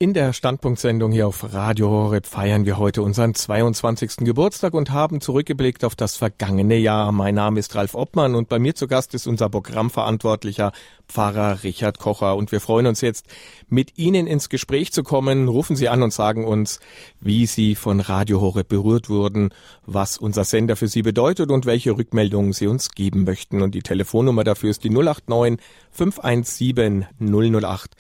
In 0.02 0.16
der 0.16 0.34
Standpunktsendung 0.34 1.12
hier 1.12 1.28
auf 1.28 1.54
Radio 1.54 1.88
Horeb 1.92 2.26
feiern 2.26 2.66
wir 2.66 2.80
heute 2.80 3.04
unseren 3.04 3.36
22. 3.36 4.26
Geburtstag 4.26 4.74
und 4.74 4.90
haben 4.90 5.22
zurückgeblickt 5.22 5.86
auf 5.86 5.96
das 5.96 6.18
vergangene 6.18 6.78
Jahr. 6.78 7.12
Mein 7.12 7.36
Name 7.36 7.60
ist 7.60 7.76
Ralf 7.76 7.94
Obmann 7.94 8.34
und 8.34 8.50
bei 8.50 8.58
mir 8.58 8.74
zu 8.74 8.88
Gast 8.88 9.14
ist 9.14 9.28
unser 9.28 9.48
Programmverantwortlicher 9.48 10.72
Pfarrer 11.08 11.64
Richard 11.64 12.00
Kocher. 12.00 12.36
Und 12.36 12.52
wir 12.52 12.62
freuen 12.62 12.88
uns 12.88 13.02
jetzt, 13.02 13.28
mit 13.70 14.00
Ihnen 14.00 14.26
ins 14.26 14.50
Gespräch 14.50 14.92
zu 14.92 15.04
kommen. 15.04 15.48
Rufen 15.48 15.76
Sie 15.76 15.88
an 15.88 16.02
und 16.02 16.12
sagen 16.12 16.46
uns, 16.46 16.80
wie 17.20 17.46
Sie 17.46 17.76
von 17.76 18.00
Radio 18.00 18.42
Horeb 18.42 18.70
berührt 18.70 19.08
wurden, 19.08 19.54
was 19.86 20.18
unser 20.18 20.46
Sender 20.46 20.78
für 20.78 20.88
Sie 20.88 21.04
bedeutet 21.04 21.52
und 21.52 21.68
welche 21.68 21.96
Rückmeldungen 21.96 22.54
Sie 22.54 22.66
uns 22.66 22.90
geben 22.90 23.24
möchten. 23.24 23.62
Und 23.62 23.76
die 23.76 23.84
Telefonnummer 23.84 24.44
dafür 24.44 24.72
ist 24.72 24.84
die 24.84 24.90
089 24.90 25.64
517 25.92 27.06
008 27.20 27.92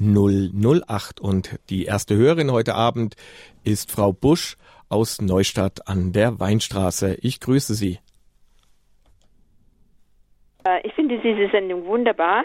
008. 0.00 1.20
Und 1.20 1.58
die 1.70 1.84
erste 1.84 2.16
Hörerin 2.16 2.50
heute 2.52 2.74
Abend 2.74 3.16
ist 3.64 3.90
Frau 3.90 4.12
Busch 4.12 4.56
aus 4.88 5.20
Neustadt 5.20 5.86
an 5.88 6.12
der 6.12 6.40
Weinstraße. 6.40 7.16
Ich 7.20 7.40
grüße 7.40 7.74
Sie. 7.74 7.98
Äh, 10.64 10.86
ich 10.86 10.92
finde 10.94 11.18
diese 11.18 11.50
Sendung 11.50 11.84
wunderbar. 11.86 12.44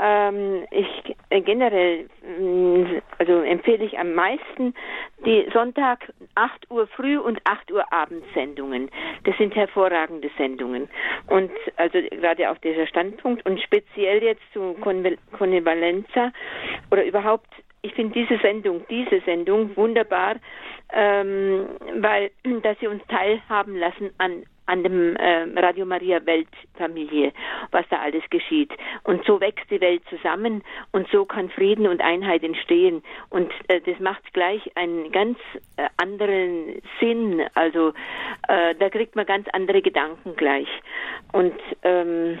Ähm, 0.00 0.66
ich 0.70 1.16
äh, 1.30 1.40
generell, 1.40 2.08
mm, 2.38 3.00
also 3.18 3.40
empfehle 3.42 3.84
ich 3.84 3.98
am 3.98 4.14
meisten 4.14 4.74
die 5.24 5.46
Sonntag 5.52 6.12
8 6.34 6.70
Uhr 6.70 6.86
früh 6.88 7.18
und 7.18 7.40
8 7.44 7.70
Uhr 7.70 7.92
Abend 7.92 8.24
Sendungen. 8.34 8.90
Das 9.24 9.36
sind 9.38 9.54
hervorragende 9.54 10.30
Sendungen. 10.36 10.88
Und 11.28 11.50
also 11.76 11.98
gerade 12.00 12.50
auch 12.50 12.58
dieser 12.58 12.86
Standpunkt 12.86 13.46
und 13.46 13.60
speziell 13.60 14.22
jetzt 14.22 14.42
zu 14.52 14.74
Connivalenza 14.74 16.32
oder 16.90 17.04
überhaupt, 17.04 17.48
ich 17.82 17.94
finde 17.94 18.14
diese 18.14 18.40
Sendung, 18.40 18.84
diese 18.88 19.20
Sendung 19.20 19.76
wunderbar, 19.76 20.36
ähm, 20.92 21.66
weil, 22.00 22.30
dass 22.62 22.78
sie 22.80 22.86
uns 22.86 23.02
teilhaben 23.08 23.76
lassen 23.76 24.10
an 24.18 24.44
an 24.66 24.82
dem 24.82 25.16
äh, 25.16 25.44
Radio 25.60 25.84
Maria 25.84 26.24
Weltfamilie, 26.24 27.32
was 27.70 27.84
da 27.90 27.98
alles 28.00 28.22
geschieht. 28.30 28.72
Und 29.02 29.24
so 29.24 29.40
wächst 29.40 29.70
die 29.70 29.80
Welt 29.80 30.02
zusammen 30.08 30.62
und 30.92 31.08
so 31.08 31.24
kann 31.24 31.50
Frieden 31.50 31.86
und 31.86 32.00
Einheit 32.00 32.42
entstehen. 32.42 33.02
Und 33.30 33.52
äh, 33.68 33.80
das 33.80 33.98
macht 34.00 34.32
gleich 34.32 34.70
einen 34.76 35.12
ganz 35.12 35.38
äh, 35.76 35.88
anderen 35.96 36.82
Sinn. 37.00 37.42
Also 37.54 37.92
äh, 38.48 38.74
da 38.74 38.88
kriegt 38.90 39.16
man 39.16 39.26
ganz 39.26 39.46
andere 39.52 39.82
Gedanken 39.82 40.36
gleich. 40.36 40.68
Und 41.32 41.54
ähm, 41.82 42.38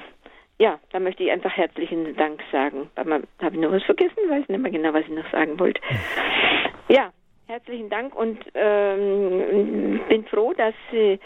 ja, 0.58 0.78
da 0.92 1.00
möchte 1.00 1.24
ich 1.24 1.30
einfach 1.30 1.52
herzlichen 1.52 2.16
Dank 2.16 2.40
sagen. 2.52 2.88
Habe 2.96 3.26
ich 3.52 3.60
noch 3.60 3.72
was 3.72 3.82
vergessen? 3.82 4.16
Weiß 4.28 4.48
nicht 4.48 4.60
mehr 4.60 4.70
genau, 4.70 4.92
was 4.92 5.02
ich 5.02 5.10
noch 5.10 5.30
sagen 5.30 5.58
wollte. 5.58 5.80
Ja, 6.88 7.12
herzlichen 7.46 7.88
Dank 7.90 8.14
und 8.14 8.38
ähm, 8.54 10.00
bin 10.08 10.24
froh, 10.26 10.52
dass 10.52 10.74
Sie 10.90 11.18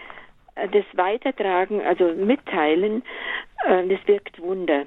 das 0.72 0.84
Weitertragen, 0.94 1.80
also 1.82 2.12
Mitteilen, 2.14 3.02
äh, 3.66 3.86
das 3.88 3.98
wirkt 4.06 4.40
Wunder. 4.40 4.86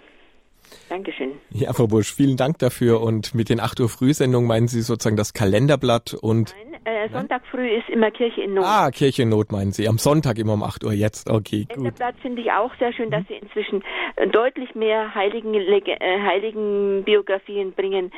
Dankeschön. 0.89 1.33
Ja, 1.49 1.73
Frau 1.73 1.87
Busch, 1.87 2.13
vielen 2.13 2.37
Dank 2.37 2.59
dafür. 2.59 3.01
Und 3.01 3.33
mit 3.35 3.49
den 3.49 3.59
8 3.59 3.79
Uhr 3.79 3.89
Frühsendungen 3.89 4.47
meinen 4.47 4.67
Sie 4.67 4.81
sozusagen 4.81 5.17
das 5.17 5.33
Kalenderblatt 5.33 6.13
und. 6.13 6.55
Nein, 6.71 6.79
äh, 6.85 7.09
Sonntag 7.09 7.45
früh 7.47 7.67
ist 7.67 7.89
immer 7.89 8.11
Kirche 8.11 8.41
in 8.41 8.53
Not. 8.53 8.65
Ah, 8.65 8.89
Kirche 8.91 9.23
in 9.23 9.29
Not 9.29 9.51
meinen 9.51 9.71
Sie. 9.71 9.87
Am 9.87 9.97
Sonntag 9.97 10.37
immer 10.37 10.53
um 10.53 10.63
8 10.63 10.83
Uhr 10.83 10.93
jetzt. 10.93 11.29
Okay, 11.29 11.61
gut. 11.61 11.69
Kalenderblatt 11.69 12.15
finde 12.21 12.41
ich 12.41 12.51
auch 12.51 12.71
sehr 12.79 12.93
schön, 12.93 13.11
dass 13.11 13.27
Sie 13.27 13.35
inzwischen 13.35 13.83
deutlich 14.31 14.73
mehr 14.75 15.13
Heiligen, 15.13 15.53
äh, 15.53 16.21
Heiligen 16.21 17.03
Biografien 17.03 17.73
bringen, 17.73 18.11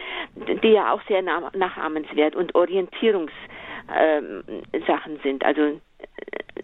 die 0.64 0.70
ja 0.70 0.94
auch 0.94 1.02
sehr 1.08 1.22
nachahmenswert 1.22 2.36
und 2.36 2.54
Orientierungssachen 2.56 3.63
ähm, 3.90 4.44
sind. 5.24 5.44
Also 5.46 5.80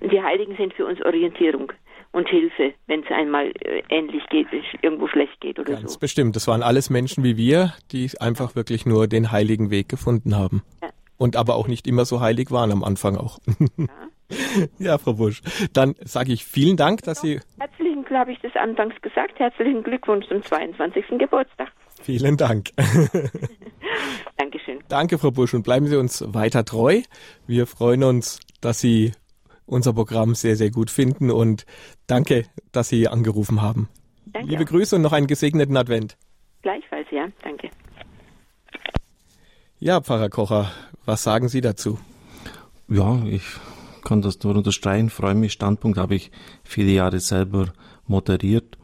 die 0.01 0.22
Heiligen 0.22 0.55
sind 0.55 0.74
für 0.74 0.86
uns 0.86 1.01
Orientierung 1.03 1.72
und 2.11 2.28
Hilfe, 2.28 2.74
wenn 2.88 3.03
es 3.03 3.11
einmal 3.11 3.51
äh, 3.61 3.84
ähnlich 3.89 4.24
geht, 4.30 4.47
irgendwo 4.82 5.07
schlecht 5.07 5.39
geht 5.41 5.59
oder 5.59 5.72
Ganz 5.72 5.82
so. 5.82 5.86
Ganz 5.88 5.97
bestimmt. 5.97 6.36
Das 6.36 6.47
waren 6.47 6.63
alles 6.63 6.89
Menschen 6.89 7.24
wie 7.24 7.38
wir, 7.38 7.74
die 7.91 8.09
einfach 8.20 8.55
wirklich 8.55 8.86
nur 8.86 9.07
den 9.07 9.32
heiligen 9.32 9.70
Weg 9.70 9.89
gefunden 9.89 10.36
haben. 10.36 10.63
Ja. 10.82 10.89
Und 11.17 11.36
aber 11.36 11.55
auch 11.55 11.67
nicht 11.67 11.86
immer 11.86 12.05
so 12.05 12.22
heilig 12.22 12.49
waren 12.49 12.72
am 12.72 12.84
Anfang 12.84 13.17
auch. 13.17 13.39
Ja, 13.78 13.88
ja 14.80 14.97
Frau 14.97 15.13
Busch. 15.13 15.41
Dann 15.74 15.95
sage 15.99 16.32
ich 16.32 16.45
vielen 16.45 16.78
Dank, 16.78 17.03
dass 17.03 17.22
Sie. 17.22 17.39
Herzlichen, 17.59 17.89
habe 18.20 18.32
ich 18.32 18.39
das 18.41 18.55
anfangs 18.55 18.99
gesagt, 19.01 19.39
herzlichen 19.39 19.84
Glückwunsch 19.84 20.28
zum 20.28 20.43
22. 20.43 21.05
Geburtstag. 21.17 21.72
Vielen 22.02 22.38
Dank. 22.38 22.70
Dankeschön. 24.38 24.80
Danke, 24.88 25.18
Frau 25.18 25.32
Busch, 25.32 25.54
und 25.54 25.64
bleiben 25.64 25.88
Sie 25.88 25.97
uns 25.97 26.24
weiter 26.28 26.66
treu. 26.66 27.02
Wir 27.45 27.68
freuen 27.68 28.04
uns, 28.04 28.39
dass 28.62 28.80
Sie 28.80 29.12
unser 29.66 29.93
Programm 29.93 30.36
sehr, 30.36 30.56
sehr 30.56 30.72
gut 30.72 30.89
finden 30.89 31.30
und 31.30 31.66
danke, 32.08 32.45
dass 32.72 32.89
Sie 32.89 33.08
angerufen 33.08 33.62
haben. 33.62 33.89
Danke 34.26 34.50
Liebe 34.50 34.64
auch. 34.64 34.68
Grüße 34.68 34.95
und 34.95 35.02
noch 35.02 35.14
einen 35.14 35.28
gesegneten 35.28 35.78
Advent. 35.78 36.18
Gleichfalls, 36.62 37.08
ja, 37.12 37.28
danke. 37.43 37.70
Ja, 39.80 40.02
Pfarrer 40.02 40.30
Kocher, 40.30 40.72
was 41.06 41.24
sagen 41.24 41.47
Sie 41.47 41.62
dazu? 41.62 42.00
Ja, 42.89 43.24
ich 43.26 43.43
kann 44.04 44.22
das 44.22 44.41
nur 44.41 44.56
unterstreichen. 44.56 45.10
Freue 45.10 45.36
mich. 45.36 45.54
Standpunkt 45.54 45.97
habe 45.97 46.16
ich 46.16 46.32
viele 46.64 46.91
Jahre 46.91 47.20
selber 47.20 47.72
moderiert 48.08 48.79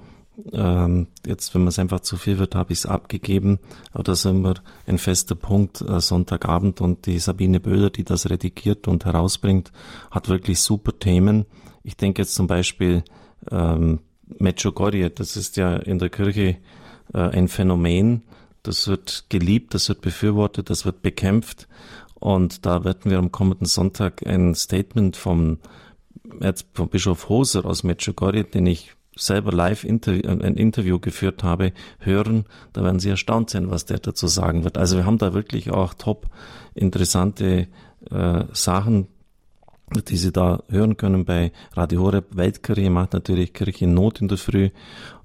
ähm, 0.52 1.08
jetzt, 1.26 1.54
wenn 1.54 1.62
man 1.62 1.70
es 1.70 1.80
einfach 1.80 2.02
zu 2.02 2.18
viel 2.18 2.40
wird, 2.40 2.56
habe 2.56 2.74
ich 2.74 2.80
es 2.80 2.86
abgegeben. 2.86 3.60
Aber 3.92 4.04
das 4.04 4.20
ist 4.20 4.26
immer 4.26 4.56
ein 4.86 4.98
fester 4.98 5.36
Punkt, 5.36 5.82
äh, 5.82 6.00
Sonntagabend. 6.00 6.82
Und 6.82 7.06
die 7.06 7.20
Sabine 7.20 7.60
Böhler, 7.60 7.90
die 7.90 8.04
das 8.04 8.30
redigiert 8.30 8.88
und 8.88 9.06
herausbringt, 9.06 9.72
hat 10.12 10.30
wirklich 10.30 10.60
super 10.60 10.98
Themen. 10.98 11.46
Ich 11.84 11.98
denke 11.98 12.22
jetzt 12.22 12.36
zum 12.36 12.48
Beispiel 12.48 13.04
ähm, 13.52 14.00
Medjugorje, 14.40 15.10
das 15.10 15.38
ist 15.38 15.56
ja 15.58 15.76
in 15.76 16.00
der 16.00 16.10
Kirche 16.10 16.58
äh, 17.14 17.18
ein 17.20 17.48
Phänomen. 17.48 18.24
Das 18.64 18.88
wird 18.88 19.26
geliebt, 19.30 19.74
das 19.74 19.90
wird 19.90 20.02
befürwortet, 20.02 20.70
das 20.70 20.86
wird 20.86 21.02
bekämpft. 21.02 21.68
Und 22.16 22.66
da 22.66 22.84
werden 22.84 23.12
wir 23.12 23.20
am 23.20 23.32
kommenden 23.32 23.68
Sonntag 23.68 24.26
ein 24.26 24.56
Statement 24.56 25.16
vom, 25.16 25.60
vom 26.74 26.90
Bischof 26.90 27.30
Hoser 27.30 27.66
aus 27.66 27.84
Medjugorje, 27.84 28.46
den 28.46 28.66
ich 28.66 28.96
selber 29.16 29.52
live 29.52 29.84
interview, 29.84 30.30
ein 30.30 30.56
Interview 30.56 31.00
geführt 31.00 31.44
habe, 31.44 31.74
hören, 32.00 32.46
da 32.74 32.84
werden 32.84 33.00
Sie 33.00 33.10
erstaunt 33.10 33.50
sein, 33.50 33.70
was 33.70 33.86
der 33.86 34.00
dazu 34.00 34.28
sagen 34.28 34.64
wird. 34.64 34.78
Also 34.78 34.98
wir 34.98 35.06
haben 35.06 35.18
da 35.18 35.34
wirklich 35.34 35.72
auch 35.72 35.94
top 35.94 36.28
interessante 36.74 37.68
äh, 38.12 38.44
Sachen, 38.54 39.08
die 40.08 40.18
Sie 40.18 40.32
da 40.32 40.64
hören 40.70 40.98
können 40.98 41.26
bei 41.26 41.52
Radio 41.74 42.02
Horeb. 42.02 42.36
Weltkirche 42.36 42.90
macht 42.90 43.14
natürlich 43.14 43.54
Kirche 43.54 43.86
in 43.86 43.94
Not 43.94 44.22
in 44.22 44.28
der 44.28 44.38
Früh. 44.38 44.70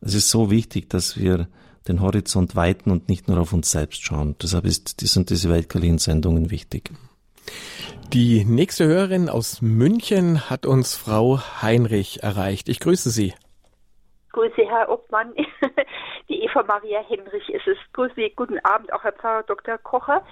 Es 0.01 0.15
ist 0.15 0.31
so 0.31 0.51
wichtig, 0.51 0.91
dass 0.91 1.17
wir 1.17 1.49
den 1.89 2.01
Horizont 2.01 2.57
weiten 2.57 2.91
und 2.91 3.09
nicht 3.09 3.27
nur 3.29 3.39
auf 3.39 3.53
uns 3.53 3.71
selbst 3.71 4.05
schauen. 4.05 4.37
Deshalb 4.41 4.67
ist, 4.67 5.01
sind 5.01 5.31
diese 5.31 5.49
Weltkalin-Sendungen 5.49 6.51
wichtig. 6.51 6.91
Die 8.13 8.45
nächste 8.45 8.87
Hörerin 8.87 9.29
aus 9.29 9.63
München 9.63 10.51
hat 10.51 10.67
uns 10.67 10.95
Frau 10.95 11.41
Heinrich 11.63 12.23
erreicht. 12.23 12.69
Ich 12.69 12.81
grüße 12.81 13.11
Sie. 13.11 13.33
Grüße, 14.33 14.63
Herr 14.69 14.89
Obmann. 14.89 15.35
Die 16.29 16.45
Eva 16.45 16.63
Maria 16.63 17.01
Henrich 17.01 17.49
ist 17.49 17.67
es. 17.67 17.77
Grüße, 17.93 18.31
guten 18.37 18.59
Abend, 18.61 18.93
auch 18.93 19.03
Herr 19.03 19.13
Pfarrer 19.13 19.43
Dr. 19.43 19.79
Kocher. 19.79 20.25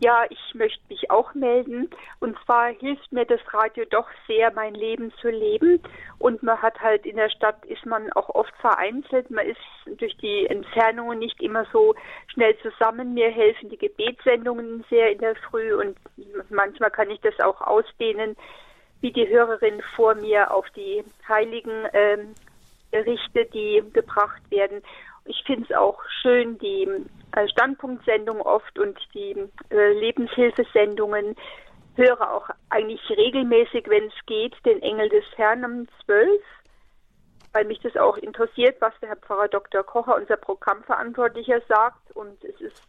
Ja, 0.00 0.24
ich 0.28 0.54
möchte 0.54 0.80
mich 0.88 1.10
auch 1.10 1.34
melden. 1.34 1.88
Und 2.18 2.36
zwar 2.44 2.68
hilft 2.68 3.12
mir 3.12 3.24
das 3.24 3.40
Radio 3.52 3.84
doch 3.88 4.08
sehr, 4.26 4.52
mein 4.52 4.74
Leben 4.74 5.12
zu 5.20 5.28
leben. 5.28 5.80
Und 6.18 6.42
man 6.42 6.60
hat 6.60 6.80
halt 6.80 7.06
in 7.06 7.16
der 7.16 7.30
Stadt 7.30 7.64
ist 7.66 7.86
man 7.86 8.12
auch 8.14 8.28
oft 8.28 8.54
vereinzelt. 8.56 9.30
Man 9.30 9.46
ist 9.46 9.60
durch 9.98 10.16
die 10.16 10.46
Entfernungen 10.46 11.20
nicht 11.20 11.40
immer 11.40 11.64
so 11.72 11.94
schnell 12.26 12.56
zusammen. 12.58 13.14
Mir 13.14 13.30
helfen 13.30 13.70
die 13.70 13.78
Gebetssendungen 13.78 14.84
sehr 14.90 15.12
in 15.12 15.18
der 15.18 15.36
Früh 15.36 15.74
und 15.74 15.96
manchmal 16.50 16.90
kann 16.90 17.10
ich 17.10 17.20
das 17.20 17.38
auch 17.38 17.60
ausdehnen, 17.60 18.36
wie 19.00 19.12
die 19.12 19.28
Hörerin 19.28 19.80
vor 19.94 20.14
mir 20.14 20.52
auf 20.52 20.68
die 20.70 21.04
Heiligen 21.28 21.86
ähm, 21.92 22.34
Berichte, 22.94 23.44
die 23.46 23.82
gebracht 23.92 24.42
werden. 24.50 24.80
Ich 25.24 25.42
finde 25.44 25.66
es 25.68 25.76
auch 25.76 25.98
schön, 26.22 26.58
die 26.58 26.88
äh, 27.32 27.48
Standpunktsendung 27.48 28.40
oft 28.40 28.78
und 28.78 28.96
die 29.14 29.34
äh, 29.70 29.92
Lebenshilfesendungen. 29.94 31.34
Höre 31.96 32.32
auch 32.32 32.48
eigentlich 32.70 33.00
regelmäßig, 33.10 33.88
wenn 33.88 34.04
es 34.04 34.26
geht, 34.26 34.54
den 34.64 34.80
Engel 34.82 35.08
des 35.08 35.24
Herrn 35.36 35.64
um 35.64 35.88
12, 36.04 36.28
weil 37.52 37.64
mich 37.64 37.80
das 37.80 37.96
auch 37.96 38.16
interessiert, 38.16 38.80
was 38.80 38.92
der 39.00 39.10
Herr 39.10 39.16
Pfarrer 39.16 39.48
Dr. 39.48 39.82
Kocher, 39.82 40.16
unser 40.16 40.36
Programmverantwortlicher, 40.36 41.62
sagt. 41.68 42.12
Und 42.14 42.44
es 42.44 42.60
ist, 42.60 42.82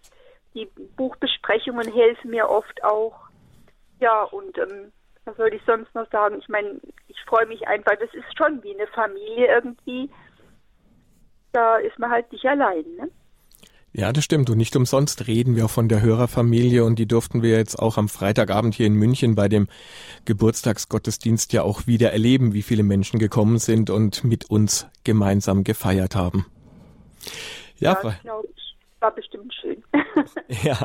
die 0.54 0.68
Buchbesprechungen 0.98 1.92
helfen 1.92 2.30
mir 2.30 2.50
oft 2.50 2.84
auch. 2.84 3.16
Ja, 4.00 4.24
und 4.24 4.58
ähm, 4.58 4.92
was 5.26 5.36
soll 5.38 5.54
ich 5.54 5.62
sonst 5.66 5.94
noch 5.96 6.10
sagen? 6.12 6.38
Ich 6.40 6.50
meine, 6.50 6.80
ich 7.08 7.18
freue 7.28 7.48
mich 7.48 7.68
einfach, 7.68 7.94
das 8.00 8.14
ist 8.14 8.38
schon 8.38 8.64
wie 8.64 8.74
eine 8.74 8.88
Familie 8.88 9.48
irgendwie. 9.48 10.10
Da 11.52 11.78
ist 11.78 11.98
man 12.00 12.12
halt 12.12 12.32
nicht 12.32 12.46
allein, 12.46 12.84
ne? 12.98 13.10
Ja, 13.98 14.12
das 14.12 14.26
stimmt. 14.26 14.50
Und 14.50 14.58
nicht 14.58 14.76
umsonst 14.76 15.26
reden 15.28 15.56
wir 15.56 15.66
auch 15.66 15.70
von 15.70 15.88
der 15.88 16.02
Hörerfamilie 16.02 16.84
und 16.84 17.00
die 17.00 17.08
durften 17.08 17.42
wir 17.42 17.58
jetzt 17.58 17.80
auch 17.80 17.98
am 17.98 18.10
Freitagabend 18.10 18.76
hier 18.76 18.88
in 18.88 18.94
München 18.94 19.36
bei 19.36 19.48
dem 19.48 19.70
Geburtstagsgottesdienst 20.26 21.54
ja 21.54 21.64
auch 21.64 21.88
wieder 21.88 22.12
erleben, 22.12 22.54
wie 22.54 22.62
viele 22.62 22.84
Menschen 22.84 23.20
gekommen 23.20 23.58
sind 23.58 23.90
und 23.90 24.26
mit 24.26 24.50
uns 24.50 24.86
gemeinsam 25.06 25.64
gefeiert 25.64 26.14
haben. 26.14 26.46
Ja, 27.78 27.98
ja 28.04 28.42
ich. 28.44 28.76
War 29.00 29.16
bestimmt 29.16 29.54
schön. 29.54 29.84
ja. 30.64 30.78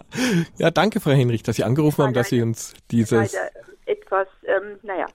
ja, 0.59 0.71
danke, 0.71 1.01
Frau 1.01 1.11
Henrich, 1.11 1.43
dass 1.43 1.57
Sie 1.57 1.65
angerufen 1.65 2.05
haben, 2.05 2.15
dass 2.15 2.29
Sie 2.29 2.43
uns 2.43 2.75
dieses. 2.91 3.33
Leider 3.33 3.51
etwas, 3.91 4.29
ähm, 4.45 4.79
naja. 4.83 5.07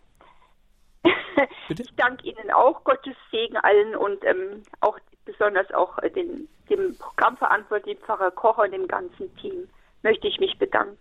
ich 1.69 1.95
danke 1.95 2.27
Ihnen 2.27 2.51
auch, 2.51 2.83
Gottes 2.83 3.15
Segen 3.31 3.57
allen 3.57 3.95
und 3.95 4.23
ähm, 4.25 4.63
auch 4.81 4.97
besonders 5.25 5.71
auch 5.73 5.97
äh, 5.99 6.09
den, 6.09 6.47
dem 6.69 6.95
Programmverantwortlichen 6.97 8.01
Pfarrer 8.03 8.31
Kocher 8.31 8.63
und 8.63 8.71
dem 8.71 8.87
ganzen 8.87 9.35
Team 9.37 9.67
möchte 10.03 10.27
ich 10.27 10.39
mich 10.39 10.57
bedanken. 10.57 10.97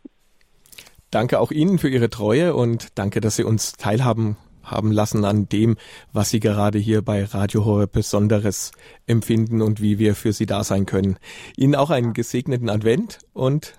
Danke 1.11 1.39
auch 1.39 1.51
Ihnen 1.51 1.79
für 1.79 1.89
Ihre 1.89 2.11
Treue 2.11 2.55
und 2.55 2.99
danke, 2.99 3.21
dass 3.21 3.37
Sie 3.37 3.45
uns 3.45 3.73
teilhaben 3.73 4.37
haben 4.65 4.93
lassen 4.93 5.25
an 5.25 5.49
dem, 5.49 5.77
was 6.13 6.31
Sie 6.31 6.41
gerade 6.41 6.79
hier 6.79 7.03
bei 7.03 7.25
Radio 7.25 7.65
Horror 7.65 7.87
Besonderes 7.87 8.73
empfinden 9.07 9.63
und 9.63 9.81
wie 9.81 9.99
wir 9.99 10.15
für 10.15 10.33
Sie 10.33 10.47
da 10.47 10.65
sein 10.65 10.87
können. 10.87 11.19
Ihnen 11.57 11.75
auch 11.75 11.91
einen 11.91 12.15
gesegneten 12.15 12.71
Advent 12.71 13.19
und 13.33 13.75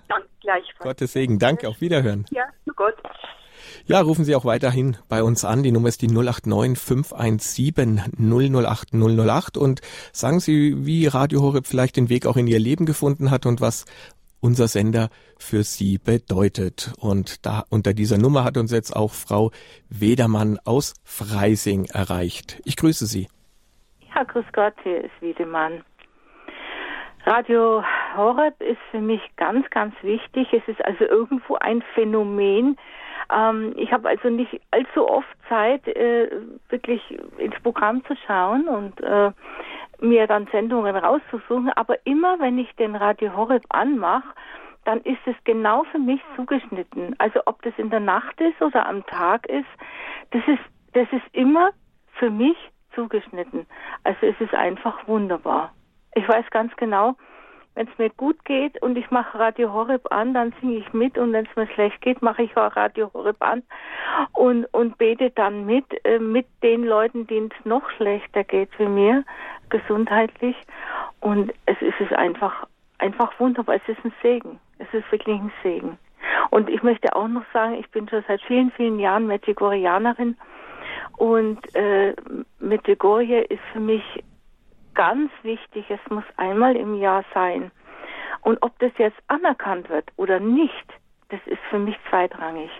gleichfalls. 0.46 0.78
Gottes 0.78 1.12
Segen. 1.12 1.38
Danke, 1.38 1.68
auf 1.68 1.80
Wiederhören. 1.80 2.24
Ja, 2.30 2.44
zu 2.64 2.72
Gott. 2.74 2.96
Ja, 3.86 4.00
rufen 4.00 4.24
Sie 4.24 4.34
auch 4.34 4.44
weiterhin 4.44 4.96
bei 5.08 5.22
uns 5.22 5.44
an. 5.44 5.62
Die 5.62 5.72
Nummer 5.72 5.88
ist 5.88 6.02
die 6.02 6.08
089 6.08 6.78
517 6.78 8.02
008 8.18 8.94
008 8.94 9.56
und 9.56 9.80
sagen 10.12 10.40
Sie, 10.40 10.86
wie 10.86 11.06
Radio 11.06 11.42
Horeb 11.42 11.66
vielleicht 11.66 11.96
den 11.96 12.08
Weg 12.08 12.26
auch 12.26 12.36
in 12.36 12.46
Ihr 12.46 12.58
Leben 12.58 12.86
gefunden 12.86 13.30
hat 13.30 13.46
und 13.46 13.60
was 13.60 13.84
unser 14.40 14.68
Sender 14.68 15.08
für 15.38 15.62
Sie 15.62 15.98
bedeutet. 15.98 16.92
Und 16.98 17.44
da 17.46 17.64
unter 17.68 17.94
dieser 17.94 18.18
Nummer 18.18 18.44
hat 18.44 18.56
uns 18.56 18.72
jetzt 18.72 18.94
auch 18.94 19.12
Frau 19.12 19.50
Wedermann 19.88 20.58
aus 20.64 20.94
Freising 21.04 21.86
erreicht. 21.86 22.60
Ich 22.64 22.76
grüße 22.76 23.06
Sie. 23.06 23.28
Ja, 24.14 24.22
grüß 24.22 24.46
Gott, 24.52 24.74
hier 24.82 25.04
ist 25.04 25.12
Wiedemann. 25.20 25.82
Radio 27.24 27.82
Horeb 28.16 28.60
ist 28.60 28.78
für 28.92 29.00
mich 29.00 29.20
ganz, 29.36 29.68
ganz 29.70 29.94
wichtig. 30.02 30.46
Es 30.52 30.62
ist 30.68 30.82
also 30.84 31.04
irgendwo 31.04 31.56
ein 31.56 31.82
Phänomen, 31.94 32.76
ähm, 33.32 33.74
ich 33.76 33.92
habe 33.92 34.08
also 34.08 34.28
nicht 34.28 34.60
allzu 34.70 35.08
oft 35.08 35.28
Zeit, 35.48 35.86
äh, 35.88 36.30
wirklich 36.68 37.02
ins 37.38 37.58
Programm 37.62 38.04
zu 38.04 38.14
schauen 38.26 38.68
und 38.68 39.00
äh, 39.00 39.32
mir 40.00 40.26
dann 40.26 40.46
Sendungen 40.52 40.96
rauszusuchen. 40.96 41.70
Aber 41.74 41.96
immer, 42.04 42.38
wenn 42.40 42.58
ich 42.58 42.74
den 42.76 42.94
Radio 42.94 43.34
Horeb 43.36 43.64
anmache, 43.70 44.28
dann 44.84 45.00
ist 45.00 45.18
es 45.26 45.34
genau 45.44 45.84
für 45.90 45.98
mich 45.98 46.20
zugeschnitten. 46.36 47.14
Also 47.18 47.40
ob 47.46 47.60
das 47.62 47.74
in 47.76 47.90
der 47.90 48.00
Nacht 48.00 48.40
ist 48.40 48.60
oder 48.62 48.86
am 48.86 49.04
Tag 49.06 49.46
ist, 49.48 49.66
das 50.30 50.42
ist, 50.46 50.62
das 50.92 51.08
ist 51.12 51.26
immer 51.32 51.70
für 52.18 52.30
mich 52.30 52.56
zugeschnitten. 52.94 53.66
Also 54.04 54.26
es 54.26 54.40
ist 54.40 54.54
einfach 54.54 55.06
wunderbar. 55.08 55.72
Ich 56.14 56.26
weiß 56.26 56.48
ganz 56.50 56.74
genau, 56.76 57.16
wenn 57.76 57.88
es 57.88 57.98
mir 57.98 58.10
gut 58.10 58.42
geht 58.46 58.80
und 58.82 58.96
ich 58.96 59.10
mache 59.10 59.38
Radio 59.38 59.72
Horeb 59.72 60.10
an, 60.10 60.32
dann 60.32 60.52
singe 60.60 60.78
ich 60.78 60.92
mit 60.94 61.18
und 61.18 61.32
wenn 61.34 61.44
es 61.44 61.56
mir 61.56 61.68
schlecht 61.68 62.00
geht, 62.00 62.22
mache 62.22 62.42
ich 62.42 62.56
auch 62.56 62.74
Radio 62.74 63.10
Horeb 63.12 63.36
an 63.40 63.62
und, 64.32 64.64
und 64.72 64.96
bete 64.96 65.30
dann 65.30 65.66
mit, 65.66 65.84
äh, 66.04 66.18
mit 66.18 66.46
den 66.62 66.84
Leuten, 66.84 67.26
denen 67.26 67.50
es 67.56 67.66
noch 67.66 67.88
schlechter 67.90 68.44
geht 68.44 68.70
wie 68.78 68.86
mir, 68.86 69.24
gesundheitlich. 69.68 70.56
Und 71.20 71.52
es 71.66 71.80
ist 71.82 72.00
es 72.00 72.10
einfach, 72.16 72.66
einfach 72.98 73.38
wunderbar. 73.38 73.76
Es 73.76 73.88
ist 73.88 74.02
ein 74.04 74.12
Segen. 74.22 74.58
Es 74.78 74.88
ist 74.94 75.10
wirklich 75.12 75.38
ein 75.38 75.52
Segen. 75.62 75.98
Und 76.48 76.70
ich 76.70 76.82
möchte 76.82 77.14
auch 77.14 77.28
noch 77.28 77.44
sagen, 77.52 77.74
ich 77.74 77.90
bin 77.90 78.08
schon 78.08 78.24
seit 78.26 78.40
vielen, 78.42 78.70
vielen 78.72 78.98
Jahren 78.98 79.26
Medjugorjeanerin 79.26 80.36
und 81.18 81.58
äh, 81.74 82.14
Medjugorje 82.58 83.42
ist 83.42 83.62
für 83.72 83.80
mich 83.80 84.02
ganz 84.96 85.30
wichtig, 85.42 85.84
es 85.88 86.00
muss 86.10 86.24
einmal 86.36 86.74
im 86.74 86.94
Jahr 86.94 87.24
sein. 87.32 87.70
Und 88.42 88.58
ob 88.62 88.76
das 88.80 88.92
jetzt 88.98 89.18
anerkannt 89.28 89.88
wird 89.88 90.10
oder 90.16 90.40
nicht, 90.40 90.86
das 91.28 91.40
ist 91.46 91.60
für 91.70 91.78
mich 91.78 91.96
zweitrangig. 92.10 92.70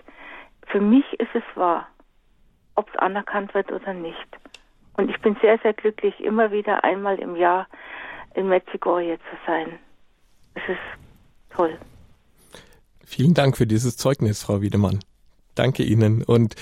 Für 0.67 0.81
mich 0.81 1.05
ist 1.19 1.33
es 1.33 1.43
wahr, 1.55 1.87
ob 2.75 2.89
es 2.89 2.99
anerkannt 2.99 3.53
wird 3.53 3.71
oder 3.71 3.93
nicht. 3.93 4.27
Und 4.97 5.09
ich 5.09 5.19
bin 5.21 5.37
sehr, 5.41 5.57
sehr 5.59 5.73
glücklich, 5.73 6.19
immer 6.19 6.51
wieder 6.51 6.83
einmal 6.83 7.19
im 7.19 7.35
Jahr 7.35 7.67
in 8.33 8.49
Medjugorje 8.49 9.17
zu 9.17 9.37
sein. 9.45 9.79
Es 10.55 10.63
ist 10.67 11.55
toll. 11.55 11.77
Vielen 13.05 13.33
Dank 13.33 13.57
für 13.57 13.67
dieses 13.67 13.95
Zeugnis, 13.95 14.43
Frau 14.43 14.61
Wiedemann. 14.61 14.99
Danke 15.55 15.83
Ihnen. 15.83 16.23
Und 16.23 16.55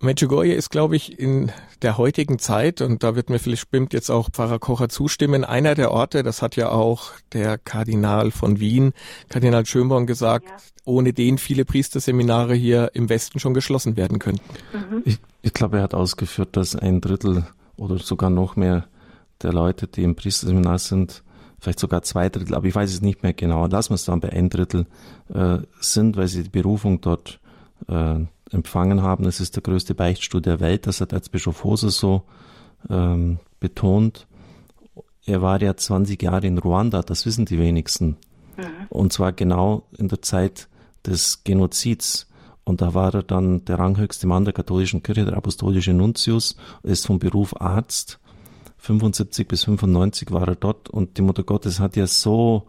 Medjugorje 0.00 0.54
ist, 0.54 0.70
glaube 0.70 0.96
ich, 0.96 1.18
in 1.18 1.50
der 1.80 1.96
heutigen 1.96 2.38
Zeit, 2.38 2.82
und 2.82 3.02
da 3.02 3.16
wird 3.16 3.30
mir 3.30 3.38
vielleicht 3.38 3.62
stimmt 3.62 3.94
jetzt 3.94 4.10
auch 4.10 4.30
Pfarrer 4.30 4.58
Kocher 4.58 4.88
zustimmen, 4.88 5.44
einer 5.44 5.74
der 5.74 5.90
Orte, 5.90 6.22
das 6.22 6.42
hat 6.42 6.56
ja 6.56 6.70
auch 6.70 7.12
der 7.32 7.56
Kardinal 7.56 8.30
von 8.30 8.60
Wien, 8.60 8.92
Kardinal 9.28 9.64
Schönborn 9.64 10.06
gesagt, 10.06 10.48
ja. 10.48 10.56
ohne 10.84 11.14
den 11.14 11.38
viele 11.38 11.64
Priesterseminare 11.64 12.54
hier 12.54 12.90
im 12.94 13.08
Westen 13.08 13.38
schon 13.38 13.54
geschlossen 13.54 13.96
werden 13.96 14.18
könnten. 14.18 14.44
Mhm. 14.72 15.02
Ich, 15.04 15.18
ich 15.40 15.54
glaube, 15.54 15.78
er 15.78 15.84
hat 15.84 15.94
ausgeführt, 15.94 16.56
dass 16.56 16.76
ein 16.76 17.00
Drittel 17.00 17.46
oder 17.76 17.98
sogar 17.98 18.30
noch 18.30 18.56
mehr 18.56 18.86
der 19.42 19.52
Leute, 19.52 19.86
die 19.86 20.02
im 20.02 20.14
Priesterseminar 20.14 20.78
sind, 20.78 21.22
vielleicht 21.58 21.80
sogar 21.80 22.02
zwei 22.02 22.28
Drittel, 22.28 22.54
aber 22.54 22.66
ich 22.66 22.74
weiß 22.74 22.92
es 22.92 23.00
nicht 23.00 23.22
mehr 23.22 23.32
genau, 23.32 23.66
lassen 23.66 23.90
wir 23.90 23.94
es 23.96 24.04
dann 24.04 24.20
bei 24.20 24.30
ein 24.30 24.50
Drittel, 24.50 24.86
äh, 25.32 25.58
sind, 25.80 26.18
weil 26.18 26.28
sie 26.28 26.42
die 26.42 26.50
Berufung 26.50 27.00
dort 27.00 27.40
äh, 27.88 28.20
empfangen 28.50 29.02
haben. 29.02 29.26
Es 29.26 29.40
ist 29.40 29.56
der 29.56 29.62
größte 29.62 29.94
Beichtstuhl 29.94 30.40
der 30.40 30.60
Welt, 30.60 30.86
das 30.86 31.00
hat 31.00 31.12
Erzbischof 31.12 31.64
Hose 31.64 31.90
so 31.90 32.22
ähm, 32.88 33.38
betont. 33.60 34.26
Er 35.24 35.42
war 35.42 35.60
ja 35.60 35.76
20 35.76 36.22
Jahre 36.22 36.46
in 36.46 36.58
Ruanda, 36.58 37.02
das 37.02 37.26
wissen 37.26 37.46
die 37.46 37.58
wenigsten. 37.58 38.16
Mhm. 38.56 38.86
Und 38.88 39.12
zwar 39.12 39.32
genau 39.32 39.82
in 39.98 40.08
der 40.08 40.22
Zeit 40.22 40.68
des 41.04 41.42
Genozids. 41.44 42.28
Und 42.64 42.80
da 42.80 42.94
war 42.94 43.14
er 43.14 43.22
dann 43.22 43.64
der 43.64 43.78
ranghöchste 43.78 44.26
Mann 44.26 44.44
der 44.44 44.54
katholischen 44.54 45.02
Kirche, 45.02 45.24
der 45.24 45.36
apostolische 45.36 45.92
Nuntius, 45.92 46.56
ist 46.82 47.06
vom 47.06 47.18
Beruf 47.18 47.60
Arzt. 47.60 48.18
75 48.78 49.48
bis 49.48 49.64
95 49.64 50.30
war 50.30 50.46
er 50.46 50.56
dort 50.56 50.88
und 50.88 51.16
die 51.18 51.22
Mutter 51.22 51.42
Gottes 51.42 51.80
hat 51.80 51.96
ja 51.96 52.06
so 52.06 52.66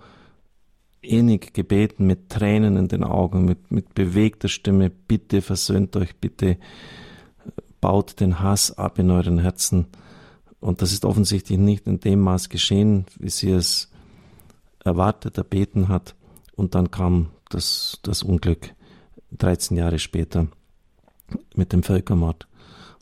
innig 1.01 1.53
gebeten, 1.53 2.05
mit 2.05 2.29
Tränen 2.29 2.77
in 2.77 2.87
den 2.87 3.03
Augen, 3.03 3.45
mit, 3.45 3.71
mit 3.71 3.93
bewegter 3.93 4.47
Stimme, 4.47 4.89
bitte 4.89 5.41
versöhnt 5.41 5.95
euch, 5.95 6.15
bitte 6.15 6.57
baut 7.81 8.19
den 8.19 8.39
Hass 8.39 8.77
ab 8.77 8.99
in 8.99 9.11
euren 9.11 9.39
Herzen. 9.39 9.87
Und 10.59 10.81
das 10.81 10.91
ist 10.91 11.05
offensichtlich 11.05 11.59
nicht 11.59 11.87
in 11.87 11.99
dem 11.99 12.21
Maß 12.21 12.49
geschehen, 12.49 13.05
wie 13.19 13.29
sie 13.29 13.51
es 13.51 13.91
erwartet, 14.83 15.37
erbeten 15.37 15.87
hat. 15.87 16.15
Und 16.55 16.73
dann 16.75 16.89
kam 16.89 17.29
das, 17.49 17.99
das 18.01 18.23
Unglück 18.23 18.73
13 19.37 19.77
Jahre 19.77 19.99
später 19.99 20.47
mit 21.55 21.73
dem 21.73 21.83
Völkermord. 21.83 22.47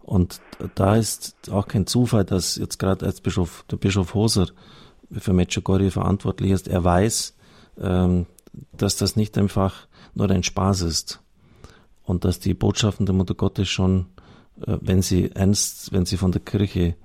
Und 0.02 0.42
da 0.76 0.96
ist 0.96 1.50
auch 1.50 1.68
kein 1.68 1.88
Zufall, 1.88 2.26
dass 2.26 2.58
jetzt 2.58 2.78
gerade 2.78 3.06
als 3.06 3.22
der 3.24 3.78
Bischof 3.78 4.14
Hoser 4.14 4.48
für 5.12 5.34
Medjugorje 5.34 5.92
verantwortlich 5.92 6.52
ist. 6.52 6.68
Er 6.68 6.84
weiß, 6.84 7.35
dass 7.76 8.96
das 8.96 9.16
nicht 9.16 9.38
einfach 9.38 9.88
nur 10.14 10.30
ein 10.30 10.44
Spaß 10.44 10.82
ist 10.82 11.22
und 12.04 12.24
dass 12.24 12.40
die 12.40 12.54
Botschaften 12.54 13.06
der 13.06 13.16
Mutter 13.16 13.34
Gottes 13.34 13.68
schon, 13.68 14.08
äh, 14.66 14.78
wenn 14.82 15.02
sie 15.02 15.32
ernst, 15.32 15.92
wenn 15.92 16.06
sie 16.06 16.18
von 16.18 16.32
der 16.32 16.42
Kirche 16.42 16.96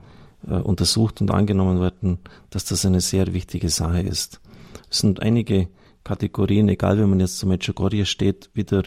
äh, 0.47 0.55
untersucht 0.55 1.21
und 1.21 1.31
angenommen 1.31 1.81
werden, 1.81 2.19
dass 2.51 2.65
das 2.65 2.85
eine 2.85 3.01
sehr 3.01 3.33
wichtige 3.33 3.69
Sache 3.69 4.01
ist. 4.01 4.41
Es 4.91 4.99
sind 4.99 5.21
einige 5.21 5.69
Kategorien, 6.05 6.69
egal 6.69 6.99
wie 6.99 7.07
man 7.07 7.21
jetzt 7.21 7.39
zu 7.39 7.47
Medjugorje 7.47 8.07
steht, 8.07 8.51
wieder 8.55 8.85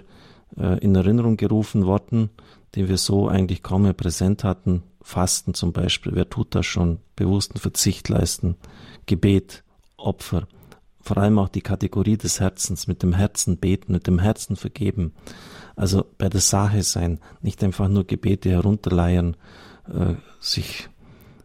äh, 0.57 0.79
in 0.79 0.95
Erinnerung 0.95 1.37
gerufen 1.37 1.85
worden, 1.85 2.29
die 2.75 2.87
wir 2.89 2.97
so 2.97 3.27
eigentlich 3.27 3.61
kaum 3.63 3.83
mehr 3.83 3.93
präsent 3.93 4.43
hatten. 4.43 4.83
Fasten 5.01 5.53
zum 5.53 5.73
Beispiel, 5.73 6.13
wer 6.15 6.29
tut 6.29 6.55
das 6.55 6.65
schon? 6.65 6.99
Bewussten 7.15 7.59
Verzicht 7.59 8.09
leisten, 8.09 8.55
Gebet, 9.05 9.63
Opfer, 9.97 10.47
vor 11.03 11.17
allem 11.17 11.37
auch 11.37 11.49
die 11.49 11.61
Kategorie 11.61 12.17
des 12.17 12.39
Herzens, 12.39 12.87
mit 12.87 13.03
dem 13.03 13.13
Herzen 13.13 13.57
beten, 13.57 13.91
mit 13.91 14.07
dem 14.07 14.19
Herzen 14.19 14.55
vergeben. 14.55 15.13
Also 15.75 16.05
bei 16.17 16.29
der 16.29 16.41
Sache 16.41 16.81
sein, 16.81 17.19
nicht 17.41 17.63
einfach 17.63 17.89
nur 17.89 18.05
Gebete 18.05 18.49
herunterleiern, 18.49 19.35
äh, 19.87 20.15
sich 20.39 20.89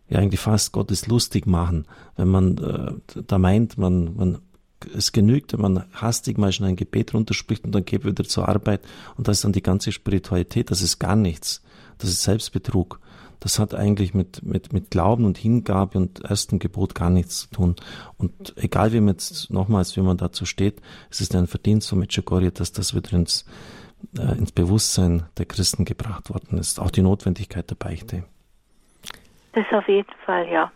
ja 0.08 0.20
eigentlich 0.20 0.40
fast 0.40 0.72
Gottes 0.72 1.08
lustig 1.08 1.46
machen, 1.46 1.86
wenn 2.16 2.28
man 2.28 2.58
äh, 2.58 3.22
da 3.26 3.38
meint, 3.38 3.76
man, 3.78 4.14
man 4.14 4.38
es 4.94 5.10
genügt, 5.10 5.52
wenn 5.52 5.60
man 5.60 5.84
hastig 5.92 6.38
mal 6.38 6.52
schon 6.52 6.66
ein 6.66 6.76
Gebet 6.76 7.12
runterspricht 7.12 7.64
und 7.64 7.72
dann 7.72 7.84
geht 7.84 8.04
wieder 8.04 8.24
zur 8.24 8.48
Arbeit 8.48 8.82
und 9.16 9.26
das 9.26 9.38
ist 9.38 9.44
dann 9.44 9.52
die 9.52 9.62
ganze 9.62 9.90
Spiritualität, 9.90 10.70
das 10.70 10.82
ist 10.82 11.00
gar 11.00 11.16
nichts. 11.16 11.62
Das 11.98 12.10
ist 12.10 12.22
Selbstbetrug. 12.22 13.00
Das 13.40 13.58
hat 13.58 13.74
eigentlich 13.74 14.14
mit, 14.14 14.42
mit, 14.42 14.72
mit 14.72 14.90
Glauben 14.90 15.24
und 15.24 15.38
Hingabe 15.38 15.98
und 15.98 16.24
ersten 16.24 16.58
Gebot 16.58 16.94
gar 16.94 17.10
nichts 17.10 17.40
zu 17.40 17.50
tun. 17.50 17.76
Und 18.16 18.54
egal 18.56 18.92
wie 18.92 19.00
man 19.00 19.14
jetzt 19.14 19.50
nochmals, 19.50 19.96
wie 19.96 20.00
man 20.00 20.16
dazu 20.16 20.44
steht, 20.44 20.80
es 21.10 21.20
ist 21.20 21.34
ein 21.34 21.46
Verdienst 21.46 21.88
von 21.88 22.00
Medjugorje, 22.00 22.50
dass 22.50 22.72
das 22.72 22.94
wieder 22.94 23.12
ins, 23.12 23.46
äh, 24.18 24.36
ins 24.36 24.52
Bewusstsein 24.52 25.24
der 25.38 25.46
Christen 25.46 25.84
gebracht 25.84 26.30
worden 26.30 26.58
ist. 26.58 26.80
Auch 26.80 26.90
die 26.90 27.02
Notwendigkeit 27.02 27.70
der 27.70 27.76
Beichte. 27.76 28.24
Das 29.52 29.66
auf 29.72 29.88
jeden 29.88 30.14
Fall, 30.24 30.48
ja. 30.48 30.70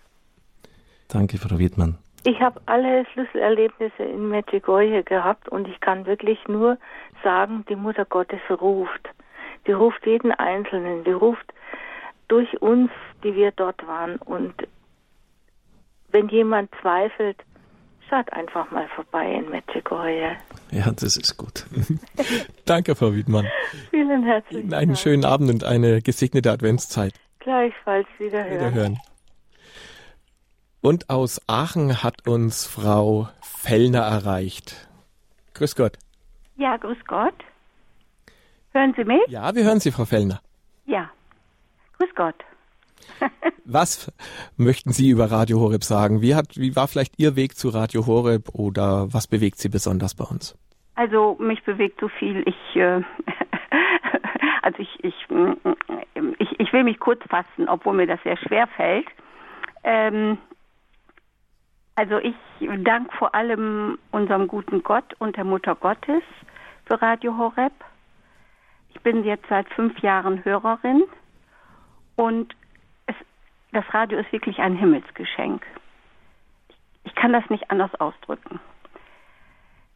Danke, 1.09 1.39
Frau 1.39 1.59
Wiedmann. 1.59 1.99
Ich 2.25 2.41
habe 2.41 2.61
alle 2.67 3.05
Schlüsselerlebnisse 3.13 4.05
in 4.05 4.29
Medjugorje 4.29 5.03
gehabt 5.03 5.49
und 5.49 5.67
ich 5.67 5.81
kann 5.81 6.07
wirklich 6.07 6.39
nur 6.47 6.79
sagen, 7.25 7.65
die 7.69 7.75
Mutter 7.75 8.05
Gottes 8.05 8.41
ruft. 8.49 9.09
Die 9.67 9.73
ruft 9.73 10.07
jeden 10.07 10.31
Einzelnen, 10.33 11.05
die 11.05 11.11
ruft 11.11 11.53
durch 12.29 12.61
uns, 12.61 12.91
die 13.25 13.35
wir 13.35 13.53
dort 13.53 13.87
waren. 13.87 14.17
Und 14.17 14.55
wenn 16.11 16.29
jemand 16.29 16.71
zweifelt, 16.81 17.37
schaut 18.09 18.33
einfach 18.33 18.71
mal 18.71 18.89
vorbei 18.95 19.33
in 19.33 19.49
Medjugorje. 19.51 20.37
Ja, 20.71 20.91
das 20.93 21.17
ist 21.17 21.37
gut. 21.37 21.67
Danke, 22.65 22.95
Frau 22.95 23.15
Wiedmann. 23.15 23.47
Vielen 23.91 24.25
herzlichen 24.25 24.71
Dank. 24.71 24.83
Einen 24.83 24.97
schönen 24.97 25.25
Abend 25.25 25.51
und 25.51 25.65
eine 25.65 26.03
gesegnete 26.03 26.51
Adventszeit. 26.51 27.15
Gleichfalls 27.41 28.07
wiederhören. 28.19 28.55
Wiederhören. 28.55 28.99
Und 30.81 31.11
aus 31.11 31.41
Aachen 31.47 32.03
hat 32.03 32.27
uns 32.27 32.67
Frau 32.67 33.29
Fellner 33.41 34.01
erreicht. 34.01 34.89
Grüß 35.55 35.77
Gott. 35.77 35.97
Ja, 36.57 36.77
grüß 36.77 36.99
Gott. 37.07 37.35
Hören 38.73 38.95
Sie 38.97 39.05
mich? 39.05 39.21
Ja, 39.29 39.55
wir 39.55 39.65
hören 39.65 39.81
Sie, 39.81 39.91
Frau 39.91 40.05
Fellner. 40.05 40.41
Ja. 40.87 41.11
Grüß 42.03 42.15
Gott. 42.17 42.35
Was 43.65 44.13
möchten 44.57 44.91
Sie 44.91 45.11
über 45.11 45.31
Radio 45.31 45.61
Horeb 45.61 45.85
sagen? 45.85 46.21
Wie, 46.21 46.35
hat, 46.35 46.57
wie 46.57 46.75
war 46.75 46.89
vielleicht 46.89 47.19
Ihr 47.19 47.37
Weg 47.37 47.57
zu 47.57 47.69
Radio 47.69 48.07
Horeb 48.07 48.49
oder 48.55 49.13
was 49.13 49.29
bewegt 49.29 49.59
Sie 49.59 49.69
besonders 49.69 50.17
bei 50.17 50.25
uns? 50.25 50.59
Also 50.97 51.37
mich 51.39 51.63
bewegt 51.63 52.01
so 52.01 52.09
viel. 52.09 52.43
Ich, 52.47 52.77
äh, 52.77 53.03
also 54.63 54.79
ich, 54.79 55.05
ich, 55.05 55.15
ich, 56.39 56.61
ich 56.61 56.73
will 56.73 56.83
mich 56.83 56.99
kurz 56.99 57.21
fassen, 57.29 57.69
obwohl 57.69 57.95
mir 57.95 58.07
das 58.07 58.21
sehr 58.25 58.37
schwer 58.37 58.67
fällt. 58.67 59.07
Ähm, 59.85 60.39
also 61.95 62.19
ich 62.19 62.35
danke 62.79 63.17
vor 63.17 63.35
allem 63.35 63.99
unserem 64.11 64.49
guten 64.49 64.83
Gott 64.83 65.15
und 65.21 65.37
der 65.37 65.45
Mutter 65.45 65.77
Gottes 65.77 66.23
für 66.87 67.01
Radio 67.01 67.37
Horeb. 67.39 67.73
Ich 68.93 69.01
bin 69.03 69.23
jetzt 69.23 69.47
seit 69.49 69.69
fünf 69.71 69.99
Jahren 70.01 70.45
Hörerin 70.45 71.05
und 72.23 72.55
es, 73.07 73.17
das 73.73 73.85
Radio 73.93 74.21
ist 74.21 74.31
wirklich 74.31 74.61
ein 74.61 74.77
Himmelsgeschenk. 74.77 75.67
Ich 77.03 77.17
kann 77.17 77.33
das 77.33 77.49
nicht 77.51 77.69
anders 77.69 77.93
ausdrücken. 77.97 78.61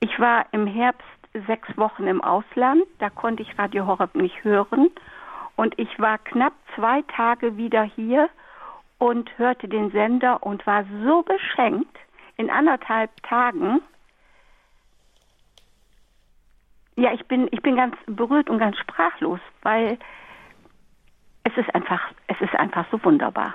Ich 0.01 0.19
war 0.19 0.45
im 0.51 0.67
Herbst 0.67 1.07
sechs 1.47 1.69
Wochen 1.77 2.09
im 2.09 2.21
Ausland, 2.21 2.83
da 2.99 3.11
konnte 3.11 3.45
ich 3.45 3.57
Radio 3.57 3.87
Horeb 3.87 4.17
nicht 4.17 4.43
hören 4.43 4.91
und 5.55 5.79
ich 5.79 6.01
war 6.01 6.19
knapp 6.19 6.55
zwei 6.75 7.03
Tage 7.03 7.57
wieder 7.57 7.85
hier 7.85 8.29
und 8.99 9.31
hörte 9.39 9.69
den 9.69 9.93
Sender 9.93 10.43
und 10.43 10.67
war 10.67 10.85
so 11.05 11.23
beschenkt 11.23 11.97
in 12.37 12.51
anderthalb 12.51 13.11
Tagen. 13.23 13.81
Ja, 16.97 17.13
ich 17.13 17.25
bin, 17.27 17.47
ich 17.53 17.63
bin 17.63 17.77
ganz 17.77 17.95
berührt 18.07 18.51
und 18.51 18.59
ganz 18.59 18.77
sprachlos, 18.79 19.41
weil 19.63 19.99
es 21.57 21.67
ist 21.67 21.75
einfach, 21.75 22.01
es 22.27 22.41
ist 22.41 22.55
einfach 22.55 22.87
so 22.91 23.03
wunderbar. 23.05 23.55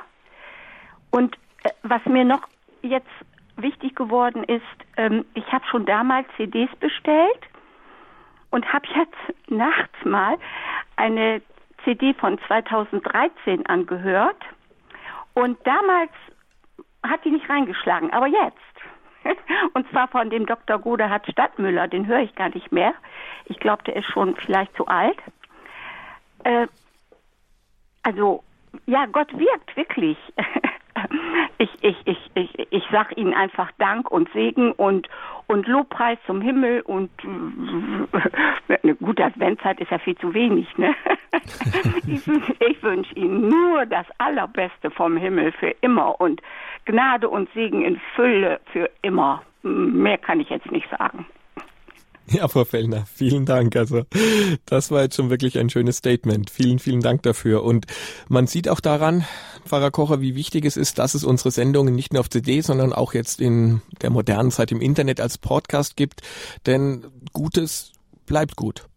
Und 1.12 1.36
äh, 1.64 1.70
was 1.84 2.04
mir 2.06 2.26
noch 2.26 2.48
jetzt 2.82 3.10
wichtig 3.58 3.96
geworden 3.96 4.44
ist, 4.44 4.64
ähm, 4.98 5.26
ich 5.34 5.52
habe 5.52 5.66
schon 5.66 5.86
damals 5.86 6.28
CDs 6.38 6.70
bestellt 6.80 7.42
und 8.50 8.72
habe 8.72 8.88
jetzt 8.96 9.18
nachts 9.50 10.04
mal 10.04 10.38
eine 10.96 11.42
CD 11.84 12.14
von 12.14 12.40
2013 12.48 13.66
angehört 13.66 14.44
und 15.34 15.58
damals 15.66 16.12
hat 17.04 17.24
die 17.26 17.32
nicht 17.32 17.50
reingeschlagen, 17.50 18.12
aber 18.12 18.28
jetzt. 18.28 18.58
Und 19.74 19.90
zwar 19.90 20.08
von 20.08 20.30
dem 20.30 20.46
Dr. 20.46 20.80
Godehard 20.80 21.28
Stadtmüller, 21.32 21.88
den 21.88 22.06
höre 22.06 22.20
ich 22.20 22.36
gar 22.36 22.50
nicht 22.50 22.72
mehr. 22.72 22.94
Ich 23.46 23.60
glaube, 23.60 23.84
der 23.84 23.96
ist 23.96 24.06
schon 24.06 24.36
vielleicht 24.36 24.76
zu 24.76 24.88
alt. 24.88 25.18
Äh, 26.44 26.68
also, 28.04 28.44
ja, 28.86 29.06
Gott 29.06 29.32
wirkt 29.38 29.76
wirklich. 29.76 30.18
ich, 31.58 31.70
ich, 31.82 31.96
ich, 32.06 32.32
ich, 32.36 32.68
ich 32.72 32.84
sag 32.92 33.18
ihnen 33.18 33.34
einfach 33.34 33.72
Dank 33.78 34.10
und 34.12 34.32
Segen 34.34 34.72
und, 34.74 35.08
und 35.48 35.68
Lobpreis 35.68 36.18
zum 36.26 36.42
Himmel 36.42 36.82
und 36.82 37.10
eine 38.84 38.96
gute 38.96 39.26
Adventszeit 39.26 39.80
ist 39.80 39.92
ja 39.92 40.00
viel 40.00 40.18
zu 40.18 40.34
wenig, 40.34 40.68
ne? 40.78 40.96
ich, 42.08 42.28
ich 42.28 42.84
wünsche 42.84 43.14
ihnen 43.16 43.50
nur 43.50 43.86
das 43.86 44.06
Allerbeste 44.18 44.92
vom 44.92 45.18
Himmel 45.18 45.52
für 45.54 45.74
immer 45.82 46.20
und 46.20 46.42
Gnade 46.86 47.30
und 47.30 47.50
Segen 47.54 47.84
in 47.84 48.00
Fülle 48.16 48.60
für 48.72 48.90
immer. 49.02 49.44
Mehr 49.64 50.18
kann 50.18 50.40
ich 50.40 50.50
jetzt 50.50 50.72
nicht 50.72 50.90
sagen. 50.90 51.26
Ja, 52.32 52.48
Frau 52.48 52.64
Fellner, 52.64 53.06
vielen 53.14 53.46
Dank. 53.46 53.76
Also 53.76 54.04
das 54.66 54.92
war 54.92 55.02
jetzt 55.02 55.16
schon 55.16 55.30
wirklich 55.30 55.58
ein 55.58 55.70
schönes 55.70 55.98
Statement. 55.98 56.50
Vielen, 56.50 56.80
vielen 56.80 57.02
Dank 57.02 57.24
dafür. 57.24 57.64
Und 57.64 57.88
man 58.30 58.48
sieht 58.48 58.70
auch 58.70 58.80
daran, 58.80 59.26
Pfarrer 59.66 59.92
Kocher, 59.92 60.22
wie 60.22 60.36
wichtig 60.36 60.66
es 60.66 60.78
ist, 60.78 60.98
dass 60.98 61.14
es 61.14 61.24
unsere 61.24 61.52
Sendungen 61.52 61.94
nicht 61.96 62.14
nur 62.14 62.22
auf 62.22 62.30
CD, 62.30 62.62
sondern 62.62 62.94
auch 62.94 63.14
jetzt 63.14 63.42
in 63.42 63.82
der 64.02 64.10
modernen 64.10 64.52
Zeit 64.52 64.72
im 64.72 64.82
Internet 64.82 65.20
als 65.20 65.38
Podcast 65.38 65.96
gibt. 65.96 66.22
Denn 66.66 67.06
Gutes 67.34 67.92
bleibt 68.26 68.56
gut. 68.56 68.88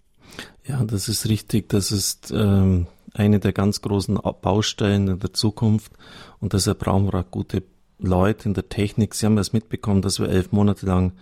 Ja, 0.67 0.83
das 0.85 1.09
ist 1.09 1.29
richtig. 1.29 1.69
Das 1.69 1.93
ist 1.93 2.31
ähm, 2.31 2.87
eine 3.13 3.41
der 3.41 3.53
ganz 3.53 3.83
großen 3.83 4.19
Baustellen 4.43 5.09
in 5.09 5.19
der 5.19 5.33
Zukunft. 5.33 5.93
Und 6.41 6.53
deshalb 6.53 6.79
brauchen 6.79 7.07
wir 7.07 7.21
auch 7.21 7.31
gute 7.31 7.63
Leute 7.99 8.49
in 8.49 8.55
der 8.55 8.69
Technik. 8.69 9.15
Sie 9.15 9.27
haben 9.27 9.39
es 9.39 9.53
mitbekommen, 9.53 10.03
dass 10.03 10.19
wir 10.19 10.29
elf 10.29 10.53
Monate 10.53 10.87
lang 10.87 11.13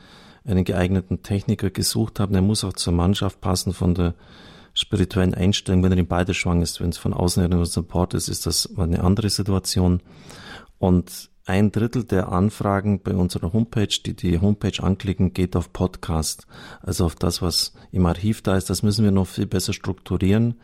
einen 0.44 0.64
geeigneten 0.64 1.22
Techniker 1.22 1.70
gesucht 1.70 2.20
haben. 2.20 2.34
Er 2.34 2.42
muss 2.42 2.64
auch 2.64 2.72
zur 2.72 2.92
Mannschaft 2.92 3.40
passen 3.40 3.72
von 3.72 3.94
der 3.94 4.14
spirituellen 4.74 5.34
Einstellung. 5.34 5.82
Wenn 5.82 5.92
er 5.92 5.98
in 5.98 6.06
beide 6.06 6.34
schwang 6.34 6.62
ist, 6.62 6.80
wenn 6.80 6.90
es 6.90 6.98
von 6.98 7.14
außen 7.14 7.42
her 7.42 7.48
nur 7.48 7.66
Support 7.66 8.14
ist, 8.14 8.28
ist 8.28 8.46
das 8.46 8.68
eine 8.76 9.02
andere 9.02 9.30
Situation. 9.30 10.00
Und 10.78 11.30
ein 11.44 11.72
Drittel 11.72 12.04
der 12.04 12.30
Anfragen 12.30 13.02
bei 13.02 13.14
unserer 13.14 13.52
Homepage, 13.52 13.88
die 13.88 14.14
die 14.14 14.40
Homepage 14.40 14.82
anklicken, 14.82 15.32
geht 15.32 15.56
auf 15.56 15.72
Podcast. 15.72 16.46
Also 16.80 17.04
auf 17.04 17.16
das, 17.16 17.42
was 17.42 17.72
im 17.90 18.06
Archiv 18.06 18.42
da 18.42 18.56
ist. 18.56 18.70
Das 18.70 18.82
müssen 18.82 19.04
wir 19.04 19.10
noch 19.10 19.26
viel 19.26 19.46
besser 19.46 19.72
strukturieren. 19.72 20.60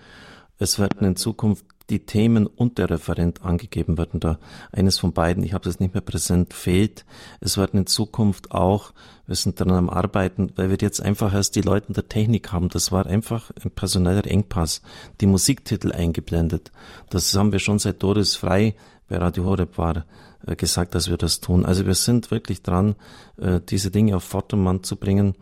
Es 0.59 0.79
werden 0.79 1.07
in 1.07 1.17
Zukunft 1.17 1.65
die 1.91 2.05
Themen 2.05 2.47
und 2.47 2.79
der 2.79 2.91
Referent 2.91 3.43
angegeben 3.43 3.99
werden. 3.99 4.21
Da 4.21 4.39
eines 4.73 4.99
von 4.99 5.13
beiden, 5.13 5.43
ich 5.43 5.55
habe 5.55 5.69
es 5.69 5.81
nicht 5.81 5.95
mehr 5.95 6.01
präsent, 6.01 6.53
fehlt. 6.53 7.05
Es 7.41 7.57
werden 7.57 7.81
in 7.81 7.87
Zukunft 7.87 8.53
auch, 8.53 8.93
wir 9.29 9.37
sind 9.37 9.61
daran 9.61 9.75
am 9.75 9.91
Arbeiten, 9.91 10.51
weil 10.57 10.71
wir 10.71 10.79
jetzt 10.81 11.03
einfach 11.03 11.35
erst 11.35 11.55
die 11.55 11.61
Leute 11.61 11.89
in 11.89 11.95
der 11.95 12.09
Technik 12.09 12.51
haben. 12.51 12.71
Das 12.71 12.91
war 12.93 13.05
einfach 13.05 13.51
ein 13.63 13.71
personeller 13.71 14.27
Engpass. 14.27 14.81
Die 15.21 15.27
Musiktitel 15.27 15.93
eingeblendet. 15.93 16.73
Das 17.11 17.35
haben 17.35 17.53
wir 17.53 17.59
schon 17.59 17.79
seit 17.79 18.03
Doris 18.03 18.37
Frei 18.37 18.75
bei 19.07 19.19
Radio 19.19 19.45
Horeb 19.45 19.77
war, 19.77 20.07
äh, 20.47 20.57
gesagt, 20.57 20.95
dass 20.95 21.11
wir 21.11 21.19
das 21.19 21.41
tun. 21.41 21.67
Also 21.67 21.85
wir 21.85 21.95
sind 21.95 22.31
wirklich 22.31 22.63
dran, 22.63 22.97
äh, 23.37 23.61
diese 23.69 23.91
Dinge 23.91 24.17
auf 24.17 24.25
Vordermann 24.25 24.83
zu 24.83 24.97
bringen. 24.97 25.35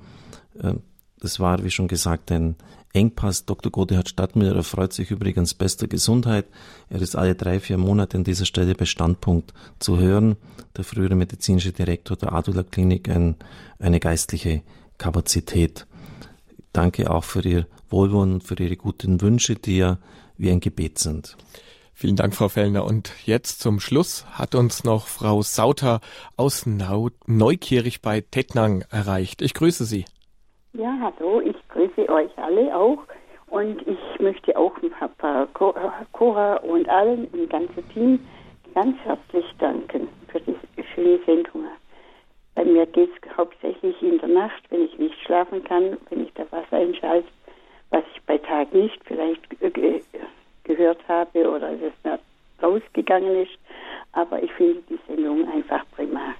Äh, 0.60 0.74
das 1.20 1.38
war, 1.38 1.62
wie 1.62 1.70
schon 1.70 1.86
gesagt, 1.86 2.32
ein 2.32 2.56
Engpass. 2.96 3.44
Dr. 3.44 3.70
Godehard 3.70 4.08
Stadtmüller 4.08 4.62
freut 4.62 4.92
sich 4.92 5.10
übrigens 5.10 5.54
bester 5.54 5.86
Gesundheit. 5.86 6.46
Er 6.88 7.02
ist 7.02 7.14
alle 7.14 7.34
drei, 7.34 7.60
vier 7.60 7.76
Monate 7.76 8.16
an 8.16 8.24
dieser 8.24 8.46
Stelle 8.46 8.74
Bestandpunkt 8.74 9.52
zu 9.78 9.98
hören. 9.98 10.36
Der 10.76 10.84
frühere 10.84 11.14
medizinische 11.14 11.72
Direktor 11.72 12.16
der 12.16 12.32
Adula 12.32 12.62
Klinik, 12.62 13.08
ein, 13.08 13.36
eine 13.78 14.00
geistliche 14.00 14.62
Kapazität. 14.98 15.86
Danke 16.72 17.10
auch 17.10 17.24
für 17.24 17.46
Ihr 17.46 17.66
Wohlwollen 17.90 18.34
und 18.34 18.44
für 18.44 18.58
Ihre 18.58 18.76
guten 18.76 19.20
Wünsche, 19.20 19.54
die 19.54 19.76
ja 19.76 19.98
wie 20.38 20.50
ein 20.50 20.60
Gebet 20.60 20.98
sind. 20.98 21.36
Vielen 21.92 22.16
Dank, 22.16 22.34
Frau 22.34 22.48
Fellner. 22.48 22.84
Und 22.84 23.10
jetzt 23.24 23.60
zum 23.60 23.80
Schluss 23.80 24.26
hat 24.26 24.54
uns 24.54 24.84
noch 24.84 25.06
Frau 25.06 25.42
Sauter 25.42 26.00
aus 26.36 26.66
Neukirch 26.66 28.02
bei 28.02 28.20
Tettnang 28.22 28.84
erreicht. 28.90 29.40
Ich 29.40 29.54
grüße 29.54 29.84
Sie. 29.86 30.04
Ja, 30.78 30.94
hallo, 31.00 31.40
ich 31.40 31.56
grüße 31.70 32.06
euch 32.10 32.30
alle 32.36 32.76
auch 32.76 32.98
und 33.46 33.80
ich 33.88 34.20
möchte 34.20 34.54
auch 34.58 34.74
Papa 34.98 35.48
Cora 36.12 36.56
und 36.56 36.86
allen 36.86 37.32
im 37.32 37.48
ganzen 37.48 37.88
Team 37.94 38.20
ganz 38.74 38.94
herzlich 39.04 39.46
danken 39.58 40.06
für 40.28 40.38
die 40.40 40.54
schöne 40.94 41.18
Sendung. 41.24 41.64
Bei 42.54 42.66
mir 42.66 42.84
geht 42.84 43.08
es 43.08 43.36
hauptsächlich 43.38 44.02
in 44.02 44.18
der 44.18 44.28
Nacht, 44.28 44.64
wenn 44.68 44.82
ich 44.82 44.98
nicht 44.98 45.18
schlafen 45.24 45.64
kann, 45.64 45.96
wenn 46.10 46.24
ich 46.24 46.34
das 46.34 46.52
Wasser 46.52 46.76
einschalte, 46.76 47.28
was 47.88 48.04
ich 48.14 48.22
bei 48.24 48.36
Tag 48.36 48.74
nicht 48.74 49.00
vielleicht 49.06 49.48
ge 49.58 50.02
gehört 50.64 51.00
habe 51.08 51.50
oder 51.50 51.70
es 51.72 51.92
mir 52.04 52.18
rausgegangen 52.62 53.44
ist. 53.44 53.58
Aber 54.12 54.42
ich 54.42 54.52
finde 54.52 54.82
die 54.90 54.98
Sendung 55.08 55.50
einfach 55.50 55.86
prima 55.92 56.34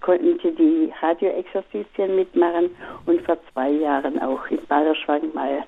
konnte 0.00 0.52
die 0.52 0.92
Radioexerzitien 1.00 2.16
mitmachen 2.16 2.70
und 3.06 3.20
vor 3.22 3.38
zwei 3.52 3.70
Jahren 3.70 4.20
auch 4.20 4.46
in 4.50 4.64
Balderschwang 4.66 5.32
mal 5.34 5.64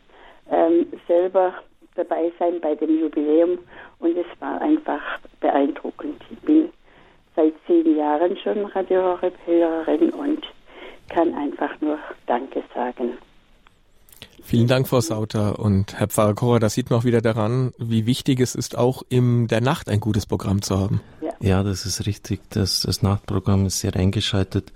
ähm, 0.51 0.87
selber 1.07 1.55
dabei 1.95 2.33
sein 2.39 2.61
bei 2.61 2.75
dem 2.75 3.01
Jubiläum 3.01 3.59
und 4.01 4.17
es 4.17 4.27
war 4.41 4.61
einfach 4.61 5.01
beeindruckend. 5.41 6.21
Ich 6.31 6.39
bin 6.41 6.71
seit 7.37 7.55
zehn 7.67 7.97
Jahren 7.97 8.37
schon 8.37 8.67
Radiohörerin 8.67 10.11
und 10.11 10.45
kann 11.09 11.35
einfach 11.35 11.81
nur 11.81 11.99
Danke 12.27 12.63
sagen. 12.75 13.19
Vielen 14.43 14.69
Dank, 14.69 14.89
Frau 14.89 15.01
Sauter. 15.01 15.59
Und 15.59 15.99
Herr 15.99 16.09
Pfarrer 16.09 16.35
Kocher, 16.35 16.61
das 16.61 16.75
sieht 16.75 16.91
man 16.91 17.01
auch 17.01 17.05
wieder 17.05 17.23
daran, 17.23 17.73
wie 17.79 18.07
wichtig 18.07 18.41
es 18.41 18.55
ist, 18.55 18.77
auch 18.77 19.03
in 19.09 19.47
der 19.49 19.63
Nacht 19.63 19.89
ein 19.89 20.01
gutes 20.01 20.27
Programm 20.27 20.61
zu 20.61 20.79
haben. 20.79 21.01
Ja, 21.45 21.63
das 21.63 21.85
ist 21.85 22.07
richtig. 22.07 22.41
Das, 22.49 22.81
das 22.81 23.03
Nachtprogramm 23.03 23.67
ist 23.67 23.81
sehr 23.81 23.95
eingeschaltet. 23.97 24.73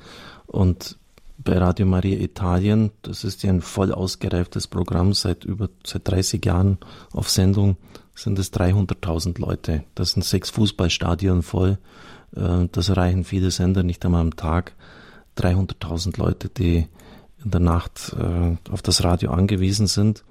Und 0.47 0.99
bei 1.39 1.57
Radio 1.57 1.87
Maria 1.87 2.19
Italien, 2.19 2.91
das 3.01 3.25
ist 3.25 3.43
ja 3.43 3.49
ein 3.49 3.63
voll 3.63 3.91
ausgereiftes 3.91 4.67
Programm 4.67 5.15
seit 5.15 5.45
über 5.45 5.71
seit 5.83 6.07
30 6.07 6.45
Jahren 6.45 6.77
auf 7.11 7.31
Sendung, 7.31 7.79
sind 8.15 8.39
es 8.39 8.53
300.000 8.53 9.41
Leute. 9.41 9.85
Das 9.95 10.11
sind 10.11 10.27
sechs 10.27 10.51
Fußballstadien 10.51 11.43
voll. 11.43 11.79
Äh, 12.37 12.69
das 12.71 12.91
erreichen 12.91 13.25
viele 13.25 13.51
Sender 13.51 13.83
nicht 13.83 14.05
einmal 14.05 14.21
am 14.21 14.37
Tag. 14.37 14.75
300.000 15.39 16.19
Leute, 16.19 16.51
die 16.51 16.87
in 17.43 17.51
der 17.51 17.61
Nacht 17.61 18.15
äh, 18.19 18.59
auf 18.71 18.83
das 18.83 19.03
Radio 19.05 19.31
angewiesen 19.31 19.87
sind. 19.87 20.23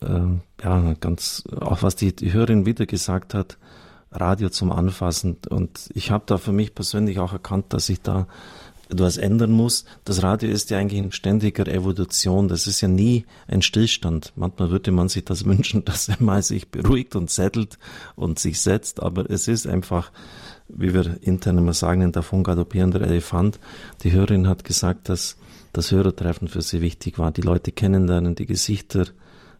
Äh, 0.00 0.64
ja, 0.64 0.94
ganz, 0.98 1.44
auch 1.60 1.82
was 1.82 1.94
die, 1.94 2.16
die 2.16 2.32
Hörerin 2.32 2.64
wieder 2.64 2.86
gesagt 2.86 3.34
hat, 3.34 3.58
Radio 4.12 4.48
zum 4.48 4.72
Anfassen. 4.72 5.36
Und 5.48 5.90
ich 5.94 6.10
habe 6.10 6.24
da 6.26 6.38
für 6.38 6.52
mich 6.52 6.74
persönlich 6.74 7.18
auch 7.18 7.32
erkannt, 7.32 7.66
dass 7.70 7.88
ich 7.88 8.00
da 8.00 8.26
etwas 8.92 9.16
ändern 9.16 9.52
muss. 9.52 9.84
Das 10.04 10.22
Radio 10.22 10.50
ist 10.50 10.70
ja 10.70 10.78
eigentlich 10.78 11.02
in 11.02 11.12
ständiger 11.12 11.66
Evolution. 11.66 12.48
Das 12.48 12.66
ist 12.66 12.80
ja 12.80 12.88
nie 12.88 13.24
ein 13.48 13.62
Stillstand. 13.62 14.32
Manchmal 14.36 14.70
würde 14.70 14.92
man 14.92 15.08
sich 15.08 15.24
das 15.24 15.44
wünschen, 15.46 15.84
dass 15.84 16.08
er 16.08 16.16
mal 16.20 16.42
sich 16.42 16.68
beruhigt 16.68 17.16
und 17.16 17.30
settelt 17.30 17.78
und 18.14 18.38
sich 18.38 18.60
setzt. 18.60 19.02
Aber 19.02 19.28
es 19.30 19.48
ist 19.48 19.66
einfach, 19.66 20.12
wie 20.68 20.94
wir 20.94 21.16
intern 21.22 21.58
immer 21.58 21.74
sagen, 21.74 22.02
ein 22.02 22.12
davon 22.12 22.44
galoppierender 22.44 23.00
Elefant. 23.00 23.58
Die 24.02 24.12
Hörerin 24.12 24.46
hat 24.46 24.64
gesagt, 24.64 25.08
dass 25.08 25.36
das 25.72 25.90
Hörertreffen 25.90 26.48
für 26.48 26.62
sie 26.62 26.82
wichtig 26.82 27.18
war. 27.18 27.32
Die 27.32 27.40
Leute 27.40 27.72
kennenlernen, 27.72 28.34
die 28.34 28.46
Gesichter 28.46 29.06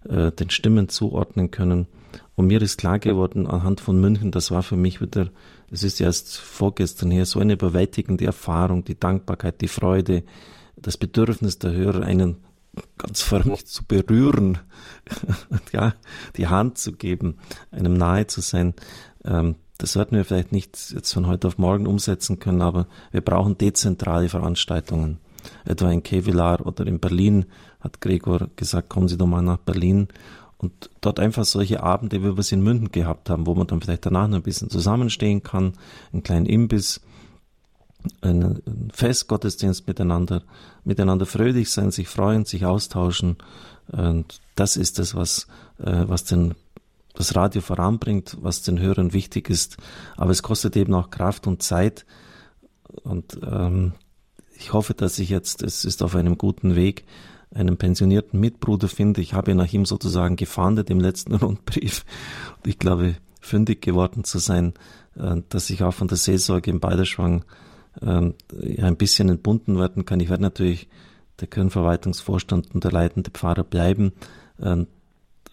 äh, 0.08 0.30
den 0.30 0.50
Stimmen 0.50 0.88
zuordnen 0.88 1.50
können. 1.50 1.86
Und 2.34 2.46
mir 2.46 2.62
ist 2.62 2.78
klar 2.78 2.98
geworden, 2.98 3.46
anhand 3.46 3.80
von 3.80 4.00
München, 4.00 4.30
das 4.30 4.50
war 4.50 4.62
für 4.62 4.76
mich 4.76 5.00
wieder, 5.00 5.30
es 5.70 5.82
ist 5.82 6.00
erst 6.00 6.38
vorgestern 6.38 7.10
her, 7.10 7.26
so 7.26 7.40
eine 7.40 7.54
überwältigende 7.54 8.24
Erfahrung, 8.24 8.84
die 8.84 8.98
Dankbarkeit, 8.98 9.60
die 9.60 9.68
Freude, 9.68 10.24
das 10.76 10.96
Bedürfnis 10.96 11.58
der 11.58 11.72
Hörer, 11.72 12.02
einen 12.02 12.38
ganz 12.96 13.20
förmlich 13.20 13.66
zu 13.66 13.84
berühren, 13.84 14.58
ja, 15.72 15.94
die 16.36 16.46
Hand 16.46 16.78
zu 16.78 16.92
geben, 16.92 17.36
einem 17.70 17.94
nahe 17.94 18.26
zu 18.26 18.40
sein. 18.40 18.74
Ähm, 19.24 19.56
das 19.76 19.96
werden 19.96 20.16
wir 20.16 20.24
vielleicht 20.24 20.52
nicht 20.52 20.92
jetzt 20.94 21.12
von 21.12 21.26
heute 21.26 21.48
auf 21.48 21.58
morgen 21.58 21.86
umsetzen 21.86 22.38
können, 22.38 22.62
aber 22.62 22.86
wir 23.10 23.20
brauchen 23.20 23.58
dezentrale 23.58 24.28
Veranstaltungen 24.28 25.18
etwa 25.64 25.90
in 25.90 26.02
Kevlar 26.02 26.64
oder 26.66 26.86
in 26.86 27.00
Berlin, 27.00 27.46
hat 27.80 28.00
Gregor 28.00 28.48
gesagt, 28.56 28.88
kommen 28.88 29.08
Sie 29.08 29.18
doch 29.18 29.26
mal 29.26 29.42
nach 29.42 29.58
Berlin. 29.58 30.08
Und 30.62 30.90
dort 31.00 31.18
einfach 31.18 31.44
solche 31.44 31.82
Abende, 31.82 32.22
wie 32.22 32.36
wir 32.36 32.38
es 32.38 32.52
in 32.52 32.62
München 32.62 32.92
gehabt 32.92 33.28
haben, 33.28 33.46
wo 33.46 33.54
man 33.54 33.66
dann 33.66 33.80
vielleicht 33.80 34.06
danach 34.06 34.28
noch 34.28 34.36
ein 34.36 34.42
bisschen 34.42 34.70
zusammenstehen 34.70 35.42
kann, 35.42 35.72
einen 36.12 36.22
kleinen 36.22 36.46
Imbiss, 36.46 37.00
einen 38.20 38.90
Festgottesdienst 38.92 39.88
miteinander, 39.88 40.42
miteinander 40.84 41.26
fröhlich 41.26 41.70
sein, 41.70 41.90
sich 41.90 42.08
freuen, 42.08 42.44
sich 42.44 42.64
austauschen. 42.64 43.36
Und 43.88 44.40
das 44.54 44.76
ist 44.76 45.00
das, 45.00 45.16
was, 45.16 45.48
äh, 45.78 46.04
was 46.06 46.24
den, 46.24 46.54
das 47.14 47.34
Radio 47.34 47.60
voranbringt, 47.60 48.38
was 48.40 48.62
den 48.62 48.78
Hörern 48.78 49.12
wichtig 49.12 49.50
ist. 49.50 49.76
Aber 50.16 50.30
es 50.30 50.44
kostet 50.44 50.76
eben 50.76 50.94
auch 50.94 51.10
Kraft 51.10 51.48
und 51.48 51.62
Zeit. 51.64 52.06
Und 53.02 53.36
ähm, 53.44 53.94
ich 54.56 54.72
hoffe, 54.72 54.94
dass 54.94 55.18
ich 55.18 55.28
jetzt, 55.28 55.62
es 55.62 55.84
ist 55.84 56.04
auf 56.04 56.14
einem 56.14 56.38
guten 56.38 56.76
Weg, 56.76 57.04
einen 57.54 57.76
pensionierten 57.76 58.40
Mitbruder 58.40 58.88
finde. 58.88 59.20
Ich 59.20 59.34
habe 59.34 59.54
nach 59.54 59.72
ihm 59.72 59.84
sozusagen 59.84 60.36
gefahndet 60.36 60.90
im 60.90 61.00
letzten 61.00 61.34
Rundbrief. 61.36 62.04
Und 62.56 62.68
ich 62.68 62.78
glaube, 62.78 63.16
fündig 63.40 63.82
geworden 63.82 64.24
zu 64.24 64.38
sein, 64.38 64.74
äh, 65.16 65.42
dass 65.48 65.70
ich 65.70 65.82
auch 65.82 65.94
von 65.94 66.08
der 66.08 66.16
Seelsorge 66.16 66.70
im 66.70 66.80
Balderschwang 66.80 67.44
ähm, 68.00 68.34
ein 68.78 68.96
bisschen 68.96 69.28
entbunden 69.28 69.78
werden 69.78 70.04
kann. 70.04 70.20
Ich 70.20 70.30
werde 70.30 70.42
natürlich 70.42 70.88
der 71.40 71.48
Kirchenverwaltungsvorstand 71.48 72.74
und 72.74 72.84
der 72.84 72.92
leitende 72.92 73.30
Pfarrer 73.30 73.64
bleiben. 73.64 74.12
Ähm, 74.60 74.86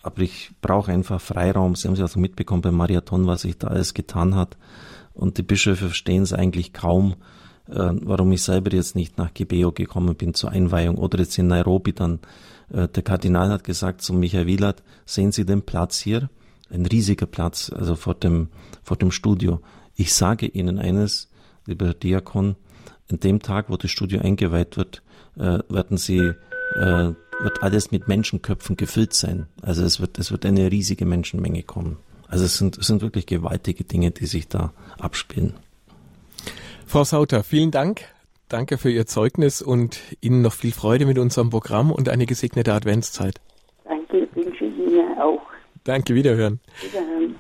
aber 0.02 0.22
ich 0.22 0.52
brauche 0.62 0.92
einfach 0.92 1.20
Freiraum. 1.20 1.76
Sie 1.76 1.88
haben 1.88 1.94
es 1.94 2.00
ja 2.00 2.06
auch 2.06 2.16
mitbekommen 2.16 2.62
beim 2.62 2.76
Marathon, 2.76 3.28
was 3.28 3.42
sich 3.42 3.58
da 3.58 3.68
alles 3.68 3.94
getan 3.94 4.36
hat. 4.36 4.58
Und 5.14 5.38
die 5.38 5.44
Bischöfe 5.44 5.88
verstehen 5.88 6.24
es 6.24 6.32
eigentlich 6.32 6.72
kaum, 6.72 7.16
warum 7.72 8.32
ich 8.32 8.42
selber 8.42 8.72
jetzt 8.74 8.96
nicht 8.96 9.18
nach 9.18 9.34
Gibeo 9.34 9.72
gekommen 9.72 10.16
bin 10.16 10.34
zur 10.34 10.52
Einweihung 10.52 10.98
oder 10.98 11.20
jetzt 11.20 11.38
in 11.38 11.48
Nairobi 11.48 11.94
dann. 11.94 12.20
Äh, 12.72 12.88
der 12.88 13.04
Kardinal 13.04 13.50
hat 13.50 13.64
gesagt 13.64 14.02
zu 14.02 14.14
Michael 14.14 14.48
Wielert, 14.48 14.84
sehen 15.06 15.32
Sie 15.32 15.46
den 15.46 15.62
Platz 15.62 16.00
hier? 16.00 16.30
Ein 16.72 16.86
riesiger 16.86 17.26
Platz, 17.26 17.72
also 17.76 17.96
vor 17.96 18.14
dem, 18.14 18.50
vor 18.84 18.98
dem 18.98 19.12
Studio. 19.12 19.62
Ich 19.96 20.14
sage 20.14 20.46
Ihnen 20.46 20.78
eines, 20.78 21.30
lieber 21.66 21.94
Diakon, 21.94 22.56
an 23.10 23.20
dem 23.20 23.42
Tag, 23.42 23.70
wo 23.70 23.78
das 23.78 23.90
Studio 23.90 24.22
eingeweiht 24.22 24.78
wird, 24.78 25.02
äh, 25.36 25.60
werden 25.68 25.98
Sie, 25.98 26.20
äh, 26.20 27.14
wird 27.42 27.64
alles 27.64 27.92
mit 27.92 28.08
Menschenköpfen 28.08 28.78
gefüllt 28.78 29.14
sein. 29.14 29.48
Also 29.62 29.84
es 29.84 30.00
wird, 30.00 30.20
es 30.20 30.32
wird 30.32 30.46
eine 30.46 30.72
riesige 30.72 31.06
Menschenmenge 31.06 31.64
kommen. 31.64 31.98
Also 32.28 32.46
es 32.46 32.58
sind, 32.58 32.78
es 32.78 32.86
sind 32.86 33.02
wirklich 33.02 33.26
gewaltige 33.26 33.84
Dinge, 33.84 34.12
die 34.12 34.28
sich 34.28 34.48
da 34.48 34.74
abspielen. 35.00 35.56
Frau 36.90 37.04
Sauter, 37.04 37.44
vielen 37.44 37.70
Dank. 37.70 38.02
Danke 38.48 38.80
für 38.80 38.90
Ihr 38.90 39.06
Zeugnis 39.06 39.62
und 39.62 40.00
Ihnen 40.22 40.42
noch 40.42 40.54
viel 40.54 40.72
Freude 40.72 41.06
mit 41.06 41.20
unserem 41.20 41.52
Programm 41.52 41.92
und 41.92 42.10
eine 42.10 42.26
gesegnete 42.26 42.74
Adventszeit. 42.74 43.40
Danke, 43.86 44.28
wünsche 44.34 44.66
ich 44.66 44.76
Ihnen 44.76 45.16
auch. 45.20 45.44
Danke, 45.84 46.16
wiederhören. 46.16 46.60
Wiederhören. 46.82 47.36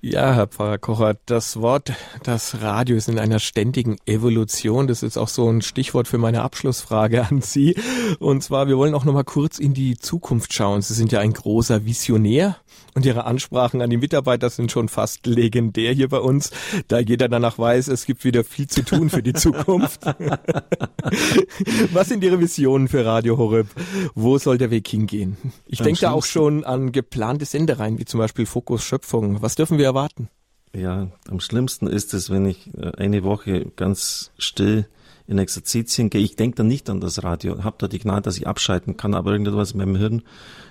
Ja, 0.00 0.32
Herr 0.32 0.46
Pfarrer 0.46 0.78
Kocher, 0.78 1.16
das 1.26 1.60
Wort, 1.60 1.92
das 2.22 2.62
Radio 2.62 2.94
ist 2.96 3.08
in 3.08 3.18
einer 3.18 3.40
ständigen 3.40 3.96
Evolution. 4.06 4.86
Das 4.86 5.02
ist 5.02 5.18
auch 5.18 5.26
so 5.26 5.50
ein 5.50 5.60
Stichwort 5.60 6.06
für 6.06 6.18
meine 6.18 6.42
Abschlussfrage 6.42 7.26
an 7.28 7.42
Sie. 7.42 7.74
Und 8.20 8.44
zwar, 8.44 8.68
wir 8.68 8.78
wollen 8.78 8.94
auch 8.94 9.04
noch 9.04 9.12
mal 9.12 9.24
kurz 9.24 9.58
in 9.58 9.74
die 9.74 9.98
Zukunft 9.98 10.54
schauen. 10.54 10.82
Sie 10.82 10.94
sind 10.94 11.10
ja 11.10 11.18
ein 11.18 11.32
großer 11.32 11.84
Visionär 11.84 12.58
und 12.94 13.06
Ihre 13.06 13.24
Ansprachen 13.24 13.82
an 13.82 13.90
die 13.90 13.96
Mitarbeiter 13.96 14.50
sind 14.50 14.70
schon 14.72 14.88
fast 14.88 15.26
legendär 15.26 15.92
hier 15.92 16.08
bei 16.08 16.18
uns, 16.18 16.50
da 16.88 16.98
jeder 16.98 17.28
danach 17.28 17.58
weiß, 17.58 17.88
es 17.88 18.06
gibt 18.06 18.24
wieder 18.24 18.44
viel 18.44 18.66
zu 18.66 18.82
tun 18.82 19.10
für 19.10 19.22
die 19.22 19.32
Zukunft. 19.34 20.02
Was 21.92 22.08
sind 22.08 22.24
Ihre 22.24 22.40
Visionen 22.40 22.88
für 22.88 23.04
Radio 23.04 23.36
Horeb? 23.36 23.68
Wo 24.14 24.38
soll 24.38 24.58
der 24.58 24.70
Weg 24.70 24.88
hingehen? 24.88 25.36
Ich 25.66 25.80
denke 25.80 26.00
da 26.00 26.10
auch 26.12 26.24
schon 26.24 26.64
an 26.64 26.92
geplante 26.92 27.44
Sendereien, 27.44 27.98
wie 27.98 28.04
zum 28.04 28.18
Beispiel 28.18 28.46
Fokus 28.46 28.82
Schöpfung. 28.82 29.42
Was 29.42 29.54
dürfen 29.54 29.78
wir 29.78 29.87
erwarten? 29.88 30.28
Ja, 30.74 31.08
am 31.28 31.40
schlimmsten 31.40 31.86
ist 31.86 32.14
es, 32.14 32.30
wenn 32.30 32.46
ich 32.46 32.70
äh, 32.74 32.92
eine 32.96 33.24
Woche 33.24 33.66
ganz 33.76 34.30
still 34.38 34.86
in 35.26 35.38
Exerzitien 35.38 36.08
gehe. 36.08 36.22
Ich 36.22 36.36
denke 36.36 36.56
dann 36.56 36.68
nicht 36.68 36.88
an 36.88 37.00
das 37.00 37.22
Radio, 37.22 37.62
habe 37.62 37.76
da 37.78 37.88
die 37.88 37.98
Gnade, 37.98 38.22
dass 38.22 38.38
ich 38.38 38.46
abschalten 38.46 38.96
kann, 38.96 39.14
aber 39.14 39.32
irgendetwas 39.32 39.72
in 39.72 39.78
meinem 39.78 39.96
Hirn, 39.96 40.22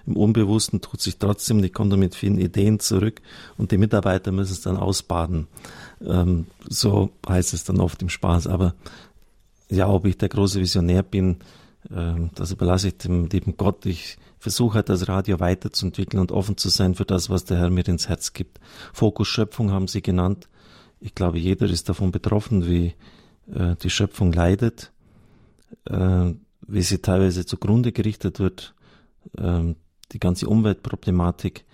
im 0.07 0.15
Unbewussten 0.15 0.81
tut 0.81 0.99
sich 0.99 1.17
trotzdem. 1.17 1.63
Ich 1.63 1.73
komme 1.73 1.91
da 1.91 1.97
mit 1.97 2.15
vielen 2.15 2.39
Ideen 2.39 2.79
zurück 2.79 3.21
und 3.57 3.71
die 3.71 3.77
Mitarbeiter 3.77 4.31
müssen 4.31 4.53
es 4.53 4.61
dann 4.61 4.77
ausbaden. 4.77 5.47
Ähm, 6.03 6.47
so 6.67 7.11
heißt 7.27 7.53
es 7.53 7.65
dann 7.65 7.79
oft 7.79 8.01
im 8.01 8.09
Spaß. 8.09 8.47
Aber 8.47 8.73
ja, 9.69 9.87
ob 9.89 10.05
ich 10.05 10.17
der 10.17 10.29
große 10.29 10.59
Visionär 10.59 11.03
bin, 11.03 11.37
ähm, 11.91 12.31
das 12.33 12.51
überlasse 12.51 12.87
ich 12.87 12.97
dem 12.97 13.27
lieben 13.27 13.57
Gott. 13.57 13.85
Ich 13.85 14.17
versuche 14.39 14.75
halt 14.75 14.89
das 14.89 15.07
Radio 15.07 15.39
weiterzuentwickeln 15.39 16.21
und 16.21 16.31
offen 16.31 16.57
zu 16.57 16.69
sein 16.69 16.95
für 16.95 17.05
das, 17.05 17.29
was 17.29 17.45
der 17.45 17.57
Herr 17.57 17.69
mir 17.69 17.87
ins 17.87 18.09
Herz 18.09 18.33
gibt. 18.33 18.59
Fokus 18.93 19.27
Schöpfung 19.27 19.71
haben 19.71 19.87
Sie 19.87 20.01
genannt. 20.01 20.47
Ich 20.99 21.15
glaube, 21.15 21.39
jeder 21.39 21.67
ist 21.67 21.89
davon 21.89 22.11
betroffen, 22.11 22.67
wie 22.67 22.93
äh, 23.51 23.75
die 23.75 23.89
Schöpfung 23.89 24.31
leidet, 24.33 24.91
äh, 25.85 26.33
wie 26.67 26.81
sie 26.81 26.99
teilweise 26.99 27.45
zugrunde 27.45 27.91
gerichtet 27.91 28.39
wird, 28.39 28.73
äh, 29.37 29.75
die 30.11 30.19
ganze 30.19 30.47
Umweltproblematik. 30.47 31.65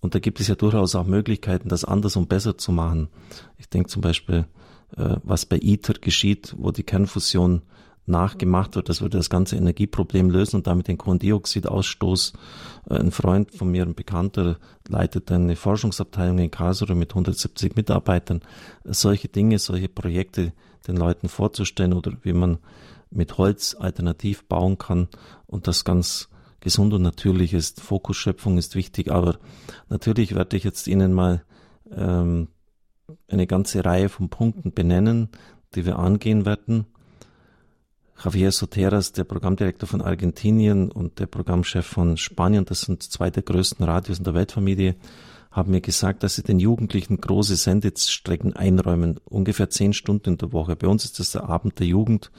Und 0.00 0.14
da 0.14 0.18
gibt 0.18 0.40
es 0.40 0.48
ja 0.48 0.56
durchaus 0.56 0.94
auch 0.94 1.06
Möglichkeiten, 1.06 1.68
das 1.68 1.84
anders 1.84 2.16
und 2.16 2.28
besser 2.28 2.58
zu 2.58 2.72
machen. 2.72 3.08
Ich 3.56 3.68
denke 3.68 3.88
zum 3.88 4.02
Beispiel, 4.02 4.46
äh, 4.96 5.16
was 5.22 5.46
bei 5.46 5.58
ITER 5.60 5.94
geschieht, 6.00 6.54
wo 6.58 6.70
die 6.70 6.82
Kernfusion 6.82 7.62
nachgemacht 8.06 8.74
wird. 8.74 8.88
Das 8.88 9.00
würde 9.00 9.18
das 9.18 9.30
ganze 9.30 9.56
Energieproblem 9.56 10.30
lösen 10.30 10.56
und 10.56 10.66
damit 10.66 10.88
den 10.88 10.98
Kohlendioxidausstoß. 10.98 12.32
Äh, 12.90 12.94
ein 12.96 13.10
Freund 13.10 13.52
von 13.52 13.70
mir, 13.70 13.84
ein 13.84 13.94
Bekannter, 13.94 14.58
leitet 14.88 15.30
eine 15.30 15.56
Forschungsabteilung 15.56 16.38
in 16.38 16.50
Karlsruhe 16.50 16.94
mit 16.94 17.10
170 17.10 17.76
Mitarbeitern. 17.76 18.40
Solche 18.84 19.28
Dinge, 19.28 19.58
solche 19.58 19.88
Projekte 19.88 20.52
den 20.86 20.96
Leuten 20.96 21.28
vorzustellen 21.28 21.92
oder 21.92 22.12
wie 22.22 22.32
man 22.32 22.58
mit 23.10 23.38
Holz 23.38 23.76
alternativ 23.78 24.44
bauen 24.44 24.78
kann 24.78 25.08
und 25.46 25.66
das 25.66 25.84
ganz 25.84 26.28
gesund 26.60 26.94
und 26.94 27.02
natürlich 27.02 27.52
ist. 27.52 27.80
Fokusschöpfung 27.80 28.58
ist 28.58 28.74
wichtig, 28.74 29.10
aber 29.10 29.38
natürlich 29.88 30.34
werde 30.34 30.56
ich 30.56 30.64
jetzt 30.64 30.86
Ihnen 30.86 31.12
mal 31.12 31.44
ähm, 31.94 32.48
eine 33.28 33.46
ganze 33.46 33.84
Reihe 33.84 34.08
von 34.08 34.28
Punkten 34.28 34.72
benennen, 34.72 35.28
die 35.74 35.84
wir 35.84 35.98
angehen 35.98 36.46
werden. 36.46 36.86
Javier 38.24 38.52
Soteras, 38.52 39.10
der 39.10 39.24
Programmdirektor 39.24 39.88
von 39.88 40.00
Argentinien 40.00 40.92
und 40.92 41.18
der 41.18 41.26
Programmchef 41.26 41.84
von 41.84 42.16
Spanien, 42.16 42.64
das 42.64 42.82
sind 42.82 43.02
zwei 43.02 43.30
der 43.30 43.42
größten 43.42 43.84
Radios 43.84 44.18
in 44.18 44.24
der 44.24 44.34
Weltfamilie, 44.34 44.94
haben 45.50 45.72
mir 45.72 45.80
gesagt, 45.80 46.22
dass 46.22 46.36
sie 46.36 46.44
den 46.44 46.60
Jugendlichen 46.60 47.20
große 47.20 47.56
Sendestrecken 47.56 48.54
einräumen, 48.54 49.18
ungefähr 49.24 49.70
zehn 49.70 49.92
Stunden 49.92 50.30
in 50.30 50.38
der 50.38 50.52
Woche. 50.52 50.76
Bei 50.76 50.86
uns 50.86 51.04
ist 51.04 51.18
das 51.18 51.32
der 51.32 51.48
Abend 51.48 51.80
der 51.80 51.88
Jugend. 51.88 52.30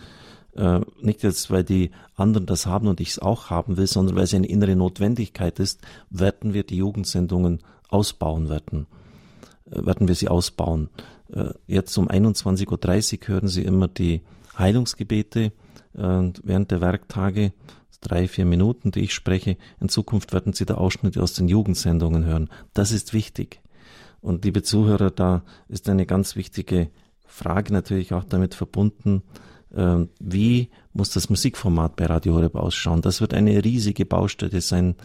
Äh, 0.55 0.79
nicht 1.01 1.21
jetzt, 1.21 1.51
weil 1.51 1.65
die 1.65 1.91
anderen 2.15 2.45
das 2.45 2.65
haben 2.65 2.87
und 2.87 3.01
ich 3.01 3.09
es 3.09 3.19
auch 3.19 3.49
haben 3.49 3.75
will, 3.75 3.87
sondern 3.87 4.15
weil 4.15 4.23
es 4.23 4.33
eine 4.33 4.47
innere 4.47 4.77
Notwendigkeit 4.77 5.59
ist, 5.59 5.81
werden 6.09 6.53
wir 6.53 6.63
die 6.63 6.77
Jugendsendungen 6.77 7.59
ausbauen 7.89 8.47
werden. 8.47 8.87
Äh, 9.69 9.85
werden 9.85 10.07
wir 10.07 10.15
sie 10.15 10.29
ausbauen. 10.29 10.89
Äh, 11.29 11.49
jetzt 11.67 11.97
um 11.97 12.07
21.30 12.07 12.69
Uhr 13.21 13.27
hören 13.27 13.47
Sie 13.49 13.63
immer 13.63 13.89
die 13.89 14.21
Heilungsgebete 14.57 15.51
und 15.93 16.41
während 16.43 16.71
der 16.71 16.81
Werktage, 16.81 17.53
drei, 18.01 18.27
vier 18.27 18.45
Minuten, 18.45 18.91
die 18.91 19.01
ich 19.01 19.13
spreche, 19.13 19.57
in 19.79 19.89
Zukunft 19.89 20.33
werden 20.33 20.53
Sie 20.53 20.65
da 20.65 20.75
Ausschnitte 20.75 21.21
aus 21.21 21.33
den 21.33 21.47
Jugendsendungen 21.47 22.25
hören. 22.25 22.49
Das 22.73 22.91
ist 22.91 23.13
wichtig. 23.13 23.61
Und 24.21 24.45
liebe 24.45 24.63
Zuhörer, 24.63 25.11
da 25.11 25.43
ist 25.67 25.89
eine 25.89 26.05
ganz 26.05 26.35
wichtige 26.35 26.89
Frage 27.25 27.73
natürlich 27.73 28.13
auch 28.13 28.23
damit 28.23 28.55
verbunden, 28.55 29.23
äh, 29.71 30.05
wie 30.19 30.69
muss 30.93 31.09
das 31.09 31.29
Musikformat 31.29 31.95
bei 31.95 32.05
Radio 32.05 32.35
Horeb 32.35 32.55
ausschauen? 32.55 33.01
Das 33.01 33.21
wird 33.21 33.33
eine 33.33 33.63
riesige 33.63 34.05
Baustelle 34.05 34.61
sein 34.61 34.95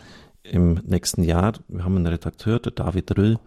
im 0.43 0.74
nächsten 0.85 1.24
Jahr. 1.24 1.55
Wir 1.69 1.85
haben 1.85 1.97
einen 1.97 2.06
Redakteur, 2.06 2.59
der 2.59 2.73
David 2.73 3.16
Rüll. 3.16 3.39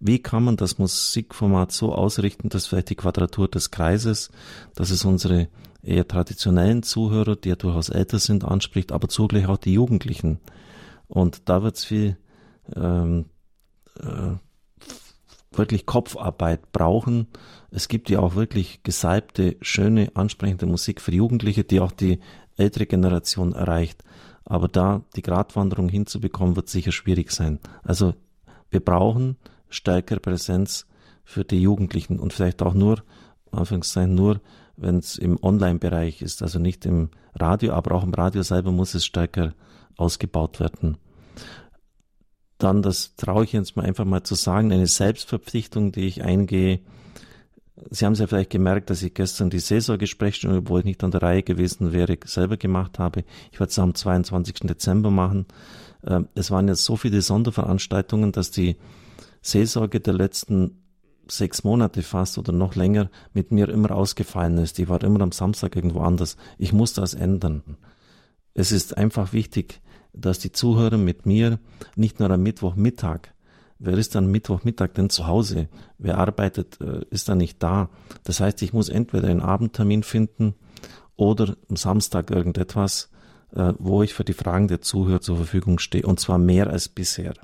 Wie 0.00 0.20
kann 0.20 0.44
man 0.44 0.56
das 0.56 0.78
Musikformat 0.78 1.72
so 1.72 1.94
ausrichten, 1.94 2.48
dass 2.48 2.66
vielleicht 2.66 2.90
die 2.90 2.94
Quadratur 2.94 3.48
des 3.48 3.70
Kreises, 3.70 4.30
dass 4.74 4.90
es 4.90 5.04
unsere 5.04 5.48
eher 5.82 6.06
traditionellen 6.06 6.82
Zuhörer, 6.82 7.36
die 7.36 7.50
ja 7.50 7.56
durchaus 7.56 7.88
älter 7.88 8.18
sind, 8.18 8.44
anspricht, 8.44 8.92
aber 8.92 9.08
zugleich 9.08 9.46
auch 9.46 9.58
die 9.58 9.74
Jugendlichen. 9.74 10.38
Und 11.06 11.48
da 11.48 11.62
wird 11.62 11.76
es 11.76 11.84
viel 11.84 12.16
ähm, 12.74 13.26
äh, 13.98 14.36
wirklich 15.52 15.86
Kopfarbeit 15.86 16.72
brauchen. 16.72 17.28
Es 17.70 17.88
gibt 17.88 18.10
ja 18.10 18.20
auch 18.20 18.34
wirklich 18.34 18.82
gesalbte, 18.82 19.56
schöne, 19.60 20.10
ansprechende 20.14 20.66
Musik 20.66 21.00
für 21.00 21.12
Jugendliche, 21.12 21.64
die 21.64 21.80
auch 21.80 21.92
die 21.92 22.20
ältere 22.56 22.86
Generation 22.86 23.52
erreicht. 23.52 24.02
Aber 24.44 24.68
da 24.68 25.02
die 25.16 25.22
Gratwanderung 25.22 25.88
hinzubekommen, 25.88 26.56
wird 26.56 26.68
sicher 26.68 26.92
schwierig 26.92 27.30
sein. 27.32 27.58
Also 27.82 28.14
wir 28.70 28.80
brauchen 28.80 29.36
stärkere 29.68 30.20
Präsenz 30.20 30.86
für 31.24 31.44
die 31.44 31.60
Jugendlichen 31.60 32.18
und 32.18 32.32
vielleicht 32.32 32.62
auch 32.62 32.74
nur, 32.74 33.02
Anführungszeichen, 33.50 34.14
nur 34.14 34.40
wenn 34.78 34.98
es 34.98 35.18
im 35.18 35.42
Online-Bereich 35.42 36.22
ist, 36.22 36.42
also 36.42 36.58
nicht 36.58 36.86
im 36.86 37.10
Radio, 37.34 37.72
aber 37.74 37.94
auch 37.94 38.04
im 38.04 38.14
Radio 38.14 38.42
selber 38.42 38.72
muss 38.72 38.94
es 38.94 39.04
stärker 39.04 39.54
ausgebaut 39.96 40.60
werden. 40.60 40.96
Dann, 42.58 42.82
das 42.82 43.14
traue 43.16 43.44
ich 43.44 43.52
jetzt 43.52 43.76
mal 43.76 43.84
einfach 43.84 44.04
mal 44.04 44.22
zu 44.22 44.34
sagen, 44.34 44.72
eine 44.72 44.86
Selbstverpflichtung, 44.86 45.92
die 45.92 46.06
ich 46.06 46.24
eingehe. 46.24 46.80
Sie 47.90 48.04
haben 48.04 48.14
es 48.14 48.18
ja 48.18 48.26
vielleicht 48.26 48.50
gemerkt, 48.50 48.90
dass 48.90 49.02
ich 49.02 49.14
gestern 49.14 49.50
die 49.50 49.60
Saisongesprächsstunde, 49.60 50.58
obwohl 50.58 50.80
ich 50.80 50.86
nicht 50.86 51.04
an 51.04 51.12
der 51.12 51.22
Reihe 51.22 51.44
gewesen 51.44 51.92
wäre, 51.92 52.18
selber 52.24 52.56
gemacht 52.56 52.98
habe. 52.98 53.24
Ich 53.52 53.60
werde 53.60 53.70
es 53.70 53.78
am 53.78 53.94
22. 53.94 54.66
Dezember 54.66 55.12
machen. 55.12 55.46
Ähm, 56.04 56.28
es 56.34 56.50
waren 56.50 56.66
jetzt 56.66 56.84
so 56.84 56.96
viele 56.96 57.22
Sonderveranstaltungen, 57.22 58.32
dass 58.32 58.50
die 58.50 58.76
Seelsorge 59.40 60.00
der 60.00 60.14
letzten 60.14 60.82
sechs 61.30 61.64
Monate 61.64 62.02
fast 62.02 62.38
oder 62.38 62.52
noch 62.52 62.74
länger 62.74 63.10
mit 63.32 63.52
mir 63.52 63.68
immer 63.68 63.92
ausgefallen 63.92 64.58
ist. 64.58 64.78
Ich 64.78 64.88
war 64.88 65.02
immer 65.02 65.20
am 65.20 65.32
Samstag 65.32 65.76
irgendwo 65.76 66.00
anders. 66.00 66.36
Ich 66.58 66.72
muss 66.72 66.92
das 66.92 67.14
ändern. 67.14 67.62
Es 68.54 68.72
ist 68.72 68.96
einfach 68.96 69.32
wichtig, 69.32 69.80
dass 70.12 70.38
die 70.38 70.52
Zuhörer 70.52 70.98
mit 70.98 71.26
mir 71.26 71.58
nicht 71.96 72.18
nur 72.18 72.30
am 72.30 72.42
Mittwochmittag, 72.42 73.28
wer 73.78 73.96
ist 73.96 74.14
dann 74.14 74.30
Mittwochmittag 74.30 74.94
denn 74.94 75.10
zu 75.10 75.26
Hause? 75.26 75.68
Wer 75.98 76.18
arbeitet, 76.18 76.80
äh, 76.80 77.04
ist 77.10 77.28
dann 77.28 77.38
nicht 77.38 77.62
da? 77.62 77.90
Das 78.24 78.40
heißt, 78.40 78.60
ich 78.62 78.72
muss 78.72 78.88
entweder 78.88 79.28
einen 79.28 79.40
Abendtermin 79.40 80.02
finden 80.02 80.54
oder 81.16 81.56
am 81.68 81.76
Samstag 81.76 82.30
irgendetwas, 82.30 83.10
äh, 83.52 83.72
wo 83.78 84.02
ich 84.02 84.14
für 84.14 84.24
die 84.24 84.32
Fragen 84.32 84.68
der 84.68 84.80
Zuhörer 84.80 85.20
zur 85.20 85.36
Verfügung 85.36 85.78
stehe. 85.78 86.06
Und 86.06 86.20
zwar 86.20 86.38
mehr 86.38 86.68
als 86.68 86.88
bisher. 86.88 87.34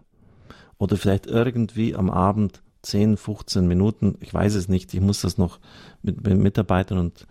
Oder 0.78 0.96
vielleicht 0.96 1.26
irgendwie 1.26 1.94
am 1.94 2.10
Abend 2.10 2.62
10, 2.84 3.16
15 3.16 3.66
Minuten, 3.66 4.16
ich 4.20 4.32
weiß 4.32 4.54
es 4.54 4.68
nicht, 4.68 4.94
ich 4.94 5.00
muss 5.00 5.22
das 5.22 5.38
noch 5.38 5.58
mit, 6.02 6.22
mit 6.26 6.38
Mitarbeitern 6.38 6.98
und 6.98 7.26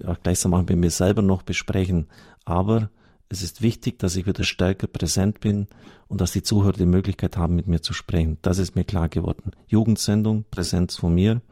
ja, 0.00 0.16
gleichsam 0.22 0.54
auch 0.54 0.64
mit 0.66 0.76
mir 0.76 0.90
selber 0.90 1.22
noch 1.22 1.42
besprechen. 1.42 2.06
Aber 2.44 2.90
es 3.28 3.42
ist 3.42 3.62
wichtig, 3.62 3.98
dass 3.98 4.16
ich 4.16 4.26
wieder 4.26 4.44
stärker 4.44 4.86
präsent 4.86 5.40
bin 5.40 5.66
und 6.08 6.20
dass 6.20 6.32
die 6.32 6.42
Zuhörer 6.42 6.72
die 6.72 6.86
Möglichkeit 6.86 7.36
haben, 7.36 7.56
mit 7.56 7.66
mir 7.66 7.82
zu 7.82 7.92
sprechen. 7.92 8.38
Das 8.42 8.58
ist 8.58 8.74
mir 8.74 8.84
klar 8.84 9.08
geworden. 9.08 9.52
Jugendsendung, 9.66 10.44
Präsenz 10.50 10.96
von 10.96 11.14
mir. 11.14 11.42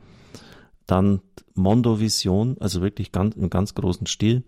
Dann 0.86 1.20
Mondo 1.54 2.00
Vision, 2.00 2.56
also 2.60 2.80
wirklich 2.80 3.12
ganz, 3.12 3.34
im 3.36 3.50
ganz 3.50 3.74
großen 3.74 4.06
Stil. 4.06 4.44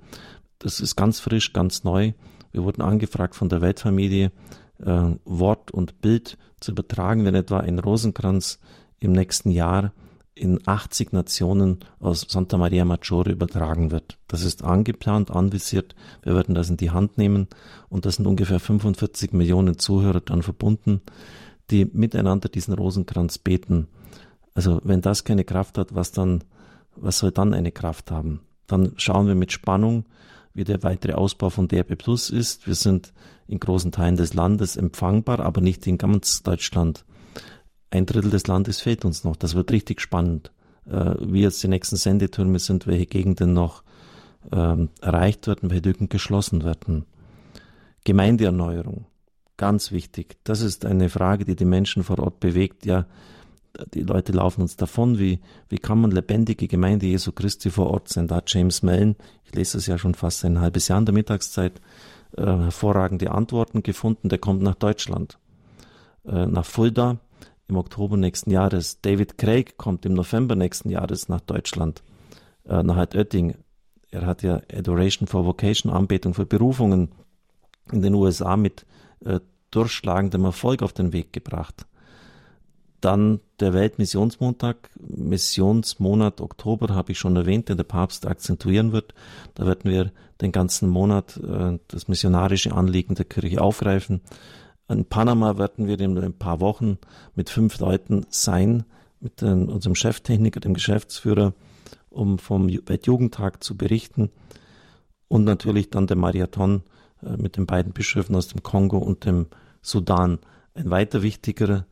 Das 0.59 0.81
ist 0.81 0.97
ganz 0.97 1.20
frisch, 1.20 1.52
ganz 1.52 1.85
neu. 1.85 2.12
Wir 2.52 2.62
wurden 2.62 2.81
angefragt 2.81 3.35
von 3.35 3.48
der 3.48 3.60
Weltfamilie, 3.60 4.32
äh, 4.85 5.15
Wort 5.25 5.71
und 5.71 6.01
Bild 6.01 6.39
zu 6.61 6.73
übertragen, 6.73 7.25
wenn 7.25 7.35
etwa 7.35 7.61
ein 7.61 7.79
Rosenkranz 7.79 8.59
im 9.01 9.13
nächsten 9.13 9.51
Jahr 9.51 9.93
in 10.35 10.61
80 10.67 11.13
Nationen 11.13 11.81
aus 12.01 12.27
Santa 12.29 12.57
Maria 12.59 12.85
Maggiore 12.85 13.31
übertragen 13.31 13.91
wird. 13.91 14.19
Das 14.29 14.43
ist 14.43 14.63
angeplant, 14.63 15.31
anvisiert. 15.31 15.95
Wir 16.23 16.35
werden 16.35 16.55
das 16.55 16.71
in 16.71 16.77
die 16.77 16.91
Hand 16.91 17.19
nehmen 17.19 17.49
und 17.89 18.07
das 18.07 18.17
sind 18.17 18.27
ungefähr 18.27 18.61
45 18.61 19.33
Millionen 19.33 19.79
Zuhörer 19.79 20.21
dann 20.21 20.43
verbunden, 20.43 21.01
die 21.71 21.85
miteinander 21.85 22.49
diesen 22.49 22.75
Rosenkranz 22.75 23.39
beten. 23.39 23.89
Also 24.55 24.81
wenn 24.85 25.01
das 25.01 25.25
keine 25.25 25.45
Kraft 25.45 25.79
hat, 25.79 25.95
was 25.95 26.13
dann, 26.13 26.45
was 26.95 27.19
soll 27.19 27.33
dann 27.33 27.55
eine 27.55 27.73
Kraft 27.73 28.11
haben? 28.11 28.41
Dann 28.67 28.93
schauen 28.97 29.27
wir 29.27 29.35
mit 29.35 29.53
Spannung, 29.53 30.05
wie 30.59 30.65
der 30.65 30.83
weitere 30.83 31.13
Ausbau 31.13 31.51
von 31.51 31.69
DRB 31.69 31.97
Plus 31.97 32.31
ist. 32.31 32.67
Wir 32.67 32.75
sind 32.75 33.13
in 33.47 33.61
großen 33.61 33.93
Teilen 33.93 34.17
des 34.17 34.35
Landes 34.35 34.77
empfangbar, 34.77 35.39
aber 35.39 35.61
nicht 35.61 35.87
in 35.87 35.99
ganz 35.99 36.43
Deutschland. 36.43 37.05
Ein 37.91 38.07
Drittel 38.07 38.31
des 38.31 38.49
Landes 38.49 38.81
fehlt 38.81 39.05
uns 39.05 39.23
noch. 39.23 39.37
Das 39.37 39.55
wird 39.55 39.71
richtig 39.71 40.01
spannend. 40.01 40.51
Äh, 40.85 41.15
wie 41.21 41.43
jetzt 41.43 41.63
die 41.63 41.69
nächsten 41.69 41.95
Sendetürme 41.95 42.59
sind, 42.59 42.89
welche 42.89 43.07
Gegenden 43.07 43.53
noch 43.53 43.85
ähm, 44.51 44.89
erreicht 45.01 45.47
werden, 45.47 45.71
welche 45.71 45.89
Lücken 45.89 46.09
geschlossen 46.09 46.65
werden. 46.65 47.07
Gemeindeerneuerung, 48.05 49.07
ganz 49.57 49.93
wichtig. 49.93 50.39
Das 50.43 50.61
ist 50.61 50.85
eine 50.85 51.09
Frage, 51.09 51.45
die 51.45 51.55
die 51.55 51.67
Menschen 51.67 52.03
vor 52.03 52.19
Ort 52.19 52.41
bewegt. 52.41 52.85
Ja, 52.85 53.07
die 53.95 54.03
Leute 54.03 54.32
laufen 54.32 54.62
uns 54.62 54.77
davon. 54.77 55.19
Wie, 55.19 55.40
wie 55.69 55.78
kann 55.78 56.01
man 56.01 56.11
lebendige 56.11 56.69
Gemeinde 56.69 57.07
Jesu 57.07 57.32
Christi 57.32 57.70
vor 57.70 57.89
Ort 57.89 58.09
sein? 58.09 58.28
Da 58.28 58.36
hat 58.36 58.53
James 58.53 58.82
Mellon, 58.82 59.16
ich 59.45 59.55
lese 59.55 59.78
es 59.78 59.86
ja 59.86 59.99
schon 59.99 60.15
fast 60.15 60.45
ein 60.45 60.61
halbes 60.61 60.89
Jahr 60.89 60.99
in 60.99 61.07
der 61.07 61.15
Mittagszeit, 61.15 61.81
äh, 62.36 62.43
hervorragende 62.45 63.31
Antworten 63.31 63.82
gefunden. 63.82 64.28
Der 64.28 64.39
kommt 64.39 64.62
nach 64.62 64.74
Deutschland, 64.74 65.39
äh, 66.27 66.47
nach 66.47 66.65
Fulda 66.65 67.19
im 67.69 67.77
Oktober 67.77 68.16
nächsten 68.16 68.51
Jahres. 68.51 69.01
David 69.01 69.39
Craig 69.39 69.77
kommt 69.77 70.07
im 70.07 70.15
November 70.15 70.57
nächsten 70.57 70.90
Jahres 70.90 71.28
nach 71.28 71.40
Deutschland, 71.40 72.03
äh, 72.66 72.82
nach 72.82 72.97
Altötting. 72.97 73.55
Er 74.11 74.27
hat 74.27 74.43
ja 74.43 74.61
Adoration 74.73 75.28
for 75.28 75.45
Vocation, 75.45 75.93
Anbetung 75.93 76.35
für 76.35 76.47
Berufungen 76.47 77.11
in 77.93 78.03
den 78.03 78.15
USA 78.15 78.57
mit 78.57 78.86
äh, 79.24 79.40
durchschlagendem 79.70 80.45
Erfolg 80.45 80.82
auf 80.82 80.93
den 80.93 81.12
Weg 81.12 81.32
gebracht. 81.32 81.86
Dann 83.01 83.41
der 83.61 83.75
Weltmissionsmontag, 83.75 84.91
Missionsmonat 84.99 86.41
Oktober 86.41 86.95
habe 86.95 87.12
ich 87.12 87.19
schon 87.19 87.37
erwähnt, 87.37 87.69
den 87.69 87.77
der 87.77 87.85
Papst 87.85 88.27
akzentuieren 88.27 88.93
wird. 88.93 89.15
Da 89.55 89.66
werden 89.66 89.91
wir 89.91 90.12
den 90.41 90.51
ganzen 90.51 90.89
Monat 90.89 91.37
äh, 91.37 91.79
das 91.89 92.09
missionarische 92.09 92.73
Anliegen 92.73 93.15
der 93.15 93.25
Kirche 93.25 93.61
aufgreifen. 93.61 94.20
In 94.89 95.05
Panama 95.05 95.59
werden 95.59 95.87
wir 95.87 96.01
in 96.01 96.19
ein 96.19 96.33
paar 96.33 96.61
Wochen 96.61 96.99
mit 97.35 97.51
fünf 97.51 97.79
Leuten 97.79 98.27
sein, 98.31 98.85
mit 99.20 99.43
den, 99.43 99.69
unserem 99.69 99.95
Cheftechniker, 99.95 100.61
dem 100.61 100.75
Geschäftsführer, 100.75 101.53
um 102.11 102.39
vom 102.39 102.69
Weltjugendtag 102.69 103.62
zu 103.62 103.77
berichten. 103.77 104.31
Und 105.29 105.45
natürlich 105.45 105.91
dann 105.91 106.07
der 106.07 106.16
Marathon 106.16 106.83
äh, 107.23 107.37
mit 107.37 107.57
den 107.57 107.66
beiden 107.66 107.93
Bischöfen 107.93 108.35
aus 108.35 108.49
dem 108.49 108.62
Kongo 108.62 108.99
und 108.99 109.25
dem 109.25 109.47
Sudan. 109.83 110.39
Ein 110.75 110.91
weiter 110.91 111.23
wichtiger 111.23 111.87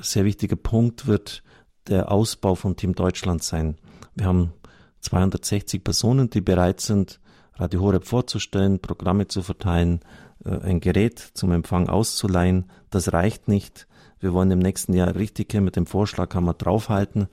sehr 0.00 0.24
wichtiger 0.24 0.56
Punkt 0.56 1.06
wird 1.06 1.42
der 1.88 2.10
Ausbau 2.10 2.54
von 2.54 2.76
Team 2.76 2.94
Deutschland 2.94 3.42
sein. 3.42 3.76
Wir 4.14 4.26
haben 4.26 4.52
260 5.00 5.84
Personen, 5.84 6.30
die 6.30 6.40
bereit 6.40 6.80
sind, 6.80 7.20
Radio 7.54 7.80
Horeb 7.82 8.06
vorzustellen, 8.06 8.80
Programme 8.80 9.28
zu 9.28 9.42
verteilen, 9.42 10.00
äh, 10.44 10.58
ein 10.58 10.80
Gerät 10.80 11.18
zum 11.18 11.52
Empfang 11.52 11.88
auszuleihen. 11.88 12.70
Das 12.90 13.12
reicht 13.12 13.48
nicht. 13.48 13.86
Wir 14.18 14.32
wollen 14.32 14.50
im 14.50 14.58
nächsten 14.58 14.94
Jahr 14.94 15.14
richtig 15.14 15.54
mit 15.54 15.76
dem 15.76 15.86
Vorschlaghammer 15.86 16.54
draufhalten. 16.54 17.28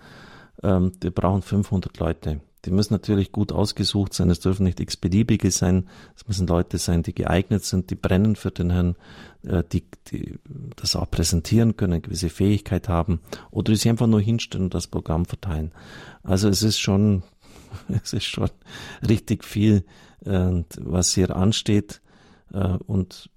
Ähm, 0.62 0.92
wir 1.02 1.12
brauchen 1.12 1.42
500 1.42 1.98
Leute. 1.98 2.42
Die 2.66 2.72
müssen 2.72 2.94
natürlich 2.94 3.32
gut 3.32 3.52
ausgesucht 3.52 4.14
sein. 4.14 4.30
Es 4.30 4.40
dürfen 4.40 4.64
nicht 4.64 4.80
x-beliebige 4.80 5.50
sein. 5.50 5.90
Es 6.16 6.28
müssen 6.28 6.46
Leute 6.46 6.78
sein, 6.78 7.02
die 7.02 7.16
geeignet 7.16 7.64
sind, 7.64 7.90
die 7.90 7.96
brennen 7.96 8.36
für 8.36 8.52
den 8.52 8.70
Herrn, 8.70 8.96
äh, 9.44 9.64
die, 9.72 9.84
die 10.12 10.38
das 10.76 10.96
auch 10.96 11.10
präsentieren 11.10 11.76
können, 11.76 11.94
eine 11.94 12.02
gewisse 12.02 12.30
Fähigkeit 12.30 12.88
haben 12.88 13.22
oder 13.50 13.72
die 13.72 13.78
sich 13.78 13.90
einfach 13.90 14.08
nur 14.08 14.22
hinstellen 14.22 14.66
und 14.66 14.74
das 14.76 14.88
Programm 14.88 15.26
verteilen. 15.26 15.72
Also 16.22 16.50
es 16.50 16.62
ist 16.62 16.80
schon, 16.80 17.24
es 18.04 18.14
ist 18.14 18.26
schon 18.26 18.50
richtig 19.08 19.44
viel, 19.44 19.84
äh, 20.26 20.64
was 20.78 21.16
hier 21.16 21.36
ansteht 21.36 22.02
äh, 22.54 22.78
und 22.86 23.30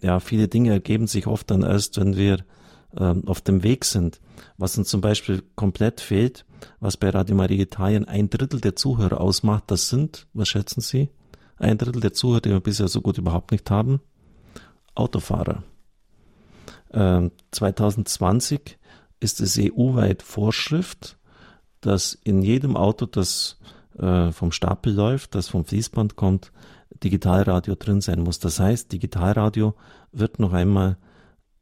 ja, 0.00 0.18
viele 0.20 0.48
Dinge 0.48 0.70
ergeben 0.70 1.06
sich 1.06 1.26
oft 1.26 1.50
dann 1.50 1.62
erst, 1.62 1.98
wenn 1.98 2.16
wir 2.16 2.44
auf 2.96 3.42
dem 3.42 3.62
Weg 3.62 3.84
sind. 3.84 4.18
Was 4.56 4.78
uns 4.78 4.88
zum 4.88 5.02
Beispiel 5.02 5.42
komplett 5.56 6.00
fehlt, 6.00 6.46
was 6.80 6.96
bei 6.96 7.10
Radio 7.10 7.36
Maria 7.36 7.62
Italien 7.62 8.04
ein 8.06 8.30
Drittel 8.30 8.60
der 8.60 8.76
Zuhörer 8.76 9.20
ausmacht, 9.20 9.64
das 9.68 9.88
sind, 9.88 10.26
was 10.32 10.48
schätzen 10.48 10.80
Sie? 10.80 11.10
Ein 11.56 11.78
Drittel 11.78 12.00
der 12.00 12.12
Zuhörer, 12.12 12.40
die 12.40 12.50
wir 12.50 12.60
bisher 12.60 12.88
so 12.88 13.00
gut 13.00 13.18
überhaupt 13.18 13.50
nicht 13.52 13.70
haben, 13.70 14.00
Autofahrer. 14.94 15.62
Ähm, 16.92 17.32
2020 17.50 18.78
ist 19.20 19.40
es 19.40 19.58
EU-weit 19.58 20.22
Vorschrift, 20.22 21.18
dass 21.80 22.14
in 22.14 22.42
jedem 22.42 22.76
Auto, 22.76 23.06
das 23.06 23.58
äh, 23.98 24.32
vom 24.32 24.52
Stapel 24.52 24.92
läuft, 24.92 25.34
das 25.34 25.48
vom 25.48 25.64
Fließband 25.64 26.16
kommt, 26.16 26.52
Digitalradio 27.02 27.74
drin 27.74 28.00
sein 28.00 28.20
muss. 28.20 28.38
Das 28.38 28.58
heißt, 28.58 28.92
Digitalradio 28.92 29.74
wird 30.12 30.38
noch 30.38 30.52
einmal 30.52 30.96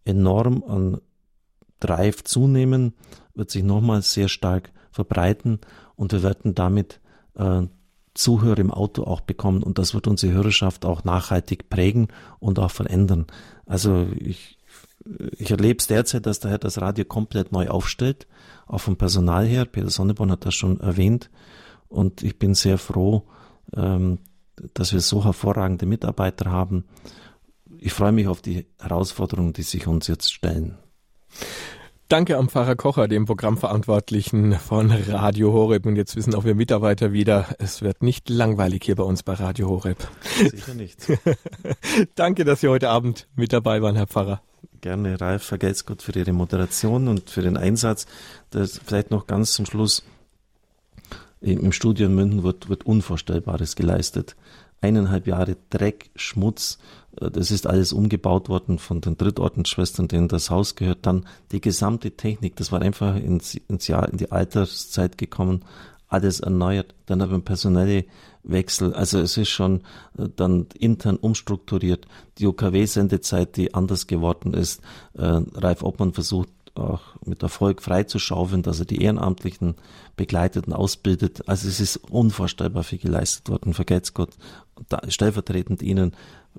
enorm 0.05 0.63
an 0.67 1.01
Drive 1.81 2.25
zunehmen, 2.25 2.95
wird 3.35 3.51
sich 3.51 3.63
nochmal 3.63 4.03
sehr 4.03 4.29
stark 4.29 4.73
verbreiten 4.97 5.61
und 5.95 6.13
wir 6.13 6.23
werden 6.23 6.55
damit 6.55 7.01
äh, 7.35 7.63
Zuhörer 8.15 8.59
im 8.59 8.73
Auto 8.73 9.05
auch 9.05 9.21
bekommen 9.21 9.63
und 9.63 9.79
das 9.79 9.93
wird 9.95 10.07
unsere 10.07 10.33
Hörerschaft 10.33 10.85
auch 10.87 11.05
nachhaltig 11.05 11.69
prägen 11.69 12.09
und 12.41 12.59
auch 12.59 12.71
verändern. 12.71 13.27
Also 13.67 14.09
ich, 14.19 14.59
ich 15.37 15.51
erlebe 15.51 15.79
es 15.79 15.87
derzeit, 15.87 16.25
dass 16.25 16.41
der 16.41 16.53
Herr 16.53 16.59
das 16.59 16.81
Radio 16.81 17.05
komplett 17.05 17.53
neu 17.53 17.69
aufstellt, 17.69 18.27
auch 18.67 18.81
vom 18.81 18.97
Personal 18.97 19.47
her. 19.47 19.67
Peter 19.67 19.91
Sonneborn 19.91 20.33
hat 20.33 20.47
das 20.47 20.55
schon 20.55 20.81
erwähnt 20.81 21.31
und 21.89 22.23
ich 22.23 22.39
bin 22.39 22.55
sehr 22.55 22.79
froh, 22.79 23.25
ähm, 23.75 24.19
dass 24.73 24.95
wir 24.95 25.01
so 25.01 25.23
hervorragende 25.23 25.85
Mitarbeiter 25.85 26.51
haben. 26.51 26.85
Ich 27.79 27.93
freue 27.93 28.13
mich 28.13 28.29
auf 28.29 28.41
die 28.41 28.67
Herausforderungen, 28.81 29.53
die 29.53 29.63
sich 29.63 29.87
uns 29.87 30.07
jetzt 30.07 30.33
stellen. 30.33 30.79
Danke 32.09 32.37
am 32.37 32.49
Pfarrer 32.49 32.77
Kocher, 32.77 33.09
dem 33.09 33.25
Programmverantwortlichen 33.25 34.61
von 34.61 34.93
Radio 34.93 35.53
Horeb. 35.53 35.87
Und 35.87 35.97
jetzt 35.97 36.15
wissen 36.15 36.37
auch 36.37 36.45
wir 36.45 36.55
Mitarbeiter 36.55 37.13
wieder, 37.13 37.57
es 37.59 37.83
wird 37.83 38.05
nicht 38.05 38.31
langweilig 38.31 38.85
hier 38.85 38.95
bei 38.95 39.03
uns 39.03 39.25
bei 39.25 39.33
Radio 39.33 39.69
Horeb. 39.69 39.99
Sicher 40.37 40.75
nicht. 40.75 41.01
Danke, 42.15 42.45
dass 42.45 42.61
Sie 42.61 42.69
heute 42.69 42.91
Abend 42.91 43.27
mit 43.35 43.53
dabei 43.53 43.83
waren, 43.83 43.97
Herr 43.97 44.07
Pfarrer. 44.07 44.41
Gerne, 44.83 45.21
Ralf, 45.21 45.43
vergelt's 45.43 45.85
Gott 45.85 46.01
für 46.01 46.17
Ihre 46.17 46.33
Moderation 46.33 47.09
und 47.09 47.29
für 47.29 47.43
den 47.43 47.57
Einsatz. 47.57 48.07
Das 48.51 48.81
vielleicht 48.87 49.11
noch 49.11 49.27
ganz 49.27 49.55
zum 49.55 49.67
Schluss. 49.67 50.05
Im 51.41 51.73
Studio 51.73 52.07
in 52.07 52.15
München 52.15 52.45
wird, 52.45 52.69
wird 52.69 52.87
Unvorstellbares 52.87 53.75
geleistet. 53.75 54.37
Eineinhalb 54.81 55.27
Jahre 55.27 55.57
Dreck, 55.71 56.11
Schmutz, 56.15 56.79
das 57.17 57.51
ist 57.51 57.67
alles 57.67 57.93
umgebaut 57.93 58.49
worden 58.49 58.79
von 58.79 59.01
den 59.01 59.17
Drittordensschwestern, 59.17 60.09
denen 60.09 60.29
das 60.29 60.51
Haus 60.51 60.75
gehört. 60.75 61.07
Dann 61.07 61.27
die 61.53 61.61
gesamte 61.61 62.13
Technik, 62.13 62.57
das 62.57 62.73
war 62.73 62.83
einfach 62.83 63.17
ins, 63.17 63.55
ins 63.55 63.89
Jahr, 63.89 64.09
in 64.09 64.19
die 64.19 64.31
Alterszeit 64.31 65.17
gekommen, 65.17 65.65
alles 66.09 66.41
erneuert. 66.41 66.95
Dann 67.07 67.23
aber 67.23 67.39
personelle 67.41 68.05
Wechsel. 68.43 68.95
Also 68.95 69.19
es 69.19 69.37
ist 69.37 69.49
schon 69.49 69.81
äh, 70.19 70.29
dann 70.35 70.67
intern 70.79 71.17
umstrukturiert. 71.17 72.07
Die 72.39 72.47
OKW-Sendezeit, 72.47 73.57
die 73.57 73.75
anders 73.75 74.07
geworden 74.07 74.55
ist. 74.55 74.81
Äh, 75.15 75.41
Ralf 75.55 75.83
Obmann 75.83 76.13
versucht 76.13 76.49
auch 76.75 77.01
mit 77.25 77.43
Erfolg 77.43 77.83
freizuschaufeln, 77.83 78.63
dass 78.63 78.81
er 78.81 78.85
die 78.85 79.03
Ehrenamtlichen 79.03 79.77
begleitet 80.17 80.67
und 80.67 80.75
ausbildet. 80.75 81.49
Also 81.49 81.69
es 81.69 81.81
ist 81.81 81.97
unvorstellbar 81.97 82.85
viel 82.85 82.99
geleistet 82.99 83.49
worden. 83.49 83.75
Vergelt's 83.75 84.15
Gott. 84.15 84.31
Da, 84.89 85.01
stellvertretend 85.09 85.83
Ihnen 85.83 86.13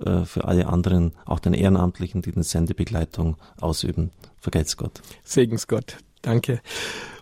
äh, 0.05 0.25
für 0.25 0.45
alle 0.45 0.67
anderen, 0.67 1.13
auch 1.25 1.39
den 1.39 1.53
Ehrenamtlichen, 1.53 2.21
die 2.21 2.33
eine 2.33 2.43
Sendebegleitung 2.43 3.37
ausüben. 3.59 4.11
Vergelt's 4.39 4.77
Gott. 4.77 5.01
Segens 5.23 5.67
Gott. 5.67 5.97
Danke. 6.21 6.61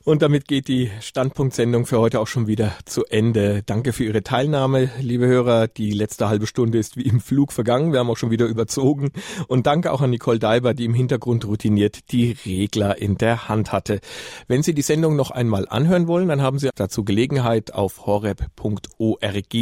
Und 0.06 0.22
damit 0.22 0.48
geht 0.48 0.68
die 0.68 0.92
Standpunktsendung 1.02 1.88
für 1.88 2.00
heute 2.00 2.20
auch 2.20 2.28
schon 2.28 2.46
wieder 2.46 2.74
zu 2.86 3.06
Ende. 3.06 3.64
Danke 3.66 3.92
für 3.92 4.04
Ihre 4.04 4.22
Teilnahme, 4.22 4.92
liebe 5.02 5.26
Hörer. 5.26 5.68
Die 5.68 5.90
letzte 5.90 6.30
halbe 6.30 6.46
Stunde 6.46 6.78
ist 6.78 6.96
wie 6.96 7.08
im 7.08 7.20
Flug 7.20 7.52
vergangen. 7.52 7.92
Wir 7.92 8.02
haben 8.02 8.12
auch 8.12 8.16
schon 8.16 8.30
wieder 8.30 8.46
überzogen. 8.46 9.10
Und 9.48 9.66
danke 9.66 9.92
auch 9.92 10.02
an 10.02 10.12
Nicole 10.12 10.38
Daiber, 10.38 10.76
die 10.76 10.86
im 10.86 10.94
Hintergrund 10.94 11.46
routiniert 11.46 12.12
die 12.12 12.38
Regler 12.46 13.00
in 13.00 13.18
der 13.18 13.50
Hand 13.50 13.72
hatte. 13.72 14.00
Wenn 14.48 14.62
Sie 14.62 14.76
die 14.76 14.84
Sendung 14.84 15.16
noch 15.16 15.32
einmal 15.32 15.68
anhören 15.68 16.08
wollen, 16.08 16.28
dann 16.28 16.44
haben 16.44 16.60
Sie 16.60 16.70
dazu 16.76 17.04
Gelegenheit 17.04 17.74
auf 17.74 18.06
horeb.org 18.06 19.56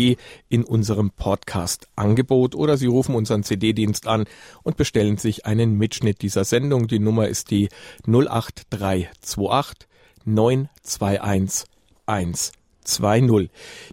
in 0.50 0.66
unserem 0.66 1.12
Podcast-Angebot 1.12 2.54
oder 2.54 2.76
Sie 2.76 2.88
rufen 2.88 3.16
unseren 3.16 3.44
CD-Dienst 3.44 4.08
an 4.08 4.26
und 4.64 4.76
bestellen 4.76 5.16
sich 5.16 5.46
einen 5.46 5.78
Mitschnitt 5.78 6.22
dieser 6.22 6.44
Sendung. 6.44 6.90
Die 6.90 7.00
Nummer 7.00 7.30
ist 7.30 7.50
die 7.50 7.70
08328 8.06 9.88
921 10.26 11.66
120. 12.06 13.50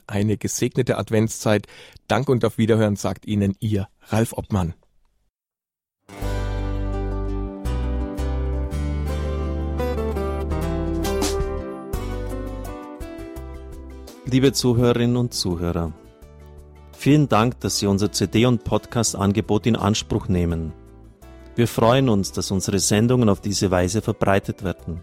Eine 0.07 0.37
gesegnete 0.37 0.99
Adventszeit. 0.99 1.67
Dank 2.09 2.29
und 2.29 2.45
auf 2.45 2.59
Wiederhören 2.59 2.97
sagt 2.97 3.27
Ihnen 3.27 3.57
Ihr 3.61 3.89
Ralf 4.09 4.33
Obmann. 4.33 4.75
Liebe 14.27 14.53
Zuhörerinnen 14.53 15.17
und 15.17 15.35
Zuhörer, 15.35 15.93
vielen 16.93 17.29
Dank, 17.29 17.59
dass 17.61 17.81
Sie 17.81 17.87
unser 17.87 18.13
CD- 18.13 18.47
und 18.47 18.63
Podcast-Angebot 18.63 19.67
in 19.67 19.75
Anspruch 19.75 20.29
nehmen. 20.29 20.73
Wir 21.57 21.67
freuen 21.67 22.09
uns, 22.09 22.31
dass 22.31 22.53
unsere 22.53 22.79
Sendungen 22.79 23.29
auf 23.29 23.41
diese 23.41 23.73
Weise 23.73 24.03
verbreitet 24.03 24.63
werden. 24.63 25.03